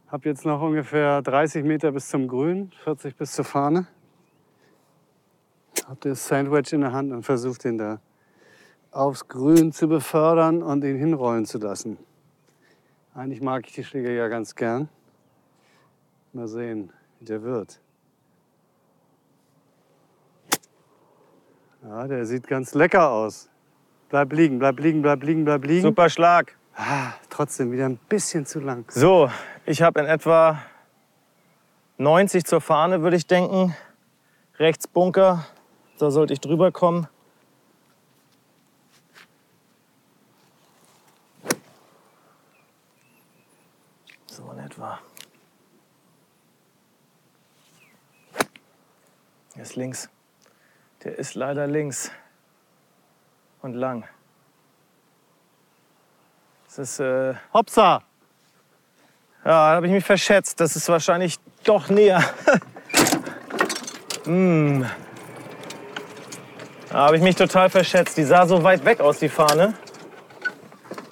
Hab 0.08 0.26
jetzt 0.26 0.48
noch 0.48 0.64
ungefähr 0.64 1.22
30 1.22 1.64
Meter 1.64 1.92
bis 1.92 2.08
zum 2.08 2.28
Grün, 2.28 2.72
40 2.84 3.16
bis 3.16 3.34
zur 3.34 3.46
Fahne. 3.46 3.86
Hab 5.88 6.02
das 6.02 6.28
Sandwich 6.28 6.74
in 6.74 6.82
der 6.82 6.92
Hand 6.92 7.12
und 7.12 7.22
versucht 7.22 7.66
ihn 7.66 7.78
da 7.78 8.00
aufs 8.94 9.28
Grün 9.28 9.72
zu 9.72 9.88
befördern 9.88 10.62
und 10.62 10.84
ihn 10.84 10.98
hinrollen 10.98 11.46
zu 11.46 11.58
lassen. 11.58 11.98
Eigentlich 13.16 13.42
mag 13.42 13.68
ich 13.68 13.74
die 13.74 13.84
Schläger 13.84 14.12
ja 14.12 14.28
ganz 14.28 14.56
gern. 14.56 14.90
Mal 16.32 16.48
sehen, 16.48 16.92
wie 17.20 17.26
der 17.26 17.44
wird. 17.44 17.80
Ja, 21.84 22.08
der 22.08 22.26
sieht 22.26 22.48
ganz 22.48 22.74
lecker 22.74 23.10
aus. 23.12 23.50
Bleib 24.10 24.32
liegen, 24.32 24.58
bleib 24.58 24.80
liegen, 24.80 25.02
bleib 25.02 25.24
liegen, 25.24 25.44
bleib 25.44 25.66
liegen. 25.66 25.82
Super 25.82 26.10
Schlag. 26.10 26.56
Ah, 26.76 27.14
trotzdem 27.30 27.72
wieder 27.72 27.86
ein 27.86 27.98
bisschen 28.10 28.46
zu 28.46 28.60
lang. 28.60 28.90
So, 28.92 29.30
ich 29.66 29.82
habe 29.82 30.00
in 30.00 30.06
etwa 30.06 30.60
90 31.98 32.46
zur 32.46 32.62
Fahne, 32.62 33.02
würde 33.02 33.18
ich 33.18 33.28
denken. 33.28 33.76
Rechts 34.58 34.88
Bunker, 34.88 35.46
da 36.00 36.10
sollte 36.10 36.34
ich 36.34 36.42
drüber 36.42 36.72
kommen. 36.72 37.08
So 44.28 44.52
in 44.52 44.60
etwa. 44.60 45.00
Der 49.56 49.64
ist 49.64 49.76
links. 49.76 50.10
Der 51.04 51.18
ist 51.18 51.36
leider 51.36 51.68
links 51.68 52.12
und 53.62 53.74
lang. 53.74 54.08
Das 56.66 56.80
ist 56.80 57.00
äh, 57.00 57.36
Hopsa! 57.54 58.04
ja, 59.46 59.52
da 59.52 59.76
habe 59.76 59.88
ich 59.88 59.92
mich 59.92 60.06
verschätzt. 60.06 60.60
Das 60.60 60.76
ist 60.76 60.88
wahrscheinlich 60.90 61.38
doch 61.64 61.90
näher. 61.90 62.24
mm. 64.26 64.84
Da 66.90 67.08
habe 67.08 67.18
ich 67.18 67.24
mich 67.24 67.36
total 67.36 67.72
verschätzt. 67.72 68.16
Die 68.18 68.24
sah 68.24 68.46
so 68.46 68.64
weit 68.64 68.86
weg 68.86 69.00
aus, 69.00 69.18
die 69.18 69.28
Fahne. 69.28 69.74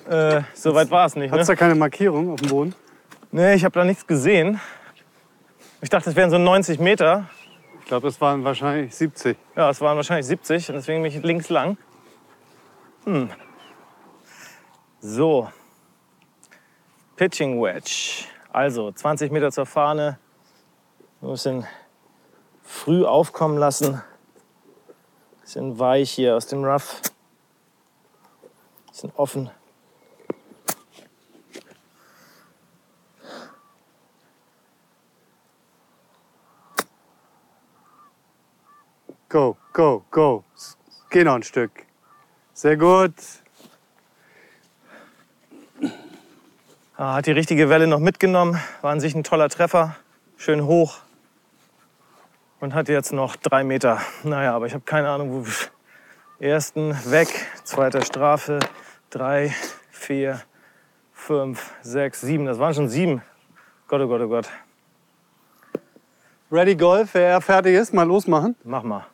Äh, 0.08 0.42
so 0.54 0.76
weit 0.76 0.92
war 0.92 1.08
es 1.08 1.16
nicht. 1.16 1.34
Ne? 1.34 1.44
da 1.44 1.56
keine 1.56 1.74
Markierung 1.74 2.34
auf 2.34 2.40
dem 2.40 2.50
Boden? 2.50 2.76
Nee, 3.32 3.56
ich 3.56 3.66
habe 3.66 3.74
da 3.74 3.84
nichts 3.84 4.06
gesehen. 4.06 4.62
Ich 5.82 5.90
dachte, 5.90 6.12
es 6.12 6.16
wären 6.16 6.30
so 6.30 6.38
90 6.38 6.80
Meter. 6.80 7.28
Ich 7.92 7.94
glaube, 7.94 8.08
es 8.08 8.22
waren 8.22 8.46
wahrscheinlich 8.46 8.96
70. 8.96 9.38
Ja, 9.54 9.70
es 9.70 9.82
waren 9.82 9.98
wahrscheinlich 9.98 10.26
70 10.26 10.70
und 10.70 10.76
deswegen 10.76 11.04
bin 11.04 11.12
ich 11.12 11.22
links 11.24 11.50
lang. 11.50 11.78
Hm. 13.04 13.30
So, 15.02 15.50
Pitching 17.18 17.62
Wedge. 17.62 18.24
Also 18.54 18.94
20 18.94 19.30
Meter 19.34 19.52
zur 19.52 19.66
Fahne. 19.66 20.18
Ein 21.22 21.32
bisschen 21.32 21.68
früh 22.64 23.04
aufkommen 23.04 23.58
lassen. 23.58 24.02
Bisschen 25.42 25.78
weich 25.78 26.12
hier 26.12 26.38
aus 26.38 26.48
dem 26.48 26.64
Rough. 26.64 27.02
Bisschen 28.88 29.12
offen. 29.18 29.52
Go, 39.32 39.56
go, 39.72 40.04
go. 40.12 40.44
Geh 41.10 41.24
noch 41.24 41.36
ein 41.36 41.44
Stück. 41.44 41.72
Sehr 42.54 42.76
gut. 42.76 43.14
Ah, 46.98 47.14
hat 47.14 47.28
die 47.28 47.32
richtige 47.32 47.70
Welle 47.70 47.88
noch 47.88 48.00
mitgenommen. 48.00 48.60
War 48.82 48.92
an 48.92 49.00
sich 49.00 49.16
ein 49.16 49.24
toller 49.24 49.48
Treffer. 49.48 49.96
Schön 50.36 50.66
hoch. 50.66 50.98
Und 52.60 52.74
hat 52.74 52.90
jetzt 52.90 53.14
noch 53.14 53.38
drei 53.38 53.64
Meter. 53.64 54.02
Naja, 54.24 54.54
aber 54.54 54.66
ich 54.66 54.74
habe 54.74 54.84
keine 54.84 55.08
Ahnung, 55.08 55.32
wo. 55.32 55.50
Ersten 56.44 56.94
weg, 57.10 57.30
zweiter 57.64 58.04
Strafe, 58.04 58.60
drei, 59.12 59.56
vier, 59.92 60.42
fünf, 61.14 61.72
sechs, 61.82 62.20
sieben. 62.20 62.48
Das 62.48 62.60
waren 62.60 62.74
schon 62.74 62.90
sieben. 62.90 63.22
Gott, 63.88 64.02
oh 64.02 64.08
Gott, 64.10 64.22
oh 64.22 64.28
Gott. 64.28 64.50
Ready 66.52 66.76
Golf, 66.76 67.14
wer 67.14 67.40
fertig 67.40 67.76
ist, 67.76 67.94
mal 67.94 68.04
losmachen. 68.04 68.58
Mach 68.66 68.84
mal. 68.84 69.06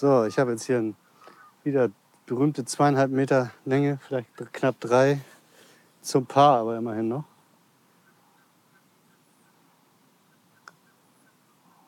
So, 0.00 0.24
ich 0.24 0.38
habe 0.38 0.52
jetzt 0.52 0.64
hier 0.64 0.78
ein, 0.78 0.96
wieder 1.62 1.90
berühmte 2.24 2.64
zweieinhalb 2.64 3.10
Meter 3.10 3.50
Länge, 3.66 3.98
vielleicht 4.08 4.30
knapp 4.54 4.80
drei 4.80 5.20
zum 6.00 6.24
Paar, 6.24 6.60
aber 6.60 6.78
immerhin 6.78 7.08
noch. 7.08 7.24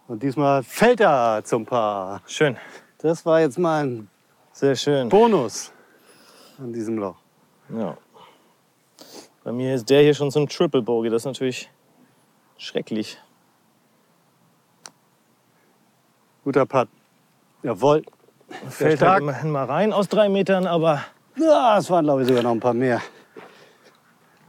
Und 0.08 0.22
diesmal 0.22 0.62
fällt 0.62 1.00
er 1.00 1.42
zum 1.42 1.64
Paar. 1.64 2.20
Schön. 2.26 2.58
Das 2.98 3.24
war 3.24 3.40
jetzt 3.40 3.58
mal 3.58 3.82
ein 3.82 4.10
Sehr 4.52 4.76
schön. 4.76 5.08
Bonus 5.08 5.72
an 6.58 6.70
diesem 6.70 6.98
Loch. 6.98 7.16
Ja. 7.70 7.96
Bei 9.42 9.52
mir 9.52 9.74
ist 9.74 9.88
der 9.88 10.02
hier 10.02 10.12
schon 10.12 10.30
zum 10.30 10.46
Triple 10.46 10.82
Bogey. 10.82 11.08
Das 11.08 11.22
ist 11.22 11.26
natürlich 11.26 11.70
schrecklich. 12.58 13.16
Guter 16.44 16.66
Putt. 16.66 16.90
Jawohl. 17.62 18.02
Fällt 18.68 18.72
Fällt 18.74 19.02
halt 19.02 19.22
immerhin 19.22 19.50
mal 19.50 19.64
rein 19.64 19.92
aus 19.92 20.08
drei 20.08 20.28
Metern, 20.28 20.66
aber 20.66 21.04
Ja, 21.36 21.78
es 21.78 21.88
waren, 21.90 22.04
glaube 22.04 22.22
ich, 22.22 22.28
sogar 22.28 22.42
noch 22.42 22.52
ein 22.52 22.60
paar 22.60 22.74
mehr. 22.74 23.00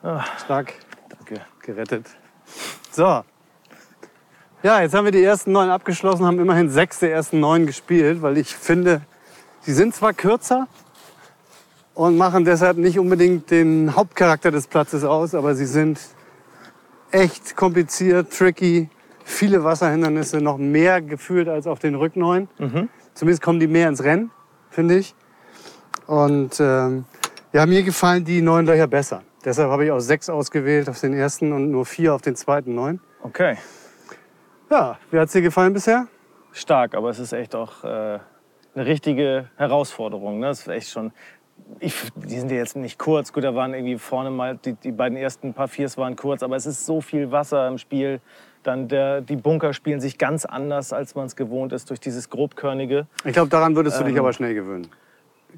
Ah. 0.01 0.23
Stark 0.43 0.73
danke. 1.09 1.41
gerettet. 1.61 2.07
So. 2.91 3.23
Ja, 4.63 4.81
jetzt 4.81 4.93
haben 4.93 5.05
wir 5.05 5.11
die 5.11 5.23
ersten 5.23 5.51
neun 5.51 5.69
abgeschlossen, 5.69 6.25
haben 6.25 6.39
immerhin 6.39 6.69
sechs 6.69 6.99
der 6.99 7.11
ersten 7.13 7.39
neun 7.39 7.65
gespielt, 7.65 8.21
weil 8.21 8.37
ich 8.37 8.55
finde, 8.55 9.01
sie 9.61 9.73
sind 9.73 9.95
zwar 9.95 10.13
kürzer 10.13 10.67
und 11.93 12.17
machen 12.17 12.43
deshalb 12.45 12.77
nicht 12.77 12.99
unbedingt 12.99 13.51
den 13.51 13.95
Hauptcharakter 13.95 14.51
des 14.51 14.67
Platzes 14.67 15.03
aus, 15.03 15.35
aber 15.35 15.55
sie 15.55 15.65
sind 15.65 15.99
echt 17.11 17.55
kompliziert, 17.55 18.35
tricky, 18.35 18.89
viele 19.23 19.63
Wasserhindernisse, 19.63 20.41
noch 20.41 20.57
mehr 20.57 21.01
gefühlt 21.01 21.47
als 21.47 21.67
auf 21.67 21.79
den 21.79 21.95
Rückneun. 21.95 22.49
Zumindest 23.13 23.43
kommen 23.43 23.59
die 23.59 23.67
mehr 23.67 23.89
ins 23.89 24.03
Rennen, 24.03 24.31
finde 24.69 24.97
ich. 24.97 25.15
Und 26.07 26.59
ähm, 26.59 27.05
ja, 27.51 27.65
mir 27.65 27.83
gefallen 27.83 28.25
die 28.25 28.41
neun 28.41 28.65
Löcher 28.65 28.87
besser. 28.87 29.21
Deshalb 29.45 29.69
habe 29.69 29.85
ich 29.85 29.91
auch 29.91 29.99
sechs 29.99 30.29
ausgewählt 30.29 30.89
auf 30.89 30.99
den 30.99 31.13
ersten 31.13 31.51
und 31.51 31.69
nur 31.69 31.85
vier 31.85 32.13
auf 32.13 32.21
den 32.21 32.35
zweiten 32.35 32.75
neun. 32.75 32.99
Okay. 33.21 33.57
Ja, 34.69 34.97
wie 35.11 35.19
hat 35.19 35.27
es 35.27 35.33
dir 35.33 35.41
gefallen 35.41 35.73
bisher? 35.73 36.07
Stark, 36.51 36.95
aber 36.95 37.09
es 37.09 37.19
ist 37.19 37.33
echt 37.33 37.55
auch 37.55 37.83
äh, 37.83 38.19
eine 38.75 38.85
richtige 38.85 39.49
Herausforderung. 39.55 40.39
Ne? 40.39 40.47
Das 40.47 40.61
ist 40.61 40.67
echt 40.67 40.89
schon. 40.89 41.11
Ich, 41.79 41.95
die 42.15 42.39
sind 42.39 42.51
ja 42.51 42.57
jetzt 42.57 42.75
nicht 42.75 42.97
kurz. 42.97 43.31
Gut, 43.33 43.43
da 43.43 43.53
waren 43.55 43.73
irgendwie 43.73 43.97
vorne 43.97 44.29
mal 44.29 44.57
die, 44.57 44.73
die 44.73 44.91
beiden 44.91 45.17
ersten 45.17 45.53
paar 45.53 45.67
Viers 45.67 45.97
waren 45.97 46.15
kurz, 46.15 46.43
aber 46.43 46.55
es 46.55 46.65
ist 46.65 46.85
so 46.85 47.01
viel 47.01 47.31
Wasser 47.31 47.67
im 47.67 47.77
Spiel. 47.77 48.19
Dann 48.63 48.87
der, 48.87 49.21
die 49.21 49.35
Bunker 49.35 49.73
spielen 49.73 49.99
sich 49.99 50.17
ganz 50.17 50.45
anders, 50.45 50.93
als 50.93 51.15
man 51.15 51.25
es 51.25 51.35
gewohnt 51.35 51.73
ist, 51.73 51.89
durch 51.89 51.99
dieses 51.99 52.29
grobkörnige. 52.29 53.07
Ich 53.25 53.33
glaube, 53.33 53.49
daran 53.49 53.75
würdest 53.75 53.99
du 53.99 54.03
dich 54.03 54.13
Ähm. 54.13 54.19
aber 54.19 54.33
schnell 54.33 54.53
gewöhnen. 54.53 54.87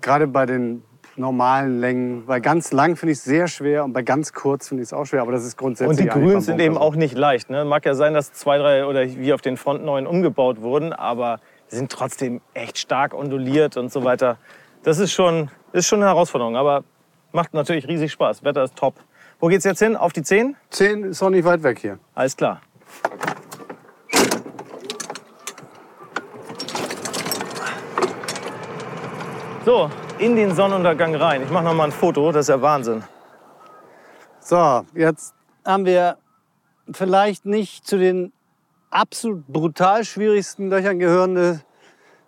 Gerade 0.02 0.28
bei 0.28 0.46
den 0.46 0.84
normalen 1.18 1.80
Längen. 1.80 2.28
Weil 2.28 2.42
ganz 2.42 2.72
lang 2.72 2.96
finde 2.96 3.14
ich 3.14 3.20
es 3.20 3.24
sehr 3.24 3.48
schwer 3.48 3.84
und 3.84 3.94
bei 3.94 4.02
ganz 4.02 4.34
kurz 4.34 4.68
finde 4.68 4.84
ich 4.84 4.90
es 4.90 4.94
auch 4.94 5.06
schwer. 5.06 5.22
Aber 5.22 5.32
das 5.32 5.46
ist 5.46 5.58
grundsätzlich 5.58 5.90
Und 5.90 6.04
die 6.04 6.10
Grüns 6.10 6.46
sind 6.46 6.60
eben 6.60 6.78
auch 6.78 6.96
nicht 6.96 7.18
leicht. 7.18 7.50
Ne? 7.50 7.66
Mag 7.66 7.86
ja 7.86 7.96
sein, 7.96 8.14
dass 8.14 8.34
zwei, 8.34 8.58
drei 8.58 8.86
oder 8.86 9.06
wie 9.06 9.34
auf 9.34 9.42
den 9.42 9.58
Front 9.58 9.84
neun 9.86 10.08
umgebaut 10.08 10.62
wurden, 10.62 10.94
aber 10.94 11.40
sie 11.68 11.78
sind 11.78 11.92
trotzdem 11.92 12.42
echt 12.54 12.78
stark 12.78 13.14
onduliert 13.14 13.78
und 13.78 13.92
so 13.92 14.04
weiter. 14.04 14.38
Das 14.84 15.00
ist 15.00 15.14
schon, 15.14 15.50
ist 15.72 15.88
schon 15.88 16.00
eine 16.00 16.10
Herausforderung, 16.10 16.56
aber 16.56 16.84
macht 17.32 17.54
natürlich 17.54 17.88
riesig 17.88 18.12
Spaß. 18.12 18.44
Wetter 18.44 18.64
ist 18.64 18.76
top. 18.76 18.96
Wo 19.40 19.48
geht's 19.48 19.66
jetzt 19.66 19.80
hin? 19.80 19.96
Auf 19.96 20.14
die 20.14 20.24
10? 20.24 20.56
Zehn 20.70 21.04
ist 21.04 21.22
auch 21.22 21.30
nicht 21.30 21.46
weit 21.46 21.64
weg 21.64 21.80
hier. 21.80 22.00
Alles 22.14 22.38
klar. 22.38 22.62
So, 29.66 29.90
in 30.20 30.36
den 30.36 30.54
Sonnenuntergang 30.54 31.16
rein. 31.16 31.42
Ich 31.42 31.50
mache 31.50 31.64
noch 31.64 31.74
mal 31.74 31.86
ein 31.86 31.92
Foto, 31.92 32.32
das 32.32 32.42
ist 32.42 32.50
ja 32.50 32.62
Wahnsinn. 32.62 33.04
So, 34.40 34.86
jetzt 34.94 35.34
haben 35.66 35.86
wir 35.86 36.18
vielleicht 36.92 37.48
nicht 37.48 37.88
zu 37.88 37.98
den 37.98 38.32
absolut 38.92 39.48
brutal 39.48 40.06
schwierigsten 40.06 40.70
Löchern 40.70 41.00
gehörende 41.00 41.62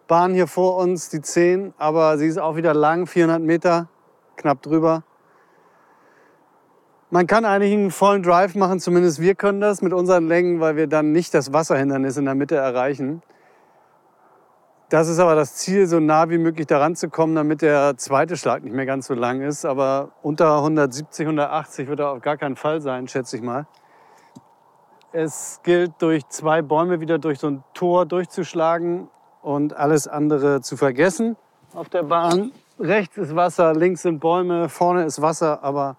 Bahn 0.07 0.34
hier 0.34 0.48
vor 0.48 0.77
uns, 0.77 1.10
die 1.10 1.22
10. 1.22 1.76
Aber 1.77 2.18
sie 2.18 2.26
ist 2.26 2.39
auch 2.39 2.56
wieder 2.56 2.73
lang, 2.73 3.06
400 3.06 3.41
Meter, 3.41 3.88
knapp 4.35 4.64
drüber. 4.64 5.03
Man 7.09 7.25
kann 7.25 7.45
eigentlich 7.45 7.71
einen 7.71 7.91
vollen 7.91 8.21
Drive 8.21 8.53
machen, 8.55 8.81
zumindest 8.81 9.21
wir 9.21 9.34
können 9.34 9.61
das 9.61 9.81
mit 9.81 9.93
unseren 9.93 10.27
Längen, 10.27 10.59
weil 10.59 10.75
wir 10.75 10.88
dann 10.88 11.13
nicht 11.13 11.34
das 11.34 11.53
Wasserhindernis 11.53 12.17
in 12.17 12.25
der 12.25 12.35
Mitte 12.35 12.57
erreichen. 12.57 13.21
Das 14.89 15.07
ist 15.07 15.19
aber 15.19 15.35
das 15.35 15.55
Ziel, 15.55 15.88
so 15.88 16.01
nah 16.01 16.29
wie 16.29 16.38
möglich 16.38 16.67
daran 16.67 16.95
zu 16.95 17.09
kommen, 17.09 17.35
damit 17.35 17.61
der 17.61 17.95
zweite 17.95 18.35
Schlag 18.35 18.63
nicht 18.63 18.73
mehr 18.73 18.85
ganz 18.85 19.07
so 19.07 19.13
lang 19.13 19.41
ist. 19.41 19.65
Aber 19.65 20.11
unter 20.21 20.57
170, 20.57 21.25
180 21.25 21.88
wird 21.88 22.01
er 22.01 22.11
auf 22.11 22.21
gar 22.21 22.35
keinen 22.35 22.57
Fall 22.57 22.81
sein, 22.81 23.07
schätze 23.07 23.38
ich 23.38 23.41
mal. 23.41 23.67
Es 25.13 25.61
gilt, 25.63 25.93
durch 25.99 26.27
zwei 26.27 26.61
Bäume 26.61 26.99
wieder 26.99 27.19
durch 27.19 27.39
so 27.39 27.47
ein 27.47 27.63
Tor 27.73 28.05
durchzuschlagen 28.05 29.07
und 29.41 29.75
alles 29.75 30.07
andere 30.09 30.59
zu 30.59 30.75
vergessen 30.75 31.38
auf 31.73 31.88
der 31.88 32.03
Bahn. 32.03 32.51
Rechts 32.79 33.17
ist 33.17 33.35
Wasser, 33.35 33.73
links 33.73 34.01
sind 34.01 34.19
Bäume, 34.19 34.67
vorne 34.67 35.05
ist 35.05 35.21
Wasser, 35.21 35.63
aber 35.63 35.95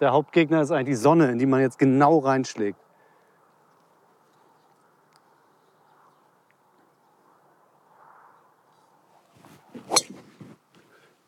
der 0.00 0.12
Hauptgegner 0.12 0.62
ist 0.62 0.70
eigentlich 0.70 0.86
die 0.86 0.94
Sonne, 0.94 1.30
in 1.30 1.38
die 1.38 1.46
man 1.46 1.60
jetzt 1.60 1.78
genau 1.78 2.18
reinschlägt. 2.18 2.78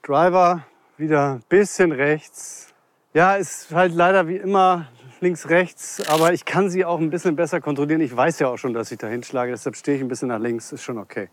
Driver 0.03 0.65
wieder 0.97 1.35
ein 1.35 1.45
bisschen 1.49 1.93
rechts. 1.93 2.73
Ja, 3.13 3.37
ist 3.37 3.73
halt 3.73 3.95
leider 3.95 4.29
wie 4.29 4.37
immer 4.37 4.89
links, 5.21 5.49
rechts, 5.49 6.03
aber 6.09 6.33
ich 6.33 6.45
kann 6.45 6.71
sie 6.71 6.85
auch 6.85 6.99
ein 6.99 7.11
bisschen 7.11 7.37
besser 7.37 7.61
kontrollieren. 7.61 8.01
Ich 8.01 8.17
weiß 8.17 8.39
ja 8.39 8.49
auch 8.49 8.57
schon, 8.57 8.73
dass 8.73 8.91
ich 8.91 8.99
da 8.99 9.07
hinschlage, 9.07 9.51
deshalb 9.53 9.77
stehe 9.77 9.97
ich 9.97 10.03
ein 10.03 10.09
bisschen 10.09 10.29
nach 10.29 10.39
links, 10.39 10.73
ist 10.73 10.83
schon 10.83 10.99
okay. 10.99 11.29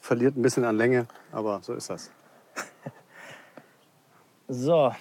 Verliert 0.00 0.36
ein 0.36 0.42
bisschen 0.42 0.64
an 0.64 0.76
Länge, 0.76 1.06
aber 1.30 1.60
so 1.62 1.74
ist 1.74 1.90
das. 1.90 2.10
So. 4.48 4.92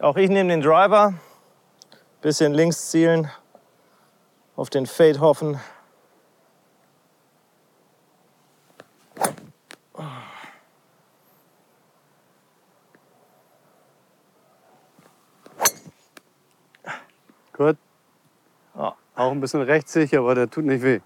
Auch 0.00 0.16
ich 0.16 0.30
nehme 0.30 0.48
den 0.48 0.62
Driver. 0.62 1.14
Bisschen 2.22 2.54
links 2.54 2.90
zielen. 2.90 3.30
Auf 4.56 4.70
den 4.70 4.86
Fade 4.86 5.20
hoffen. 5.20 5.60
Gut. 17.52 17.76
Ja. 18.74 18.96
Auch 19.14 19.30
ein 19.30 19.40
bisschen 19.40 19.60
rechtssig, 19.60 20.16
aber 20.16 20.34
der 20.34 20.48
tut 20.48 20.64
nicht 20.64 20.82
weh. 20.82 21.00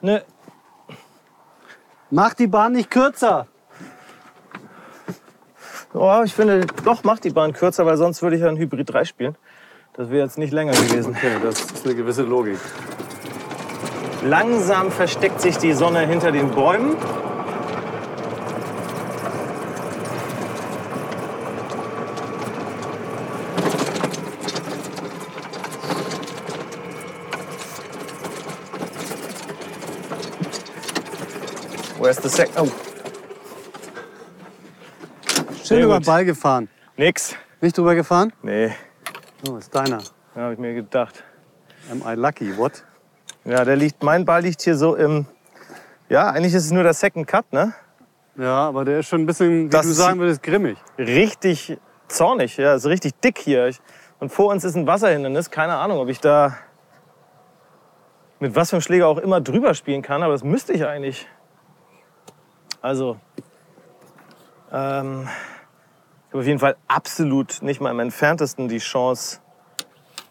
Ne, 0.00 0.24
Mach 2.10 2.34
die 2.34 2.48
Bahn 2.48 2.72
nicht 2.72 2.90
kürzer. 2.90 3.46
Oh, 5.92 6.22
ich 6.24 6.32
finde, 6.32 6.66
doch, 6.84 7.02
macht 7.02 7.24
die 7.24 7.30
Bahn 7.30 7.52
kürzer, 7.52 7.84
weil 7.84 7.96
sonst 7.96 8.22
würde 8.22 8.36
ich 8.36 8.42
ja 8.42 8.48
ein 8.48 8.56
Hybrid 8.56 8.92
3 8.92 9.04
spielen. 9.04 9.34
Das 9.94 10.08
wäre 10.08 10.24
jetzt 10.24 10.38
nicht 10.38 10.52
länger 10.52 10.72
gewesen. 10.72 11.16
Okay, 11.16 11.32
das 11.42 11.60
ist 11.60 11.84
eine 11.84 11.96
gewisse 11.96 12.22
Logik. 12.22 12.58
Langsam 14.24 14.92
versteckt 14.92 15.40
sich 15.40 15.56
die 15.58 15.72
Sonne 15.72 16.06
hinter 16.06 16.30
den 16.30 16.50
Bäumen. 16.52 16.96
Where's 31.98 32.22
the 32.22 32.28
second? 32.28 32.58
Oh. 32.58 32.89
Schön 35.70 35.76
Sehr 35.76 35.86
über 35.86 36.00
den 36.00 36.04
Ball 36.04 36.24
gefahren. 36.24 36.68
nix. 36.96 37.36
Nicht 37.60 37.78
drüber 37.78 37.94
gefahren? 37.94 38.32
Nee, 38.42 38.72
Oh, 39.48 39.54
ist 39.56 39.72
deiner. 39.72 40.00
habe 40.34 40.54
ich 40.54 40.58
mir 40.58 40.74
gedacht. 40.74 41.22
Am 41.92 42.02
I 42.04 42.16
lucky? 42.16 42.56
What? 42.58 42.82
Ja, 43.44 43.64
der 43.64 43.76
liegt, 43.76 44.02
mein 44.02 44.24
Ball 44.24 44.42
liegt 44.42 44.62
hier 44.62 44.74
so 44.76 44.96
im. 44.96 45.26
Ja, 46.08 46.28
eigentlich 46.30 46.54
ist 46.54 46.64
es 46.64 46.72
nur 46.72 46.82
der 46.82 46.92
Second 46.92 47.28
Cut, 47.28 47.52
ne? 47.52 47.72
Ja, 48.34 48.66
aber 48.66 48.84
der 48.84 48.98
ist 48.98 49.06
schon 49.06 49.20
ein 49.20 49.26
bisschen, 49.26 49.66
wie 49.66 49.68
Das 49.68 49.82
du 49.86 49.92
ist- 49.92 49.98
sagen 49.98 50.18
würdest, 50.18 50.42
grimmig. 50.42 50.76
Richtig 50.98 51.78
zornig, 52.08 52.56
ja, 52.56 52.74
ist 52.74 52.86
richtig 52.86 53.12
dick 53.20 53.38
hier. 53.38 53.72
Und 54.18 54.30
vor 54.32 54.50
uns 54.50 54.64
ist 54.64 54.74
ein 54.74 54.88
Wasserhindernis. 54.88 55.52
Keine 55.52 55.76
Ahnung, 55.76 55.98
ob 56.00 56.08
ich 56.08 56.18
da 56.18 56.56
mit 58.40 58.56
was 58.56 58.70
für 58.70 58.76
einem 58.76 58.82
Schläger 58.82 59.06
auch 59.06 59.18
immer 59.18 59.40
drüber 59.40 59.72
spielen 59.74 60.02
kann, 60.02 60.24
aber 60.24 60.32
das 60.32 60.42
müsste 60.42 60.72
ich 60.72 60.84
eigentlich. 60.84 61.28
Also, 62.82 63.18
ähm, 64.72 65.28
ich 66.30 66.32
habe 66.32 66.42
auf 66.42 66.46
jeden 66.46 66.60
Fall 66.60 66.76
absolut 66.86 67.60
nicht 67.60 67.80
mal 67.80 67.90
im 67.90 67.98
entferntesten 67.98 68.68
die 68.68 68.78
Chance, 68.78 69.40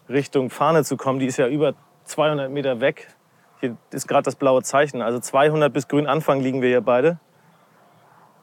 Richtung 0.08 0.48
Fahne 0.48 0.82
zu 0.82 0.96
kommen. 0.96 1.18
Die 1.18 1.26
ist 1.26 1.36
ja 1.36 1.46
über 1.46 1.74
200 2.04 2.50
Meter 2.50 2.80
weg. 2.80 3.14
Hier 3.60 3.76
ist 3.90 4.08
gerade 4.08 4.22
das 4.22 4.34
blaue 4.34 4.62
Zeichen. 4.62 5.02
Also 5.02 5.18
200 5.18 5.70
bis 5.70 5.88
grün 5.88 6.06
Anfang 6.06 6.40
liegen 6.40 6.62
wir 6.62 6.70
hier 6.70 6.80
beide. 6.80 7.20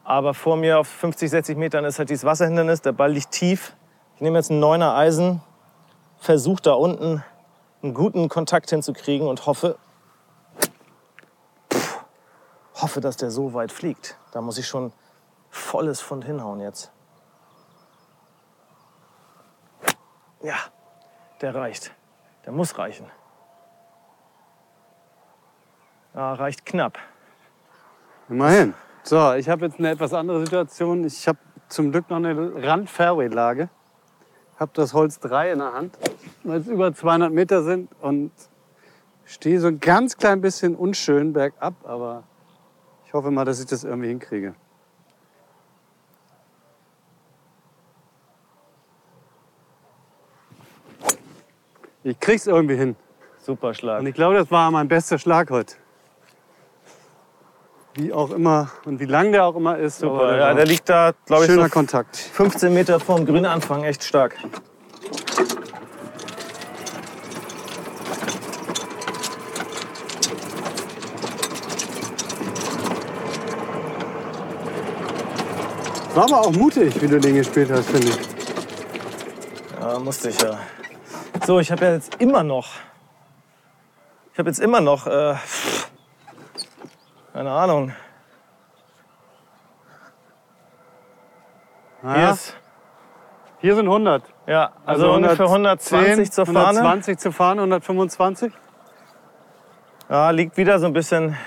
Aber 0.03 0.35
vor 0.35 0.55
mir 0.55 0.77
auf 0.77 0.87
50, 0.87 1.31
60 1.31 1.57
Metern 1.57 1.83
ist 1.83 1.97
halt 1.97 2.11
dieses 2.11 2.25
Wasserhindernis. 2.25 2.83
Der 2.83 2.91
Ball 2.91 3.11
liegt 3.11 3.31
tief. 3.31 3.75
Ich 4.13 4.21
nehme 4.21 4.37
jetzt 4.37 4.51
ein 4.51 4.59
neuner 4.59 4.93
Eisen, 4.93 5.41
versuche 6.19 6.61
da 6.61 6.73
unten 6.73 7.23
einen 7.81 7.95
guten 7.95 8.29
Kontakt 8.29 8.69
hinzukriegen 8.69 9.27
und 9.27 9.47
hoffe, 9.47 9.79
Pff, 11.73 12.05
hoffe, 12.75 13.01
dass 13.01 13.17
der 13.17 13.31
so 13.31 13.55
weit 13.55 13.71
fliegt. 13.71 14.15
Da 14.31 14.41
muss 14.41 14.59
ich 14.59 14.67
schon 14.67 14.93
volles 15.49 16.03
Pfund 16.03 16.23
hinhauen 16.23 16.59
jetzt. 16.59 16.91
Ja, 20.41 20.57
der 21.41 21.55
reicht. 21.55 21.93
Der 22.45 22.53
muss 22.53 22.77
reichen. 22.77 23.05
Ja, 26.13 26.33
reicht 26.33 26.65
knapp. 26.65 26.97
Immerhin. 28.29 28.73
So, 29.03 29.33
ich 29.33 29.49
habe 29.49 29.65
jetzt 29.65 29.79
eine 29.79 29.91
etwas 29.91 30.13
andere 30.13 30.39
Situation. 30.41 31.03
Ich 31.05 31.27
habe 31.27 31.39
zum 31.69 31.91
Glück 31.91 32.09
noch 32.09 32.17
eine 32.17 32.63
Rand-Fairway-Lage. 32.63 33.69
Habe 34.59 34.71
das 34.73 34.93
Holz 34.93 35.19
3 35.19 35.51
in 35.51 35.59
der 35.59 35.73
Hand, 35.73 35.97
weil 36.43 36.59
es 36.59 36.67
über 36.67 36.93
200 36.93 37.31
Meter 37.31 37.63
sind 37.63 37.89
und 38.01 38.31
stehe 39.25 39.59
so 39.59 39.67
ein 39.67 39.79
ganz 39.79 40.17
klein 40.17 40.41
bisschen 40.41 40.75
unschön 40.75 41.33
bergab, 41.33 41.75
aber 41.83 42.23
ich 43.05 43.13
hoffe 43.13 43.29
mal, 43.29 43.45
dass 43.45 43.59
ich 43.59 43.67
das 43.67 43.83
irgendwie 43.83 44.07
hinkriege. 44.07 44.55
Ich 52.07 52.17
krieg's 52.21 52.47
irgendwie 52.47 52.77
hin. 52.77 52.95
Super 53.37 53.73
Schlag. 53.73 53.99
Und 53.99 54.07
ich 54.07 54.15
glaube, 54.15 54.35
das 54.35 54.49
war 54.49 54.71
mein 54.71 54.87
bester 54.87 55.19
Schlag 55.19 55.49
heute. 55.49 55.75
Wie 57.95 58.13
auch 58.13 58.31
immer 58.31 58.71
und 58.85 59.01
wie 59.01 59.05
lang 59.05 59.33
der 59.33 59.43
auch 59.43 59.57
immer 59.57 59.77
ist. 59.77 59.99
Super. 59.99 60.29
der 60.29 60.37
Ja, 60.37 60.53
der 60.53 60.65
liegt 60.65 60.87
da, 60.87 61.11
glaube 61.25 61.43
ich, 61.43 61.51
schöner 61.51 61.65
so 61.65 61.69
Kontakt. 61.69 62.15
15 62.15 62.73
Meter 62.73 63.01
vorm 63.01 63.25
grünen 63.25 63.45
Anfang. 63.45 63.83
Echt 63.83 64.05
stark. 64.05 64.37
War 76.15 76.23
aber 76.23 76.39
auch 76.39 76.51
mutig, 76.53 77.01
wie 77.01 77.07
du 77.07 77.19
den 77.19 77.35
gespielt 77.35 77.69
hast, 77.69 77.89
finde 77.89 78.07
ich. 78.07 78.19
Ja, 79.81 79.99
musste 79.99 80.29
ich 80.29 80.41
ja. 80.41 80.57
So, 81.47 81.61
ich 81.61 81.71
habe 81.71 81.85
ja 81.85 81.93
jetzt 81.93 82.15
immer 82.15 82.43
noch. 82.43 82.67
Ich 84.33 84.37
habe 84.37 84.49
jetzt 84.49 84.59
immer 84.59 84.81
noch. 84.81 85.07
Äh, 85.07 85.35
keine 87.31 87.51
Ahnung. 87.51 87.93
Hier 92.01 92.31
ist. 92.31 92.53
hier 93.61 93.75
sind 93.75 93.85
100. 93.85 94.23
Ja, 94.45 94.73
also, 94.85 95.13
ungefähr 95.13 95.45
120 95.45 96.33
zur 96.33 96.47
Fahne. 96.47 96.59
120 96.59 97.17
zur 97.17 97.31
Fahne, 97.31 97.61
125. 97.61 98.51
Ja, 100.09 100.31
liegt 100.31 100.57
wieder 100.57 100.79
so 100.79 100.85
ein 100.85 100.91
bisschen 100.91 101.37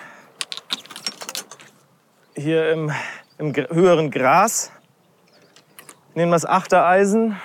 hier 2.35 2.73
im, 2.73 2.91
im 3.37 3.55
höheren 3.55 4.11
Gras. 4.11 4.73
Nehmen 6.15 6.33
das 6.33 6.47
Achtereisen. 6.47 7.37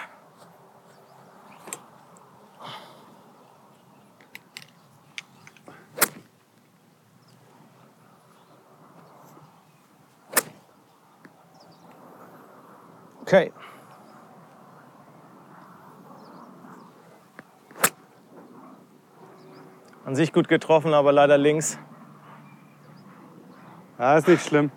Okay. 13.25 13.51
An 20.15 20.17
sich 20.17 20.31
gut 20.31 20.47
getroffen, 20.47 20.93
aber 20.93 21.11
leider 21.11 21.37
links. 21.37 21.77
Ja, 23.99 24.17
ist 24.17 24.29
nicht 24.29 24.45
schlimm. 24.45 24.71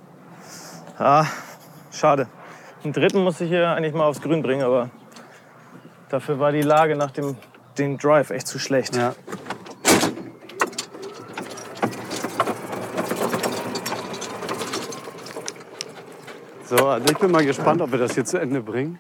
Ah, 0.99 1.27
schade. 1.93 2.27
Den 2.83 2.93
dritten 2.93 3.23
musste 3.23 3.45
ich 3.45 3.51
hier 3.51 3.69
eigentlich 3.69 3.95
mal 3.95 4.07
aufs 4.07 4.21
Grün 4.21 4.43
bringen, 4.43 4.65
aber 4.65 4.91
dafür 6.09 6.41
war 6.41 6.51
die 6.51 6.63
Lage 6.63 6.97
nach 6.97 7.13
dem 7.13 7.37
den 7.79 7.99
Drive 7.99 8.31
echt 8.31 8.49
zu 8.49 8.59
schlecht. 8.59 8.97
Ja. 8.97 9.15
So, 16.65 16.85
also 16.89 17.07
ich 17.13 17.19
bin 17.19 17.31
mal 17.31 17.47
gespannt, 17.47 17.81
ob 17.81 17.93
wir 17.93 18.01
das 18.01 18.15
hier 18.15 18.25
zu 18.25 18.41
Ende 18.41 18.61
bringen. 18.61 18.99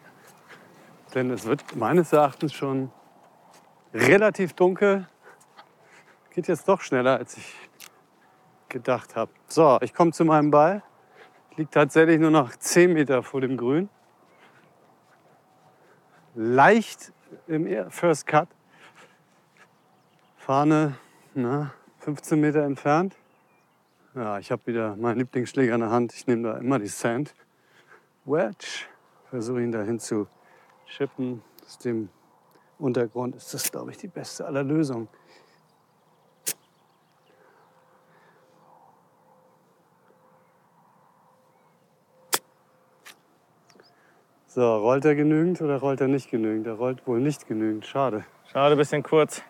Denn 1.16 1.32
es 1.32 1.46
wird 1.46 1.74
meines 1.74 2.12
Erachtens 2.12 2.52
schon 2.52 2.92
relativ 3.92 4.52
dunkel. 4.52 5.08
Geht 6.30 6.48
jetzt 6.48 6.68
doch 6.68 6.80
schneller, 6.80 7.18
als 7.18 7.36
ich 7.36 7.54
gedacht 8.68 9.16
habe. 9.16 9.30
So, 9.48 9.78
ich 9.80 9.94
komme 9.94 10.12
zu 10.12 10.24
meinem 10.24 10.50
Ball. 10.50 10.82
Liegt 11.56 11.74
tatsächlich 11.74 12.20
nur 12.20 12.30
noch 12.30 12.54
10 12.54 12.92
Meter 12.92 13.22
vor 13.22 13.40
dem 13.40 13.56
Grün. 13.56 13.88
Leicht 16.34 17.12
im 17.46 17.90
First 17.90 18.26
Cut. 18.26 18.48
Fahne 20.36 20.96
na, 21.34 21.72
15 22.00 22.40
Meter 22.40 22.62
entfernt. 22.62 23.16
Ja, 24.14 24.38
ich 24.38 24.50
habe 24.50 24.66
wieder 24.66 24.96
meinen 24.96 25.18
Lieblingsschläger 25.18 25.74
in 25.74 25.80
der 25.80 25.90
Hand. 25.90 26.14
Ich 26.14 26.26
nehme 26.26 26.48
da 26.48 26.58
immer 26.58 26.78
die 26.78 26.88
Sand 26.88 27.34
Wedge. 28.24 28.86
Versuche 29.30 29.62
ihn 29.62 29.72
dahin 29.72 29.98
zu 29.98 30.26
chippen. 30.86 31.42
Aus 31.64 31.78
dem 31.78 32.08
Untergrund 32.78 33.36
ist 33.36 33.52
das, 33.52 33.70
glaube 33.70 33.90
ich, 33.90 33.96
die 33.98 34.08
beste 34.08 34.46
aller 34.46 34.62
Lösungen. 34.62 35.08
So, 44.58 44.78
rollt 44.78 45.04
er 45.04 45.14
genügend 45.14 45.60
oder 45.60 45.76
rollt 45.76 46.00
er 46.00 46.08
nicht 46.08 46.32
genügend? 46.32 46.66
Er 46.66 46.72
rollt 46.72 47.06
wohl 47.06 47.20
nicht 47.20 47.46
genügend. 47.46 47.86
Schade. 47.86 48.24
Schade, 48.50 48.74
bisschen 48.74 49.04
kurz. 49.04 49.40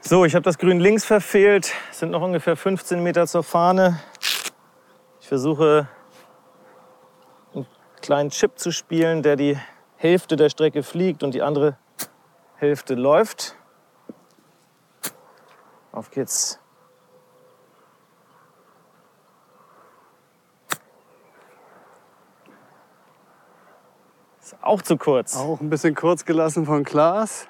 So, 0.00 0.24
ich 0.24 0.34
habe 0.34 0.42
das 0.42 0.58
Grün 0.58 0.80
links 0.80 1.04
verfehlt. 1.04 1.72
Es 1.88 2.00
sind 2.00 2.10
noch 2.10 2.20
ungefähr 2.20 2.56
15 2.56 3.00
Meter 3.00 3.28
zur 3.28 3.44
Fahne. 3.44 4.00
Ich 5.20 5.28
versuche 5.28 5.86
einen 7.54 7.68
kleinen 8.02 8.30
Chip 8.30 8.58
zu 8.58 8.72
spielen, 8.72 9.22
der 9.22 9.36
die 9.36 9.56
Hälfte 9.94 10.34
der 10.34 10.50
Strecke 10.50 10.82
fliegt 10.82 11.22
und 11.22 11.32
die 11.32 11.42
andere 11.42 11.78
Hälfte 12.56 12.96
läuft. 12.96 13.54
Auf 15.92 16.10
geht's. 16.10 16.58
Auch 24.60 24.82
zu 24.82 24.96
kurz. 24.96 25.36
Auch 25.36 25.60
ein 25.60 25.70
bisschen 25.70 25.94
kurz 25.94 26.24
gelassen 26.24 26.66
von 26.66 26.84
Klaas. 26.84 27.48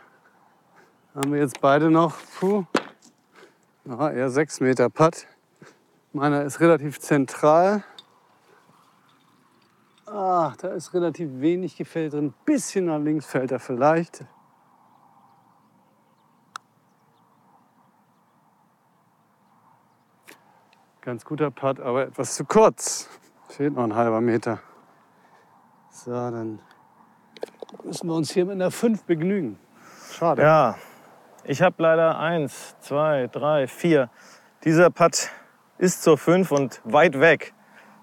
Haben 1.15 1.33
wir 1.33 1.41
jetzt 1.41 1.61
beide 1.61 1.91
noch, 1.91 2.15
puh, 2.39 2.65
ja, 3.85 4.11
eher 4.11 4.31
6 4.31 4.61
Meter 4.61 4.91
Putt. 4.91 5.27
Meiner 6.13 6.43
ist 6.43 6.61
relativ 6.61 7.01
zentral. 7.01 7.83
Ach, 10.07 10.57
da 10.57 10.69
ist 10.69 10.95
relativ 10.95 11.29
wenig 11.41 11.77
gefällt 11.77 12.13
drin. 12.13 12.35
Bisschen 12.45 12.87
nach 12.87 12.99
links 12.99 13.27
fällt 13.27 13.53
er 13.53 13.61
vielleicht. 13.61 14.25
Ganz 21.01 21.25
guter 21.25 21.51
Putt, 21.51 21.81
aber 21.81 22.03
etwas 22.03 22.35
zu 22.35 22.45
kurz. 22.45 23.09
Fehlt 23.49 23.75
noch 23.75 23.85
ein 23.85 23.95
halber 23.95 24.21
Meter. 24.21 24.61
So, 25.91 26.11
dann 26.11 26.61
müssen 27.85 28.09
wir 28.09 28.15
uns 28.15 28.33
hier 28.33 28.45
mit 28.45 28.55
einer 28.55 28.71
5 28.71 29.05
begnügen. 29.05 29.59
Schade. 30.13 30.43
Ja, 30.43 30.77
ich 31.45 31.63
habe 31.63 31.83
leider 31.83 32.19
eins, 32.19 32.77
zwei, 32.81 33.27
drei, 33.29 33.67
vier. 33.67 34.11
Dieser 34.65 34.91
Putt 34.91 35.31
ist 35.79 36.03
zur 36.03 36.19
5 36.19 36.51
und 36.51 36.81
weit 36.85 37.21
weg. 37.21 37.55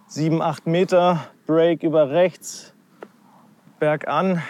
7, 0.08 0.42
8 0.42 0.68
Meter, 0.68 1.28
Break 1.46 1.84
über 1.84 2.10
rechts, 2.10 2.74
bergan. 3.80 4.42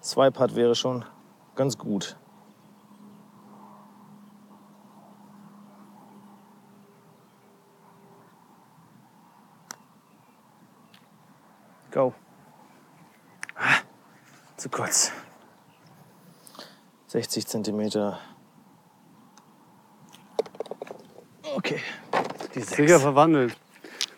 Zwei 0.00 0.30
Putt 0.30 0.56
wäre 0.56 0.74
schon 0.74 1.04
ganz 1.54 1.78
gut. 1.78 2.16
Go. 11.90 12.14
Zu 14.56 14.70
kurz. 14.70 15.12
60 17.08 17.46
Zentimeter. 17.46 18.18
Okay. 21.54 21.80
Die 22.54 22.60
sechs. 22.60 22.76
Sicher 22.76 23.00
verwandelt. 23.00 23.56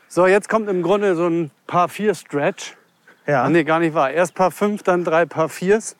So, 0.09 0.27
jetzt 0.27 0.49
kommt 0.49 0.69
im 0.69 0.83
Grunde 0.83 1.17
so 1.17 1.27
ein 1.27 1.51
Paar 1.67 1.89
4 1.89 2.15
Stretch. 2.15 2.77
Ja. 3.27 3.45
Ah, 3.45 3.51
nee, 3.51 3.65
gar 3.65 3.79
nicht 3.81 3.95
wahr. 3.95 4.11
Erst 4.11 4.35
Paar 4.35 4.51
5, 4.51 4.83
dann 4.83 5.05
drei 5.05 5.27
Paar 5.27 5.49
4s. 5.49 5.97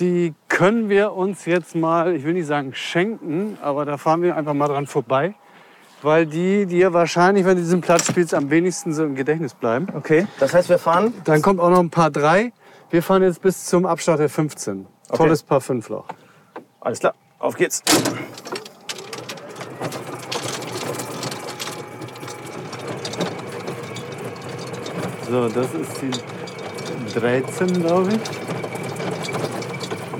Die 0.00 0.34
können 0.48 0.88
wir 0.88 1.12
uns 1.12 1.44
jetzt 1.44 1.74
mal, 1.74 2.14
ich 2.14 2.24
will 2.24 2.32
nicht 2.34 2.46
sagen 2.46 2.74
schenken, 2.74 3.58
aber 3.62 3.84
da 3.84 3.96
fahren 3.96 4.22
wir 4.22 4.36
einfach 4.36 4.54
mal 4.54 4.68
dran 4.68 4.86
vorbei. 4.86 5.34
Weil 6.02 6.26
die 6.26 6.66
dir 6.66 6.92
wahrscheinlich, 6.92 7.44
wenn 7.44 7.56
du 7.56 7.62
diesen 7.62 7.80
Platz 7.80 8.06
spielst, 8.06 8.34
am 8.34 8.50
wenigsten 8.50 8.92
so 8.92 9.04
im 9.04 9.14
Gedächtnis 9.14 9.54
bleiben. 9.54 9.88
Okay. 9.94 10.26
Das 10.40 10.52
heißt, 10.52 10.68
wir 10.68 10.78
fahren. 10.78 11.14
Dann 11.24 11.42
kommt 11.42 11.60
auch 11.60 11.70
noch 11.70 11.80
ein 11.80 11.90
Paar 11.90 12.10
3. 12.10 12.52
Wir 12.90 13.02
fahren 13.02 13.22
jetzt 13.22 13.42
bis 13.42 13.64
zum 13.64 13.84
Abschlag 13.84 14.18
der 14.18 14.28
15. 14.28 14.86
Okay. 15.08 15.16
Tolles 15.16 15.42
Paar 15.42 15.60
5 15.60 15.88
Loch. 15.88 16.06
Alles 16.80 17.00
klar. 17.00 17.14
Auf 17.38 17.56
geht's. 17.56 17.82
So, 25.28 25.48
das 25.48 25.66
ist 25.74 26.02
die 26.02 27.18
13, 27.18 27.82
glaube 27.82 28.10
ich. 28.12 28.20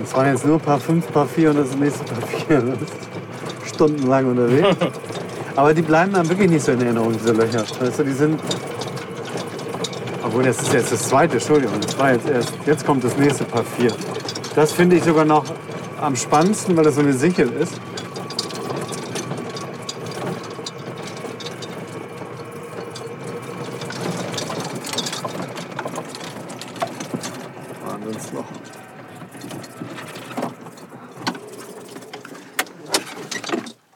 Das 0.01 0.15
waren 0.15 0.33
jetzt 0.33 0.45
nur 0.47 0.59
Paar 0.59 0.81
5, 0.81 1.13
Paar 1.13 1.27
4 1.27 1.51
und 1.51 1.57
das 1.59 1.77
nächste 1.77 2.05
Paar 2.05 2.27
4. 2.49 2.61
Das 2.61 2.81
ist 2.81 3.75
stundenlang 3.75 4.27
unterwegs. 4.31 4.77
Aber 5.57 5.73
die 5.73 5.83
bleiben 5.83 6.13
dann 6.13 6.29
wirklich 6.29 6.51
nicht 6.51 6.65
so 6.65 6.73
in 6.73 6.81
Erinnerung, 6.83 7.13
diese 7.13 7.33
Löcher. 7.33 7.61
Weißt 7.81 7.99
du, 8.01 8.05
die 8.05 8.13
sind. 8.13 8.41
Obwohl, 10.27 10.43
das 10.43 10.61
ist 10.61 10.73
jetzt 10.73 10.91
das 10.91 11.09
zweite, 11.09 11.35
Entschuldigung. 11.35 11.81
Das 11.81 11.97
war 11.99 12.13
jetzt 12.13 12.29
erst. 12.29 12.53
Jetzt 12.67 12.85
kommt 12.85 13.05
das 13.05 13.17
nächste 13.17 13.45
Paar 13.45 13.63
4. 13.63 13.93
Das 14.57 14.73
finde 14.73 14.97
ich 14.97 15.05
sogar 15.05 15.25
noch 15.25 15.45
am 16.01 16.17
spannendsten, 16.17 16.77
weil 16.77 16.83
das 16.83 16.97
so 16.97 17.01
eine 17.01 17.13
Sichel 17.13 17.49
ist. 17.53 17.81
Wahnsinnsloch. 27.87 28.45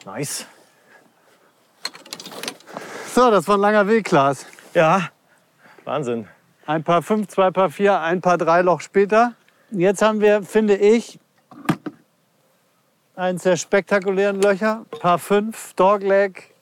Nice. 0.07 0.47
So, 3.13 3.31
das 3.33 3.49
war 3.49 3.57
ein 3.57 3.61
langer 3.61 3.89
Weg, 3.89 4.05
Klaas. 4.05 4.47
Ja. 4.75 5.11
Wahnsinn. 5.91 6.29
Ein 6.67 6.85
Paar 6.85 7.03
5, 7.03 7.27
zwei 7.27 7.51
Paar 7.51 7.69
4, 7.69 8.01
ein 8.01 8.21
Paar 8.21 8.39
3 8.39 8.63
Loch 8.63 8.81
später. 8.81 9.35
Jetzt 9.73 10.03
haben 10.03 10.21
wir, 10.21 10.45
finde 10.45 10.77
ich, 10.77 11.19
eines 13.17 13.43
der 13.43 13.57
spektakulären 13.57 14.41
Löcher. 14.41 14.87
Paar 15.01 15.19
5, 15.19 15.75
Dogleg. 15.75 16.55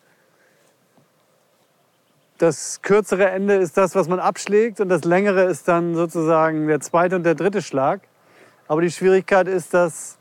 Das 2.38 2.80
kürzere 2.80 3.28
Ende 3.28 3.56
ist 3.56 3.76
das, 3.76 3.94
was 3.94 4.08
man 4.08 4.18
abschlägt 4.18 4.80
und 4.80 4.88
das 4.88 5.04
längere 5.04 5.42
ist 5.42 5.68
dann 5.68 5.94
sozusagen 5.94 6.66
der 6.66 6.80
zweite 6.80 7.14
und 7.14 7.24
der 7.24 7.34
dritte 7.34 7.60
Schlag. 7.60 8.00
Aber 8.66 8.80
die 8.80 8.90
Schwierigkeit 8.90 9.46
ist, 9.46 9.74
dass 9.74 10.16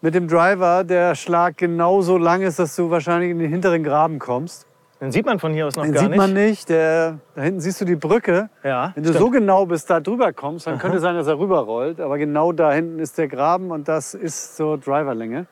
mit 0.00 0.14
dem 0.14 0.28
Driver 0.28 0.82
der 0.82 1.14
Schlag 1.14 1.58
genauso 1.58 2.16
lang 2.16 2.40
ist, 2.40 2.58
dass 2.58 2.74
du 2.74 2.88
wahrscheinlich 2.88 3.32
in 3.32 3.38
den 3.38 3.50
hinteren 3.50 3.84
Graben 3.84 4.18
kommst. 4.18 4.66
Den 5.04 5.12
sieht 5.12 5.26
man 5.26 5.38
von 5.38 5.52
hier 5.52 5.66
aus 5.66 5.76
noch 5.76 5.82
Den 5.84 5.92
gar 5.92 6.00
sieht 6.00 6.10
nicht. 6.12 6.16
man 6.18 6.32
nicht. 6.32 6.68
Der, 6.70 7.18
da 7.34 7.42
hinten 7.42 7.60
siehst 7.60 7.78
du 7.78 7.84
die 7.84 7.94
Brücke. 7.94 8.48
Ja. 8.62 8.92
Wenn 8.94 9.02
du 9.02 9.12
so 9.12 9.28
genau 9.28 9.66
bis 9.66 9.84
da 9.84 10.00
drüber 10.00 10.32
kommst, 10.32 10.66
dann 10.66 10.78
könnte 10.78 10.96
es 10.96 11.02
sein, 11.02 11.14
dass 11.14 11.26
er 11.26 11.38
rüberrollt. 11.38 12.00
Aber 12.00 12.16
genau 12.16 12.52
da 12.52 12.72
hinten 12.72 12.98
ist 12.98 13.18
der 13.18 13.28
Graben 13.28 13.70
und 13.70 13.86
das 13.86 14.14
ist 14.14 14.56
so 14.56 14.78
Driverlänge. 14.78 15.46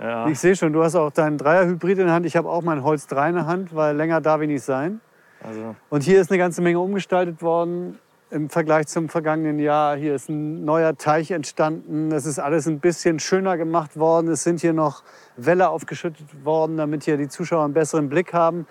ja. 0.00 0.26
Ich 0.26 0.40
sehe 0.40 0.56
schon, 0.56 0.72
du 0.72 0.82
hast 0.82 0.96
auch 0.96 1.12
deinen 1.12 1.38
Dreierhybrid 1.38 1.98
in 1.98 2.06
der 2.06 2.14
Hand. 2.14 2.26
Ich 2.26 2.36
habe 2.36 2.48
auch 2.48 2.62
mein 2.62 2.82
Holz 2.82 3.06
3 3.06 3.28
in 3.28 3.34
der 3.36 3.46
Hand, 3.46 3.76
weil 3.76 3.94
länger 3.96 4.20
darf 4.20 4.40
ich 4.40 4.48
nicht 4.48 4.64
sein. 4.64 5.00
Also, 5.46 5.76
Und 5.88 6.02
hier 6.02 6.20
ist 6.20 6.32
eine 6.32 6.38
ganze 6.38 6.60
Menge 6.60 6.80
umgestaltet 6.80 7.40
worden 7.42 7.96
im 8.30 8.50
Vergleich 8.50 8.86
zum 8.88 9.08
vergangenen 9.08 9.58
Jahr. 9.58 9.96
Hier 9.96 10.14
ist 10.14 10.28
ein 10.28 10.64
neuer 10.64 10.96
Teich 10.96 11.30
entstanden. 11.30 12.12
Es 12.12 12.26
ist 12.26 12.38
alles 12.38 12.66
ein 12.66 12.80
bisschen 12.80 13.20
schöner 13.20 13.56
gemacht 13.56 13.98
worden. 13.98 14.28
Es 14.28 14.44
sind 14.44 14.60
hier 14.60 14.72
noch 14.72 15.02
Wälle 15.36 15.70
aufgeschüttet 15.70 16.44
worden, 16.44 16.76
damit 16.76 17.04
hier 17.04 17.16
die 17.16 17.28
Zuschauer 17.28 17.64
einen 17.64 17.74
besseren 17.74 18.08
Blick 18.08 18.34
haben. 18.34 18.66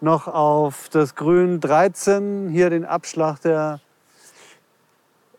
Noch 0.00 0.28
auf 0.28 0.88
das 0.90 1.14
Grün 1.14 1.60
13, 1.60 2.48
hier 2.50 2.70
den 2.70 2.84
Abschlag 2.84 3.40
der 3.40 3.80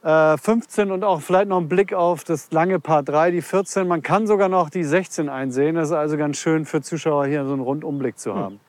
äh, 0.03 0.37
15 0.37 0.91
und 0.91 1.03
auch 1.03 1.21
vielleicht 1.21 1.47
noch 1.47 1.57
einen 1.57 1.69
Blick 1.69 1.93
auf 1.93 2.23
das 2.23 2.51
lange 2.51 2.79
Paar 2.79 3.03
3, 3.03 3.31
die 3.31 3.41
14. 3.41 3.87
Man 3.87 4.01
kann 4.01 4.27
sogar 4.27 4.49
noch 4.49 4.69
die 4.69 4.83
16 4.83 5.29
einsehen. 5.29 5.75
Das 5.75 5.89
ist 5.89 5.95
also 5.95 6.17
ganz 6.17 6.37
schön 6.37 6.65
für 6.65 6.81
Zuschauer 6.81 7.27
hier 7.27 7.45
so 7.45 7.53
einen 7.53 7.61
Rundumblick 7.61 8.17
zu 8.17 8.35
haben. 8.35 8.59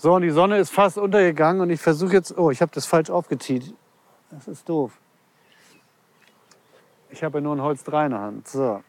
So, 0.00 0.14
und 0.14 0.22
die 0.22 0.30
Sonne 0.30 0.56
ist 0.56 0.70
fast 0.70 0.96
untergegangen 0.96 1.60
und 1.60 1.68
ich 1.68 1.78
versuche 1.78 2.14
jetzt. 2.14 2.38
Oh, 2.38 2.50
ich 2.50 2.62
habe 2.62 2.72
das 2.74 2.86
falsch 2.86 3.10
aufgetiet. 3.10 3.74
Das 4.30 4.48
ist 4.48 4.66
doof. 4.66 4.92
Ich 7.10 7.22
habe 7.22 7.36
ja 7.36 7.42
nur 7.42 7.54
ein 7.54 7.60
Holz 7.60 7.84
3 7.84 8.06
in 8.06 8.10
der 8.12 8.20
Hand. 8.20 8.48
So. 8.48 8.82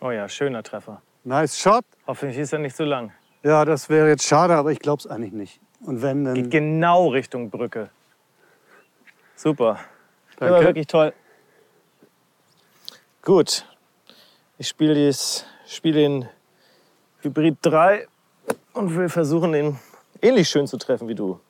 oh 0.00 0.10
ja, 0.10 0.26
schöner 0.26 0.62
Treffer. 0.62 1.02
Nice 1.24 1.58
shot. 1.58 1.84
Hoffentlich 2.06 2.38
ist 2.38 2.54
er 2.54 2.60
nicht 2.60 2.76
so 2.76 2.84
lang. 2.84 3.12
Ja, 3.42 3.66
das 3.66 3.90
wäre 3.90 4.08
jetzt 4.08 4.24
schade, 4.24 4.54
aber 4.54 4.72
ich 4.72 4.78
glaube 4.78 5.00
es 5.00 5.06
eigentlich 5.06 5.32
nicht. 5.32 5.60
Und 5.80 6.00
wenn, 6.00 6.24
dann. 6.24 6.34
Geht 6.34 6.50
genau 6.50 7.08
Richtung 7.08 7.50
Brücke. 7.50 7.90
Super. 9.34 9.80
Das 10.30 10.40
war 10.40 10.48
Danke. 10.48 10.66
wirklich 10.68 10.86
toll. 10.86 11.12
Gut. 13.26 13.66
Ich 14.56 14.68
spiele 14.68 15.12
spiele 15.66 15.98
den 15.98 16.28
Hybrid 17.22 17.58
3 17.60 18.06
und 18.72 18.94
will 18.94 19.08
versuchen, 19.08 19.50
den 19.50 19.80
ähnlich 20.22 20.48
schön 20.48 20.68
zu 20.68 20.76
treffen 20.76 21.08
wie 21.08 21.16
du. 21.16 21.40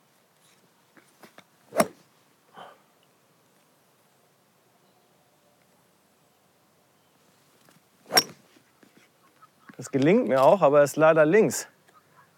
Das 9.77 9.91
gelingt 9.91 10.27
mir 10.27 10.41
auch, 10.41 10.63
aber 10.63 10.79
er 10.79 10.83
ist 10.83 10.95
leider 10.95 11.27
links. 11.27 11.67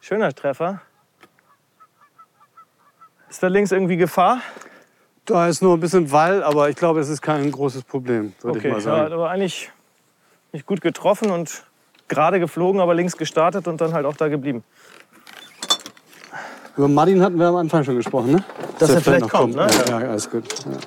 Schöner 0.02 0.36
Treffer. 0.36 0.82
Ist 3.30 3.42
da 3.42 3.48
links 3.48 3.72
irgendwie 3.72 3.96
Gefahr? 3.96 4.42
Da 5.30 5.48
ist 5.48 5.62
nur 5.62 5.78
ein 5.78 5.80
bisschen 5.80 6.12
Wall, 6.12 6.42
aber 6.42 6.72
ich 6.72 6.76
glaube, 6.76 7.00
es 7.00 7.08
ist 7.08 7.22
kein 7.22 7.52
großes 7.52 7.84
Problem, 7.84 8.34
würde 8.42 8.58
Okay, 8.58 8.68
ich 8.70 8.74
mal 8.74 8.80
ja, 8.80 8.84
sagen. 8.84 9.14
aber 9.14 9.30
eigentlich 9.30 9.72
nicht 10.52 10.66
gut 10.66 10.82
getroffen 10.82 11.30
und 11.30 11.66
gerade 12.08 12.40
geflogen, 12.40 12.82
aber 12.82 12.96
links 12.96 13.16
gestartet 13.16 13.68
und 13.68 13.80
dann 13.80 13.94
halt 13.94 14.08
auch 14.08 14.16
da 14.16 14.28
geblieben. 14.28 14.64
Über 16.76 16.88
Martin 16.88 17.22
hatten 17.22 17.38
wir 17.38 17.46
am 17.46 17.58
Anfang 17.58 17.84
schon 17.84 17.96
gesprochen, 17.96 18.32
ne? 18.32 18.44
Dass 18.80 18.90
er 18.90 18.96
der 18.96 19.04
vielleicht 19.04 19.30
kommt, 19.30 19.56
ne? 19.56 19.68
Ja, 19.88 20.02
ja, 20.02 20.10
alles 20.10 20.32
gut. 20.32 20.46
Ja. 20.66 20.78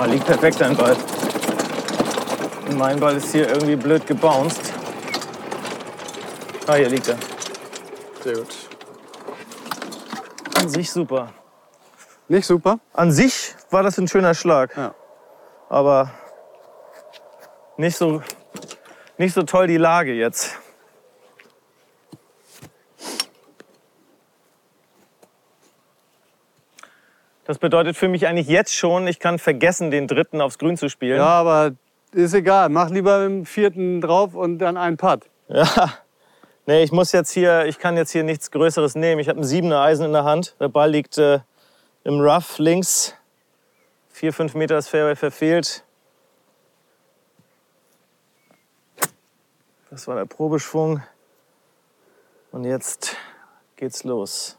Oh, 0.00 0.04
liegt 0.04 0.26
perfekt 0.26 0.60
dein 0.60 0.76
Ball. 0.76 0.96
Und 2.68 2.78
mein 2.78 3.00
Ball 3.00 3.16
ist 3.16 3.32
hier 3.32 3.48
irgendwie 3.48 3.74
blöd 3.74 4.06
gebounced. 4.06 4.72
Ah, 6.68 6.74
hier 6.74 6.88
liegt 6.88 7.08
er. 7.08 7.16
Sehr 8.22 8.34
gut. 8.34 8.54
An 10.56 10.68
sich 10.68 10.90
super. 10.90 11.32
Nicht 12.28 12.46
super? 12.46 12.80
An 12.92 13.12
sich 13.12 13.54
war 13.70 13.82
das 13.82 13.98
ein 13.98 14.08
schöner 14.08 14.34
Schlag. 14.34 14.76
Ja. 14.76 14.94
Aber 15.68 16.10
nicht 17.76 17.96
so, 17.96 18.22
nicht 19.16 19.34
so 19.34 19.42
toll 19.44 19.66
die 19.66 19.76
Lage 19.76 20.12
jetzt. 20.12 20.56
Das 27.44 27.58
bedeutet 27.58 27.96
für 27.96 28.08
mich 28.08 28.26
eigentlich 28.26 28.48
jetzt 28.48 28.74
schon, 28.74 29.06
ich 29.06 29.20
kann 29.20 29.38
vergessen, 29.38 29.90
den 29.90 30.06
dritten 30.06 30.42
aufs 30.42 30.58
Grün 30.58 30.76
zu 30.76 30.90
spielen. 30.90 31.16
Ja, 31.16 31.28
aber 31.28 31.70
ist 32.12 32.34
egal. 32.34 32.68
Mach 32.68 32.90
lieber 32.90 33.24
im 33.24 33.46
vierten 33.46 34.02
drauf 34.02 34.34
und 34.34 34.58
dann 34.58 34.76
einen 34.76 34.98
Putt. 34.98 35.30
Ja. 35.48 35.94
Nee, 36.68 36.82
ich 36.82 36.92
muss 36.92 37.12
jetzt 37.12 37.30
hier, 37.30 37.64
ich 37.64 37.78
kann 37.78 37.96
jetzt 37.96 38.10
hier 38.10 38.24
nichts 38.24 38.50
Größeres 38.50 38.94
nehmen. 38.94 39.22
Ich 39.22 39.30
habe 39.30 39.40
ein 39.40 39.44
siebener 39.44 39.80
Eisen 39.80 40.04
in 40.04 40.12
der 40.12 40.24
Hand. 40.24 40.54
Der 40.60 40.68
Ball 40.68 40.90
liegt 40.90 41.16
äh, 41.16 41.40
im 42.04 42.20
Rough 42.20 42.58
links. 42.58 43.14
Vier, 44.10 44.34
fünf 44.34 44.52
Meter 44.52 44.74
das 44.74 44.86
Fairway 44.86 45.16
verfehlt. 45.16 45.82
Das 49.88 50.06
war 50.06 50.16
der 50.16 50.26
Probeschwung. 50.26 51.02
Und 52.52 52.64
jetzt 52.64 53.16
geht's 53.76 54.04
los. 54.04 54.58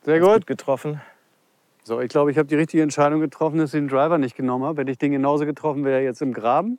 Sehr 0.00 0.18
Gut 0.18 0.32
gut. 0.32 0.46
getroffen. 0.46 1.02
So, 1.84 2.00
ich 2.00 2.08
glaube, 2.08 2.30
ich 2.30 2.38
habe 2.38 2.48
die 2.48 2.56
richtige 2.56 2.82
Entscheidung 2.82 3.20
getroffen, 3.20 3.58
dass 3.58 3.74
ich 3.74 3.80
den 3.80 3.88
Driver 3.88 4.16
nicht 4.16 4.34
genommen 4.34 4.64
habe. 4.64 4.80
Hätte 4.80 4.92
ich 4.92 4.98
den 4.98 5.12
genauso 5.12 5.44
getroffen, 5.44 5.84
wäre 5.84 5.98
er 5.98 6.04
jetzt 6.04 6.22
im 6.22 6.32
Graben. 6.32 6.78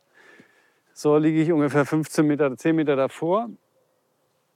So 0.99 1.15
liege 1.15 1.41
ich 1.41 1.49
ungefähr 1.49 1.85
15 1.85 2.27
Meter, 2.27 2.57
10 2.57 2.75
Meter 2.75 2.97
davor 2.97 3.49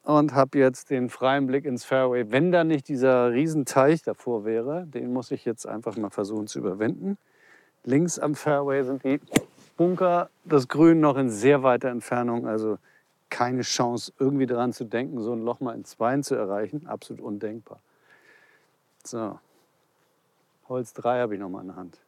und 0.03 0.33
habe 0.33 0.57
jetzt 0.57 0.89
den 0.89 1.09
freien 1.09 1.47
Blick 1.47 1.63
ins 1.63 1.85
Fairway. 1.85 2.25
Wenn 2.31 2.51
da 2.51 2.65
nicht 2.65 2.89
dieser 2.89 3.31
Riesenteich 3.31 4.01
davor 4.01 4.43
wäre, 4.43 4.85
den 4.85 5.13
muss 5.13 5.31
ich 5.31 5.45
jetzt 5.45 5.65
einfach 5.65 5.95
mal 5.95 6.09
versuchen 6.09 6.47
zu 6.47 6.59
überwinden. 6.59 7.17
Links 7.85 8.19
am 8.19 8.35
Fairway 8.35 8.83
sind 8.83 9.05
die 9.05 9.21
Bunker, 9.77 10.29
das 10.43 10.67
Grün 10.67 10.99
noch 10.99 11.15
in 11.15 11.29
sehr 11.29 11.63
weiter 11.63 11.87
Entfernung, 11.87 12.45
also 12.45 12.77
keine 13.29 13.61
Chance, 13.61 14.11
irgendwie 14.19 14.45
daran 14.45 14.73
zu 14.73 14.83
denken, 14.83 15.21
so 15.21 15.31
ein 15.31 15.45
Loch 15.45 15.61
mal 15.61 15.73
in 15.75 15.85
Zweien 15.85 16.23
zu 16.23 16.35
erreichen. 16.35 16.87
Absolut 16.87 17.23
undenkbar. 17.23 17.79
So, 19.05 19.39
Holz 20.67 20.91
3 20.91 21.21
habe 21.21 21.35
ich 21.35 21.39
noch 21.39 21.47
mal 21.47 21.61
in 21.61 21.67
der 21.67 21.77
Hand. 21.77 22.02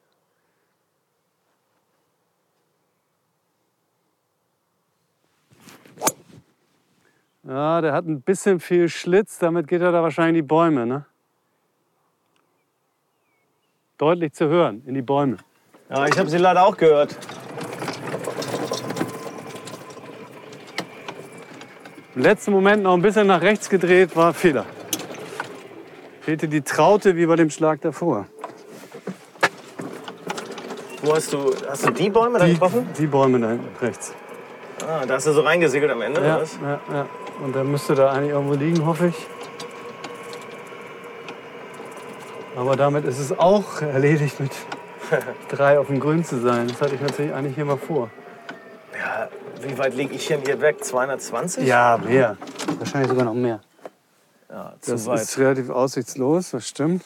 Ja, 7.48 7.82
der 7.82 7.94
hat 7.94 8.06
ein 8.06 8.22
bisschen 8.22 8.60
viel 8.60 8.90
Schlitz, 8.90 9.38
damit 9.38 9.68
geht 9.68 9.82
er 9.82 9.92
da 9.92 10.02
wahrscheinlich 10.02 10.30
in 10.40 10.44
die 10.46 10.48
Bäume. 10.48 10.86
Ne? 10.86 11.06
Deutlich 13.98 14.34
zu 14.34 14.48
hören, 14.48 14.82
in 14.86 14.96
die 14.96 15.02
Bäume. 15.04 15.38
Ja, 15.90 16.08
ich 16.08 16.18
habe 16.18 16.30
sie 16.30 16.38
leider 16.38 16.66
auch 16.66 16.76
gehört. 16.76 17.16
Im 22.16 22.22
letzten 22.22 22.52
Moment 22.52 22.82
noch 22.82 22.94
ein 22.94 23.02
bisschen 23.02 23.28
nach 23.28 23.42
rechts 23.42 23.70
gedreht, 23.70 24.16
war 24.16 24.34
Fehler. 24.34 24.66
Fehlte 26.22 26.48
die 26.48 26.62
Traute 26.62 27.16
wie 27.16 27.26
bei 27.28 27.36
dem 27.36 27.50
Schlag 27.52 27.82
davor. 27.82 28.26
Wo 31.04 31.14
hast 31.14 31.32
du, 31.34 31.54
hast 31.70 31.86
du 31.86 31.92
die 31.92 32.10
Bäume 32.10 32.40
da 32.40 32.46
Die, 32.46 32.54
getroffen? 32.54 32.90
die 32.98 33.06
Bäume 33.06 33.40
da 33.40 33.50
hinten 33.50 33.68
rechts. 33.86 34.16
Ah, 34.88 35.06
da 35.06 35.16
hast 35.16 35.28
du 35.28 35.34
so 35.34 35.42
reingesegelt 35.42 35.92
am 35.92 36.02
Ende, 36.02 36.22
Ja, 36.22 36.34
oder 36.36 36.42
was? 36.42 36.58
ja, 36.62 36.80
ja. 36.92 37.06
Und 37.44 37.54
der 37.56 37.64
müsste 37.64 37.96
da 37.96 38.12
eigentlich 38.12 38.32
irgendwo 38.32 38.54
liegen, 38.56 38.86
hoffe 38.86 39.08
ich. 39.08 39.28
Aber 42.56 42.76
damit 42.76 43.06
ist 43.06 43.20
es 43.20 43.38
auch 43.38 43.82
erledigt, 43.82 44.40
mit 44.40 44.52
drei 45.50 45.78
auf 45.78 45.88
dem 45.88 46.00
Grün 46.00 46.24
zu 46.24 46.40
sein. 46.40 46.68
Das 46.68 46.82
hatte 46.82 46.96
ich 46.96 47.02
natürlich 47.02 47.34
eigentlich 47.34 47.56
hier 47.56 47.66
mal 47.66 47.78
vor. 47.78 48.10
Ja, 48.98 49.28
wie 49.62 49.78
weit 49.78 49.94
liege 49.96 50.14
ich 50.16 50.26
denn 50.28 50.42
hier 50.42 50.60
weg? 50.62 50.84
220? 50.84 51.68
Ja, 51.68 51.98
mehr. 51.98 52.38
Wahrscheinlich 52.80 53.10
sogar 53.10 53.26
noch 53.26 53.34
mehr. 53.34 53.60
Ja, 54.50 54.74
zu 54.80 54.92
Das 54.92 55.06
weit. 55.06 55.22
ist 55.22 55.38
relativ 55.38 55.70
aussichtslos, 55.70 56.52
das 56.52 56.68
stimmt. 56.68 57.04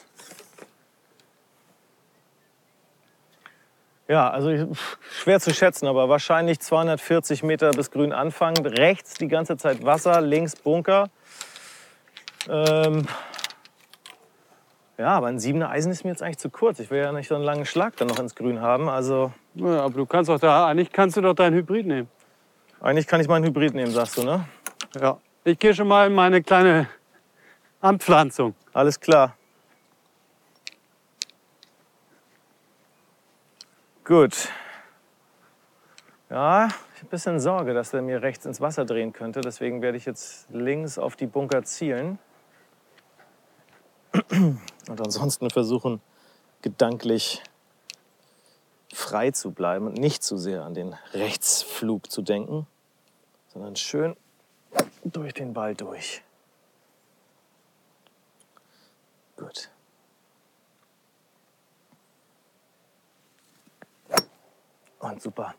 Ja, 4.10 4.28
also 4.28 4.50
ich- 4.50 4.66
schwer 5.22 5.38
zu 5.38 5.54
schätzen, 5.54 5.86
aber 5.86 6.08
wahrscheinlich 6.08 6.58
240 6.58 7.44
Meter 7.44 7.70
bis 7.70 7.92
grün 7.92 8.12
anfangen. 8.12 8.66
Rechts 8.66 9.14
die 9.14 9.28
ganze 9.28 9.56
Zeit 9.56 9.84
Wasser, 9.84 10.20
links 10.20 10.56
Bunker. 10.56 11.10
Ähm, 12.48 13.06
ja, 14.98 15.10
aber 15.10 15.28
ein 15.28 15.38
siebener 15.38 15.70
Eisen 15.70 15.92
ist 15.92 16.02
mir 16.02 16.10
jetzt 16.10 16.24
eigentlich 16.24 16.38
zu 16.38 16.50
kurz. 16.50 16.80
Ich 16.80 16.90
will 16.90 16.98
ja 17.00 17.12
nicht 17.12 17.28
so 17.28 17.36
einen 17.36 17.44
langen 17.44 17.64
Schlag 17.66 17.96
dann 17.98 18.08
noch 18.08 18.18
ins 18.18 18.34
Grün 18.34 18.60
haben. 18.60 18.88
Also 18.88 19.32
Ja, 19.54 19.82
aber 19.84 19.94
du 19.94 20.06
kannst 20.06 20.28
doch 20.28 20.40
da, 20.40 20.66
eigentlich 20.66 20.90
kannst 20.90 21.16
du 21.16 21.20
doch 21.20 21.34
deinen 21.34 21.54
Hybrid 21.54 21.86
nehmen. 21.86 22.08
eigentlich 22.80 23.06
kann 23.06 23.20
ich 23.20 23.28
meinen 23.28 23.44
Hybrid 23.44 23.74
nehmen, 23.74 23.92
sagst 23.92 24.16
du, 24.18 24.24
ne? 24.24 24.44
Ja. 25.00 25.18
Ich 25.44 25.56
gehe 25.56 25.72
schon 25.72 25.86
mal 25.86 26.08
in 26.08 26.14
meine 26.14 26.42
kleine 26.42 26.88
Anpflanzung. 27.80 28.56
Alles 28.72 28.98
klar. 28.98 29.36
Gut. 34.04 34.48
Ja, 36.30 36.66
ich 36.66 36.72
habe 36.72 37.06
ein 37.06 37.08
bisschen 37.08 37.40
Sorge, 37.40 37.74
dass 37.74 37.90
der 37.90 38.02
mir 38.02 38.22
rechts 38.22 38.46
ins 38.46 38.60
Wasser 38.60 38.84
drehen 38.84 39.12
könnte. 39.12 39.40
Deswegen 39.40 39.82
werde 39.82 39.98
ich 39.98 40.04
jetzt 40.04 40.48
links 40.50 40.98
auf 40.98 41.16
die 41.16 41.26
Bunker 41.26 41.64
zielen. 41.64 42.18
Und 44.30 45.00
ansonsten 45.00 45.50
versuchen, 45.50 46.00
gedanklich 46.62 47.42
frei 48.92 49.30
zu 49.30 49.52
bleiben 49.52 49.86
und 49.86 49.94
nicht 49.94 50.22
zu 50.22 50.36
sehr 50.36 50.62
an 50.62 50.74
den 50.74 50.94
Rechtsflug 51.12 52.10
zu 52.10 52.22
denken, 52.22 52.66
sondern 53.48 53.76
schön 53.76 54.16
durch 55.04 55.34
den 55.34 55.52
Ball 55.52 55.74
durch. 55.74 56.22
Gut. 59.36 59.70
Und 65.00 65.20
super. 65.20 65.54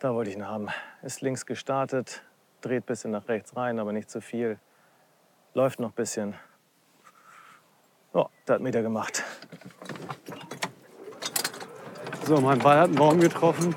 Da 0.00 0.12
wollte 0.12 0.30
ich 0.30 0.36
ihn 0.36 0.46
haben. 0.46 0.68
Ist 1.02 1.20
links 1.20 1.46
gestartet, 1.46 2.22
dreht 2.60 2.82
ein 2.82 2.86
bisschen 2.86 3.12
nach 3.12 3.28
rechts 3.28 3.56
rein, 3.56 3.78
aber 3.78 3.92
nicht 3.92 4.10
zu 4.10 4.20
viel. 4.20 4.58
Läuft 5.54 5.78
noch 5.78 5.90
ein 5.90 5.94
bisschen. 5.94 6.34
Ja, 8.12 8.28
der 8.46 8.56
hat 8.56 8.62
Meter 8.62 8.82
gemacht. 8.82 9.22
So, 12.26 12.40
mein 12.40 12.58
Ball 12.58 12.78
hat 12.78 12.88
einen 12.88 12.96
Baum 12.96 13.20
getroffen. 13.20 13.74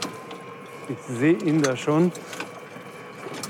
Ich 0.90 1.00
sehe 1.00 1.38
ihn 1.38 1.62
da 1.62 1.78
schon. 1.78 2.12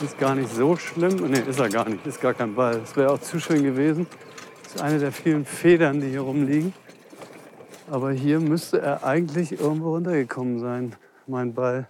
Ist 0.02 0.18
gar 0.18 0.36
nicht 0.36 0.54
so 0.54 0.76
schlimm. 0.76 1.16
Nee, 1.32 1.40
ist 1.40 1.60
er 1.60 1.70
gar 1.70 1.88
nicht. 1.88 2.06
Ist 2.06 2.20
gar 2.20 2.34
kein 2.34 2.56
Ball. 2.56 2.80
Das 2.80 2.96
wäre 2.98 3.12
auch 3.12 3.20
zu 3.20 3.40
schön 3.40 3.64
gewesen. 3.64 4.06
Das 4.64 4.76
ist 4.76 4.82
eine 4.82 5.00
der 5.00 5.14
vielen 5.14 5.46
Federn, 5.46 6.02
die 6.02 6.10
hier 6.10 6.22
rumliegen. 6.22 6.74
Aber 7.90 8.12
hier 8.12 8.40
müsste 8.40 8.82
er 8.82 9.04
eigentlich 9.04 9.60
irgendwo 9.60 9.94
runtergekommen 9.94 10.60
sein, 10.60 10.96
mein 11.28 11.54
Ball. 11.54 11.88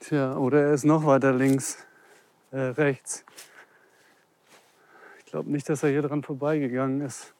Tja, 0.00 0.36
oder 0.36 0.66
er 0.66 0.74
ist 0.74 0.84
noch 0.84 1.04
weiter 1.06 1.32
links, 1.32 1.78
äh, 2.52 2.58
rechts. 2.58 3.24
Ich 5.18 5.26
glaube 5.26 5.50
nicht, 5.50 5.68
dass 5.68 5.82
er 5.82 5.90
hier 5.90 6.02
dran 6.02 6.22
vorbeigegangen 6.22 7.00
ist. 7.00 7.34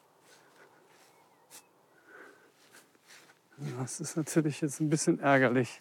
Das 3.79 4.01
ist 4.01 4.17
natürlich 4.17 4.61
jetzt 4.61 4.81
ein 4.81 4.91
bisschen 4.91 5.21
ärgerlich. 5.21 5.81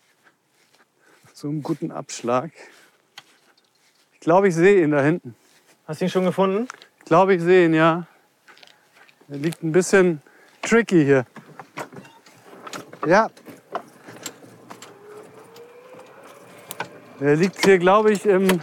So 1.33 1.49
einen 1.49 1.63
guten 1.63 1.91
Abschlag. 1.91 2.51
Ich 4.13 4.19
glaube, 4.19 4.47
ich 4.47 4.55
sehe 4.55 4.83
ihn 4.83 4.91
da 4.91 5.01
hinten. 5.01 5.35
Hast 5.85 5.99
du 6.01 6.05
ihn 6.05 6.09
schon 6.09 6.23
gefunden? 6.23 6.67
Ich 6.99 7.05
glaube, 7.05 7.35
ich 7.35 7.41
sehe 7.41 7.65
ihn, 7.65 7.73
ja. 7.73 8.07
Er 9.27 9.37
liegt 9.37 9.63
ein 9.63 9.71
bisschen 9.71 10.21
tricky 10.61 11.03
hier. 11.03 11.25
Ja. 13.07 13.29
Er 17.19 17.35
liegt 17.35 17.65
hier, 17.65 17.79
glaube 17.79 18.11
ich, 18.11 18.25
im 18.25 18.61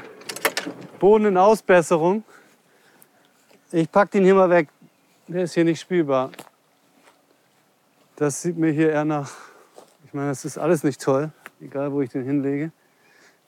Boden 1.01 1.24
in 1.24 1.36
Ausbesserung. 1.36 2.22
Ich 3.72 3.90
packe 3.90 4.12
den 4.12 4.24
hier 4.24 4.34
mal 4.36 4.51
weg. 4.51 4.68
Der 5.26 5.43
ist 5.44 5.55
hier 5.55 5.64
nicht 5.64 5.80
spielbar. 5.80 6.30
Das 8.14 8.43
sieht 8.43 8.56
mir 8.56 8.70
hier 8.70 8.90
eher 8.90 9.05
nach. 9.05 9.32
Ich 10.05 10.14
meine, 10.14 10.28
das 10.28 10.44
ist 10.44 10.59
alles 10.59 10.84
nicht 10.84 11.01
toll, 11.01 11.32
egal 11.60 11.90
wo 11.90 12.02
ich 12.02 12.10
den 12.10 12.22
hinlege. 12.22 12.70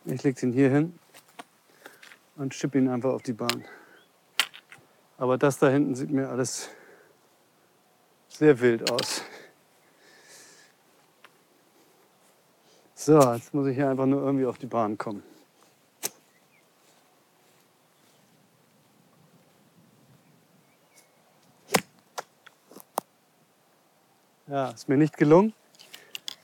Ich 0.04 0.24
lege 0.24 0.40
den 0.40 0.52
hier 0.52 0.70
hin 0.70 0.98
und 2.36 2.54
schippe 2.54 2.78
ihn 2.78 2.88
einfach 2.88 3.10
auf 3.10 3.22
die 3.22 3.34
Bahn. 3.34 3.64
Aber 5.16 5.38
das 5.38 5.58
da 5.58 5.68
hinten 5.68 5.94
sieht 5.94 6.10
mir 6.10 6.28
alles 6.28 6.70
sehr 8.36 8.58
wild 8.60 8.90
aus. 8.90 9.22
So, 12.94 13.18
jetzt 13.34 13.52
muss 13.52 13.66
ich 13.66 13.76
hier 13.76 13.90
einfach 13.90 14.06
nur 14.06 14.22
irgendwie 14.22 14.46
auf 14.46 14.58
die 14.58 14.66
Bahn 14.66 14.96
kommen. 14.96 15.22
Ja, 24.46 24.70
ist 24.70 24.88
mir 24.88 24.96
nicht 24.96 25.16
gelungen. 25.16 25.52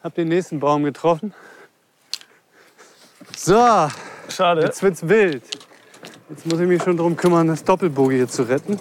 Hab 0.02 0.14
den 0.14 0.28
nächsten 0.28 0.60
Baum 0.60 0.84
getroffen. 0.84 1.34
So, 3.36 3.88
Schade. 4.28 4.62
jetzt 4.62 4.82
wird's 4.82 5.06
wild. 5.08 5.42
Jetzt 6.28 6.46
muss 6.46 6.60
ich 6.60 6.66
mich 6.66 6.82
schon 6.82 6.96
darum 6.96 7.16
kümmern, 7.16 7.48
das 7.48 7.64
Doppelbogie 7.64 8.16
hier 8.16 8.28
zu 8.28 8.44
retten. 8.44 8.78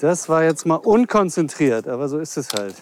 Das 0.00 0.28
war 0.28 0.44
jetzt 0.44 0.64
mal 0.64 0.76
unkonzentriert, 0.76 1.88
aber 1.88 2.08
so 2.08 2.18
ist 2.18 2.36
es 2.36 2.52
halt. 2.52 2.76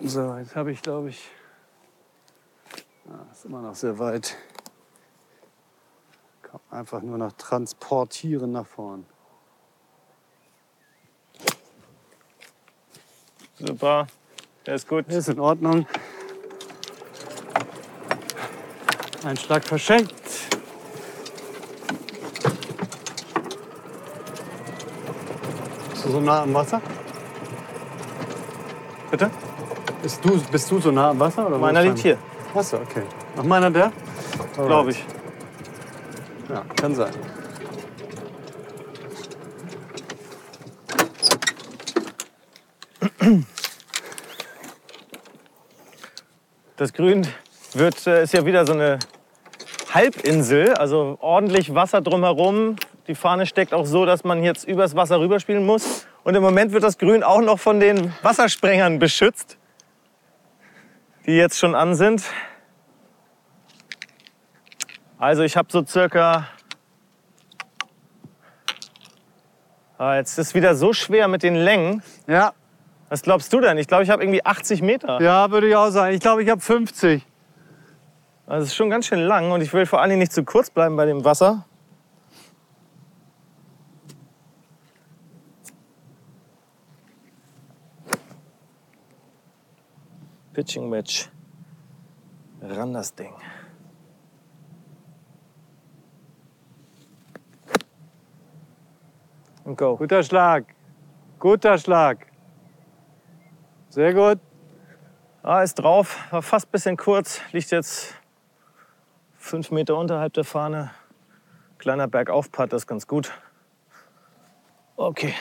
So, 0.00 0.36
jetzt 0.36 0.56
habe 0.56 0.72
ich, 0.72 0.82
glaube 0.82 1.10
ich, 1.10 1.30
ah, 3.08 3.24
ist 3.30 3.44
immer 3.44 3.62
noch 3.62 3.76
sehr 3.76 3.98
weit. 4.00 4.36
Kann 6.42 6.60
einfach 6.70 7.00
nur 7.02 7.18
noch 7.18 7.32
transportieren 7.32 8.50
nach 8.50 8.66
vorn. 8.66 9.06
Super. 13.64 14.08
Der 14.66 14.74
ist 14.74 14.88
gut. 14.88 15.08
Ist 15.08 15.28
in 15.28 15.38
Ordnung. 15.38 15.86
Ein 19.24 19.36
Schlag 19.36 19.62
verschenkt. 19.64 20.12
Bist 25.90 26.01
du 26.01 26.01
so 26.12 26.20
nah 26.20 26.42
am 26.42 26.52
Wasser? 26.54 26.80
Bitte? 29.10 29.30
Bist 30.02 30.24
du, 30.24 30.40
bist 30.50 30.70
du 30.70 30.78
so 30.78 30.90
nah 30.90 31.10
am 31.10 31.18
Wasser? 31.18 31.46
Oder 31.46 31.58
Meiner 31.58 31.82
liegt 31.82 31.98
hier, 31.98 32.18
Achso, 32.54 32.76
okay. 32.76 33.02
Ach, 33.36 33.42
meiner 33.42 33.70
der? 33.70 33.90
glaube 34.54 34.90
ich. 34.90 35.04
Ja, 36.50 36.62
kann 36.76 36.94
sein. 36.94 37.12
Das 46.76 46.92
Grün 46.92 47.26
wird, 47.74 48.06
äh, 48.06 48.24
ist 48.24 48.34
ja 48.34 48.44
wieder 48.44 48.66
so 48.66 48.72
eine 48.74 48.98
Halbinsel, 49.94 50.74
also 50.74 51.16
ordentlich 51.20 51.74
Wasser 51.74 52.00
drumherum. 52.00 52.76
Die 53.08 53.14
Fahne 53.14 53.46
steckt 53.46 53.72
auch 53.72 53.86
so, 53.86 54.04
dass 54.06 54.24
man 54.24 54.42
jetzt 54.42 54.66
übers 54.66 54.94
Wasser 54.96 55.20
rüberspielen 55.20 55.64
muss. 55.64 56.01
Und 56.24 56.34
im 56.36 56.42
Moment 56.42 56.72
wird 56.72 56.84
das 56.84 56.98
Grün 56.98 57.22
auch 57.22 57.40
noch 57.40 57.58
von 57.58 57.80
den 57.80 58.12
Wassersprengern 58.22 58.98
beschützt, 58.98 59.58
die 61.26 61.32
jetzt 61.32 61.58
schon 61.58 61.74
an 61.74 61.94
sind. 61.94 62.22
Also 65.18 65.42
ich 65.42 65.56
habe 65.56 65.68
so 65.70 65.84
circa... 65.84 66.46
Ah, 69.98 70.16
jetzt 70.16 70.32
ist 70.32 70.48
es 70.48 70.54
wieder 70.54 70.74
so 70.74 70.92
schwer 70.92 71.28
mit 71.28 71.42
den 71.44 71.54
Längen. 71.54 72.02
Ja, 72.26 72.52
Was 73.08 73.22
glaubst 73.22 73.52
du 73.52 73.60
denn? 73.60 73.78
Ich 73.78 73.86
glaube, 73.86 74.02
ich 74.02 74.10
habe 74.10 74.22
irgendwie 74.22 74.44
80 74.44 74.82
Meter. 74.82 75.20
ja, 75.20 75.50
würde 75.50 75.68
ich 75.68 75.76
auch 75.76 75.90
sagen. 75.90 76.14
Ich 76.14 76.20
glaube, 76.20 76.42
ich 76.42 76.48
habe 76.48 76.60
50. 76.60 77.24
Also 78.46 78.64
es 78.64 78.70
ist 78.70 78.74
schon 78.74 78.90
ganz 78.90 79.06
schön 79.06 79.20
lang 79.20 79.52
und 79.52 79.60
ich 79.60 79.72
will 79.72 79.86
vor 79.86 80.00
allen 80.00 80.10
Dingen 80.10 80.20
nicht 80.20 80.32
zu 80.32 80.44
kurz 80.44 80.70
bleiben 80.70 80.96
bei 80.96 81.06
dem 81.06 81.24
Wasser. 81.24 81.66
Pitching 90.52 90.88
Match. 90.88 91.30
Ran 92.60 92.92
das 92.92 93.14
Ding. 93.14 93.34
Und 99.64 99.76
go. 99.78 99.96
Guter 99.96 100.22
Schlag. 100.22 100.74
Guter 101.38 101.78
Schlag. 101.78 102.26
Sehr 103.88 104.12
gut. 104.12 104.40
Ah, 105.42 105.62
ist 105.62 105.74
drauf. 105.74 106.18
War 106.30 106.42
fast 106.42 106.68
ein 106.68 106.72
bisschen 106.72 106.96
kurz. 106.96 107.40
Liegt 107.52 107.70
jetzt 107.70 108.14
fünf 109.36 109.70
Meter 109.70 109.96
unterhalb 109.96 110.34
der 110.34 110.44
Fahne. 110.44 110.90
Kleiner 111.78 112.08
Bergaufpart, 112.08 112.72
das 112.72 112.82
ist 112.82 112.86
ganz 112.86 113.06
gut. 113.06 113.32
Okay. 114.96 115.34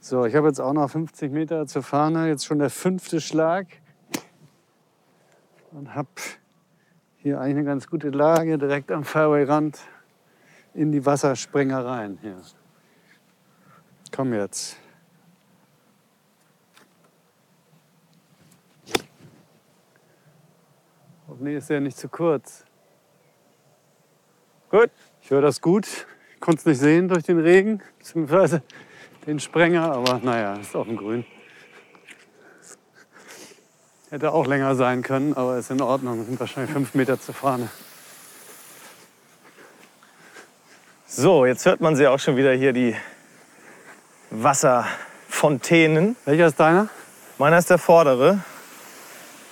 So, 0.00 0.24
ich 0.24 0.34
habe 0.34 0.48
jetzt 0.48 0.60
auch 0.60 0.72
noch 0.72 0.90
50 0.90 1.30
Meter 1.30 1.66
zur 1.66 1.82
Fahne. 1.82 2.26
Jetzt 2.26 2.46
schon 2.46 2.58
der 2.58 2.70
fünfte 2.70 3.20
Schlag. 3.20 3.66
Und 5.72 5.94
habe 5.94 6.08
hier 7.16 7.40
eigentlich 7.40 7.56
eine 7.58 7.64
ganz 7.64 7.86
gute 7.86 8.10
Lage, 8.10 8.58
direkt 8.58 8.90
am 8.92 9.04
Fairway-Rand 9.04 9.80
in 10.74 10.92
die 10.92 11.04
Wassersprengereien 11.04 12.18
hier. 12.20 12.36
Komm 14.14 14.34
jetzt. 14.34 14.76
Hoffentlich 21.28 21.56
ist 21.56 21.70
er 21.70 21.80
nicht 21.80 21.96
zu 21.96 22.08
kurz. 22.08 22.64
Gut. 24.70 24.90
Ich 25.22 25.30
höre 25.30 25.40
das 25.40 25.60
gut. 25.60 25.86
Ich 26.34 26.40
konnte 26.40 26.60
es 26.60 26.66
nicht 26.66 26.80
sehen 26.80 27.08
durch 27.08 27.24
den 27.24 27.38
Regen, 27.38 27.80
beziehungsweise 27.98 28.62
den 29.26 29.40
Sprenger, 29.40 29.92
aber 29.92 30.18
naja, 30.18 30.54
ist 30.56 30.74
auf 30.74 30.86
dem 30.86 30.96
Grün. 30.96 31.24
Hätte 34.12 34.30
auch 34.30 34.46
länger 34.46 34.74
sein 34.74 35.00
können, 35.00 35.32
aber 35.32 35.56
ist 35.56 35.70
in 35.70 35.80
Ordnung. 35.80 36.26
Sind 36.26 36.38
wahrscheinlich 36.38 36.70
fünf 36.70 36.92
Meter 36.92 37.18
zur 37.18 37.32
Fahne. 37.32 37.70
So, 41.06 41.46
jetzt 41.46 41.64
hört 41.64 41.80
man 41.80 41.96
sie 41.96 42.06
auch 42.06 42.18
schon 42.18 42.36
wieder 42.36 42.52
hier, 42.52 42.74
die 42.74 42.94
Wasserfontänen. 44.28 46.16
Welcher 46.26 46.48
ist 46.48 46.60
deiner? 46.60 46.90
Meiner 47.38 47.56
ist 47.56 47.70
der 47.70 47.78
vordere. 47.78 48.40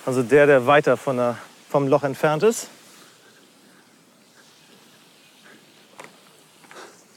Also 0.05 0.21
der, 0.21 0.45
der 0.45 0.67
weiter 0.67 0.95
von 0.95 1.17
der, 1.17 1.39
vom 1.67 1.87
Loch 1.87 2.03
entfernt 2.03 2.43
ist. 2.43 2.67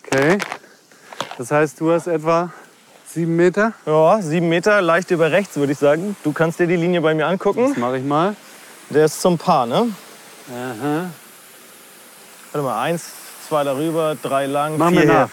Okay. 0.02 0.38
Das 1.36 1.50
heißt, 1.50 1.78
du 1.78 1.92
hast 1.92 2.06
etwa 2.06 2.54
sieben 3.14 3.36
Meter. 3.36 3.72
Ja, 3.86 4.20
sieben 4.20 4.48
Meter, 4.48 4.82
leicht 4.82 5.10
über 5.10 5.30
rechts, 5.30 5.56
würde 5.56 5.72
ich 5.72 5.78
sagen. 5.78 6.16
Du 6.24 6.32
kannst 6.32 6.58
dir 6.58 6.66
die 6.66 6.76
Linie 6.76 7.00
bei 7.00 7.14
mir 7.14 7.26
angucken. 7.26 7.68
Das 7.68 7.76
mache 7.78 7.98
ich 7.98 8.04
mal. 8.04 8.34
Der 8.90 9.06
ist 9.06 9.20
zum 9.20 9.38
Paar, 9.38 9.66
ne? 9.66 9.88
Aha. 10.50 11.10
Warte 12.52 12.64
mal, 12.66 12.82
eins, 12.82 13.10
zwei 13.48 13.64
darüber, 13.64 14.16
drei 14.20 14.46
lang, 14.46 14.76
Mach 14.76 14.90
vier 14.90 15.00
mir 15.00 15.06
nach. 15.06 15.28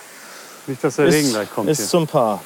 Nicht, 0.68 0.84
dass 0.84 0.96
der 0.96 1.08
Ist, 1.08 1.16
Regen 1.16 1.30
gleich 1.32 1.52
kommt 1.54 1.70
ist 1.70 1.80
hier. 1.80 1.88
zum 1.88 2.08
Paar. 2.08 2.42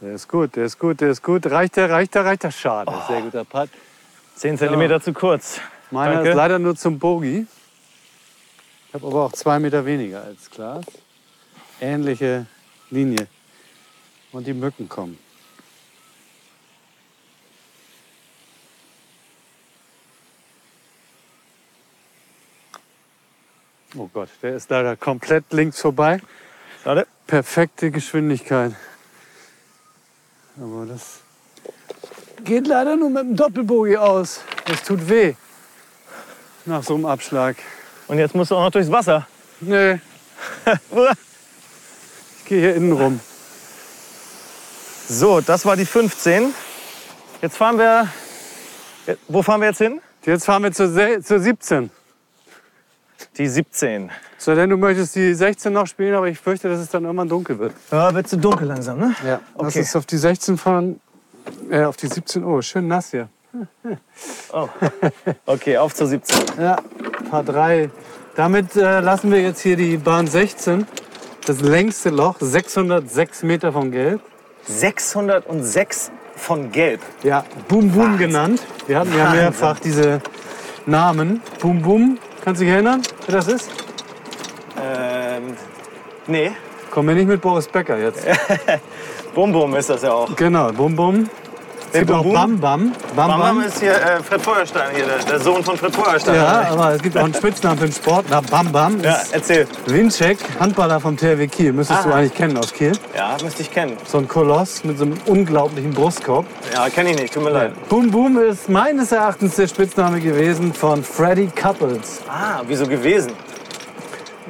Der 0.00 0.14
ist 0.14 0.28
gut, 0.28 0.56
der 0.56 0.66
ist 0.66 0.78
gut, 0.78 1.00
der 1.00 1.10
ist 1.10 1.22
gut. 1.22 1.46
Reicht 1.46 1.76
der, 1.76 1.90
reicht 1.90 2.14
der, 2.14 2.24
reicht 2.24 2.42
der? 2.42 2.50
Schade. 2.50 2.92
Sehr 3.08 3.22
guter 3.22 3.44
Putt. 3.44 3.70
Zehn 4.34 4.58
Zentimeter 4.58 5.00
zu 5.00 5.12
kurz. 5.14 5.58
Meiner 5.90 6.14
Danke. 6.14 6.30
ist 6.30 6.36
leider 6.36 6.58
nur 6.58 6.76
zum 6.76 6.98
Bogie. 6.98 7.46
Ich 8.88 8.94
habe 8.94 9.06
aber 9.06 9.24
auch 9.24 9.32
zwei 9.32 9.58
Meter 9.58 9.84
weniger 9.84 10.22
als 10.22 10.50
Klaas. 10.50 10.84
Ähnliche 11.80 12.46
Linie. 12.90 13.28
Und 14.32 14.46
die 14.46 14.52
Mücken 14.52 14.88
kommen. 14.88 15.18
Oh 23.96 24.10
Gott, 24.12 24.28
der 24.42 24.56
ist 24.56 24.68
leider 24.68 24.96
komplett 24.96 25.52
links 25.52 25.80
vorbei. 25.80 26.20
Warte. 26.84 27.06
Perfekte 27.26 27.90
Geschwindigkeit. 27.90 28.74
Aber 30.58 30.86
das 30.86 31.20
geht 32.44 32.66
leider 32.66 32.96
nur 32.96 33.10
mit 33.10 33.22
dem 33.22 33.36
Doppelbogie 33.36 33.96
aus. 33.96 34.42
Das 34.66 34.82
tut 34.82 35.08
weh. 35.08 35.34
Nach 36.66 36.82
so 36.82 36.94
einem 36.94 37.06
Abschlag. 37.06 37.56
Und 38.08 38.18
jetzt 38.18 38.34
musst 38.34 38.50
du 38.50 38.56
auch 38.56 38.62
noch 38.64 38.70
durchs 38.70 38.90
Wasser. 38.90 39.26
Nee, 39.60 39.94
ich 42.38 42.44
gehe 42.44 42.60
hier 42.60 42.74
innen 42.74 42.92
rum. 42.92 43.20
So, 45.08 45.40
das 45.40 45.64
war 45.64 45.76
die 45.76 45.86
15. 45.86 46.52
Jetzt 47.40 47.56
fahren 47.56 47.78
wir. 47.78 48.08
Wo 49.28 49.42
fahren 49.42 49.60
wir 49.60 49.68
jetzt 49.68 49.78
hin? 49.78 50.00
Jetzt 50.24 50.44
fahren 50.44 50.64
wir 50.64 50.72
zur, 50.72 50.88
Se- 50.90 51.20
zur 51.22 51.38
17. 51.38 51.90
Die 53.38 53.46
17. 53.48 54.10
So, 54.38 54.54
denn 54.54 54.68
du 54.68 54.76
möchtest 54.76 55.14
die 55.14 55.32
16 55.32 55.72
noch 55.72 55.86
spielen, 55.86 56.14
aber 56.14 56.28
ich 56.28 56.38
fürchte, 56.38 56.68
dass 56.68 56.80
es 56.80 56.88
dann 56.90 57.04
irgendwann 57.04 57.28
dunkel 57.28 57.58
wird. 57.58 57.72
Ja, 57.90 58.12
wird 58.12 58.28
zu 58.28 58.36
dunkel 58.36 58.66
langsam, 58.66 58.98
ne? 58.98 59.14
Ja. 59.24 59.40
Lass 59.58 59.68
Okay. 59.68 59.78
uns 59.80 59.96
auf 59.96 60.06
die 60.06 60.18
16 60.18 60.58
fahren. 60.58 61.00
Äh, 61.70 61.84
auf 61.84 61.96
die 61.96 62.08
17 62.08 62.42
Uhr. 62.42 62.60
Schön 62.62 62.88
nass 62.88 63.12
hier. 63.12 63.28
Oh. 64.52 64.68
Okay, 65.46 65.78
auf 65.78 65.94
zur 65.94 66.06
17. 66.06 66.38
Ja, 66.60 66.76
Paar 67.30 67.42
3. 67.44 67.90
Damit 68.34 68.76
äh, 68.76 69.00
lassen 69.00 69.30
wir 69.30 69.40
jetzt 69.40 69.60
hier 69.60 69.76
die 69.76 69.96
Bahn 69.96 70.26
16. 70.26 70.86
Das 71.46 71.60
längste 71.60 72.10
Loch, 72.10 72.36
606 72.40 73.42
Meter 73.42 73.72
vom 73.72 73.90
Gelb. 73.90 74.20
606 74.64 76.10
von 76.34 76.72
Gelb. 76.72 77.00
Ja, 77.22 77.44
Boom 77.68 77.90
Boom 77.90 78.18
genannt. 78.18 78.62
Wir 78.86 78.98
hatten 78.98 79.12
ja 79.16 79.24
Wahnsinn. 79.24 79.40
mehrfach 79.40 79.78
diese 79.80 80.20
Namen. 80.86 81.40
Boom 81.60 81.82
Boom. 81.82 82.18
Kannst 82.44 82.60
du 82.60 82.64
dich 82.64 82.74
erinnern, 82.74 83.02
wer 83.26 83.36
das 83.36 83.48
ist? 83.48 83.70
Ähm, 84.80 85.56
nee. 86.26 86.52
Komm 86.90 87.06
mir 87.06 87.14
nicht 87.14 87.28
mit 87.28 87.40
Boris 87.40 87.68
Becker 87.68 87.98
jetzt. 87.98 88.24
Bum 89.34 89.52
Bum 89.52 89.74
ist 89.74 89.90
das 89.90 90.02
ja 90.02 90.12
auch. 90.12 90.34
Genau, 90.36 90.72
Bum 90.72 90.96
Bum. 90.96 91.28
Es 91.92 92.04
Bum. 92.06 92.32
Bam 92.32 92.58
Bam. 92.58 92.92
Bam 93.14 93.28
Bam 93.28 93.40
Bam. 93.40 93.62
Ist 93.62 93.80
hier 93.80 93.92
äh, 93.92 94.22
Fred 94.22 94.40
Feuerstein, 94.42 94.94
hier, 94.94 95.04
der, 95.06 95.18
der 95.18 95.40
Sohn 95.40 95.62
von 95.62 95.76
Fred 95.76 95.94
Feuerstein. 95.94 96.34
Ja, 96.34 96.66
aber 96.70 96.92
es 96.94 97.02
gibt 97.02 97.16
auch 97.16 97.24
einen 97.24 97.34
Spitznamen 97.34 97.78
für 97.78 97.86
den 97.86 97.92
Sport. 97.92 98.26
Na, 98.28 98.40
Bam 98.40 98.70
Bam 98.72 99.00
ja, 99.02 99.20
erzähl. 99.32 99.66
Winczek, 99.86 100.38
Handballer 100.60 101.00
vom 101.00 101.16
THW 101.16 101.46
Kiel. 101.46 101.72
Müsstest 101.72 102.04
du 102.04 102.08
Aha. 102.08 102.18
eigentlich 102.18 102.34
kennen 102.34 102.56
aus 102.58 102.72
Kiel. 102.72 102.92
Ja, 103.16 103.36
müsste 103.42 103.62
ich 103.62 103.70
kennen. 103.70 103.96
So 104.06 104.18
ein 104.18 104.28
Koloss 104.28 104.84
mit 104.84 104.98
so 104.98 105.04
einem 105.04 105.16
unglaublichen 105.26 105.92
Brustkorb. 105.92 106.46
Ja, 106.74 106.88
kenne 106.90 107.10
ich 107.10 107.18
nicht, 107.20 107.32
tut 107.34 107.44
mir 107.44 107.50
leid. 107.50 107.72
Boom 107.88 108.10
Boom 108.10 108.38
ist 108.38 108.68
meines 108.68 109.12
Erachtens 109.12 109.56
der 109.56 109.68
Spitzname 109.68 110.20
gewesen 110.20 110.74
von 110.74 111.02
Freddy 111.02 111.48
Couples. 111.54 112.20
Ah, 112.28 112.62
wieso 112.66 112.86
gewesen? 112.86 113.32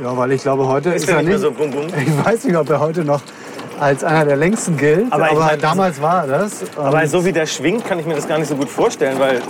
Ja, 0.03 0.17
weil 0.17 0.33
ich 0.33 0.43
glaube, 0.43 0.67
heute 0.67 0.91
ist, 0.91 1.05
Ist 1.05 1.09
er 1.09 1.17
nicht 1.19 1.29
mehr 1.29 1.39
so 1.39 1.51
Bum 1.51 1.71
Bum? 1.71 1.87
Ich 1.87 2.25
weiß 2.25 2.45
nicht, 2.45 2.57
ob 2.57 2.69
er 2.69 2.81
heute 2.81 3.05
noch 3.05 3.23
als 3.79 4.05
einer 4.05 4.25
der 4.25 4.37
längsten 4.37 4.77
gilt, 4.77 5.13
Aber 5.13 5.31
aber, 5.31 5.41
meine, 5.41 5.59
damals 5.59 6.01
war 6.01 6.27
das. 6.27 6.65
Aber 6.77 7.07
so 7.07 7.25
wie 7.25 7.33
der 7.33 7.47
schwingt, 7.47 7.85
kann 7.87 7.99
ich 7.99 8.07
mir 8.07 8.15
das 8.15 8.27
gar 8.27 8.39
nicht 8.39 8.49
so 8.49 8.57
gut 8.57 8.69
vorstellen, 8.69 9.19
weil. 9.19 9.41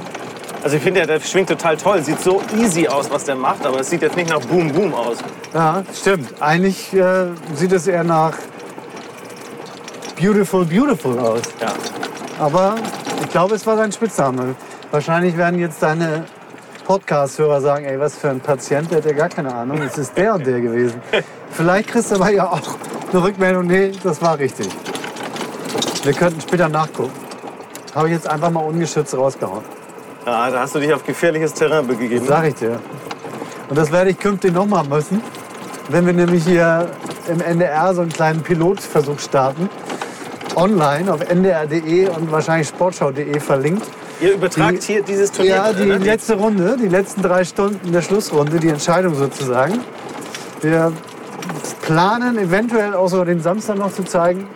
Also 0.62 0.78
ich 0.78 0.82
finde, 0.82 1.06
der, 1.06 1.18
der 1.18 1.24
schwingt 1.24 1.48
total 1.48 1.76
toll. 1.76 2.02
Sieht 2.02 2.20
so 2.20 2.42
easy 2.58 2.88
aus, 2.88 3.08
was 3.10 3.24
der 3.24 3.36
macht, 3.36 3.64
aber 3.64 3.80
es 3.80 3.90
sieht 3.90 4.02
jetzt 4.02 4.16
nicht 4.16 4.30
nach 4.30 4.40
Boom 4.40 4.72
Boom 4.72 4.94
aus. 4.94 5.18
ja, 5.54 5.82
stimmt. 5.94 6.30
Eigentlich 6.40 6.92
äh, 6.92 7.26
sieht 7.54 7.72
es 7.72 7.86
eher 7.86 8.02
nach 8.02 8.32
Beautiful 10.20 10.64
Beautiful 10.64 11.18
aus. 11.18 11.42
Ja. 11.60 11.68
Aber 12.40 12.76
ich 13.22 13.30
glaube, 13.30 13.54
es 13.54 13.66
war 13.66 13.76
sein 13.76 13.92
Spitzname. 13.92 14.56
Wahrscheinlich 14.90 15.36
werden 15.36 15.60
jetzt 15.60 15.82
deine 15.82 16.24
Podcast-Hörer 16.86 17.60
sagen, 17.60 17.84
ey, 17.84 17.98
was 17.98 18.16
für 18.16 18.30
ein 18.30 18.38
Patient, 18.38 18.88
der 18.90 18.98
hat 18.98 19.06
ja 19.06 19.12
gar 19.12 19.28
keine 19.28 19.52
Ahnung. 19.52 19.82
Es 19.82 19.98
ist 19.98 20.16
der 20.16 20.34
und 20.34 20.46
der 20.46 20.60
gewesen. 20.60 21.00
Vielleicht 21.50 21.88
kriegst 21.88 22.12
du 22.12 22.14
aber 22.14 22.30
ja 22.30 22.48
auch 22.48 22.60
eine 23.12 23.22
Rückmeldung, 23.24 23.66
nee, 23.66 23.90
das 24.04 24.22
war 24.22 24.38
richtig. 24.38 24.68
Wir 26.04 26.12
könnten 26.12 26.40
später 26.40 26.68
nachgucken. 26.68 27.12
Habe 27.92 28.08
ich 28.08 28.14
jetzt 28.14 28.28
einfach 28.28 28.50
mal 28.50 28.60
ungeschützt 28.60 29.16
rausgehauen. 29.16 29.64
ja, 30.26 30.48
da 30.50 30.60
hast 30.60 30.76
du 30.76 30.78
dich 30.78 30.92
auf 30.94 31.04
gefährliches 31.04 31.54
Terrain 31.54 31.86
begeben. 31.88 32.24
Sag 32.24 32.46
ich 32.46 32.54
dir. 32.54 32.78
Und 33.68 33.76
das 33.76 33.90
werde 33.90 34.10
ich 34.10 34.18
künftig 34.18 34.52
noch 34.52 34.66
mal 34.66 34.84
müssen, 34.84 35.20
wenn 35.88 36.06
wir 36.06 36.12
nämlich 36.12 36.44
hier 36.44 36.88
im 37.28 37.40
NDR 37.40 37.94
so 37.94 38.02
einen 38.02 38.12
kleinen 38.12 38.42
Pilotversuch 38.42 39.18
starten. 39.18 39.68
Online 40.54 41.12
auf 41.12 41.20
ndr.de 41.20 42.08
und 42.10 42.30
wahrscheinlich 42.30 42.68
sportschau.de 42.68 43.40
verlinkt. 43.40 43.86
Ihr 44.20 44.32
übertragt 44.34 44.78
Die- 44.82 44.92
hier 44.94 45.02
dieses 45.02 45.30
Turnier. 45.32 45.56
Ja, 45.56 45.72
die 45.72 45.84
ne? 45.84 45.98
letzte 45.98 46.34
Runde, 46.34 46.76
die 46.80 46.88
letzten 46.88 47.22
drei 47.22 47.44
Stunden 47.44 47.92
der 47.92 48.02
Schlussrunde, 48.02 48.58
die 48.58 48.68
Entscheidung 48.68 49.14
sozusagen. 49.14 49.80
Wir 50.62 50.92
planen 51.82 52.38
eventuell 52.38 52.94
auch 52.94 53.08
sogar 53.08 53.26
den 53.26 53.40
Samstag 53.40 53.76
noch 53.76 53.92
zu 53.92 54.04
zeigen. 54.04 54.48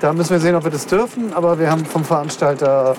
Da 0.00 0.12
müssen 0.12 0.30
wir 0.30 0.40
sehen, 0.40 0.56
ob 0.56 0.64
wir 0.64 0.72
das 0.72 0.86
dürfen. 0.86 1.32
Aber 1.34 1.56
wir 1.58 1.70
haben 1.70 1.84
vom 1.84 2.04
Veranstalter 2.04 2.96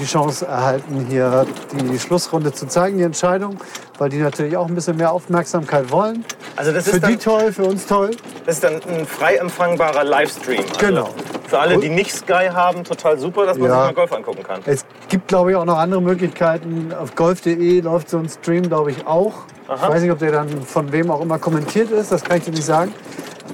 die 0.00 0.04
Chance 0.06 0.46
erhalten, 0.46 1.06
hier 1.08 1.46
die 1.72 1.98
Schlussrunde 1.98 2.52
zu 2.52 2.66
zeigen, 2.66 2.96
die 2.98 3.04
Entscheidung, 3.04 3.56
weil 3.98 4.08
die 4.08 4.18
natürlich 4.18 4.56
auch 4.56 4.66
ein 4.66 4.74
bisschen 4.74 4.96
mehr 4.96 5.12
Aufmerksamkeit 5.12 5.90
wollen. 5.90 6.24
Also 6.56 6.72
das 6.72 6.84
Für 6.84 6.96
ist, 6.96 7.06
die 7.06 7.12
dann, 7.12 7.18
toll, 7.20 7.52
für 7.52 7.64
uns 7.64 7.84
toll. 7.86 8.12
das 8.46 8.56
ist 8.56 8.64
dann 8.64 8.74
ein 8.88 9.06
frei 9.06 9.34
empfangbarer 9.36 10.04
Livestream. 10.04 10.60
Also 10.60 10.78
Genau. 10.86 11.10
Für 11.48 11.58
alle, 11.60 11.78
die 11.78 11.88
nicht 11.88 12.12
Sky 12.12 12.48
haben, 12.52 12.82
total 12.84 13.18
super, 13.18 13.46
dass 13.46 13.56
man 13.56 13.68
Ja. 13.68 13.76
sich 13.76 13.86
mal 13.86 13.94
Golf 13.94 14.12
angucken 14.12 14.42
kann. 14.42 14.60
Es 14.66 14.84
gibt, 15.08 15.28
glaube 15.28 15.50
ich, 15.52 15.56
auch 15.56 15.64
noch 15.64 15.78
andere 15.78 16.02
Möglichkeiten. 16.02 16.92
Auf 16.92 17.14
golf.de 17.14 17.80
läuft 17.80 18.10
so 18.10 18.18
ein 18.18 18.28
Stream, 18.28 18.68
glaube 18.68 18.90
ich, 18.90 19.06
auch. 19.06 19.32
Ich 19.64 19.82
weiß 19.82 20.02
nicht, 20.02 20.10
ob 20.10 20.18
der 20.18 20.32
dann 20.32 20.48
von 20.62 20.90
wem 20.92 21.10
auch 21.10 21.20
immer 21.20 21.38
kommentiert 21.38 21.90
ist, 21.90 22.10
das 22.12 22.24
kann 22.24 22.38
ich 22.38 22.44
dir 22.44 22.50
nicht 22.52 22.64
sagen. 22.64 22.92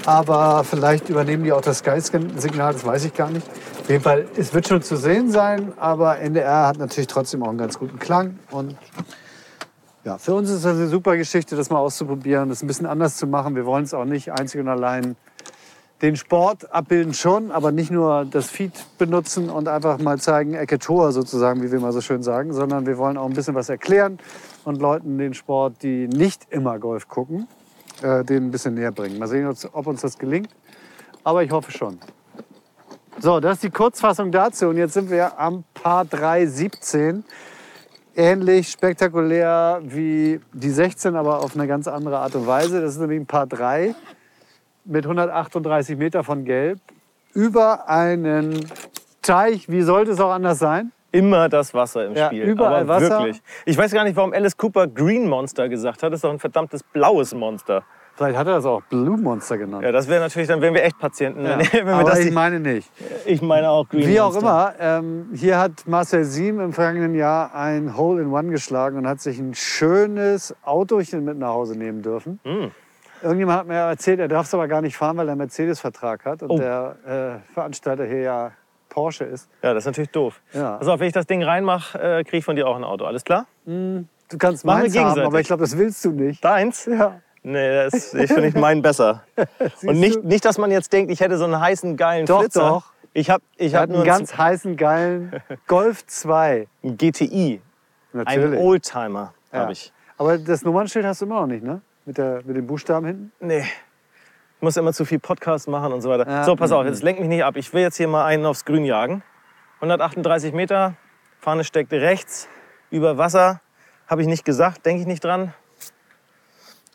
Aber 0.06 0.64
vielleicht 0.64 1.09
übernehmen 1.09 1.44
die 1.44 1.52
auch 1.52 1.60
das 1.60 1.78
Sky-Signal, 1.78 2.73
das 2.73 2.85
weiß 2.85 3.05
ich 3.05 3.14
gar 3.14 3.31
nicht. 3.31 3.47
Auf 3.81 3.89
jeden 3.89 4.02
Fall, 4.02 4.27
es 4.36 4.52
wird 4.55 4.69
schon 4.69 4.82
zu 4.82 4.97
sehen 4.97 5.31
sein, 5.31 5.73
aber 5.78 6.19
NDR 6.19 6.66
hat 6.69 6.78
natürlich 6.78 7.09
trotzdem 7.09 7.43
auch 7.43 7.48
einen 7.48 7.59
ganz 7.59 7.78
guten 7.78 7.98
Klang. 7.98 8.39
Und 8.51 8.77
ja, 10.05 10.19
für 10.19 10.35
uns 10.35 10.51
ist 10.51 10.64
das 10.64 10.77
eine 10.77 10.89
super 10.89 11.16
Geschichte, 11.16 11.56
das 11.56 11.70
mal 11.70 11.78
auszuprobieren, 11.78 12.48
das 12.48 12.62
ein 12.62 12.66
bisschen 12.66 12.86
anders 12.86 13.16
zu 13.16 13.27
machen. 13.27 13.55
Wir 13.55 13.66
wollen 13.66 13.85
es 13.85 13.94
auch 13.94 14.05
nicht 14.05 14.32
einzig 14.32 14.60
und 14.60 14.69
allein 14.69 15.16
den 16.02 16.16
Sport 16.16 16.72
abbilden 16.72 17.14
schon, 17.14 17.52
aber 17.52 17.70
nicht 17.70 17.92
nur 17.92 18.26
das 18.28 18.50
Feed 18.50 18.72
benutzen 18.98 19.48
und 19.48 19.68
einfach 19.68 19.98
mal 19.98 20.18
zeigen, 20.18 20.54
Ecke 20.54 20.80
Tor 20.80 21.12
sozusagen, 21.12 21.62
wie 21.62 21.70
wir 21.70 21.78
mal 21.78 21.92
so 21.92 22.00
schön 22.00 22.24
sagen, 22.24 22.52
sondern 22.52 22.86
wir 22.86 22.98
wollen 22.98 23.16
auch 23.16 23.26
ein 23.26 23.34
bisschen 23.34 23.54
was 23.54 23.68
erklären 23.68 24.18
und 24.64 24.82
Leuten 24.82 25.16
den 25.16 25.32
Sport, 25.32 25.82
die 25.82 26.08
nicht 26.08 26.48
immer 26.50 26.80
Golf 26.80 27.08
gucken, 27.08 27.46
äh, 28.02 28.24
den 28.24 28.46
ein 28.46 28.50
bisschen 28.50 28.74
näher 28.74 28.90
bringen. 28.90 29.16
Mal 29.18 29.28
sehen, 29.28 29.48
ob 29.72 29.86
uns 29.86 30.00
das 30.00 30.18
gelingt, 30.18 30.50
aber 31.22 31.44
ich 31.44 31.52
hoffe 31.52 31.70
schon. 31.70 32.00
So, 33.20 33.38
das 33.38 33.54
ist 33.54 33.62
die 33.62 33.70
Kurzfassung 33.70 34.32
dazu 34.32 34.68
und 34.68 34.78
jetzt 34.78 34.94
sind 34.94 35.08
wir 35.08 35.38
am 35.38 35.62
Paar 35.72 36.04
3, 36.04 36.46
17. 36.46 37.24
Ähnlich 38.16 38.70
spektakulär 38.70 39.80
wie 39.84 40.40
die 40.52 40.70
16, 40.70 41.14
aber 41.14 41.38
auf 41.38 41.54
eine 41.54 41.68
ganz 41.68 41.86
andere 41.86 42.18
Art 42.18 42.34
und 42.34 42.46
Weise. 42.46 42.80
Das 42.80 42.94
ist 42.94 43.00
nämlich 43.00 43.20
ein 43.20 43.26
Paar 43.26 43.46
3 43.46 43.94
mit 44.84 45.04
138 45.04 45.96
Meter 45.96 46.24
von 46.24 46.44
Gelb 46.44 46.78
über 47.34 47.88
einen 47.88 48.66
Teich. 49.22 49.68
Wie 49.68 49.82
sollte 49.82 50.10
es 50.12 50.20
auch 50.20 50.32
anders 50.32 50.59
sein? 50.59 50.92
Immer 51.12 51.48
das 51.48 51.74
Wasser 51.74 52.06
im 52.06 52.14
Ja, 52.14 52.26
Spiel. 52.26 52.44
überall 52.44 52.82
Aber 52.82 52.88
Wasser. 52.88 53.18
wirklich. 53.20 53.42
Ich 53.66 53.76
weiß 53.76 53.92
gar 53.92 54.04
nicht, 54.04 54.16
warum 54.16 54.32
Alice 54.32 54.56
Cooper 54.56 54.86
Green 54.86 55.28
Monster 55.28 55.68
gesagt 55.68 56.02
hat. 56.02 56.12
Das 56.12 56.18
ist 56.18 56.24
doch 56.24 56.30
ein 56.32 56.38
verdammtes 56.38 56.82
blaues 56.82 57.34
Monster. 57.34 57.82
Vielleicht 58.14 58.36
hat 58.36 58.46
er 58.46 58.54
das 58.56 58.66
auch 58.66 58.82
Blue 58.90 59.16
Monster 59.16 59.56
genannt. 59.56 59.84
Ja, 59.84 59.92
das 59.92 60.06
wäre 60.06 60.20
natürlich, 60.20 60.46
dann 60.48 60.60
wären 60.60 60.74
wir 60.74 60.84
echt 60.84 60.98
Patienten. 60.98 61.44
Ja. 61.46 61.59
Wenn, 61.72 61.86
wir 61.86 61.94
Aber 61.94 62.10
das 62.10 62.18
ich 62.20 62.24
nicht, 62.26 62.34
meine 62.34 62.60
nicht. 62.60 62.90
ich 63.24 63.40
meine 63.40 63.70
auch 63.70 63.88
Green 63.88 64.06
Wie 64.06 64.20
auch 64.20 64.32
Monster. 64.34 64.74
immer, 64.78 64.98
ähm, 64.98 65.28
hier 65.32 65.59
hat 65.59 65.86
Marcel 65.86 66.24
Siem 66.24 66.60
im 66.60 66.72
vergangenen 66.74 67.14
Jahr 67.14 67.54
ein 67.54 67.96
Hole 67.96 68.20
in 68.22 68.30
One 68.30 68.50
geschlagen 68.50 68.98
und 68.98 69.06
hat 69.09 69.20
sich 69.20 69.38
ein 69.38 69.54
schönes 69.54 70.54
Autochen 70.62 71.24
mit 71.24 71.38
nach 71.38 71.48
Hause 71.54 71.76
nehmen 71.78 72.02
dürfen. 72.02 72.38
Hm. 72.44 72.70
Irgendjemand 73.22 73.60
hat 73.60 73.66
mir 73.66 73.74
erzählt, 73.74 74.20
er 74.20 74.28
darf 74.28 74.46
es 74.46 74.54
aber 74.54 74.68
gar 74.68 74.80
nicht 74.82 74.96
fahren, 74.96 75.16
weil 75.16 75.28
er 75.28 75.32
einen 75.32 75.38
Mercedes-Vertrag 75.38 76.24
hat 76.24 76.42
und 76.42 76.50
Oh. 76.50 76.58
der 76.58 76.96
äh, 77.48 77.52
Veranstalter 77.54 78.04
hier 78.04 78.20
ja 78.20 78.52
Porsche 78.88 79.24
ist. 79.24 79.48
Ja, 79.62 79.72
das 79.74 79.84
ist 79.84 79.86
natürlich 79.86 80.10
doof. 80.10 80.40
Ja. 80.52 80.76
Also, 80.76 80.98
wenn 80.98 81.06
ich 81.06 81.12
das 81.14 81.26
Ding 81.26 81.42
reinmache, 81.42 81.98
äh, 81.98 82.24
kriege 82.24 82.38
ich 82.38 82.44
von 82.44 82.56
dir 82.56 82.66
auch 82.66 82.76
ein 82.76 82.84
Auto. 82.84 83.04
Alles 83.04 83.24
klar? 83.24 83.46
Du 83.64 84.04
kannst 84.38 84.64
Machen 84.64 84.78
wir 84.92 85.00
meins 85.02 85.16
haben, 85.18 85.20
aber 85.20 85.40
ich 85.40 85.46
glaube, 85.46 85.62
das 85.62 85.76
willst 85.78 86.04
du 86.04 86.10
nicht. 86.10 86.44
Deins? 86.44 86.86
Ja. 86.86 87.20
Nee, 87.44 87.84
das, 87.84 88.14
ich 88.14 88.30
finde 88.32 88.48
ich 88.48 88.54
meinen 88.54 88.82
besser. 88.82 89.22
Und 89.84 89.98
nicht, 89.98 90.22
nicht, 90.24 90.44
dass 90.44 90.58
man 90.58 90.70
jetzt 90.70 90.92
denkt, 90.92 91.10
ich 91.10 91.20
hätte 91.20 91.38
so 91.38 91.44
einen 91.44 91.58
heißen, 91.60 91.96
geilen 91.96 92.24
Doch, 92.26 92.40
Flitzer. 92.40 92.68
doch. 92.68 92.92
Ich 93.14 93.30
habe 93.30 93.42
ich 93.56 93.74
hab 93.74 93.88
nur 93.88 93.98
einen 93.98 94.06
ganz 94.06 94.36
heißen, 94.38 94.76
geilen 94.76 95.32
Golf 95.66 96.06
2. 96.06 96.66
einen 96.84 96.96
GTI. 96.96 97.60
Natürlich. 98.12 98.60
Oldtimer 98.60 99.34
Ja. 99.52 99.58
habe 99.60 99.72
ich. 99.72 99.92
Aber 100.18 100.38
das 100.38 100.62
Nummernschild 100.64 101.04
hast 101.04 101.20
du 101.20 101.26
immer 101.26 101.40
noch 101.40 101.46
nicht, 101.46 101.64
ne? 101.64 101.80
Mit, 102.04 102.18
der, 102.18 102.42
mit 102.44 102.56
den 102.56 102.66
Buchstaben 102.66 103.06
hinten? 103.06 103.32
Nee. 103.40 103.60
Ich 103.60 104.62
muss 104.62 104.76
immer 104.76 104.92
zu 104.92 105.04
viel 105.04 105.18
Podcast 105.18 105.68
machen 105.68 105.92
und 105.92 106.02
so 106.02 106.10
weiter. 106.10 106.28
Ja. 106.28 106.44
So, 106.44 106.56
pass 106.56 106.72
auf, 106.72 106.84
jetzt 106.84 107.02
lenk 107.02 107.18
mich 107.18 107.28
nicht 107.28 107.44
ab. 107.44 107.56
Ich 107.56 107.72
will 107.72 107.82
jetzt 107.82 107.96
hier 107.96 108.08
mal 108.08 108.24
einen 108.24 108.44
aufs 108.46 108.64
Grün 108.64 108.84
jagen. 108.84 109.22
138 109.76 110.52
Meter, 110.52 110.94
Fahne 111.40 111.64
steckt 111.64 111.92
rechts, 111.92 112.48
über 112.90 113.18
Wasser. 113.18 113.60
Habe 114.06 114.22
ich 114.22 114.28
nicht 114.28 114.44
gesagt, 114.44 114.86
denke 114.86 115.00
ich 115.00 115.06
nicht 115.06 115.24
dran. 115.24 115.54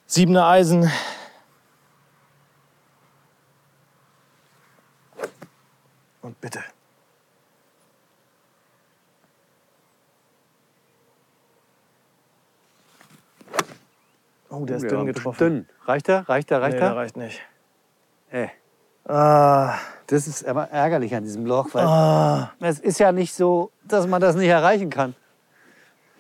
Siebener 0.06 0.48
Eisen. 0.48 0.90
Und 6.22 6.40
bitte. 6.40 6.64
Oh, 14.50 14.66
der 14.66 14.78
ist 14.78 14.84
Ja, 14.84 14.90
dünn 14.90 15.06
getroffen. 15.06 15.38
Dünn. 15.38 15.70
Reicht 15.86 16.10
er? 16.10 16.28
Reicht 16.30 16.52
er? 16.52 16.62
Reicht 16.62 16.76
Nee, 16.76 16.80
der 16.80 16.90
er? 16.90 16.96
reicht 16.96 17.18
nicht. 17.18 17.42
Äh, 18.32 18.48
Ah, 19.10 19.76
das 20.08 20.28
ist 20.28 20.46
aber 20.46 20.70
ärgerlich 20.70 21.16
an 21.16 21.24
diesem 21.24 21.46
Loch, 21.46 21.70
weil 21.74 21.86
ah, 21.86 22.52
es 22.60 22.78
ist 22.82 23.00
ja 23.00 23.14
nicht 23.14 23.34
so, 23.34 23.72
dass 23.86 24.06
man 24.06 24.20
das 24.20 24.36
nicht 24.36 24.50
erreichen 24.50 24.90
kann. 24.90 25.16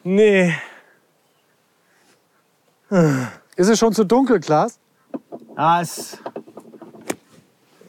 nee. 0.04 0.54
Ist 3.58 3.68
es 3.68 3.78
schon 3.78 3.92
zu 3.92 4.06
dunkel, 4.06 4.40
Klaas? 4.40 4.80
Ah, 5.58 5.82
es, 5.82 6.18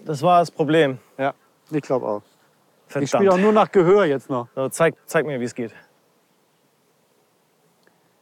das 0.05 0.21
war 0.23 0.41
das 0.41 0.51
Problem. 0.51 0.99
Ja, 1.17 1.33
ich 1.71 1.83
glaube 1.83 2.07
auch. 2.07 2.23
Verdammt. 2.89 3.05
Ich 3.05 3.11
spiele 3.11 3.31
auch 3.33 3.39
nur 3.39 3.53
nach 3.53 3.71
Gehör 3.71 4.05
jetzt 4.05 4.29
noch. 4.29 4.49
so, 4.57 4.69
zeig, 4.71 4.97
zeig 5.07 5.25
mir, 5.27 5.39
wie 5.39 5.45
es 5.45 5.55
geht. 5.55 5.73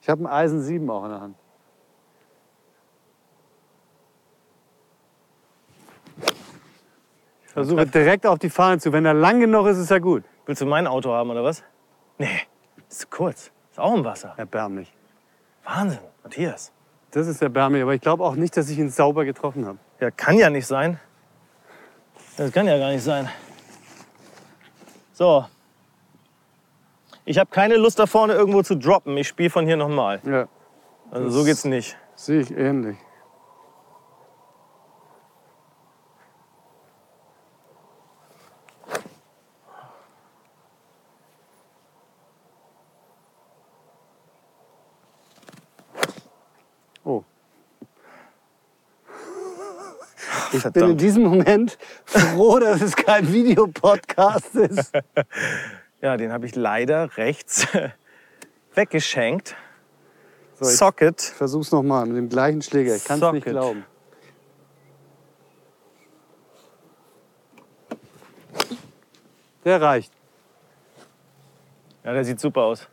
Ich 0.02 0.08
habe 0.10 0.22
ein 0.24 0.26
Eisen 0.26 0.60
7 0.60 0.90
auch 0.90 1.04
in 1.04 1.10
der 1.10 1.20
Hand. 1.22 1.36
Ich 7.46 7.52
versuche 7.52 7.86
direkt 7.86 8.26
auf 8.26 8.38
die 8.38 8.50
Fahne 8.50 8.78
zu. 8.78 8.92
Wenn 8.92 9.04
er 9.06 9.14
lang 9.14 9.40
genug 9.40 9.66
ist, 9.66 9.78
ist 9.78 9.90
er 9.90 10.00
gut. 10.00 10.24
Willst 10.46 10.60
du 10.62 10.66
mein 10.66 10.86
Auto 10.86 11.12
haben 11.12 11.30
oder 11.30 11.42
was? 11.42 11.62
Nee, 12.18 12.28
ist 12.88 13.00
zu 13.00 13.06
kurz. 13.08 13.50
Ist 13.70 13.78
auch 13.80 13.94
im 13.94 14.04
Wasser. 14.04 14.34
Erbärmlich. 14.36 14.92
Wahnsinn, 15.64 16.00
Matthias. 16.22 16.72
Das 17.10 17.26
ist 17.26 17.42
erbärmlich. 17.42 17.82
Aber 17.82 17.94
ich 17.94 18.00
glaube 18.00 18.24
auch 18.24 18.34
nicht, 18.36 18.56
dass 18.56 18.68
ich 18.68 18.78
ihn 18.78 18.90
sauber 18.90 19.24
getroffen 19.24 19.66
habe. 19.66 19.78
Ja, 20.00 20.10
kann 20.10 20.36
ja 20.38 20.50
nicht 20.50 20.66
sein. 20.66 21.00
Das 22.36 22.52
kann 22.52 22.66
ja 22.66 22.78
gar 22.78 22.90
nicht 22.90 23.02
sein. 23.02 23.28
So. 25.12 25.46
Ich 27.24 27.38
habe 27.38 27.50
keine 27.50 27.76
Lust 27.76 27.98
da 27.98 28.06
vorne 28.06 28.34
irgendwo 28.34 28.62
zu 28.62 28.76
droppen. 28.76 29.16
Ich 29.16 29.28
spiele 29.28 29.50
von 29.50 29.66
hier 29.66 29.76
nochmal. 29.76 30.20
Ja, 30.24 30.46
Also 31.10 31.30
so 31.30 31.44
geht's 31.44 31.64
nicht. 31.64 31.96
sehe 32.14 32.40
ich 32.40 32.50
ähnlich. 32.56 32.96
Oh. 47.04 47.24
Ich 50.56 50.62
bin 50.62 50.68
in 50.68 50.72
Verdammt. 50.80 51.00
diesem 51.00 51.22
Moment 51.24 51.78
froh, 52.04 52.58
dass 52.58 52.80
es 52.80 52.96
kein 52.96 53.32
Videopodcast 53.32 54.54
ist. 54.56 54.92
Ja, 56.02 56.18
den 56.18 56.30
habe 56.30 56.44
ich 56.44 56.54
leider 56.54 57.16
rechts 57.16 57.66
weggeschenkt. 58.74 59.56
So, 60.54 60.66
ich 60.68 60.76
Socket. 60.76 61.20
versuch's 61.22 61.72
nochmal 61.72 62.04
mit 62.06 62.18
dem 62.18 62.28
gleichen 62.28 62.60
Schläger. 62.60 62.94
Ich 62.94 63.04
kann 63.04 63.20
es 63.20 63.32
nicht 63.32 63.46
glauben. 63.46 63.84
Der 69.64 69.80
reicht. 69.80 70.12
Ja, 72.04 72.12
der 72.12 72.24
sieht 72.24 72.38
super 72.38 72.62
aus. 72.62 72.86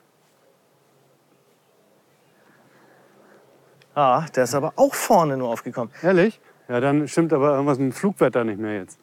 Ah, 3.93 4.25
der 4.35 4.45
ist 4.45 4.55
aber 4.55 4.73
auch 4.75 4.95
vorne 4.95 5.37
nur 5.37 5.49
aufgekommen. 5.49 5.93
Ehrlich? 6.01 6.39
Ja, 6.67 6.79
dann 6.79 7.07
stimmt 7.07 7.33
aber 7.33 7.51
irgendwas 7.53 7.77
mit 7.77 7.91
dem 7.91 7.95
Flugwetter 7.95 8.43
nicht 8.43 8.59
mehr 8.59 8.77
jetzt. 8.77 8.97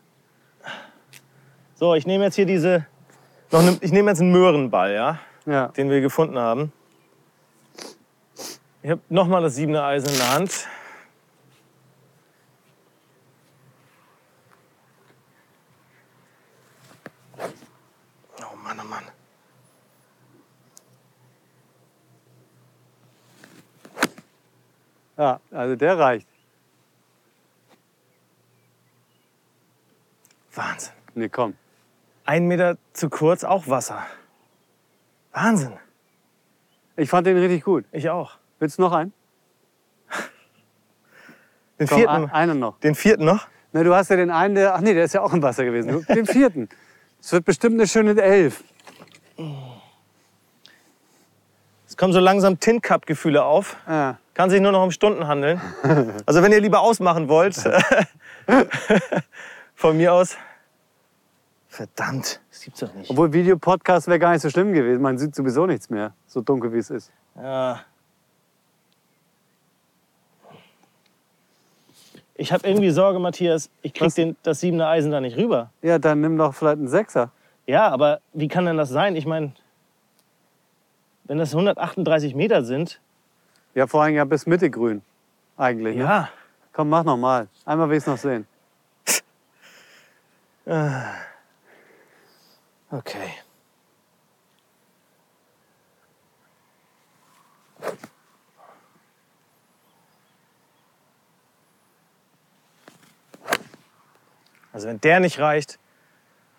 So, 1.74 1.95
ich 1.95 2.07
nehme 2.07 2.24
jetzt 2.24 2.35
hier 2.35 2.47
diese. 2.47 2.87
Noch 3.51 3.62
ne, 3.62 3.77
ich 3.81 3.93
nehme 3.93 4.11
jetzt 4.11 4.20
einen 4.20 4.32
Möhrenball, 4.32 4.93
ja, 4.93 5.19
Ja. 5.47 5.69
den 5.69 5.91
wir 5.91 6.01
gefunden 6.01 6.39
haben. 6.39 6.73
Ich 8.82 8.91
habe 8.91 9.01
nochmal 9.09 9.43
das 9.43 9.57
siebene 9.57 9.82
Eisen 9.82 10.09
in 10.11 10.16
der 10.19 10.32
Hand. 10.32 10.66
Oh 18.43 18.57
Mann, 18.57 18.78
oh 18.81 18.85
Mann. 18.85 19.05
Ja, 25.16 25.41
also 25.51 25.77
der 25.77 25.99
reicht. 25.99 26.27
Wahnsinn. 30.55 30.99
Nee, 31.15 31.28
komm. 31.28 31.55
Ein 32.24 32.47
Meter 32.47 32.77
zu 32.93 33.09
kurz, 33.11 33.45
auch 33.45 33.69
Wasser. 33.69 34.07
Wahnsinn. 35.32 35.73
Ich 36.97 37.09
fand 37.09 37.27
den 37.27 37.37
richtig 37.39 37.65
gut. 37.65 37.85
Ich 37.93 38.09
auch. 38.11 38.32
Willst 38.59 38.78
du 38.78 38.82
noch 38.82 38.93
einen? 38.93 39.12
Den 41.78 41.87
Komm, 41.89 41.99
vierten, 41.99 42.12
ein- 42.15 42.31
einen 42.31 42.59
noch. 42.59 42.78
den 42.81 42.95
vierten 42.95 43.24
noch? 43.24 43.47
Na, 43.73 43.82
du 43.85 43.95
hast 43.95 44.11
ja 44.11 44.16
den 44.16 44.31
einen, 44.31 44.55
der. 44.55 44.74
Ach 44.74 44.81
nee, 44.81 44.93
der 44.93 45.05
ist 45.05 45.15
ja 45.15 45.23
auch 45.23 45.32
im 45.32 45.43
Wasser 45.43 45.65
gewesen. 45.65 46.05
Den 46.09 46.27
vierten. 46.27 46.69
Es 47.20 47.32
wird 47.32 47.45
bestimmt 47.45 47.74
eine 47.77 47.87
schöne 47.87 48.20
Elf. 48.20 48.62
Es 51.89 51.97
kommen 51.97 52.12
so 52.12 52.20
langsam 52.20 52.59
Tin 52.61 52.82
Cup 52.82 53.07
Gefühle 53.07 53.45
auf. 53.45 53.77
Ja. 53.89 54.19
Kann 54.35 54.51
sich 54.51 54.61
nur 54.61 54.73
noch 54.73 54.82
um 54.82 54.91
Stunden 54.91 55.27
handeln. 55.27 55.61
Also 56.27 56.43
wenn 56.43 56.53
ihr 56.53 56.61
lieber 56.61 56.81
ausmachen 56.81 57.28
wollt, 57.28 57.55
von 59.74 59.97
mir 59.97 60.12
aus. 60.12 60.37
Verdammt, 61.71 62.41
das 62.51 62.63
gibt's 62.63 62.81
doch 62.81 62.93
nicht. 62.95 63.09
Obwohl 63.11 63.33
Videopodcast 63.33 64.09
wäre 64.09 64.19
gar 64.19 64.33
nicht 64.33 64.43
so 64.43 64.51
schlimm 64.51 64.73
gewesen. 64.73 65.01
Man 65.01 65.17
sieht 65.19 65.37
sowieso 65.37 65.67
nichts 65.67 65.89
mehr, 65.89 66.13
so 66.27 66.41
dunkel 66.41 66.73
wie 66.73 66.79
es 66.79 66.91
ist. 66.91 67.13
Ja. 67.37 67.81
Ich 72.35 72.53
habe 72.53 72.67
irgendwie 72.67 72.91
Sorge, 72.91 73.21
Matthias, 73.21 73.71
ich 73.83 73.95
krieg 73.95 74.07
Was? 74.07 74.15
den, 74.15 74.37
das 74.43 74.59
siebene 74.61 74.89
Eisen 74.89 75.13
da 75.13 75.21
nicht 75.21 75.37
rüber. 75.37 75.71
Ja, 75.81 76.01
dann 76.01 76.21
nimm 76.21 76.37
doch 76.37 76.55
vielleicht 76.55 76.79
einen 76.79 76.89
Sechser. 76.89 77.31
Ja, 77.69 77.89
aber 77.89 78.21
wie 78.33 78.49
kann 78.49 78.65
denn 78.67 78.77
das 78.77 78.89
sein? 78.89 79.15
Ich 79.15 79.25
meine, 79.27 79.53
wenn 81.25 81.39
das 81.39 81.53
138 81.53 82.35
Meter 82.35 82.65
sind, 82.65 83.01
Ja, 83.77 83.87
vor 83.87 84.03
allem 84.03 84.17
ja 84.17 84.25
bis 84.25 84.45
Mitte 84.47 84.71
grün. 84.71 85.03
Eigentlich. 85.57 85.97
Ne? 85.97 86.03
ja. 86.03 86.29
Komm, 86.73 86.89
mach 86.89 87.05
noch 87.05 87.17
mal. 87.17 87.47
Einmal 87.65 87.89
will 87.89 87.97
ich 87.97 88.03
es 88.03 88.07
noch 88.09 88.19
sehen. 88.19 88.45
Okay. 92.93 93.31
Also 104.73 104.89
wenn 104.89 105.01
der 105.01 105.21
nicht 105.21 105.39
reicht, 105.39 105.79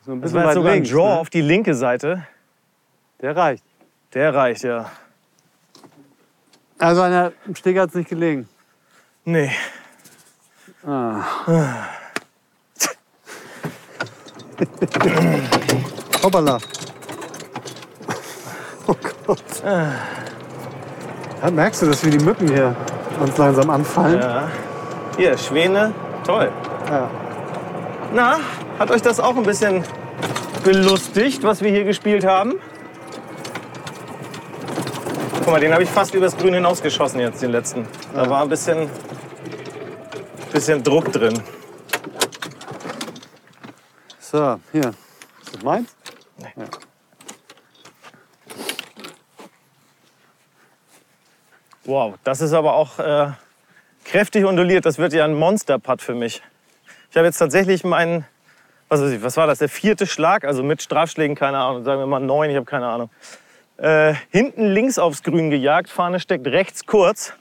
So 0.06 0.12
ein 0.12 0.22
das 0.22 0.32
bisschen 0.32 0.44
war 0.44 0.44
jetzt 0.44 0.50
weit 0.50 0.56
sogar 0.56 0.74
links. 0.74 0.90
ein 0.90 0.96
Draw 0.96 1.08
ne? 1.14 1.20
auf 1.20 1.30
die 1.30 1.42
linke 1.42 1.76
Seite, 1.76 2.28
Der 3.22 3.36
reicht. 3.36 3.64
der 4.14 4.34
reicht 4.34 4.64
ja. 4.64 4.92
Also 6.78 7.04
an 7.04 7.12
der 7.12 7.34
Schläger 7.56 7.82
hat 7.84 7.90
es 7.90 7.96
nicht 7.96 8.10
gelegen. 8.10 8.50
Nee. 9.24 9.52
Ah. 10.84 11.24
Hoppala. 16.24 16.60
Oh 18.88 18.96
Gott. 19.26 19.44
Ja, 19.64 21.50
merkst 21.50 21.82
du, 21.82 21.88
dass 21.88 22.04
wir 22.04 22.12
die 22.12 22.24
Mücken 22.24 22.48
hier 22.48 22.76
uns 23.20 23.38
langsam 23.38 23.70
anfallen? 23.70 24.20
Ja. 24.20 24.48
Hier, 25.18 25.38
Schwäne, 25.38 25.94
toll. 26.26 26.52
Ja. 26.90 27.10
Na, 28.14 28.40
hat 28.78 28.92
euch 28.92 29.02
das 29.02 29.20
auch 29.20 29.36
ein 29.36 29.44
bisschen 29.44 29.84
belustigt, 30.64 31.44
was 31.44 31.62
wir 31.62 31.72
hier 31.72 31.84
gespielt 31.84 32.26
haben? 32.26 32.56
Guck 35.40 35.48
mal, 35.48 35.60
den 35.60 35.74
habe 35.74 35.84
ich 35.84 35.90
fast 35.90 36.14
übers 36.14 36.38
Grün 36.38 36.54
hinausgeschossen 36.54 37.20
jetzt, 37.20 37.42
den 37.42 37.52
letzten. 37.52 37.88
Da 38.14 38.30
war 38.30 38.44
ein 38.44 38.50
bisschen, 38.50 38.90
bisschen 40.52 40.84
Druck 40.84 41.12
drin. 41.12 41.42
So, 44.20 44.60
hier. 44.72 44.94
Ist 45.44 45.56
das 45.56 45.64
meins? 45.64 45.96
Ja. 46.42 46.66
Wow, 51.84 52.14
das 52.24 52.42
ist 52.42 52.54
aber 52.54 52.76
auch 52.76 53.00
äh, 53.00 53.32
kräftig 54.06 54.46
onduliert. 54.46 54.86
Das 54.86 54.98
wird 54.98 55.14
ja 55.14 55.26
ein 55.26 55.34
Monster-Putt 55.34 56.02
für 56.02 56.14
mich. 56.14 56.44
Ich 57.10 57.18
habe 57.18 57.26
jetzt 57.26 57.38
tatsächlich 57.38 57.84
meinen, 57.84 58.26
was, 58.88 59.02
weiß 59.02 59.12
ich, 59.12 59.24
was 59.24 59.36
war 59.36 59.48
das, 59.48 59.60
der 59.60 59.70
vierte 59.70 60.06
Schlag, 60.06 60.46
also 60.46 60.64
mit 60.64 60.82
Strafschlägen, 60.82 61.36
keine 61.36 61.58
Ahnung, 61.58 61.84
sagen 61.84 62.00
wir 62.00 62.06
mal 62.06 62.20
neun, 62.20 62.50
ich 62.50 62.56
habe 62.56 62.66
keine 62.66 62.88
Ahnung. 62.88 63.10
Äh, 63.78 64.14
hinten 64.30 64.68
links 64.68 65.00
aufs 65.00 65.24
Grün 65.24 65.50
gejagt, 65.50 65.90
Fahne 65.90 66.20
steckt 66.20 66.46
rechts 66.48 66.86
kurz. 66.86 67.34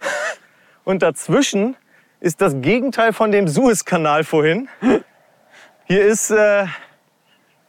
Und 0.84 1.02
dazwischen 1.02 1.76
ist 2.20 2.40
das 2.40 2.60
Gegenteil 2.60 3.12
von 3.12 3.32
dem 3.32 3.48
Suezkanal 3.48 4.22
vorhin. 4.22 4.68
Hier 5.86 6.06
ist, 6.06 6.30
äh, 6.30 6.66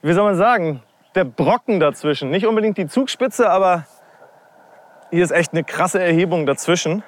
wie 0.04 0.14
soll 0.14 0.24
man 0.26 0.36
sagen, 0.36 0.84
der 1.16 1.24
Brocken 1.24 1.80
dazwischen. 1.80 2.30
Nicht 2.30 2.46
unbedingt 2.46 2.78
die 2.78 2.88
Zugspitze, 2.88 3.50
aber 3.50 3.86
hier 5.12 5.24
ist 5.24 5.32
echt 5.32 5.54
eine 5.54 5.64
krasse 5.64 6.02
Erhebung 6.02 6.46
dazwischen. 6.46 7.04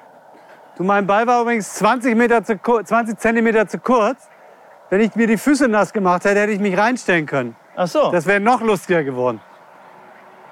Du, 0.76 0.82
mein 0.84 1.06
Ball 1.06 1.26
war 1.26 1.42
übrigens 1.42 1.74
20, 1.74 2.16
Meter 2.16 2.42
zu 2.42 2.56
kur- 2.56 2.84
20 2.84 3.18
Zentimeter 3.18 3.66
zu 3.68 3.78
kurz. 3.78 4.28
Wenn 4.90 5.00
ich 5.00 5.14
mir 5.14 5.26
die 5.26 5.36
Füße 5.36 5.68
nass 5.68 5.92
gemacht 5.92 6.24
hätte, 6.24 6.40
hätte 6.40 6.52
ich 6.52 6.60
mich 6.60 6.76
reinstellen 6.78 7.26
können. 7.26 7.56
Ach 7.74 7.86
so. 7.88 8.10
Das 8.12 8.26
wäre 8.26 8.40
noch 8.40 8.60
lustiger 8.60 9.02
geworden. 9.02 9.40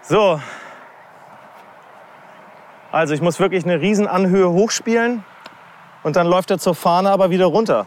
So. 0.02 0.40
Also 2.92 3.14
ich 3.14 3.20
muss 3.20 3.40
wirklich 3.40 3.64
eine 3.64 3.80
riesen 3.80 4.06
Anhöhe 4.06 4.50
hochspielen 4.50 5.24
und 6.02 6.16
dann 6.16 6.26
läuft 6.26 6.50
er 6.50 6.58
zur 6.58 6.74
Fahne 6.74 7.10
aber 7.10 7.30
wieder 7.30 7.46
runter. 7.46 7.86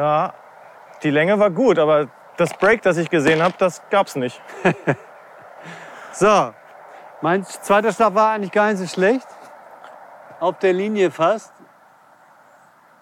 Ja, 0.00 0.32
die 1.02 1.10
Länge 1.10 1.38
war 1.38 1.50
gut, 1.50 1.78
aber 1.78 2.08
das 2.38 2.54
Break, 2.54 2.80
das 2.80 2.96
ich 2.96 3.10
gesehen 3.10 3.42
habe, 3.42 3.52
das 3.58 3.82
gab's 3.90 4.16
nicht. 4.16 4.40
So, 6.12 6.52
mein 7.20 7.44
zweiter 7.44 7.92
Schlag 7.92 8.16
war 8.16 8.32
eigentlich 8.32 8.50
gar 8.50 8.66
nicht 8.68 8.78
so 8.78 8.86
schlecht. 8.86 9.28
Auf 10.40 10.58
der 10.58 10.72
Linie 10.72 11.12
fast. 11.12 11.52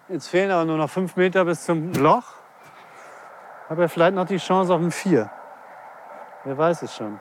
Jetzt 0.09 0.27
fehlen 0.27 0.51
aber 0.51 0.63
nur 0.63 0.77
noch 0.77 0.91
fünf 0.91 1.15
Meter 1.15 1.43
bis 1.43 1.65
zum 1.65 1.91
Loch. 1.93 2.35
Habe 3.67 3.81
ja 3.81 3.87
vielleicht 3.87 4.13
noch 4.13 4.27
die 4.27 4.37
Chance 4.37 4.71
auf 4.71 4.79
ein 4.79 4.91
Vier. 4.91 5.31
Wer 6.43 6.55
weiß 6.55 6.83
es 6.83 6.95
schon. 6.95 7.19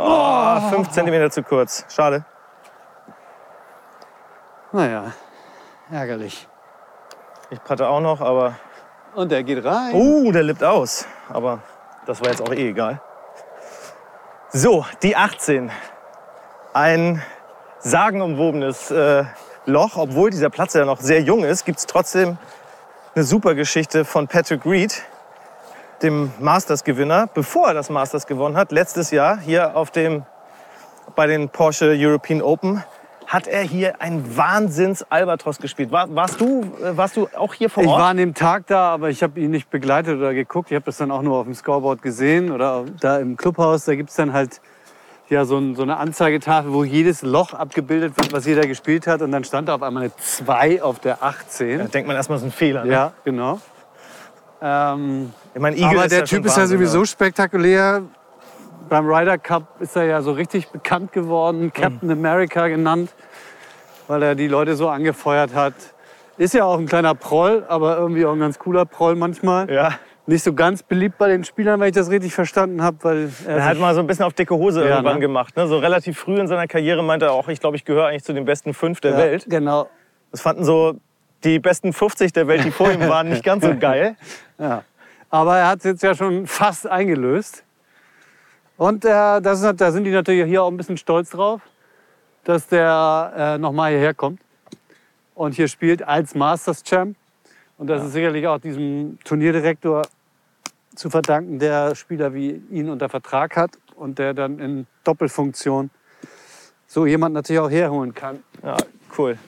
Oh, 0.00 0.60
fünf 0.70 0.90
Zentimeter 0.90 1.28
zu 1.28 1.42
kurz. 1.42 1.84
Schade. 1.92 2.24
Naja, 4.70 5.12
ärgerlich. 5.90 6.46
Ich 7.50 7.62
patte 7.64 7.88
auch 7.88 8.00
noch, 8.00 8.20
aber. 8.20 8.54
Und 9.16 9.32
der 9.32 9.42
geht 9.42 9.64
rein. 9.64 9.92
Uh, 9.94 10.30
der 10.30 10.44
lippt 10.44 10.62
aus. 10.62 11.04
Aber 11.28 11.60
das 12.06 12.20
war 12.20 12.28
jetzt 12.28 12.40
auch 12.40 12.52
eh 12.52 12.68
egal. 12.68 13.00
So, 14.50 14.86
die 15.02 15.16
18. 15.16 15.72
Ein 16.74 17.20
sagenumwobenes 17.80 18.92
äh, 18.92 19.24
Loch. 19.66 19.96
Obwohl 19.96 20.30
dieser 20.30 20.50
Platz 20.50 20.74
ja 20.74 20.84
noch 20.84 21.00
sehr 21.00 21.22
jung 21.22 21.42
ist, 21.42 21.64
gibt 21.64 21.78
es 21.80 21.86
trotzdem 21.86 22.38
eine 23.16 23.24
super 23.24 23.56
Geschichte 23.56 24.04
von 24.04 24.28
Patrick 24.28 24.64
Reed, 24.64 25.02
dem 26.02 26.32
Masters-Gewinner, 26.40 27.28
bevor 27.32 27.68
er 27.68 27.74
das 27.74 27.90
Masters 27.90 28.26
gewonnen 28.26 28.56
hat, 28.56 28.72
letztes 28.72 29.10
Jahr 29.10 29.38
hier 29.38 29.76
auf 29.76 29.90
dem, 29.90 30.24
bei 31.14 31.26
den 31.26 31.48
Porsche 31.48 31.94
European 31.96 32.42
Open, 32.42 32.82
hat 33.26 33.46
er 33.46 33.60
hier 33.60 34.00
ein 34.00 34.36
Wahnsinns-Albatros 34.36 35.58
gespielt. 35.58 35.92
War, 35.92 36.14
warst, 36.14 36.40
du, 36.40 36.62
äh, 36.82 36.96
warst 36.96 37.16
du 37.16 37.28
auch 37.36 37.52
hier 37.52 37.68
vor 37.68 37.82
Ich 37.82 37.88
Ort? 37.88 38.00
war 38.00 38.08
an 38.08 38.16
dem 38.16 38.32
Tag 38.32 38.66
da, 38.66 38.94
aber 38.94 39.10
ich 39.10 39.22
habe 39.22 39.38
ihn 39.38 39.50
nicht 39.50 39.68
begleitet 39.68 40.16
oder 40.16 40.32
geguckt. 40.32 40.70
Ich 40.70 40.74
habe 40.74 40.86
das 40.86 40.96
dann 40.96 41.10
auch 41.10 41.20
nur 41.20 41.36
auf 41.36 41.44
dem 41.44 41.54
Scoreboard 41.54 42.00
gesehen 42.00 42.50
oder 42.50 42.86
da 43.00 43.18
im 43.18 43.36
Clubhaus. 43.36 43.84
Da 43.84 43.94
gibt 43.96 44.08
es 44.08 44.16
dann 44.16 44.32
halt 44.32 44.62
ja, 45.28 45.44
so, 45.44 45.58
ein, 45.58 45.76
so 45.76 45.82
eine 45.82 45.98
Anzeigetafel, 45.98 46.72
wo 46.72 46.84
jedes 46.84 47.20
Loch 47.20 47.52
abgebildet 47.52 48.16
wird, 48.16 48.32
was 48.32 48.46
jeder 48.46 48.66
gespielt 48.66 49.06
hat. 49.06 49.20
Und 49.20 49.30
dann 49.30 49.44
stand 49.44 49.68
da 49.68 49.74
auf 49.74 49.82
einmal 49.82 50.04
eine 50.04 50.16
2 50.16 50.82
auf 50.82 50.98
der 50.98 51.22
18. 51.22 51.78
Da 51.80 51.84
denkt 51.84 52.06
man 52.06 52.16
erstmal, 52.16 52.36
es 52.36 52.42
ist 52.44 52.48
ein 52.48 52.52
Fehler. 52.52 52.84
Ne? 52.84 52.92
Ja, 52.92 53.12
genau. 53.24 53.60
Ähm, 54.60 55.32
Ich 55.54 55.60
meine, 55.60 55.76
Igel 55.76 55.88
aber 55.90 56.04
ist 56.06 56.12
der 56.12 56.24
Typ 56.24 56.44
ist 56.44 56.56
ja 56.56 56.66
sowieso 56.66 57.04
spektakulär. 57.04 58.02
Beim 58.88 59.06
Ryder 59.06 59.38
Cup 59.38 59.80
ist 59.80 59.96
er 59.96 60.04
ja 60.04 60.22
so 60.22 60.32
richtig 60.32 60.68
bekannt 60.68 61.14
Mhm. 61.14 61.20
geworden, 61.20 61.72
Captain 61.72 62.10
America 62.10 62.68
genannt, 62.68 63.10
weil 64.06 64.22
er 64.22 64.34
die 64.34 64.48
Leute 64.48 64.74
so 64.76 64.88
angefeuert 64.88 65.54
hat. 65.54 65.74
Ist 66.38 66.54
ja 66.54 66.64
auch 66.64 66.78
ein 66.78 66.86
kleiner 66.86 67.14
Proll, 67.14 67.64
aber 67.68 67.98
irgendwie 67.98 68.24
auch 68.24 68.32
ein 68.32 68.40
ganz 68.40 68.58
cooler 68.58 68.84
Proll 68.86 69.16
manchmal. 69.16 69.70
Ja. 69.70 69.92
Nicht 70.26 70.44
so 70.44 70.52
ganz 70.52 70.82
beliebt 70.82 71.16
bei 71.18 71.28
den 71.28 71.42
Spielern, 71.44 71.80
wenn 71.80 71.88
ich 71.88 71.94
das 71.94 72.10
richtig 72.10 72.34
verstanden 72.34 72.82
habe, 72.82 72.98
weil 73.02 73.30
er 73.46 73.56
Er 73.56 73.64
hat 73.64 73.78
mal 73.78 73.94
so 73.94 74.00
ein 74.00 74.06
bisschen 74.06 74.24
auf 74.26 74.34
dicke 74.34 74.54
Hose 74.54 74.82
Ja, 74.82 74.90
irgendwann 74.96 75.14
ne? 75.14 75.20
gemacht. 75.20 75.56
Ne? 75.56 75.66
So 75.66 75.78
relativ 75.78 76.18
früh 76.18 76.38
in 76.38 76.46
seiner 76.46 76.66
Karriere 76.66 77.02
meinte 77.02 77.26
er 77.26 77.32
auch, 77.32 77.48
ich 77.48 77.60
glaube, 77.60 77.76
ich 77.76 77.84
gehöre 77.84 78.06
eigentlich 78.06 78.24
zu 78.24 78.34
den 78.34 78.44
besten 78.44 78.74
fünf 78.74 79.00
der 79.00 79.12
ja, 79.12 79.16
Welt. 79.18 79.46
Genau. 79.48 79.88
Das 80.30 80.42
fanden 80.42 80.64
so 80.64 80.96
die 81.44 81.58
besten 81.58 81.92
50 81.92 82.32
der 82.32 82.46
Welt, 82.48 82.64
die 82.64 82.70
vor 82.70 82.90
ihm 82.90 83.00
waren, 83.00 83.28
nicht 83.28 83.44
ganz 83.44 83.64
so 83.64 83.76
geil. 83.78 84.16
Ja. 84.58 84.84
Aber 85.30 85.58
er 85.58 85.68
hat 85.68 85.78
es 85.78 85.84
jetzt 85.84 86.02
ja 86.02 86.14
schon 86.14 86.46
fast 86.46 86.86
eingelöst. 86.86 87.64
Und 88.76 89.04
äh, 89.04 89.40
das 89.40 89.60
ist, 89.60 89.80
da 89.80 89.90
sind 89.90 90.04
die 90.04 90.10
natürlich 90.10 90.44
hier 90.46 90.62
auch 90.62 90.70
ein 90.70 90.76
bisschen 90.76 90.96
stolz 90.96 91.30
drauf, 91.30 91.60
dass 92.44 92.68
der 92.68 93.32
äh, 93.36 93.58
nochmal 93.58 93.90
hierher 93.90 94.14
kommt 94.14 94.40
und 95.34 95.54
hier 95.54 95.68
spielt 95.68 96.02
als 96.02 96.34
Masters 96.34 96.82
Champ. 96.82 97.16
Und 97.76 97.88
das 97.88 98.04
ist 98.04 98.12
sicherlich 98.12 98.46
auch 98.46 98.58
diesem 98.58 99.18
Turnierdirektor 99.24 100.02
zu 100.94 101.10
verdanken, 101.10 101.58
der 101.58 101.94
Spieler 101.94 102.34
wie 102.34 102.60
ihn 102.70 102.88
unter 102.88 103.08
Vertrag 103.08 103.56
hat 103.56 103.70
und 103.94 104.18
der 104.18 104.34
dann 104.34 104.58
in 104.58 104.86
Doppelfunktion 105.04 105.90
so 106.86 107.06
jemand 107.06 107.34
natürlich 107.34 107.60
auch 107.60 107.70
herholen 107.70 108.14
kann. 108.14 108.42
Ja, 108.64 108.76
cool. 109.16 109.38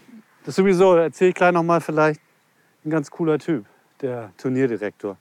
Das 0.40 0.48
ist 0.48 0.56
sowieso, 0.56 0.96
erzähle 0.96 1.30
ich 1.30 1.34
gleich 1.34 1.52
nochmal 1.52 1.80
vielleicht, 1.80 2.20
ein 2.84 2.90
ganz 2.90 3.10
cooler 3.10 3.38
Typ, 3.38 3.66
der 4.00 4.32
Turnierdirektor. 4.38 5.16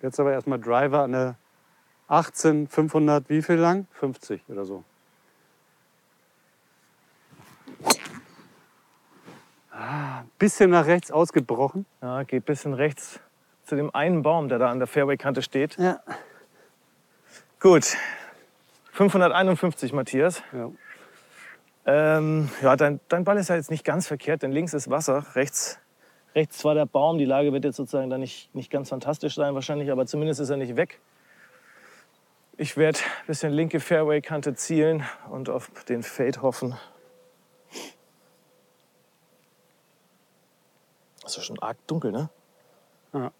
Jetzt 0.00 0.18
aber 0.18 0.32
erstmal 0.32 0.58
Driver 0.58 1.02
an 1.02 1.12
der 1.12 1.36
18, 2.08 2.68
500, 2.68 3.28
wie 3.28 3.42
viel 3.42 3.56
lang? 3.56 3.86
50 3.92 4.42
oder 4.48 4.64
so. 4.64 4.82
Ah, 9.70 10.24
bisschen 10.38 10.70
nach 10.70 10.86
rechts 10.86 11.10
ausgebrochen. 11.10 11.86
Ja, 12.00 12.22
geht 12.24 12.42
ein 12.42 12.46
bisschen 12.46 12.74
rechts 12.74 13.20
zu 13.64 13.76
dem 13.76 13.94
einen 13.94 14.22
Baum, 14.22 14.48
der 14.48 14.58
da 14.58 14.70
an 14.70 14.78
der 14.78 14.88
Fairway-Kante 14.88 15.42
steht. 15.42 15.76
Ja. 15.78 16.00
Gut. 17.60 17.96
551, 18.92 19.92
Matthias. 19.92 20.42
ja. 20.52 20.70
Ähm, 21.84 22.48
ja, 22.62 22.76
dein, 22.76 23.00
dein 23.08 23.24
Ball 23.24 23.38
ist 23.38 23.48
ja 23.48 23.56
jetzt 23.56 23.70
nicht 23.70 23.84
ganz 23.84 24.06
verkehrt, 24.06 24.42
denn 24.42 24.52
links 24.52 24.72
ist 24.72 24.88
Wasser, 24.88 25.34
rechts, 25.34 25.80
rechts 26.34 26.58
zwar 26.58 26.74
der 26.74 26.86
Baum, 26.86 27.18
die 27.18 27.24
Lage 27.24 27.52
wird 27.52 27.64
jetzt 27.64 27.76
sozusagen 27.76 28.08
da 28.08 28.18
nicht, 28.18 28.54
nicht 28.54 28.70
ganz 28.70 28.90
fantastisch 28.90 29.34
sein 29.34 29.54
wahrscheinlich, 29.54 29.90
aber 29.90 30.06
zumindest 30.06 30.40
ist 30.40 30.50
er 30.50 30.58
nicht 30.58 30.76
weg. 30.76 31.00
Ich 32.56 32.76
werde 32.76 32.98
ein 33.00 33.26
bisschen 33.26 33.52
linke 33.52 33.80
Fairway-Kante 33.80 34.54
zielen 34.54 35.02
und 35.28 35.48
auf 35.48 35.70
den 35.88 36.04
Fade 36.04 36.40
hoffen. 36.42 36.76
Das 41.22 41.36
ist 41.36 41.44
schon 41.44 41.58
arg 41.60 41.78
dunkel, 41.88 42.12
ne? 42.12 42.30
Ja. 43.12 43.32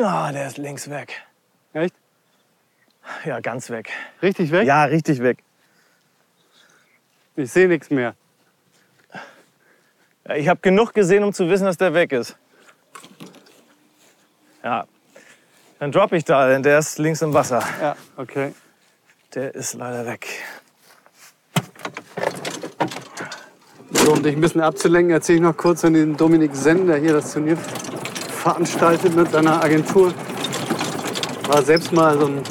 Ah, 0.00 0.32
der 0.32 0.46
ist 0.46 0.58
links 0.58 0.88
weg. 0.88 1.22
Echt? 1.72 1.94
Ja, 3.24 3.40
ganz 3.40 3.68
weg. 3.70 3.90
Richtig 4.22 4.50
weg? 4.50 4.66
Ja, 4.66 4.84
richtig 4.84 5.20
weg. 5.20 5.38
Ich 7.36 7.50
sehe 7.50 7.68
nichts 7.68 7.90
mehr. 7.90 8.14
Ja, 10.26 10.36
ich 10.36 10.48
habe 10.48 10.60
genug 10.60 10.94
gesehen, 10.94 11.24
um 11.24 11.32
zu 11.32 11.48
wissen, 11.48 11.64
dass 11.64 11.76
der 11.76 11.94
weg 11.94 12.12
ist. 12.12 12.36
Ja. 14.62 14.86
Dann 15.78 15.90
droppe 15.90 16.16
ich 16.16 16.24
da, 16.24 16.48
denn 16.48 16.62
der 16.62 16.78
ist 16.78 16.98
links 16.98 17.22
im 17.22 17.34
Wasser. 17.34 17.62
Ja, 17.80 17.96
okay. 18.16 18.54
Der 19.34 19.54
ist 19.54 19.74
leider 19.74 20.06
weg. 20.06 20.28
So, 23.90 24.12
um 24.12 24.22
dich 24.22 24.36
ein 24.36 24.40
bisschen 24.40 24.60
abzulenken, 24.60 25.12
erzähle 25.12 25.36
ich 25.36 25.42
noch 25.42 25.56
kurz 25.56 25.80
von 25.80 25.92
dem 25.92 26.16
Dominik 26.16 26.54
Senn, 26.54 26.86
der 26.86 26.98
hier 26.98 27.14
das 27.14 27.32
Turnier 27.32 27.56
veranstaltet 28.42 29.14
mit 29.14 29.30
seiner 29.30 29.62
Agentur. 29.62 30.12
War 31.46 31.62
selbst 31.62 31.92
mal 31.92 32.18
so 32.18 32.26
ein 32.26 32.42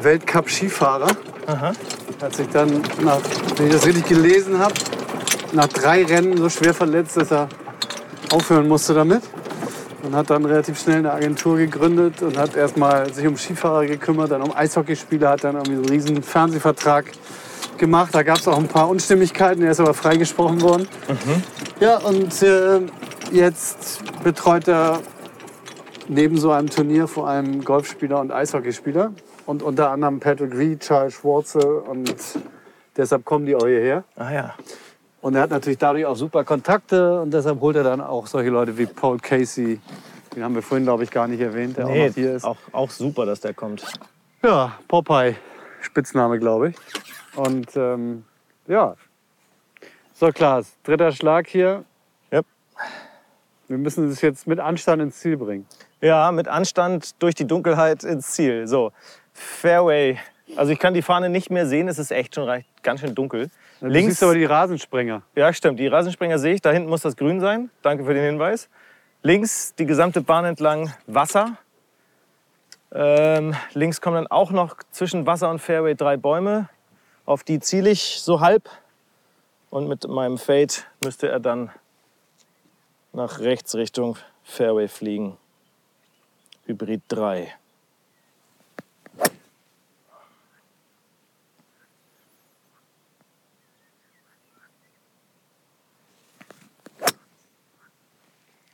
Weltcup-Skifahrer. 0.00 1.06
Hat 2.20 2.34
sich 2.34 2.48
dann, 2.48 2.82
nach, 3.02 3.20
wenn 3.56 3.66
ich 3.66 3.72
das 3.72 3.86
richtig 3.86 4.06
gelesen 4.06 4.58
habe, 4.58 4.74
nach 5.52 5.68
drei 5.68 6.04
Rennen 6.04 6.36
so 6.36 6.48
schwer 6.48 6.74
verletzt, 6.74 7.16
dass 7.16 7.30
er 7.30 7.48
aufhören 8.32 8.66
musste 8.66 8.92
damit. 8.94 9.22
Und 10.02 10.16
hat 10.16 10.30
dann 10.30 10.44
relativ 10.44 10.80
schnell 10.80 10.98
eine 10.98 11.12
Agentur 11.12 11.58
gegründet 11.58 12.22
und 12.22 12.36
hat 12.36 12.56
erstmal 12.56 13.12
sich 13.14 13.24
um 13.24 13.36
Skifahrer 13.36 13.86
gekümmert, 13.86 14.32
dann 14.32 14.42
um 14.42 14.52
Eishockeyspieler, 14.52 15.30
hat 15.30 15.44
dann 15.44 15.54
irgendwie 15.54 15.76
so 15.76 15.82
einen 15.82 15.90
riesen 15.90 16.22
Fernsehvertrag 16.24 17.04
gemacht. 17.78 18.12
Da 18.12 18.24
gab 18.24 18.38
es 18.38 18.48
auch 18.48 18.58
ein 18.58 18.66
paar 18.66 18.88
Unstimmigkeiten, 18.88 19.62
er 19.62 19.70
ist 19.70 19.78
aber 19.78 19.94
freigesprochen 19.94 20.60
worden. 20.60 20.88
Ja, 21.78 21.98
und 21.98 22.42
äh, 22.42 22.80
jetzt 23.32 24.02
betreut 24.22 24.68
er 24.68 25.00
neben 26.08 26.36
so 26.38 26.50
einem 26.52 26.68
Turnier 26.68 27.08
vor 27.08 27.28
allem 27.28 27.64
Golfspieler 27.64 28.20
und 28.20 28.30
Eishockeyspieler. 28.32 29.12
Und 29.46 29.62
unter 29.62 29.90
anderem 29.90 30.20
Patrick 30.20 30.54
Reed, 30.54 30.80
Charles 30.80 31.14
Schwarze 31.14 31.80
und 31.80 32.14
deshalb 32.96 33.24
kommen 33.24 33.44
die 33.46 33.56
auch 33.56 33.66
hierher. 33.66 34.04
Ah 34.16 34.32
ja. 34.32 34.54
Und 35.20 35.34
er 35.34 35.42
hat 35.42 35.50
natürlich 35.50 35.78
dadurch 35.78 36.06
auch 36.06 36.16
super 36.16 36.44
Kontakte 36.44 37.20
und 37.20 37.32
deshalb 37.32 37.60
holt 37.60 37.76
er 37.76 37.84
dann 37.84 38.00
auch 38.00 38.26
solche 38.26 38.50
Leute 38.50 38.76
wie 38.78 38.86
Paul 38.86 39.18
Casey. 39.18 39.80
Den 40.34 40.44
haben 40.44 40.54
wir 40.54 40.62
vorhin, 40.62 40.84
glaube 40.84 41.04
ich, 41.04 41.10
gar 41.10 41.26
nicht 41.28 41.40
erwähnt, 41.40 41.76
der 41.76 41.86
auch 41.86 41.90
Nee, 41.90 42.08
noch 42.08 42.14
hier 42.14 42.34
ist. 42.34 42.44
auch, 42.44 42.56
auch 42.72 42.90
super, 42.90 43.26
dass 43.26 43.40
der 43.40 43.52
kommt. 43.54 43.84
Ja, 44.42 44.72
Popeye, 44.88 45.36
Spitzname, 45.80 46.38
glaube 46.38 46.70
ich. 46.70 46.76
Und 47.36 47.68
ähm, 47.76 48.24
ja, 48.66 48.94
so 50.14 50.30
Klaas, 50.30 50.72
dritter 50.84 51.12
Schlag 51.12 51.46
hier. 51.48 51.84
Wir 53.72 53.78
müssen 53.78 54.06
es 54.10 54.20
jetzt 54.20 54.46
mit 54.46 54.60
Anstand 54.60 55.00
ins 55.00 55.18
Ziel 55.18 55.38
bringen. 55.38 55.66
Ja, 56.02 56.30
mit 56.30 56.46
Anstand 56.46 57.22
durch 57.22 57.34
die 57.34 57.46
Dunkelheit 57.46 58.04
ins 58.04 58.32
Ziel. 58.32 58.66
So, 58.68 58.92
Fairway. 59.32 60.18
Also 60.56 60.72
ich 60.72 60.78
kann 60.78 60.92
die 60.92 61.00
Fahne 61.00 61.30
nicht 61.30 61.50
mehr 61.50 61.66
sehen, 61.66 61.88
es 61.88 61.98
ist 61.98 62.12
echt 62.12 62.34
schon 62.34 62.46
recht, 62.46 62.68
ganz 62.82 63.00
schön 63.00 63.14
dunkel. 63.14 63.48
Du 63.80 63.86
Links, 63.86 64.10
siehst 64.10 64.22
aber 64.24 64.34
die 64.34 64.44
Rasensprenger. 64.44 65.22
ja 65.34 65.50
stimmt, 65.54 65.80
die 65.80 65.86
Rasensprenger 65.86 66.38
sehe 66.38 66.52
ich, 66.52 66.60
da 66.60 66.70
hinten 66.70 66.90
muss 66.90 67.00
das 67.00 67.16
grün 67.16 67.40
sein. 67.40 67.70
Danke 67.80 68.04
für 68.04 68.12
den 68.12 68.22
Hinweis. 68.22 68.68
Links 69.22 69.74
die 69.74 69.86
gesamte 69.86 70.20
Bahn 70.20 70.44
entlang 70.44 70.92
Wasser. 71.06 71.56
Ähm, 72.92 73.54
links 73.72 74.02
kommen 74.02 74.16
dann 74.16 74.26
auch 74.26 74.50
noch 74.50 74.76
zwischen 74.90 75.24
Wasser 75.24 75.48
und 75.48 75.60
Fairway 75.60 75.94
drei 75.94 76.18
Bäume. 76.18 76.68
Auf 77.24 77.42
die 77.42 77.58
ziele 77.58 77.88
ich 77.88 78.20
so 78.20 78.40
halb. 78.40 78.68
Und 79.70 79.88
mit 79.88 80.06
meinem 80.06 80.36
Fade 80.36 80.74
müsste 81.02 81.30
er 81.30 81.40
dann 81.40 81.70
nach 83.12 83.40
rechts 83.40 83.74
Richtung 83.74 84.16
Fairway 84.42 84.88
fliegen. 84.88 85.36
Hybrid 86.66 87.02
3. 87.08 87.54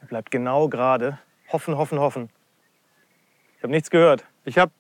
Er 0.01 0.06
bleibt 0.06 0.31
genau 0.31 0.69
gerade. 0.69 1.19
Hoffen, 1.52 1.77
hoffen, 1.77 1.98
hoffen. 1.98 2.31
Ich 3.56 3.62
habe 3.62 3.73
nichts 3.73 3.90
gehört. 3.90 4.24
Ich 4.44 4.56
habe 4.59 4.70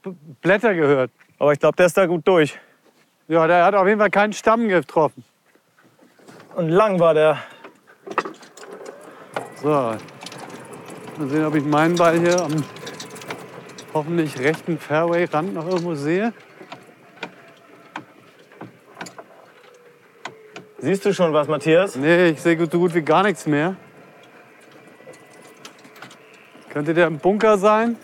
Blätter 0.40 0.74
gehört. 0.74 1.10
Aber 1.38 1.52
ich 1.52 1.58
glaube, 1.58 1.76
der 1.76 1.86
ist 1.86 1.96
da 1.96 2.06
gut 2.06 2.26
durch. 2.26 2.58
Ja, 3.26 3.46
der 3.46 3.64
hat 3.64 3.74
auf 3.74 3.86
jeden 3.86 3.98
Fall 3.98 4.10
keinen 4.10 4.32
Stamm 4.32 4.68
getroffen. 4.68 5.24
Und 6.54 6.68
lang 6.68 6.98
war 7.00 7.14
der. 7.14 7.38
So. 9.62 9.68
Mal 9.68 9.98
sehen, 11.26 11.44
ob 11.44 11.54
ich 11.56 11.64
meinen 11.64 11.96
Ball 11.96 12.18
hier 12.18 12.40
am 12.40 12.64
hoffentlich 13.92 14.38
rechten 14.38 14.78
Fairway-Rand 14.78 15.54
noch 15.54 15.66
irgendwo 15.66 15.94
sehe. 15.94 16.32
Siehst 20.78 21.04
du 21.04 21.12
schon 21.12 21.32
was, 21.32 21.48
Matthias? 21.48 21.96
Nee, 21.96 22.28
ich 22.28 22.40
sehe 22.40 22.56
so 22.56 22.78
gut 22.78 22.94
wie 22.94 23.02
gar 23.02 23.24
nichts 23.24 23.46
mehr. 23.46 23.76
Könnte 26.70 26.94
der 26.94 27.08
im 27.08 27.18
Bunker 27.18 27.58
sein? 27.58 27.96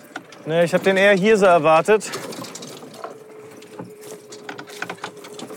Nee, 0.47 0.64
ich 0.64 0.74
habe 0.74 0.82
den 0.82 0.97
eher 0.97 1.12
hier 1.12 1.36
so 1.36 1.47
erwartet. 1.47 2.10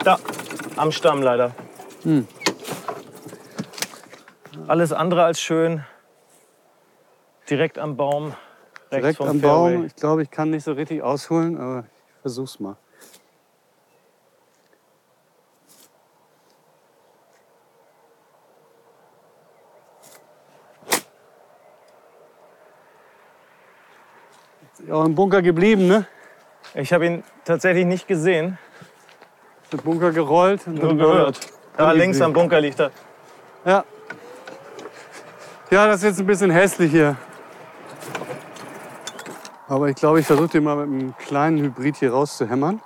Da, 0.03 0.19
am 0.75 0.91
Stamm 0.91 1.23
leider. 1.23 1.55
Hm. 2.03 2.27
Alles 4.67 4.91
andere 4.91 5.23
als 5.23 5.39
schön. 5.39 5.83
Direkt 7.49 7.77
am 7.79 7.95
Baum. 7.95 8.35
Direkt 8.91 9.21
am 9.21 9.39
Fairway. 9.39 9.75
Baum. 9.75 9.85
Ich 9.85 9.95
glaube, 9.95 10.23
ich 10.23 10.29
kann 10.29 10.49
nicht 10.49 10.63
so 10.63 10.73
richtig 10.73 11.01
ausholen, 11.01 11.57
aber 11.57 11.85
ich 12.15 12.21
versuch's 12.21 12.59
mal. 12.59 12.75
Ist 24.79 24.91
auch 24.91 25.05
im 25.05 25.15
Bunker 25.15 25.41
geblieben, 25.41 25.87
ne? 25.87 26.05
Ich 26.73 26.93
habe 26.93 27.05
ihn 27.05 27.23
tatsächlich 27.45 27.85
nicht 27.85 28.07
gesehen, 28.07 28.57
Ist 29.63 29.73
im 29.73 29.79
Bunker 29.79 30.11
gerollt. 30.11 30.67
und 30.67 30.75
nur 30.75 30.95
gehört. 30.95 31.39
Da 31.75 31.91
links 31.91 32.21
am 32.21 32.33
Bunker 32.33 32.59
liegt 32.59 32.79
er. 32.79 32.91
Ja. 33.65 33.83
Ja, 35.69 35.85
das 35.85 35.97
ist 35.97 36.03
jetzt 36.03 36.19
ein 36.21 36.25
bisschen 36.25 36.49
hässlich 36.49 36.91
hier. 36.91 37.17
Aber 39.67 39.89
ich 39.89 39.97
glaube, 39.97 40.21
ich 40.21 40.25
versuche 40.25 40.47
den 40.47 40.63
mal 40.63 40.77
mit 40.77 41.01
einem 41.01 41.17
kleinen 41.17 41.57
Hybrid 41.57 41.97
hier 41.97 42.13
rauszuhämmern. 42.13 42.81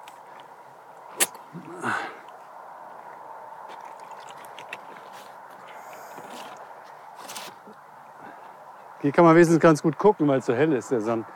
Hier 9.02 9.12
kann 9.12 9.26
man 9.26 9.36
wenigstens 9.36 9.60
ganz 9.60 9.84
gut 9.84 9.98
gucken, 10.00 10.28
weil 10.28 10.40
es 10.40 10.48
so 10.48 10.54
hell 10.56 10.74
ist, 10.74 10.90
der 10.90 11.02
Sand. 11.02 11.28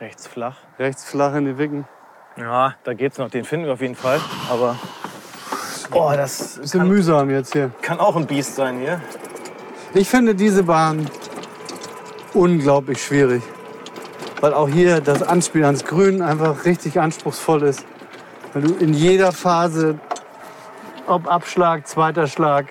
Rechts 0.00 0.26
flach. 0.26 0.56
Rechts 0.78 1.04
flach 1.04 1.34
in 1.34 1.44
die 1.44 1.58
Wicken. 1.58 1.86
Ja, 2.36 2.74
da 2.84 2.94
geht's 2.94 3.18
noch. 3.18 3.30
Den 3.30 3.44
finden 3.44 3.66
wir 3.66 3.74
auf 3.74 3.80
jeden 3.80 3.94
Fall. 3.94 4.20
Aber. 4.50 4.76
Oh, 5.92 6.12
das 6.14 6.58
Bisschen 6.58 6.80
kann, 6.80 6.88
mühsam 6.88 7.30
jetzt 7.30 7.52
hier. 7.52 7.70
kann 7.82 8.00
auch 8.00 8.16
ein 8.16 8.26
Biest 8.26 8.54
sein 8.56 8.78
hier. 8.78 9.00
Ich 9.94 10.08
finde 10.08 10.34
diese 10.34 10.62
Bahn 10.62 11.06
unglaublich 12.32 13.02
schwierig. 13.04 13.42
Weil 14.40 14.54
auch 14.54 14.68
hier 14.68 15.00
das 15.00 15.22
Anspiel 15.22 15.64
ans 15.64 15.84
Grün 15.84 16.22
einfach 16.22 16.64
richtig 16.64 16.98
anspruchsvoll 16.98 17.62
ist. 17.64 17.84
Weil 18.52 18.62
du 18.62 18.74
in 18.76 18.94
jeder 18.94 19.32
Phase, 19.32 19.98
ob 21.06 21.30
Abschlag, 21.30 21.86
zweiter 21.86 22.26
Schlag 22.26 22.66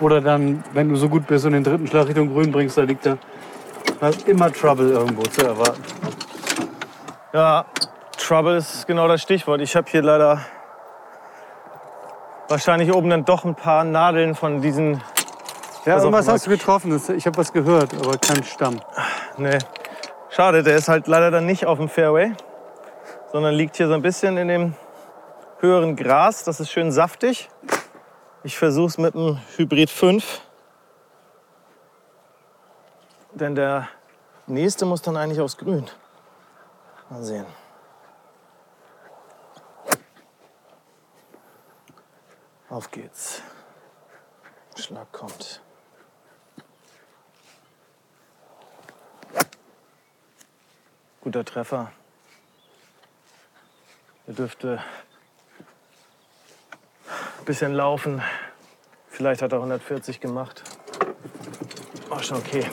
oder 0.00 0.20
dann, 0.20 0.64
wenn 0.72 0.88
du 0.88 0.96
so 0.96 1.08
gut 1.08 1.26
bist 1.26 1.46
und 1.46 1.52
den 1.52 1.64
dritten 1.64 1.86
Schlag 1.86 2.08
Richtung 2.08 2.32
Grün 2.32 2.50
bringst, 2.50 2.76
da 2.76 2.82
liegt 2.82 3.06
da 3.06 3.16
hast 4.00 4.26
immer 4.26 4.52
Trouble 4.52 4.90
irgendwo 4.90 5.22
zu 5.22 5.42
erwarten. 5.42 5.82
Ja, 7.32 7.64
Trouble 8.30 8.58
ist 8.58 8.86
genau 8.86 9.08
das 9.08 9.22
Stichwort. 9.22 9.60
Ich 9.60 9.74
habe 9.74 9.90
hier 9.90 10.02
leider 10.02 10.40
wahrscheinlich 12.46 12.94
oben 12.94 13.10
dann 13.10 13.24
doch 13.24 13.44
ein 13.44 13.56
paar 13.56 13.82
Nadeln 13.82 14.36
von 14.36 14.62
diesen. 14.62 15.02
Ja, 15.84 15.94
Pass 15.94 15.96
auf, 15.96 16.02
irgendwas 16.04 16.28
hast 16.28 16.46
du 16.46 16.50
getroffen. 16.50 17.02
Ich 17.16 17.26
habe 17.26 17.36
was 17.36 17.52
gehört, 17.52 17.92
aber 17.92 18.18
kein 18.18 18.44
Stamm. 18.44 18.80
Nee. 19.36 19.58
Schade, 20.28 20.62
der 20.62 20.76
ist 20.76 20.88
halt 20.88 21.08
leider 21.08 21.32
dann 21.32 21.44
nicht 21.44 21.66
auf 21.66 21.78
dem 21.78 21.88
Fairway, 21.88 22.32
sondern 23.32 23.52
liegt 23.52 23.76
hier 23.78 23.88
so 23.88 23.94
ein 23.94 24.02
bisschen 24.02 24.36
in 24.36 24.46
dem 24.46 24.74
höheren 25.58 25.96
Gras. 25.96 26.44
Das 26.44 26.60
ist 26.60 26.70
schön 26.70 26.92
saftig. 26.92 27.48
Ich 28.44 28.56
versuche 28.56 28.86
es 28.86 28.98
mit 28.98 29.14
dem 29.14 29.40
Hybrid 29.56 29.90
5. 29.90 30.40
Denn 33.32 33.56
der 33.56 33.88
nächste 34.46 34.86
muss 34.86 35.02
dann 35.02 35.16
eigentlich 35.16 35.40
aufs 35.40 35.56
Grün. 35.56 35.90
Mal 37.08 37.24
sehen. 37.24 37.59
Auf 42.70 42.88
geht's. 42.92 43.42
Schlag 44.76 45.10
kommt. 45.10 45.60
Guter 51.20 51.44
Treffer. 51.44 51.90
Er 54.28 54.34
dürfte 54.34 54.80
ein 57.38 57.44
bisschen 57.44 57.74
laufen. 57.74 58.22
Vielleicht 59.08 59.42
hat 59.42 59.50
er 59.50 59.58
140 59.58 60.20
gemacht. 60.20 60.62
War 62.08 62.22
schon 62.22 62.38
okay. 62.38 62.70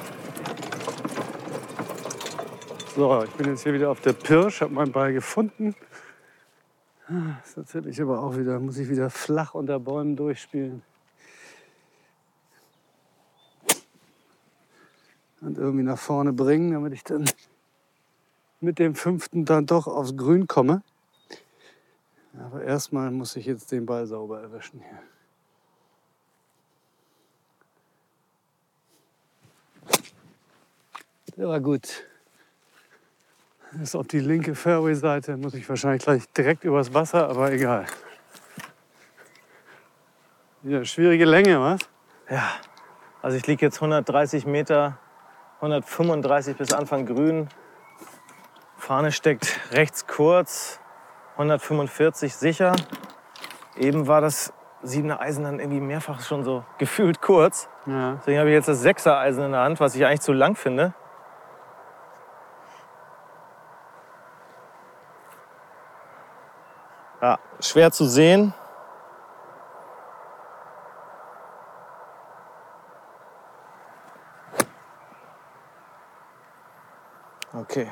So, 2.95 3.23
ich 3.23 3.31
bin 3.31 3.49
jetzt 3.49 3.63
hier 3.63 3.73
wieder 3.73 3.89
auf 3.89 4.01
der 4.01 4.13
Pirsch, 4.13 4.61
habe 4.61 4.73
meinen 4.73 4.91
Ball 4.91 5.11
gefunden. 5.11 5.75
Ah, 7.09 7.39
Ist 7.41 7.55
natürlich 7.55 8.01
aber 8.01 8.21
auch 8.21 8.35
wieder, 8.35 8.59
muss 8.59 8.77
ich 8.77 8.89
wieder 8.89 9.09
flach 9.09 9.53
unter 9.53 9.79
Bäumen 9.79 10.17
durchspielen. 10.17 10.81
Und 15.39 15.57
irgendwie 15.57 15.85
nach 15.85 15.97
vorne 15.97 16.33
bringen, 16.33 16.73
damit 16.73 16.93
ich 16.93 17.05
dann 17.05 17.25
mit 18.59 18.77
dem 18.79 18.93
fünften 18.93 19.45
dann 19.45 19.65
doch 19.65 19.87
aufs 19.87 20.17
Grün 20.17 20.47
komme. 20.47 20.81
Aber 22.37 22.63
erstmal 22.63 23.09
muss 23.11 23.37
ich 23.37 23.45
jetzt 23.45 23.71
den 23.71 23.85
Ball 23.85 24.05
sauber 24.05 24.41
erwischen 24.41 24.81
hier. 24.81 24.99
Der 31.37 31.47
war 31.47 31.61
gut. 31.61 32.03
Ist 33.81 33.95
auf 33.95 34.07
die 34.07 34.19
linke 34.19 34.55
Fairway-Seite, 34.55 35.37
muss 35.37 35.53
ich 35.53 35.67
wahrscheinlich 35.69 36.03
gleich 36.03 36.27
direkt 36.31 36.63
übers 36.63 36.93
Wasser, 36.93 37.29
aber 37.29 37.51
egal. 37.51 37.85
Ja, 40.63 40.83
schwierige 40.83 41.25
Länge, 41.25 41.61
was? 41.61 41.81
Ja, 42.29 42.49
also 43.21 43.37
ich 43.37 43.45
liege 43.45 43.65
jetzt 43.65 43.75
130 43.75 44.45
Meter, 44.45 44.97
135 45.57 46.57
bis 46.57 46.73
Anfang 46.73 47.05
Grün. 47.05 47.49
Fahne 48.77 49.11
steckt 49.11 49.59
rechts 49.71 50.07
kurz, 50.07 50.79
145 51.33 52.35
sicher. 52.35 52.75
Eben 53.75 54.07
war 54.07 54.21
das 54.21 54.53
siebener 54.81 55.21
Eisen 55.21 55.43
dann 55.43 55.59
irgendwie 55.59 55.81
mehrfach 55.81 56.21
schon 56.21 56.43
so 56.43 56.65
gefühlt 56.79 57.21
kurz. 57.21 57.69
Ja. 57.85 58.15
Deswegen 58.15 58.39
habe 58.39 58.49
ich 58.49 58.55
jetzt 58.55 58.67
das 58.67 58.81
sechser 58.81 59.17
Eisen 59.19 59.43
in 59.43 59.51
der 59.51 59.61
Hand, 59.61 59.79
was 59.79 59.95
ich 59.95 60.05
eigentlich 60.05 60.21
zu 60.21 60.33
lang 60.33 60.55
finde. 60.55 60.93
Schwer 67.67 67.91
zu 67.91 68.05
sehen. 68.05 68.53
Okay. 77.53 77.91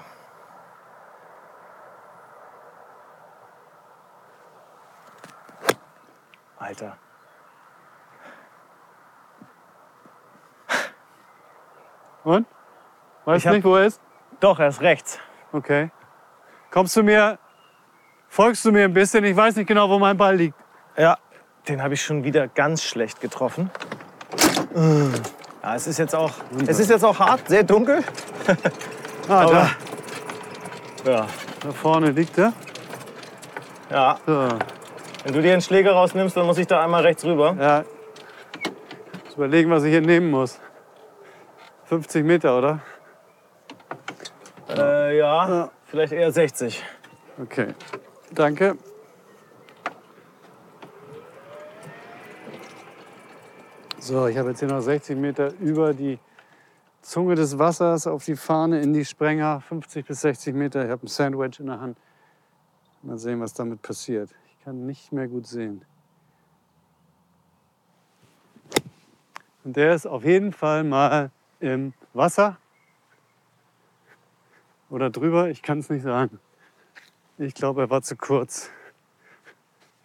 Alter. 6.58 6.98
Und? 12.24 12.48
Weißt 13.26 13.44
Ich 13.44 13.48
hab- 13.48 13.54
nicht, 13.56 13.66
wo 13.66 13.76
er 13.76 13.86
ist? 13.86 14.02
Doch, 14.40 14.60
er 14.60 14.68
ist 14.68 14.82
rechts. 14.82 15.20
Okay. 15.52 15.92
Kommst 16.72 16.96
du 16.96 17.04
mir, 17.04 17.38
folgst 18.36 18.66
du 18.66 18.72
mir 18.74 18.84
ein 18.84 18.94
bisschen? 18.94 19.24
Ich 19.24 19.36
weiß 19.36 19.56
nicht 19.56 19.68
genau, 19.68 19.90
wo 19.90 19.98
mein 19.98 20.18
Ball 20.18 20.36
liegt. 20.36 20.58
Ja, 20.98 21.18
den 21.70 21.82
habe 21.82 21.94
ich 21.94 22.02
schon 22.04 22.24
wieder 22.26 22.48
ganz 22.50 22.84
schlecht 22.84 23.22
getroffen. 23.22 23.72
Ja, 25.64 25.76
es 25.76 25.88
ist 25.88 25.98
jetzt 26.00 26.14
auch, 26.14 26.32
es 26.68 26.80
ist 26.80 26.90
jetzt 26.90 27.06
auch 27.06 27.18
hart, 27.18 27.48
sehr 27.48 27.64
dunkel. 27.64 28.04
Ah, 29.28 29.44
da, 31.04 31.12
ja, 31.12 31.28
da 31.62 31.72
vorne 31.72 32.12
liegt 32.12 32.38
er. 32.38 32.54
ja, 33.90 34.20
So. 34.28 34.50
wenn 35.24 35.34
du 35.34 35.42
dir 35.42 35.54
einen 35.54 35.64
Schläger 35.64 35.94
rausnimmst, 35.94 36.38
dann 36.38 36.46
muss 36.46 36.60
ich 36.60 36.68
da 36.68 36.84
einmal 36.84 37.02
rechts 37.02 37.26
rüber. 37.26 37.56
Ja. 37.60 37.84
Muss 39.26 39.34
überlegen, 39.36 39.72
was 39.72 39.84
ich 39.84 39.90
hier 39.90 40.02
nehmen 40.02 40.30
muss. 40.30 40.60
50 41.86 42.24
Meter, 42.24 42.56
oder? 42.56 42.82
Äh, 44.70 45.18
ja, 45.18 45.50
Ja. 45.50 45.72
vielleicht 45.86 46.14
eher 46.14 46.32
60. 46.32 46.84
Okay. 47.42 47.74
Danke. 48.32 48.78
So, 54.00 54.28
ich 54.28 54.38
habe 54.38 54.50
jetzt 54.50 54.60
hier 54.60 54.68
noch 54.68 54.82
60 54.82 55.18
Meter 55.18 55.54
über 55.60 55.94
die 55.94 56.20
Zunge 57.02 57.36
des 57.36 57.58
Wassers 57.58 58.08
auf 58.08 58.26
die 58.26 58.36
Fahne 58.36 58.82
in 58.82 58.94
die 58.94 59.06
Sprenger. 59.06 59.62
50 59.62 60.06
bis 60.06 60.22
60 60.22 60.54
Meter. 60.56 60.84
Ich 60.84 60.92
habe 60.92 61.06
ein 61.06 61.08
Sandwich 61.08 61.60
in 61.60 61.68
der 61.68 61.80
Hand. 61.80 61.98
Mal 63.04 63.18
sehen, 63.18 63.40
was 63.40 63.54
damit 63.54 63.82
passiert. 63.82 64.32
Ich 64.48 64.64
kann 64.64 64.86
nicht 64.86 65.12
mehr 65.12 65.28
gut 65.28 65.46
sehen. 65.46 65.86
Und 69.64 69.76
der 69.76 69.96
ist 69.96 70.06
auf 70.06 70.24
jeden 70.24 70.52
Fall 70.54 70.84
mal 70.84 71.32
im 71.60 71.94
Wasser. 72.14 72.58
Oder 74.90 75.10
drüber, 75.10 75.50
ich 75.50 75.62
kann 75.62 75.80
es 75.80 75.90
nicht 75.90 76.04
sagen. 76.04 76.40
Ich 77.38 77.54
glaube, 77.54 77.82
er 77.82 77.90
war 77.90 78.02
zu 78.02 78.16
kurz. 78.16 78.70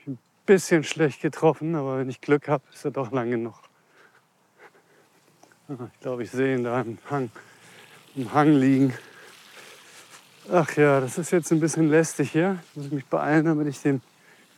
Ein 0.06 0.18
bisschen 0.46 0.82
schlecht 0.82 1.22
getroffen, 1.22 1.76
aber 1.76 1.98
wenn 1.98 2.10
ich 2.10 2.20
Glück 2.20 2.48
habe, 2.48 2.64
ist 2.72 2.84
er 2.84 2.90
doch 2.90 3.12
lang 3.12 3.30
genug. 3.30 3.54
Ah, 5.68 5.88
Ich 5.94 6.00
glaube, 6.00 6.24
ich 6.24 6.30
sehe 6.32 6.56
ihn 6.56 6.64
da 6.64 6.80
im 6.80 6.98
Hang, 7.08 7.30
im 8.16 8.32
Hang 8.32 8.52
liegen. 8.52 8.92
Ach 10.50 10.76
ja, 10.76 11.00
das 11.00 11.18
ist 11.18 11.30
jetzt 11.30 11.52
ein 11.52 11.60
bisschen 11.60 11.88
lästig 11.88 12.32
hier. 12.32 12.58
Muss 12.74 12.86
ich 12.86 12.92
mich 12.92 13.06
beeilen, 13.06 13.44
damit 13.44 13.68
ich 13.68 13.80
dem 13.80 14.00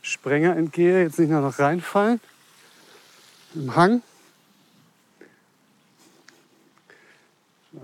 Sprenger 0.01 0.55
entgehe. 0.55 1.03
Jetzt 1.03 1.19
nicht 1.19 1.29
noch 1.29 1.59
reinfallen. 1.59 2.19
Im 3.53 3.75
Hang. 3.75 4.01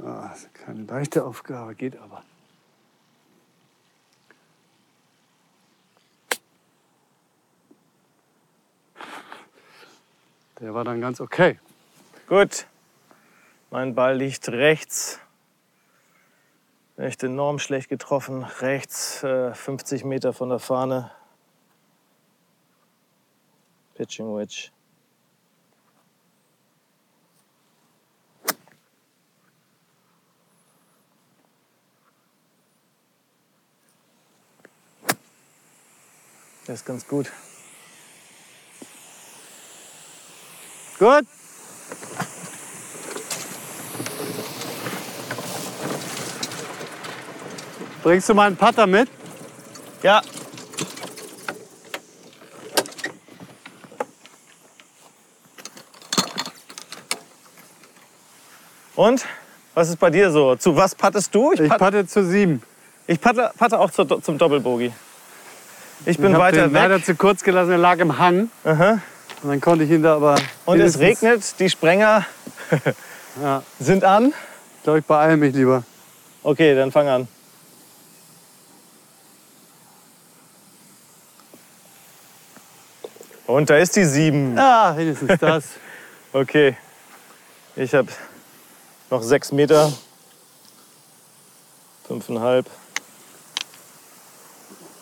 Ah, 0.04 0.34
keine 0.54 0.84
leichte 0.86 1.24
Aufgabe, 1.24 1.76
geht 1.76 1.96
aber. 1.98 2.24
Der 10.60 10.74
war 10.74 10.84
dann 10.84 11.00
ganz 11.00 11.22
okay. 11.22 11.58
Gut. 12.28 12.68
Mein 13.72 13.96
Ball 13.96 14.18
liegt 14.18 14.50
rechts. 14.50 15.20
Echt 16.98 17.24
enorm 17.24 17.60
schlecht 17.60 17.88
getroffen. 17.88 18.44
Rechts, 18.44 19.24
äh, 19.24 19.54
50 19.54 20.04
Meter 20.04 20.34
von 20.34 20.50
der 20.50 20.60
Fahne. 20.60 21.12
Pitching 23.96 24.36
Wedge. 24.36 24.70
Der 36.68 36.76
ist 36.76 36.86
ganz 36.86 37.08
gut. 37.08 37.32
Gut. 41.00 41.26
Bringst 48.04 48.30
du 48.30 48.34
mal 48.34 48.48
einen 48.48 48.58
Putter 48.58 48.88
mit? 48.88 49.10
Ja. 50.04 50.22
Und? 58.96 59.26
Was 59.76 59.90
ist 59.90 60.00
bei 60.00 60.10
dir 60.10 60.32
so? 60.32 60.56
Zu 60.56 60.76
was 60.76 60.96
pattest 60.96 61.34
du? 61.34 61.54
Ich 61.54 61.70
pat- 61.70 61.80
patte 61.80 62.06
zu 62.06 62.26
sieben. 62.26 62.62
ich 63.08 63.22
patte, 63.22 63.52
patte 63.58 63.80
auch 63.80 63.92
zur, 63.92 64.22
zum 64.22 64.38
Doppelbogie. 64.38 64.92
Ich 66.06 66.18
bin 66.18 66.32
ich 66.34 66.38
weiter 66.38 66.64
den 66.64 66.74
weg. 66.74 66.82
leider 66.82 67.04
zu 67.04 67.16
kurz 67.16 67.44
gelassen, 67.44 67.72
er 67.72 67.78
lag 67.78 68.00
im 68.00 68.18
Hang. 68.18 68.50
Aha. 68.66 69.00
Und 69.42 69.50
dann 69.50 69.62
konnte 69.62 69.86
ich 69.86 69.92
ihn 69.92 70.04
da 70.04 70.16
aber. 70.16 70.36
Und 70.66 70.80
es 70.80 71.00
regnet, 71.00 71.60
die 71.60 71.70
Sprenger 71.70 72.26
Ja, 73.42 73.64
sind 73.80 74.04
an. 74.04 74.34
ich 74.78 74.84
glaube, 74.84 75.00
ich 75.00 75.06
beeile 75.06 75.38
mich 75.38 75.56
lieber. 75.56 75.84
Okay, 76.44 76.76
dann 76.76 76.92
fang 76.92 77.08
an. 77.08 77.28
Und 83.46 83.70
da 83.70 83.78
ist 83.78 83.96
die 83.96 84.06
7. 84.06 84.56
Ja, 84.56 84.96
wenigstens 84.96 85.32
das. 85.40 85.66
Okay. 86.34 86.78
Ich 87.76 87.94
habe 87.94 88.10
noch 89.10 89.24
6 89.24 89.54
Meter. 89.54 89.92
Fünfeinhalb. 92.08 92.66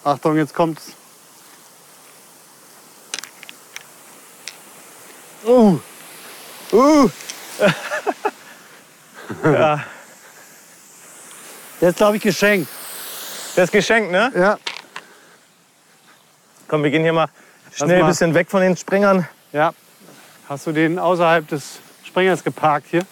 Achtung, 0.04 0.38
jetzt 0.38 0.54
kommt's. 0.54 0.94
Uh. 5.48 5.80
Uh. 6.74 7.10
ja, 9.44 9.84
Der 11.82 11.90
ist, 11.90 11.98
glaube 11.98 12.18
ich, 12.18 12.24
geschenkt. 12.24 12.68
das 13.56 13.66
ist 13.66 13.72
geschenkt, 13.72 14.12
ne? 14.12 14.32
Ja. 14.36 14.58
Komm, 16.68 16.84
wir 16.84 16.92
gehen 16.92 17.04
hier 17.04 17.14
mal 17.14 17.30
schnell 17.74 18.02
ein 18.02 18.08
bisschen 18.08 18.34
weg 18.34 18.50
von 18.50 18.62
den 18.62 18.76
Sprengern. 18.76 19.28
Ja. 19.54 19.74
Hast 20.50 20.68
du 20.68 20.72
den 20.74 21.00
außerhalb 21.00 21.48
des 21.48 21.80
Sprengers 22.04 22.44
geparkt 22.44 22.88
hier? 22.90 23.06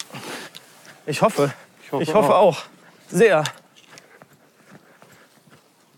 Ich 1.06 1.22
hoffe. 1.22 1.52
Ich 1.82 1.92
hoffe 1.92 2.02
Ich 2.02 2.14
hoffe 2.14 2.34
auch. 2.34 2.58
auch. 2.58 2.62
Sehr. 3.08 3.44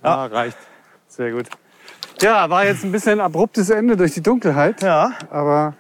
Ja, 0.05 0.27
reicht. 0.27 0.57
Sehr 1.09 1.33
gut. 1.33 1.47
Ja, 2.21 2.49
war 2.49 2.65
jetzt 2.65 2.85
ein 2.85 2.93
bisschen 2.93 3.21
abruptes 3.21 3.71
Ende 3.71 3.97
durch 3.97 4.15
die 4.15 4.23
Dunkelheit. 4.23 4.83
Ja, 4.83 5.13
Aber 5.31 5.75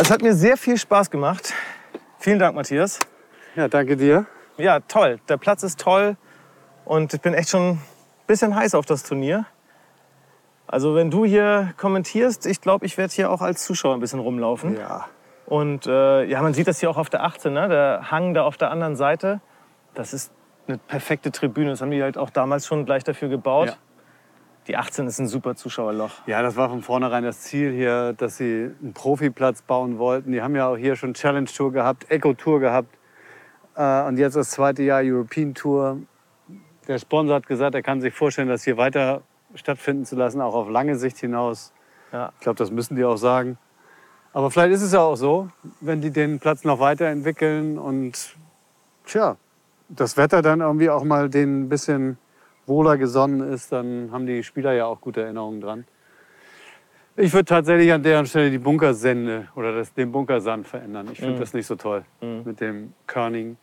es 0.00 0.10
hat 0.10 0.22
mir 0.22 0.34
sehr 0.34 0.56
viel 0.56 0.78
Spaß 0.78 1.10
gemacht. 1.10 1.52
Vielen 2.18 2.38
Dank, 2.38 2.54
Matthias. 2.56 2.98
ja, 3.54 3.68
danke 3.68 3.96
dir. 3.96 4.26
Ja, 4.56 4.80
toll. 4.80 5.20
Der 5.28 5.36
Platz 5.36 5.62
ist 5.62 5.78
toll 5.78 6.16
und 6.84 7.12
ich 7.12 7.20
bin 7.20 7.34
echt 7.34 7.50
schon 7.50 7.72
ein 7.72 7.82
bisschen 8.26 8.54
heiß 8.54 8.74
auf 8.74 8.86
das 8.86 9.02
Turnier. 9.02 9.44
Also 10.66 10.94
wenn 10.94 11.10
du 11.10 11.24
hier 11.24 11.74
kommentierst, 11.76 12.46
ich 12.46 12.60
glaube, 12.60 12.86
ich 12.86 12.96
werde 12.96 13.12
hier 13.12 13.30
auch 13.30 13.42
als 13.42 13.64
Zuschauer 13.64 13.94
ein 13.94 14.00
bisschen 14.00 14.20
rumlaufen. 14.20 14.78
Ja. 14.78 15.06
Und 15.46 15.86
äh, 15.86 16.24
ja, 16.24 16.40
man 16.40 16.54
sieht 16.54 16.68
das 16.68 16.80
hier 16.80 16.90
auch 16.90 16.96
auf 16.96 17.10
der 17.10 17.24
18, 17.24 17.52
ne? 17.52 17.68
der 17.68 18.10
Hang 18.10 18.32
da 18.34 18.44
auf 18.44 18.56
der 18.56 18.70
anderen 18.70 18.96
Seite. 18.96 19.40
Das 19.94 20.14
ist 20.14 20.32
eine 20.68 20.78
perfekte 20.78 21.32
Tribüne. 21.32 21.70
Das 21.70 21.82
haben 21.82 21.90
die 21.90 22.02
halt 22.02 22.16
auch 22.16 22.30
damals 22.30 22.66
schon 22.66 22.86
gleich 22.86 23.04
dafür 23.04 23.28
gebaut. 23.28 23.68
Ja. 23.68 23.74
Die 24.70 24.76
18 24.76 25.08
ist 25.08 25.18
ein 25.18 25.26
super 25.26 25.56
Zuschauerloch. 25.56 26.12
Ja, 26.26 26.42
das 26.42 26.54
war 26.54 26.68
von 26.68 26.80
vornherein 26.80 27.24
das 27.24 27.40
Ziel 27.40 27.72
hier, 27.72 28.12
dass 28.12 28.36
sie 28.36 28.70
einen 28.80 28.92
Profiplatz 28.94 29.62
bauen 29.62 29.98
wollten. 29.98 30.30
Die 30.30 30.42
haben 30.42 30.54
ja 30.54 30.68
auch 30.68 30.76
hier 30.76 30.94
schon 30.94 31.12
Challenge 31.12 31.48
Tour 31.48 31.72
gehabt, 31.72 32.08
Eco 32.08 32.34
Tour 32.34 32.60
gehabt 32.60 32.96
äh, 33.74 34.02
und 34.04 34.16
jetzt 34.16 34.36
das 34.36 34.50
zweite 34.50 34.84
Jahr 34.84 35.00
European 35.02 35.54
Tour. 35.54 35.98
Der 36.86 37.00
Sponsor 37.00 37.34
hat 37.34 37.48
gesagt, 37.48 37.74
er 37.74 37.82
kann 37.82 38.00
sich 38.00 38.14
vorstellen, 38.14 38.46
das 38.46 38.62
hier 38.62 38.76
weiter 38.76 39.22
stattfinden 39.56 40.04
zu 40.04 40.14
lassen, 40.14 40.40
auch 40.40 40.54
auf 40.54 40.68
lange 40.70 40.94
Sicht 40.94 41.18
hinaus. 41.18 41.72
Ja. 42.12 42.30
Ich 42.36 42.42
glaube, 42.42 42.56
das 42.56 42.70
müssen 42.70 42.94
die 42.94 43.04
auch 43.04 43.16
sagen. 43.16 43.58
Aber 44.32 44.52
vielleicht 44.52 44.74
ist 44.74 44.82
es 44.82 44.92
ja 44.92 45.00
auch 45.00 45.16
so, 45.16 45.48
wenn 45.80 46.00
die 46.00 46.12
den 46.12 46.38
Platz 46.38 46.62
noch 46.62 46.78
weiterentwickeln 46.78 47.76
und 47.76 48.36
tja, 49.04 49.36
das 49.88 50.16
Wetter 50.16 50.42
dann 50.42 50.60
irgendwie 50.60 50.90
auch 50.90 51.02
mal 51.02 51.28
denen 51.28 51.64
ein 51.64 51.68
bisschen 51.68 52.18
wohler 52.70 52.96
gesonnen 52.96 53.52
ist, 53.52 53.72
dann 53.72 54.10
haben 54.12 54.26
die 54.26 54.42
Spieler 54.42 54.72
ja 54.72 54.86
auch 54.86 55.02
gute 55.02 55.20
Erinnerungen 55.20 55.60
dran. 55.60 55.84
Ich 57.16 57.34
würde 57.34 57.44
tatsächlich 57.44 57.92
an 57.92 58.02
deren 58.02 58.24
Stelle 58.24 58.50
die 58.50 58.58
Bunkersende 58.58 59.48
oder 59.54 59.74
das, 59.74 59.92
den 59.92 60.10
Bunkersand 60.10 60.66
verändern. 60.66 61.08
Ich 61.12 61.18
finde 61.18 61.34
Mhm. 61.34 61.38
das 61.40 61.52
nicht 61.52 61.66
so 61.66 61.76
toll 61.76 62.04
Mhm. 62.22 62.42
mit 62.44 62.60
dem 62.60 62.94
Körning. 63.06 63.58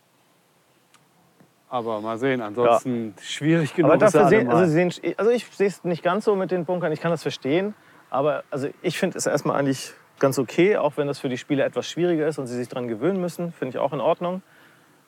Aber 1.70 2.00
mal 2.00 2.18
sehen, 2.18 2.40
ansonsten 2.40 3.14
schwierig 3.20 3.74
genug. 3.74 3.90
Aber 3.92 4.04
er 4.04 4.10
dafür 4.10 4.28
sehen, 4.28 4.48
also, 4.48 4.70
sehen, 4.72 4.92
also 5.16 5.30
ich 5.30 5.44
sehe 5.46 5.66
es 5.66 5.82
nicht 5.84 6.02
ganz 6.02 6.24
so 6.24 6.36
mit 6.36 6.50
den 6.50 6.64
Bunkern, 6.64 6.92
ich 6.92 7.00
kann 7.00 7.10
das 7.10 7.22
verstehen. 7.22 7.74
Aber 8.10 8.44
also 8.50 8.68
ich 8.82 8.98
finde 8.98 9.18
es 9.18 9.26
erstmal 9.26 9.56
eigentlich 9.58 9.92
ganz 10.18 10.38
okay, 10.38 10.76
auch 10.76 10.96
wenn 10.96 11.06
das 11.06 11.18
für 11.18 11.28
die 11.28 11.36
Spieler 11.36 11.64
etwas 11.66 11.86
schwieriger 11.88 12.26
ist 12.26 12.38
und 12.38 12.46
sie 12.46 12.56
sich 12.56 12.68
daran 12.68 12.88
gewöhnen 12.88 13.20
müssen, 13.20 13.52
finde 13.52 13.76
ich 13.76 13.78
auch 13.78 13.92
in 13.92 14.00
Ordnung. 14.00 14.42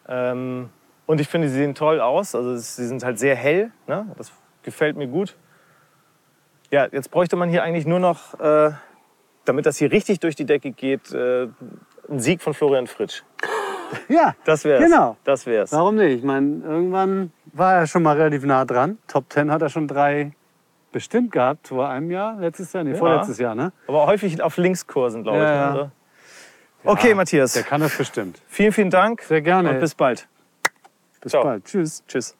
Ähm, 0.09 0.71
Und 1.11 1.21
ich 1.21 1.27
finde, 1.27 1.49
sie 1.49 1.57
sehen 1.57 1.75
toll 1.75 2.01
aus. 2.01 2.37
Also 2.37 2.57
sie 2.57 2.87
sind 2.87 3.03
halt 3.03 3.19
sehr 3.19 3.35
hell. 3.35 3.73
Ne? 3.89 4.07
Das 4.17 4.31
gefällt 4.63 4.97
mir 4.97 5.09
gut. 5.09 5.37
Ja, 6.71 6.87
jetzt 6.93 7.11
bräuchte 7.11 7.35
man 7.35 7.49
hier 7.49 7.65
eigentlich 7.65 7.85
nur 7.85 7.99
noch, 7.99 8.39
äh, 8.39 8.71
damit 9.45 9.67
das 9.67 9.77
hier 9.77 9.91
richtig 9.91 10.21
durch 10.21 10.37
die 10.37 10.45
Decke 10.45 10.71
geht, 10.71 11.13
äh, 11.13 11.49
einen 12.09 12.21
Sieg 12.21 12.41
von 12.43 12.55
Florian 12.55 12.87
Fritsch. 12.87 13.23
Ja, 14.09 14.37
Das 14.45 14.65
wär's. 14.65 14.85
Genau. 14.85 15.17
Das 15.25 15.47
wär's. 15.47 15.73
warum 15.73 15.97
nicht? 15.97 16.19
Ich 16.19 16.23
meine, 16.23 16.63
irgendwann 16.63 17.33
war 17.47 17.75
er 17.75 17.89
schon 17.89 18.05
mal 18.05 18.17
relativ 18.17 18.45
nah 18.45 18.65
dran. 18.65 18.99
Top 19.09 19.25
10 19.33 19.51
hat 19.51 19.63
er 19.63 19.69
schon 19.69 19.89
drei 19.89 20.31
bestimmt 20.93 21.33
gehabt. 21.33 21.67
Vor 21.67 21.89
einem 21.89 22.09
Jahr, 22.13 22.37
letztes 22.39 22.73
Jahr, 22.73 22.85
nee, 22.85 22.95
vorletztes 22.95 23.39
Jahr, 23.39 23.57
ne? 23.57 23.73
Aber 23.89 24.07
häufig 24.07 24.41
auf 24.41 24.59
Linkskursen, 24.59 25.25
glaube 25.25 25.39
ich. 25.39 25.43
Ja, 25.43 25.75
ja. 25.75 25.91
Okay, 26.85 27.09
Ja, 27.09 27.15
Matthias. 27.17 27.55
Der 27.55 27.65
kann 27.65 27.81
das 27.81 27.97
bestimmt. 27.99 28.41
Vielen, 28.47 28.71
vielen 28.71 28.91
Dank. 28.91 29.23
Sehr 29.23 29.43
gerne. 29.43 29.71
Und 29.71 29.81
bis 29.81 29.97
bald. 29.97 30.29
Bis 31.21 31.33
Ciao. 31.33 31.45
bald. 31.45 31.65
Tschüss. 31.65 32.03
Tschüss. 32.07 32.40